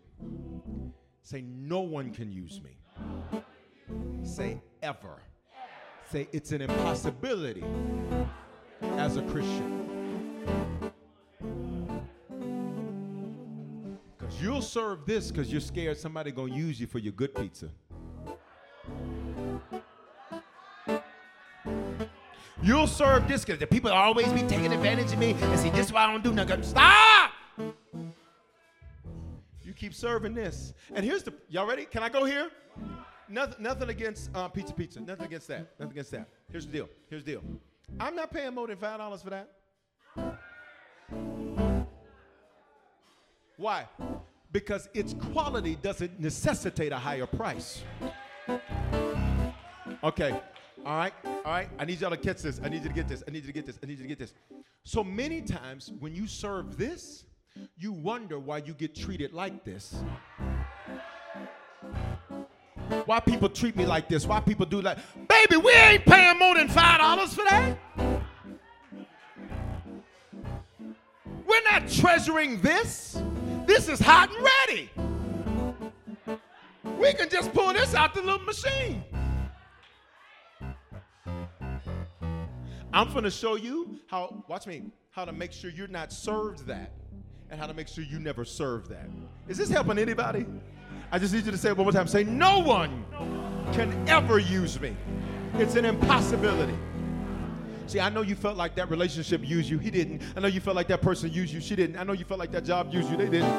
Say, 1.24 1.42
no 1.42 1.82
one 1.82 2.12
can 2.12 2.32
use 2.32 2.62
me. 2.64 2.78
Say, 4.24 4.62
ever. 4.82 5.22
Say, 6.12 6.28
it's 6.34 6.52
an 6.52 6.62
impossibility 6.62 7.64
as 8.98 9.16
a 9.16 9.22
Christian. 9.22 10.92
Because 14.18 14.42
you'll 14.42 14.62
serve 14.62 15.06
this 15.06 15.32
because 15.32 15.50
you're 15.50 15.62
scared 15.62 15.98
somebody 15.98 16.34
going 16.34 16.52
to 16.52 16.60
use 16.60 16.82
you 16.82 16.88
for 16.88 17.00
your 17.00 17.14
good 17.14 17.34
pizza. 17.34 17.70
You'll 22.62 22.88
serve 22.88 23.30
this 23.30 23.46
because 23.46 23.62
the 23.62 23.68
people 23.68 23.90
always 23.90 24.28
be 24.34 24.42
taking 24.42 24.74
advantage 24.74 25.14
of 25.14 25.18
me 25.18 25.32
and 25.32 25.60
see 25.62 25.70
this 25.70 25.86
is 25.86 25.94
why 25.94 26.04
I 26.04 26.12
don't 26.12 26.26
do 26.26 26.34
nothing. 26.34 26.62
Stop! 26.62 27.32
You 29.64 29.74
keep 29.74 29.94
serving 29.94 30.34
this. 30.34 30.74
And 30.94 31.06
here's 31.06 31.24
the 31.24 31.34
y'all 31.48 31.66
ready? 31.66 31.86
Can 31.86 32.04
I 32.04 32.10
go 32.10 32.26
here? 32.26 32.52
Nothing, 33.32 33.64
nothing 33.64 33.90
against 33.90 34.30
uh, 34.36 34.48
pizza 34.50 34.74
pizza. 34.74 35.00
Nothing 35.00 35.26
against 35.26 35.48
that. 35.48 35.72
Nothing 35.80 35.94
against 35.94 36.12
that. 36.12 36.28
Here's 36.52 36.66
the 36.66 36.72
deal. 36.72 36.90
Here's 37.10 37.24
the 37.24 37.32
deal. 37.32 37.44
I'm 38.00 38.16
not 38.16 38.32
paying 38.32 38.54
more 38.54 38.68
than 38.68 38.78
five 38.78 38.98
dollars 38.98 39.22
for 39.22 39.30
that. 39.30 39.50
Why? 43.58 43.88
Because 44.52 44.90
its 44.94 45.14
quality 45.32 45.76
doesn't 45.76 46.20
necessitate 46.20 46.92
a 46.92 46.98
higher 46.98 47.26
price. 47.26 47.84
Okay. 50.04 50.32
All 50.86 50.98
right. 50.98 51.14
All 51.24 51.42
right. 51.46 51.70
I 51.80 51.86
need 51.86 52.02
y'all 52.02 52.10
to 52.10 52.18
catch 52.18 52.42
this. 52.42 52.60
I 52.64 52.70
need 52.70 52.84
you 52.84 52.90
to 52.90 52.96
get 52.96 53.08
this. 53.08 53.24
I 53.28 53.32
need 53.32 53.44
you 53.44 53.48
to 53.48 53.54
get 53.54 53.66
this. 53.66 53.80
I 53.82 53.86
need 53.86 53.98
you 53.98 54.04
to 54.04 54.10
get 54.10 54.20
this. 54.20 54.34
So 54.84 55.04
many 55.04 55.42
times 55.42 55.92
when 56.00 56.14
you 56.16 56.28
serve 56.28 56.76
this, 56.78 57.26
you 57.78 57.94
wonder 57.94 58.40
why 58.40 58.58
you 58.58 58.74
get 58.74 58.96
treated 58.96 59.32
like 59.32 59.64
this. 59.64 59.96
Why 63.06 63.20
people 63.20 63.50
treat 63.50 63.76
me 63.76 63.86
like 63.86 64.10
this? 64.10 64.26
Why 64.26 64.40
people 64.40 64.66
do 64.66 64.82
like, 64.82 64.98
baby, 65.28 65.58
we 65.58 65.72
ain't 65.72 66.06
paying 66.06 66.38
more 66.38 66.56
than 66.56 66.68
five 66.68 67.00
dollars 67.00 67.34
for 67.34 67.44
that. 67.46 67.78
We're 71.46 71.64
not 71.64 71.90
treasuring 71.90 72.62
this. 72.62 73.22
This 73.66 73.88
is 73.88 74.00
hot 74.00 74.30
and 74.34 74.44
ready. 74.68 74.90
We 76.98 77.14
can 77.14 77.30
just 77.30 77.54
pull 77.54 77.74
this 77.74 77.96
out 77.96 78.14
the 78.14 78.22
little 78.22 78.40
machine. 78.46 79.04
I'm 82.94 83.12
going 83.12 83.24
to 83.24 83.32
show 83.32 83.56
you 83.56 84.00
how, 84.08 84.44
watch 84.50 84.68
me, 84.68 84.84
how 85.12 85.24
to 85.24 85.32
make 85.32 85.54
sure 85.54 85.70
you're 85.70 85.88
not 85.88 86.12
served 86.12 86.68
that 86.68 86.92
and 87.50 87.60
how 87.60 87.66
to 87.66 87.74
make 87.74 87.88
sure 87.88 88.04
you 88.04 88.20
never 88.20 88.44
serve 88.44 88.90
that. 88.90 89.10
Is 89.48 89.58
this 89.58 89.70
helping 89.70 89.98
anybody? 89.98 90.46
I 91.12 91.20
just 91.20 91.34
need 91.34 91.46
you 91.46 91.52
to 91.52 91.58
say 91.58 91.70
it 91.70 91.78
one 91.78 91.86
more 91.86 91.92
time. 91.92 92.08
Say, 92.08 92.24
no 92.24 92.60
one 92.60 93.06
can 93.74 94.08
ever 94.08 94.40
use 94.40 94.80
me. 94.80 94.96
It's 95.56 95.76
an 95.76 95.86
impossibility. 95.86 96.78
See, 97.88 98.00
I 98.00 98.08
know 98.08 98.22
you 98.22 98.36
felt 98.36 98.56
like 98.56 98.76
that 98.76 98.90
relationship 98.90 99.42
used 99.44 99.70
you. 99.70 99.78
He 99.78 99.92
didn't. 99.92 100.22
I 100.38 100.40
know 100.40 100.48
you 100.48 100.62
felt 100.62 100.78
like 100.78 100.88
that 100.88 101.02
person 101.02 101.30
used 101.34 101.54
you. 101.54 101.60
She 101.60 101.76
didn't. 101.76 101.98
I 101.98 102.06
know 102.06 102.14
you 102.14 102.24
felt 102.24 102.40
like 102.40 102.52
that 102.54 102.64
job 102.64 102.94
used 102.94 103.10
you. 103.12 103.18
They 103.18 103.28
didn't. 103.28 103.52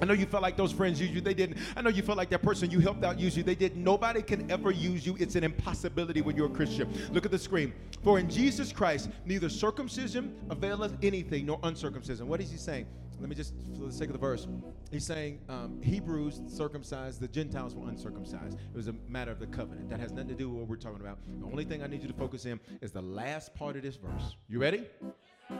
I 0.00 0.06
know 0.06 0.14
you 0.14 0.24
felt 0.24 0.42
like 0.42 0.56
those 0.56 0.72
friends 0.72 0.98
used 0.98 1.12
you. 1.12 1.20
They 1.20 1.34
didn't. 1.34 1.58
I 1.76 1.82
know 1.82 1.90
you 1.90 2.02
felt 2.02 2.16
like 2.16 2.30
that 2.30 2.40
person 2.40 2.70
you 2.70 2.80
helped 2.80 3.04
out 3.04 3.20
used 3.20 3.36
you. 3.36 3.42
They 3.42 3.54
didn't. 3.54 3.84
Nobody 3.84 4.22
can 4.22 4.50
ever 4.50 4.70
use 4.70 5.04
you. 5.06 5.18
It's 5.20 5.34
an 5.34 5.44
impossibility 5.44 6.22
when 6.22 6.34
you're 6.34 6.46
a 6.46 6.50
Christian. 6.50 6.90
Look 7.12 7.26
at 7.26 7.30
the 7.30 7.38
screen. 7.38 7.74
For 8.02 8.18
in 8.18 8.30
Jesus 8.30 8.72
Christ, 8.72 9.10
neither 9.26 9.50
circumcision 9.50 10.34
availeth 10.48 10.96
anything 11.02 11.44
nor 11.44 11.60
uncircumcision. 11.62 12.26
What 12.26 12.40
is 12.40 12.50
he 12.50 12.56
saying? 12.56 12.86
Let 13.20 13.28
me 13.28 13.34
just, 13.34 13.52
for 13.76 13.86
the 13.86 13.92
sake 13.92 14.08
of 14.08 14.12
the 14.12 14.18
verse, 14.18 14.46
he's 14.92 15.04
saying 15.04 15.40
um, 15.48 15.80
Hebrews 15.82 16.40
circumcised, 16.46 17.20
the 17.20 17.28
Gentiles 17.28 17.74
were 17.74 17.88
uncircumcised. 17.88 18.56
It 18.56 18.76
was 18.76 18.88
a 18.88 18.94
matter 19.08 19.32
of 19.32 19.40
the 19.40 19.46
covenant. 19.46 19.90
That 19.90 19.98
has 19.98 20.12
nothing 20.12 20.28
to 20.28 20.34
do 20.34 20.48
with 20.48 20.60
what 20.60 20.68
we're 20.68 20.76
talking 20.76 21.00
about. 21.00 21.18
The 21.40 21.46
only 21.46 21.64
thing 21.64 21.82
I 21.82 21.88
need 21.88 22.02
you 22.02 22.08
to 22.08 22.14
focus 22.14 22.46
in 22.46 22.60
is 22.80 22.92
the 22.92 23.02
last 23.02 23.54
part 23.54 23.76
of 23.76 23.82
this 23.82 23.96
verse. 23.96 24.36
You 24.48 24.60
ready? 24.60 24.84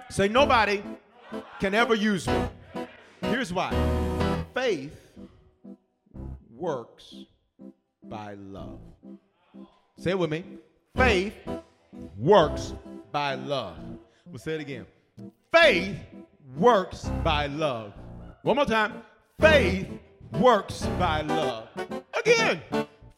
Say, 0.09 0.29
nobody 0.29 0.83
can 1.61 1.75
ever 1.75 1.95
use 1.95 2.29
me. 2.29 2.49
Here's 3.23 3.53
why 3.53 3.73
faith 4.55 4.97
works 6.55 7.15
by 8.05 8.35
love. 8.35 8.81
Say 9.99 10.11
it 10.11 10.19
with 10.19 10.31
me. 10.31 10.45
Faith 10.97 11.35
works 12.17 12.73
by 13.11 13.35
love. 13.35 13.79
We'll 14.27 14.39
say 14.39 14.55
it 14.55 14.61
again. 14.61 14.87
Faith 15.53 15.97
works 16.57 17.11
by 17.23 17.47
love. 17.47 17.93
One 18.43 18.57
more 18.57 18.65
time. 18.65 19.03
Faith 19.41 19.89
works 20.41 20.87
by 20.99 21.23
love. 21.23 21.69
Again. 22.19 22.61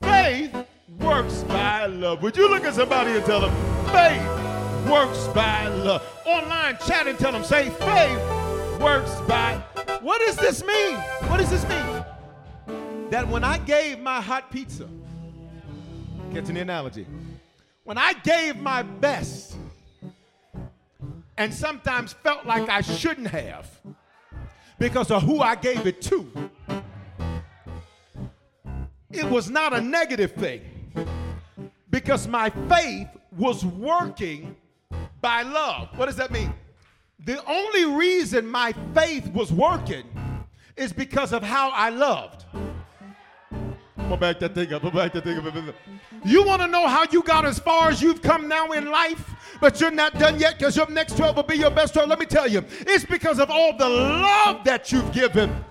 Faith 0.03 0.67
works 0.99 1.45
by 1.45 1.87
love. 1.87 2.23
Would 2.23 2.37
you 2.37 2.49
look 2.49 2.65
at 2.65 2.75
somebody 2.75 3.13
and 3.13 3.25
tell 3.25 3.41
them, 3.41 3.55
faith 3.87 4.91
works 4.91 5.27
by 5.29 5.69
love? 5.69 6.03
Online, 6.27 6.77
chat 6.87 7.07
and 7.07 7.19
tell 7.19 7.33
them, 7.33 7.45
say, 7.45 7.71
faith 7.71 8.81
works 8.81 9.21
by. 9.29 9.63
What 10.01 10.21
does 10.27 10.37
this 10.37 10.65
mean? 10.65 10.97
What 11.29 11.39
does 11.39 11.51
this 11.51 11.63
mean? 11.69 12.05
That 13.11 13.29
when 13.29 13.45
I 13.45 13.59
gave 13.59 13.99
my 14.01 14.21
hot 14.21 14.51
pizza, 14.51 14.89
catching 16.33 16.55
the 16.55 16.61
analogy, 16.61 17.07
when 17.85 17.99
I 17.99 18.13
gave 18.13 18.57
my 18.57 18.83
best, 18.83 19.57
and 21.41 21.55
sometimes 21.55 22.13
felt 22.13 22.45
like 22.45 22.69
I 22.69 22.83
mm. 22.83 22.99
shouldn't 22.99 23.29
have 23.29 23.67
because 24.79 25.11
of 25.11 25.23
who 25.23 25.41
I 25.41 25.55
gave 25.55 25.87
it 25.87 26.03
to. 26.03 26.31
It 29.11 29.25
was 29.25 29.49
not 29.49 29.73
a 29.73 29.81
negative 29.81 30.33
thing 30.33 30.61
because 31.89 32.29
my 32.29 32.51
faith 32.69 33.09
was 33.39 33.65
working 33.65 34.55
by 35.23 35.41
love. 35.43 35.89
What 35.97 36.07
does 36.07 36.17
that 36.17 36.31
mean? 36.31 36.53
The 37.25 37.43
only 37.47 37.87
reason 37.87 38.47
my 38.47 38.75
faith 38.95 39.33
was 39.33 39.51
working 39.51 40.05
is 40.77 40.93
because 40.93 41.33
of 41.33 41.43
how 41.43 41.71
I 41.71 41.89
loved. 41.89 42.45
I'm 42.51 43.69
gonna 43.97 44.17
back 44.19 44.41
that 44.41 44.55
thing 44.55 44.75
up. 44.75 44.85
I'm 44.85 44.95
back 44.95 45.15
that 45.15 45.25
thing 45.25 45.39
up. 45.39 45.75
You 46.23 46.45
want 46.45 46.61
to 46.61 46.69
know 46.69 46.87
how 46.87 47.05
you 47.11 47.23
got 47.23 47.47
as 47.47 47.59
far 47.59 47.89
as 47.89 48.03
you've 48.03 48.21
come 48.21 48.47
now 48.47 48.73
in 48.73 48.91
life? 48.91 49.35
But 49.61 49.81
you're 49.81 49.91
not 49.91 50.19
done 50.19 50.39
yet 50.39 50.59
because 50.59 50.77
your 50.77 50.91
next 50.91 51.17
12 51.17 51.37
will 51.37 51.43
be 51.43 51.57
your 51.57 51.71
best 51.71 51.95
12. 51.95 52.09
Let 52.09 52.19
me 52.19 52.27
tell 52.27 52.49
you, 52.49 52.65
it's 52.81 53.05
because 53.05 53.39
of 53.39 53.51
all 53.51 53.77
the 53.77 53.89
love 53.89 54.65
that 54.65 54.91
you've 54.91 55.13
given. 55.13 55.65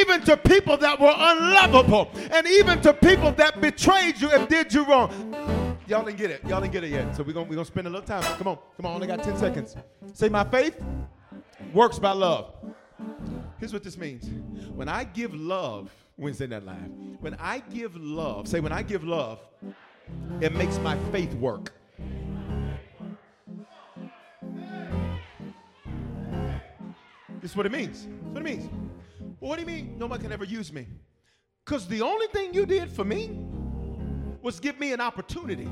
Even 0.00 0.20
to 0.22 0.36
people 0.36 0.76
that 0.78 0.98
were 0.98 1.14
unlovable, 1.14 2.10
and 2.32 2.44
even 2.46 2.80
to 2.80 2.92
people 2.92 3.30
that 3.32 3.60
betrayed 3.60 4.20
you 4.20 4.30
and 4.30 4.48
did 4.48 4.74
you 4.74 4.84
wrong. 4.84 5.76
Y'all 5.86 6.04
didn't 6.04 6.18
get 6.18 6.30
it. 6.32 6.44
Y'all 6.44 6.60
didn't 6.60 6.72
get 6.72 6.82
it 6.82 6.90
yet. 6.90 7.14
So 7.14 7.22
we're 7.22 7.32
gonna, 7.32 7.46
we're 7.48 7.54
gonna 7.54 7.64
spend 7.64 7.86
a 7.86 7.90
little 7.90 8.04
time. 8.04 8.22
Come 8.36 8.48
on, 8.48 8.58
come 8.76 8.86
on, 8.86 8.94
only 8.94 9.06
got 9.06 9.22
10 9.22 9.38
seconds. 9.38 9.76
Say, 10.12 10.28
my 10.28 10.42
faith 10.42 10.82
works 11.72 12.00
by 12.00 12.10
love. 12.10 12.52
Here's 13.58 13.72
what 13.72 13.84
this 13.84 13.96
means. 13.96 14.28
When 14.74 14.88
I 14.88 15.04
give 15.04 15.32
love, 15.34 15.92
Wednesday 16.18 16.48
Night 16.48 16.64
Live, 16.64 16.90
when 17.20 17.34
I 17.34 17.62
give 17.72 17.96
love, 17.96 18.48
say, 18.48 18.58
when 18.58 18.72
I 18.72 18.82
give 18.82 19.04
love, 19.04 19.38
it 20.40 20.52
makes 20.52 20.78
my 20.78 20.98
faith 21.12 21.32
work. 21.34 21.72
This 27.40 27.50
is 27.52 27.56
what 27.56 27.66
it 27.66 27.72
means. 27.72 28.06
That's 28.06 28.34
what 28.34 28.42
it 28.42 28.44
means. 28.44 28.68
Well, 29.40 29.50
what 29.50 29.56
do 29.56 29.62
you 29.62 29.66
mean 29.66 29.98
nobody 29.98 30.22
can 30.22 30.32
ever 30.32 30.44
use 30.44 30.72
me? 30.72 30.86
Because 31.64 31.86
the 31.86 32.02
only 32.02 32.26
thing 32.28 32.54
you 32.54 32.64
did 32.66 32.90
for 32.90 33.04
me 33.04 33.38
was 34.42 34.60
give 34.60 34.78
me 34.78 34.92
an 34.92 35.00
opportunity 35.00 35.68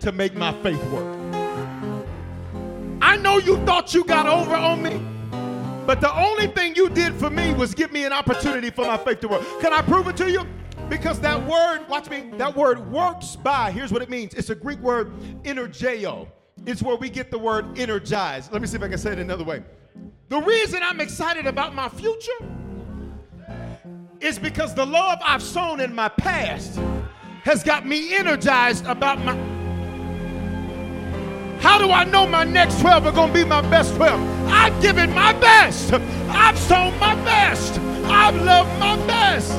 to 0.00 0.12
make 0.12 0.34
my 0.34 0.52
faith 0.62 0.82
work. 0.90 1.16
I 3.00 3.16
know 3.16 3.38
you 3.38 3.56
thought 3.64 3.94
you 3.94 4.04
got 4.04 4.26
over 4.26 4.54
on 4.54 4.82
me, 4.82 5.00
but 5.86 6.00
the 6.00 6.12
only 6.12 6.48
thing 6.48 6.74
you 6.74 6.88
did 6.88 7.14
for 7.14 7.30
me 7.30 7.54
was 7.54 7.74
give 7.74 7.92
me 7.92 8.04
an 8.04 8.12
opportunity 8.12 8.70
for 8.70 8.84
my 8.84 8.96
faith 8.96 9.20
to 9.20 9.28
work. 9.28 9.42
Can 9.60 9.72
I 9.72 9.82
prove 9.82 10.08
it 10.08 10.16
to 10.18 10.30
you? 10.30 10.44
Because 10.88 11.20
that 11.20 11.44
word, 11.46 11.88
watch 11.88 12.10
me, 12.10 12.30
that 12.38 12.54
word 12.54 12.90
works 12.90 13.36
by, 13.36 13.70
here's 13.70 13.92
what 13.92 14.02
it 14.02 14.10
means. 14.10 14.34
It's 14.34 14.50
a 14.50 14.54
Greek 14.54 14.80
word, 14.80 15.12
energeo. 15.42 16.28
It's 16.66 16.82
where 16.82 16.96
we 16.96 17.08
get 17.08 17.30
the 17.30 17.38
word 17.38 17.78
energized. 17.78 18.52
Let 18.52 18.60
me 18.60 18.66
see 18.66 18.76
if 18.76 18.82
I 18.82 18.88
can 18.88 18.98
say 18.98 19.12
it 19.12 19.20
another 19.20 19.44
way. 19.44 19.62
The 20.28 20.40
reason 20.40 20.82
I'm 20.82 21.00
excited 21.00 21.46
about 21.46 21.76
my 21.76 21.88
future 21.88 22.32
is 24.20 24.36
because 24.40 24.74
the 24.74 24.84
love 24.84 25.20
I've 25.24 25.42
sown 25.42 25.80
in 25.80 25.94
my 25.94 26.08
past 26.08 26.80
has 27.44 27.62
got 27.62 27.86
me 27.86 28.16
energized 28.16 28.84
about 28.86 29.20
my. 29.20 29.34
How 31.60 31.78
do 31.78 31.90
I 31.92 32.02
know 32.02 32.26
my 32.26 32.42
next 32.42 32.80
12 32.80 33.06
are 33.06 33.12
going 33.12 33.28
to 33.28 33.34
be 33.34 33.44
my 33.44 33.62
best 33.62 33.94
12? 33.94 34.20
I've 34.48 34.82
given 34.82 35.14
my 35.14 35.32
best. 35.34 35.92
I've 35.92 36.58
sown 36.58 36.98
my 36.98 37.14
best. 37.24 37.78
I've 38.06 38.34
loved 38.42 38.78
my 38.80 38.96
best. 39.06 39.52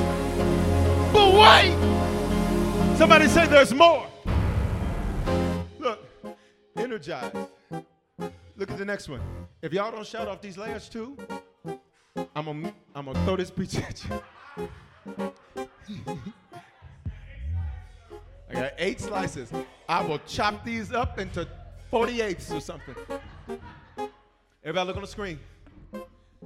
But 1.14 1.34
wait. 1.34 2.98
Somebody 2.98 3.28
say 3.30 3.48
there's 3.48 3.74
more. 3.74 4.07
Energize. 6.78 7.34
Look 8.56 8.72
at 8.72 8.78
the 8.78 8.86
next 8.86 9.10
one. 9.10 9.22
If 9.62 9.74
y'all 9.74 9.92
don't 9.92 10.06
shout 10.06 10.28
off 10.28 10.42
these 10.42 10.58
last 10.58 10.92
two, 10.92 11.18
I'm 12.36 12.46
gonna 12.46 12.74
I'm 12.96 13.06
gonna 13.06 13.26
throw 13.26 13.36
this 13.36 13.52
preach 13.52 13.78
at 13.78 14.04
you. 14.06 14.22
I 18.50 18.54
got 18.54 18.74
eight 18.78 19.00
slices. 19.02 19.52
I 19.90 20.04
will 20.04 20.20
chop 20.28 20.64
these 20.64 20.92
up 20.92 21.20
into 21.20 21.48
48ths 21.92 22.56
or 22.56 22.62
something. 22.62 22.96
Everybody 24.64 24.88
look 24.88 24.96
on 24.96 25.02
the 25.02 25.08
screen. 25.08 25.40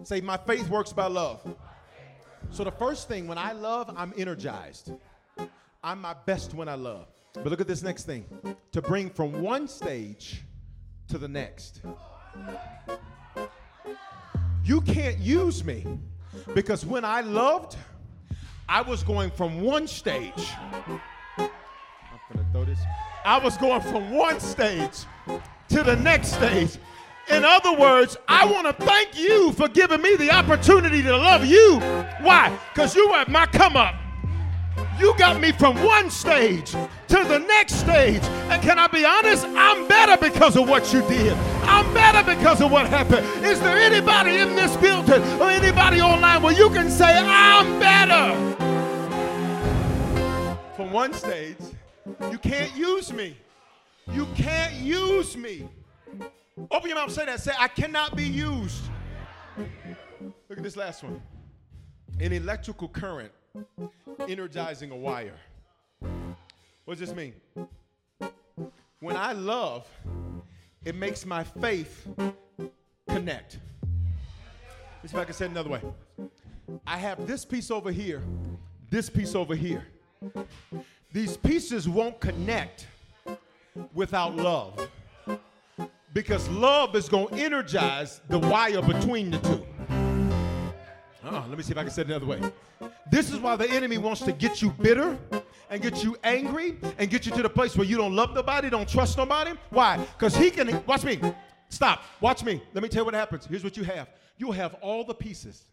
Say, 0.03 0.21
my 0.21 0.37
faith 0.37 0.67
works 0.69 0.93
by 0.93 1.07
love. 1.07 1.55
So 2.49 2.63
the 2.63 2.71
first 2.71 3.07
thing, 3.07 3.27
when 3.27 3.37
I 3.37 3.51
love, 3.51 3.93
I'm 3.95 4.13
energized. 4.17 4.91
I'm 5.83 6.01
my 6.01 6.15
best 6.25 6.53
when 6.53 6.67
I 6.67 6.75
love. 6.75 7.07
But 7.33 7.47
look 7.47 7.61
at 7.61 7.67
this 7.67 7.81
next 7.81 8.05
thing. 8.05 8.25
To 8.73 8.81
bring 8.81 9.09
from 9.09 9.41
one 9.41 9.67
stage 9.67 10.43
to 11.07 11.17
the 11.17 11.27
next. 11.27 11.81
You 14.63 14.81
can't 14.81 15.17
use 15.19 15.63
me 15.63 15.85
because 16.53 16.85
when 16.85 17.03
I 17.03 17.21
loved, 17.21 17.77
I 18.69 18.81
was 18.81 19.03
going 19.03 19.31
from 19.31 19.61
one 19.61 19.87
stage. 19.87 20.47
I'm 21.37 21.49
gonna 22.33 22.47
throw 22.51 22.65
this. 22.65 22.79
I 23.25 23.37
was 23.37 23.57
going 23.57 23.81
from 23.81 24.11
one 24.11 24.39
stage 24.39 25.05
to 25.69 25.83
the 25.83 25.95
next 25.95 26.33
stage. 26.33 26.77
In 27.29 27.45
other 27.45 27.73
words, 27.73 28.17
I 28.27 28.45
want 28.45 28.67
to 28.67 28.85
thank 28.85 29.17
you 29.17 29.51
for 29.53 29.67
giving 29.67 30.01
me 30.01 30.15
the 30.15 30.31
opportunity 30.31 31.01
to 31.03 31.15
love 31.15 31.45
you. 31.45 31.79
Why? 32.21 32.57
Because 32.73 32.95
you 32.95 33.09
were 33.09 33.25
my 33.27 33.45
come 33.45 33.77
up. 33.77 33.95
You 35.01 35.15
got 35.17 35.41
me 35.41 35.51
from 35.51 35.75
one 35.83 36.11
stage 36.11 36.69
to 36.71 37.23
the 37.23 37.39
next 37.39 37.73
stage. 37.73 38.21
And 38.51 38.61
can 38.61 38.77
I 38.77 38.85
be 38.85 39.03
honest? 39.03 39.47
I'm 39.47 39.87
better 39.87 40.15
because 40.15 40.55
of 40.55 40.69
what 40.69 40.93
you 40.93 41.01
did. 41.07 41.33
I'm 41.63 41.91
better 41.91 42.23
because 42.23 42.61
of 42.61 42.71
what 42.71 42.85
happened. 42.85 43.25
Is 43.43 43.59
there 43.61 43.77
anybody 43.77 44.37
in 44.37 44.55
this 44.55 44.77
building 44.77 45.23
or 45.41 45.49
anybody 45.49 46.01
online 46.01 46.43
where 46.43 46.53
you 46.53 46.69
can 46.69 46.91
say, 46.91 47.17
I'm 47.17 47.79
better? 47.79 48.35
From 50.75 50.91
one 50.91 51.13
stage, 51.13 51.57
you 52.29 52.37
can't 52.37 52.75
use 52.75 53.11
me. 53.11 53.35
You 54.11 54.27
can't 54.35 54.75
use 54.75 55.35
me. 55.35 55.67
Open 56.69 56.89
your 56.89 56.99
mouth 56.99 57.11
say 57.11 57.25
that. 57.25 57.39
Say, 57.39 57.53
I 57.57 57.69
cannot 57.69 58.15
be 58.15 58.25
used. 58.25 58.83
Look 59.57 60.59
at 60.59 60.63
this 60.63 60.77
last 60.77 61.03
one. 61.03 61.19
An 62.19 62.33
electrical 62.33 62.87
current 62.87 63.31
energizing 64.27 64.91
a 64.91 64.95
wire. 64.95 65.39
What 66.85 66.97
does 66.97 66.99
this 66.99 67.15
mean? 67.15 67.33
When 68.99 69.15
I 69.15 69.33
love, 69.33 69.87
it 70.85 70.95
makes 70.95 71.25
my 71.25 71.43
faith 71.43 72.07
connect. 73.07 73.59
Let's 75.01 75.11
see 75.11 75.17
if 75.17 75.21
I 75.21 75.25
can 75.25 75.33
say 75.33 75.45
it 75.45 75.51
another 75.51 75.69
way. 75.69 75.81
I 76.85 76.97
have 76.97 77.25
this 77.25 77.45
piece 77.45 77.71
over 77.71 77.91
here, 77.91 78.21
this 78.89 79.09
piece 79.09 79.35
over 79.35 79.55
here. 79.55 79.85
These 81.11 81.37
pieces 81.37 81.89
won't 81.89 82.19
connect 82.19 82.87
without 83.93 84.35
love. 84.35 84.87
Because 86.13 86.47
love 86.49 86.95
is 86.95 87.07
going 87.07 87.29
to 87.29 87.35
energize 87.35 88.21
the 88.27 88.39
wire 88.39 88.81
between 88.81 89.31
the 89.31 89.37
two. 89.39 89.65
Uh-uh, 91.23 91.47
let 91.47 91.57
me 91.57 91.63
see 91.63 91.71
if 91.71 91.77
I 91.77 91.83
can 91.83 91.91
say 91.91 92.01
it 92.01 92.07
another 92.07 92.25
way. 92.25 92.41
This 93.11 93.31
is 93.31 93.39
why 93.39 93.55
the 93.55 93.69
enemy 93.69 93.97
wants 93.99 94.21
to 94.21 94.31
get 94.31 94.61
you 94.61 94.71
bitter 94.71 95.17
and 95.69 95.81
get 95.81 96.03
you 96.03 96.17
angry 96.23 96.77
and 96.97 97.09
get 97.09 97.25
you 97.25 97.31
to 97.33 97.43
the 97.43 97.49
place 97.49 97.77
where 97.77 97.85
you 97.85 97.95
don't 97.95 98.15
love 98.15 98.33
nobody, 98.33 98.69
don't 98.69 98.89
trust 98.89 99.17
nobody. 99.17 99.51
Why? 99.69 99.97
Because 99.97 100.35
he 100.35 100.49
can, 100.49 100.83
watch 100.85 101.03
me. 101.03 101.19
Stop. 101.69 102.03
Watch 102.19 102.43
me. 102.43 102.61
Let 102.73 102.83
me 102.83 102.89
tell 102.89 103.01
you 103.01 103.05
what 103.05 103.13
happens. 103.13 103.45
Here's 103.45 103.63
what 103.63 103.77
you 103.77 103.83
have 103.83 104.07
you'll 104.37 104.51
have 104.51 104.73
all 104.75 105.03
the 105.03 105.13
pieces. 105.13 105.63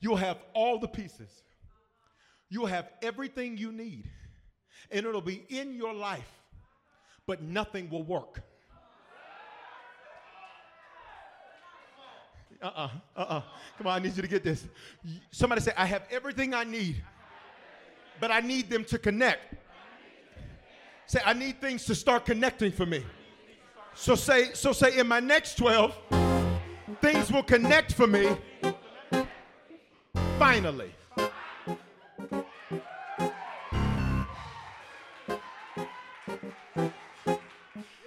You'll 0.00 0.16
have 0.16 0.38
all 0.54 0.78
the 0.78 0.86
pieces. 0.86 1.42
You'll 2.48 2.66
have 2.66 2.88
everything 3.02 3.58
you 3.58 3.72
need, 3.72 4.08
and 4.90 5.04
it'll 5.04 5.20
be 5.20 5.44
in 5.48 5.74
your 5.74 5.92
life, 5.92 6.30
but 7.26 7.42
nothing 7.42 7.90
will 7.90 8.04
work. 8.04 8.42
Uh-uh, 12.60 12.88
uh-uh. 13.16 13.42
Come 13.76 13.86
on, 13.86 13.94
I 13.94 13.98
need 14.02 14.16
you 14.16 14.22
to 14.22 14.28
get 14.28 14.42
this. 14.42 14.64
Somebody 15.30 15.60
say, 15.60 15.72
I 15.76 15.86
have 15.86 16.02
everything 16.10 16.54
I 16.54 16.64
need, 16.64 17.02
but 18.20 18.30
I 18.30 18.40
need 18.40 18.68
them 18.68 18.84
to 18.86 18.98
connect. 18.98 19.54
Say, 21.06 21.20
I 21.24 21.32
need 21.32 21.60
things 21.60 21.84
to 21.86 21.94
start 21.94 22.24
connecting 22.24 22.72
for 22.72 22.84
me. 22.84 23.04
So 23.94 24.14
say, 24.14 24.52
so 24.54 24.72
say 24.72 24.98
in 24.98 25.06
my 25.06 25.20
next 25.20 25.56
12, 25.56 25.96
things 27.00 27.32
will 27.32 27.42
connect 27.42 27.94
for 27.94 28.06
me 28.06 28.36
finally. 30.38 30.92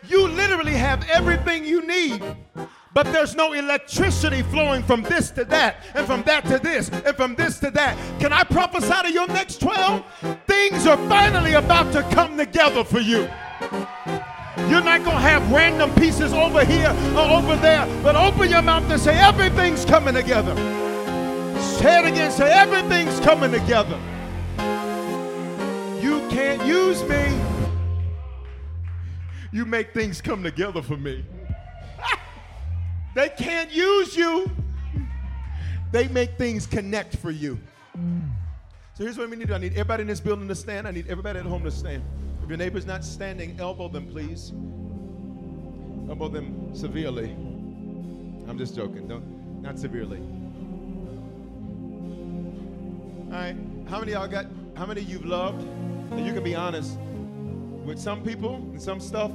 You 0.07 0.27
literally 0.27 0.73
have 0.73 1.07
everything 1.09 1.65
you 1.65 1.85
need 1.85 2.21
but 2.93 3.05
there's 3.13 3.35
no 3.35 3.53
electricity 3.53 4.41
flowing 4.43 4.83
from 4.83 5.01
this 5.03 5.31
to 5.31 5.45
that, 5.45 5.77
and 5.95 6.05
from 6.05 6.23
that 6.23 6.45
to 6.45 6.59
this, 6.59 6.89
and 6.89 7.15
from 7.15 7.35
this 7.35 7.59
to 7.59 7.71
that. 7.71 7.97
Can 8.19 8.33
I 8.33 8.43
prophesy 8.43 8.93
to 9.03 9.11
your 9.11 9.27
next 9.27 9.61
12? 9.61 10.03
Things 10.45 10.85
are 10.85 10.97
finally 11.07 11.53
about 11.53 11.93
to 11.93 12.03
come 12.13 12.37
together 12.37 12.83
for 12.83 12.99
you. 12.99 13.29
You're 14.69 14.83
not 14.83 15.03
going 15.03 15.17
to 15.17 15.21
have 15.21 15.51
random 15.51 15.93
pieces 15.95 16.33
over 16.33 16.65
here 16.65 16.89
or 17.15 17.37
over 17.37 17.55
there, 17.57 17.85
but 18.03 18.15
open 18.15 18.49
your 18.49 18.61
mouth 18.61 18.89
and 18.89 18.99
say, 18.99 19.17
Everything's 19.17 19.85
coming 19.85 20.13
together. 20.13 20.55
Say 21.59 21.99
it 21.99 22.05
again, 22.05 22.31
say, 22.31 22.51
Everything's 22.51 23.19
coming 23.21 23.51
together. 23.51 23.99
You 26.01 26.19
can't 26.29 26.65
use 26.65 27.03
me. 27.03 27.39
You 29.51 29.65
make 29.65 29.93
things 29.93 30.21
come 30.21 30.43
together 30.43 30.81
for 30.81 30.97
me. 30.97 31.25
They 33.13 33.29
can't 33.29 33.71
use 33.71 34.15
you. 34.15 34.49
They 35.91 36.07
make 36.07 36.37
things 36.37 36.65
connect 36.65 37.17
for 37.17 37.31
you. 37.31 37.59
So 38.93 39.03
here's 39.03 39.17
what 39.17 39.29
we 39.29 39.35
need 39.35 39.43
to 39.43 39.47
do. 39.47 39.53
I 39.55 39.57
need 39.57 39.73
everybody 39.73 40.01
in 40.01 40.07
this 40.07 40.21
building 40.21 40.47
to 40.47 40.55
stand. 40.55 40.87
I 40.87 40.91
need 40.91 41.07
everybody 41.07 41.39
at 41.39 41.45
home 41.45 41.63
to 41.63 41.71
stand. 41.71 42.03
If 42.43 42.49
your 42.49 42.57
neighbor's 42.57 42.85
not 42.85 43.03
standing, 43.03 43.59
elbow 43.59 43.89
them, 43.89 44.07
please. 44.07 44.51
Elbow 46.09 46.29
them 46.29 46.73
severely. 46.73 47.31
I'm 48.47 48.57
just 48.57 48.75
joking. 48.75 49.07
Don't 49.07 49.61
not 49.61 49.77
severely. 49.77 50.19
All 53.27 53.37
right. 53.37 53.55
How 53.89 53.99
many 53.99 54.13
y'all 54.13 54.27
got? 54.27 54.47
How 54.75 54.85
many 54.85 55.01
you've 55.01 55.25
loved? 55.25 55.61
And 56.11 56.25
you 56.25 56.33
can 56.33 56.43
be 56.43 56.55
honest 56.55 56.97
with 57.85 57.99
some 57.99 58.23
people 58.23 58.55
and 58.55 58.81
some 58.81 58.99
stuff. 58.99 59.31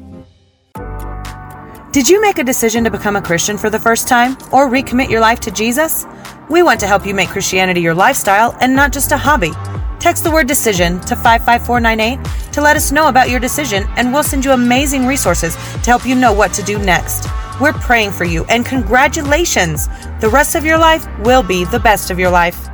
Did 1.97 2.10
you 2.10 2.20
make 2.20 2.36
a 2.39 2.44
decision 2.44 2.85
to 2.85 2.90
become 2.90 3.16
a 3.16 3.23
Christian 3.23 3.56
for 3.56 3.70
the 3.70 3.81
first 3.81 4.06
time 4.06 4.32
or 4.52 4.68
recommit 4.68 5.09
your 5.09 5.20
life 5.20 5.40
to 5.40 5.51
Jesus? 5.51 6.05
We 6.51 6.62
want 6.62 6.78
to 6.81 6.86
help 6.86 7.06
you 7.06 7.14
make 7.14 7.31
Christianity 7.31 7.81
your 7.81 7.94
lifestyle 7.94 8.55
and 8.60 8.77
not 8.77 8.93
just 8.93 9.12
a 9.12 9.16
hobby. 9.16 9.52
Text 9.98 10.23
the 10.23 10.31
word 10.31 10.47
decision 10.47 11.01
to 11.06 11.16
55498 11.16 12.52
to 12.52 12.60
let 12.60 12.77
us 12.77 12.93
know 12.93 13.09
about 13.09 13.31
your 13.31 13.40
decision, 13.40 13.85
and 13.97 14.12
we'll 14.12 14.23
send 14.23 14.44
you 14.44 14.52
amazing 14.52 15.06
resources 15.06 15.55
to 15.55 15.86
help 15.86 16.05
you 16.05 16.14
know 16.14 16.35
what 16.35 16.52
to 16.52 16.62
do 16.62 16.78
next. 16.78 17.31
We're 17.62 17.73
praying 17.73 18.10
for 18.10 18.24
you, 18.24 18.44
and 18.51 18.66
congratulations! 18.66 19.89
The 20.20 20.28
rest 20.28 20.55
of 20.55 20.66
your 20.66 20.77
life 20.77 21.06
will 21.20 21.43
be 21.43 21.64
the 21.64 21.81
best 21.81 22.10
of 22.10 22.18
your 22.18 22.31
life. 22.31 22.68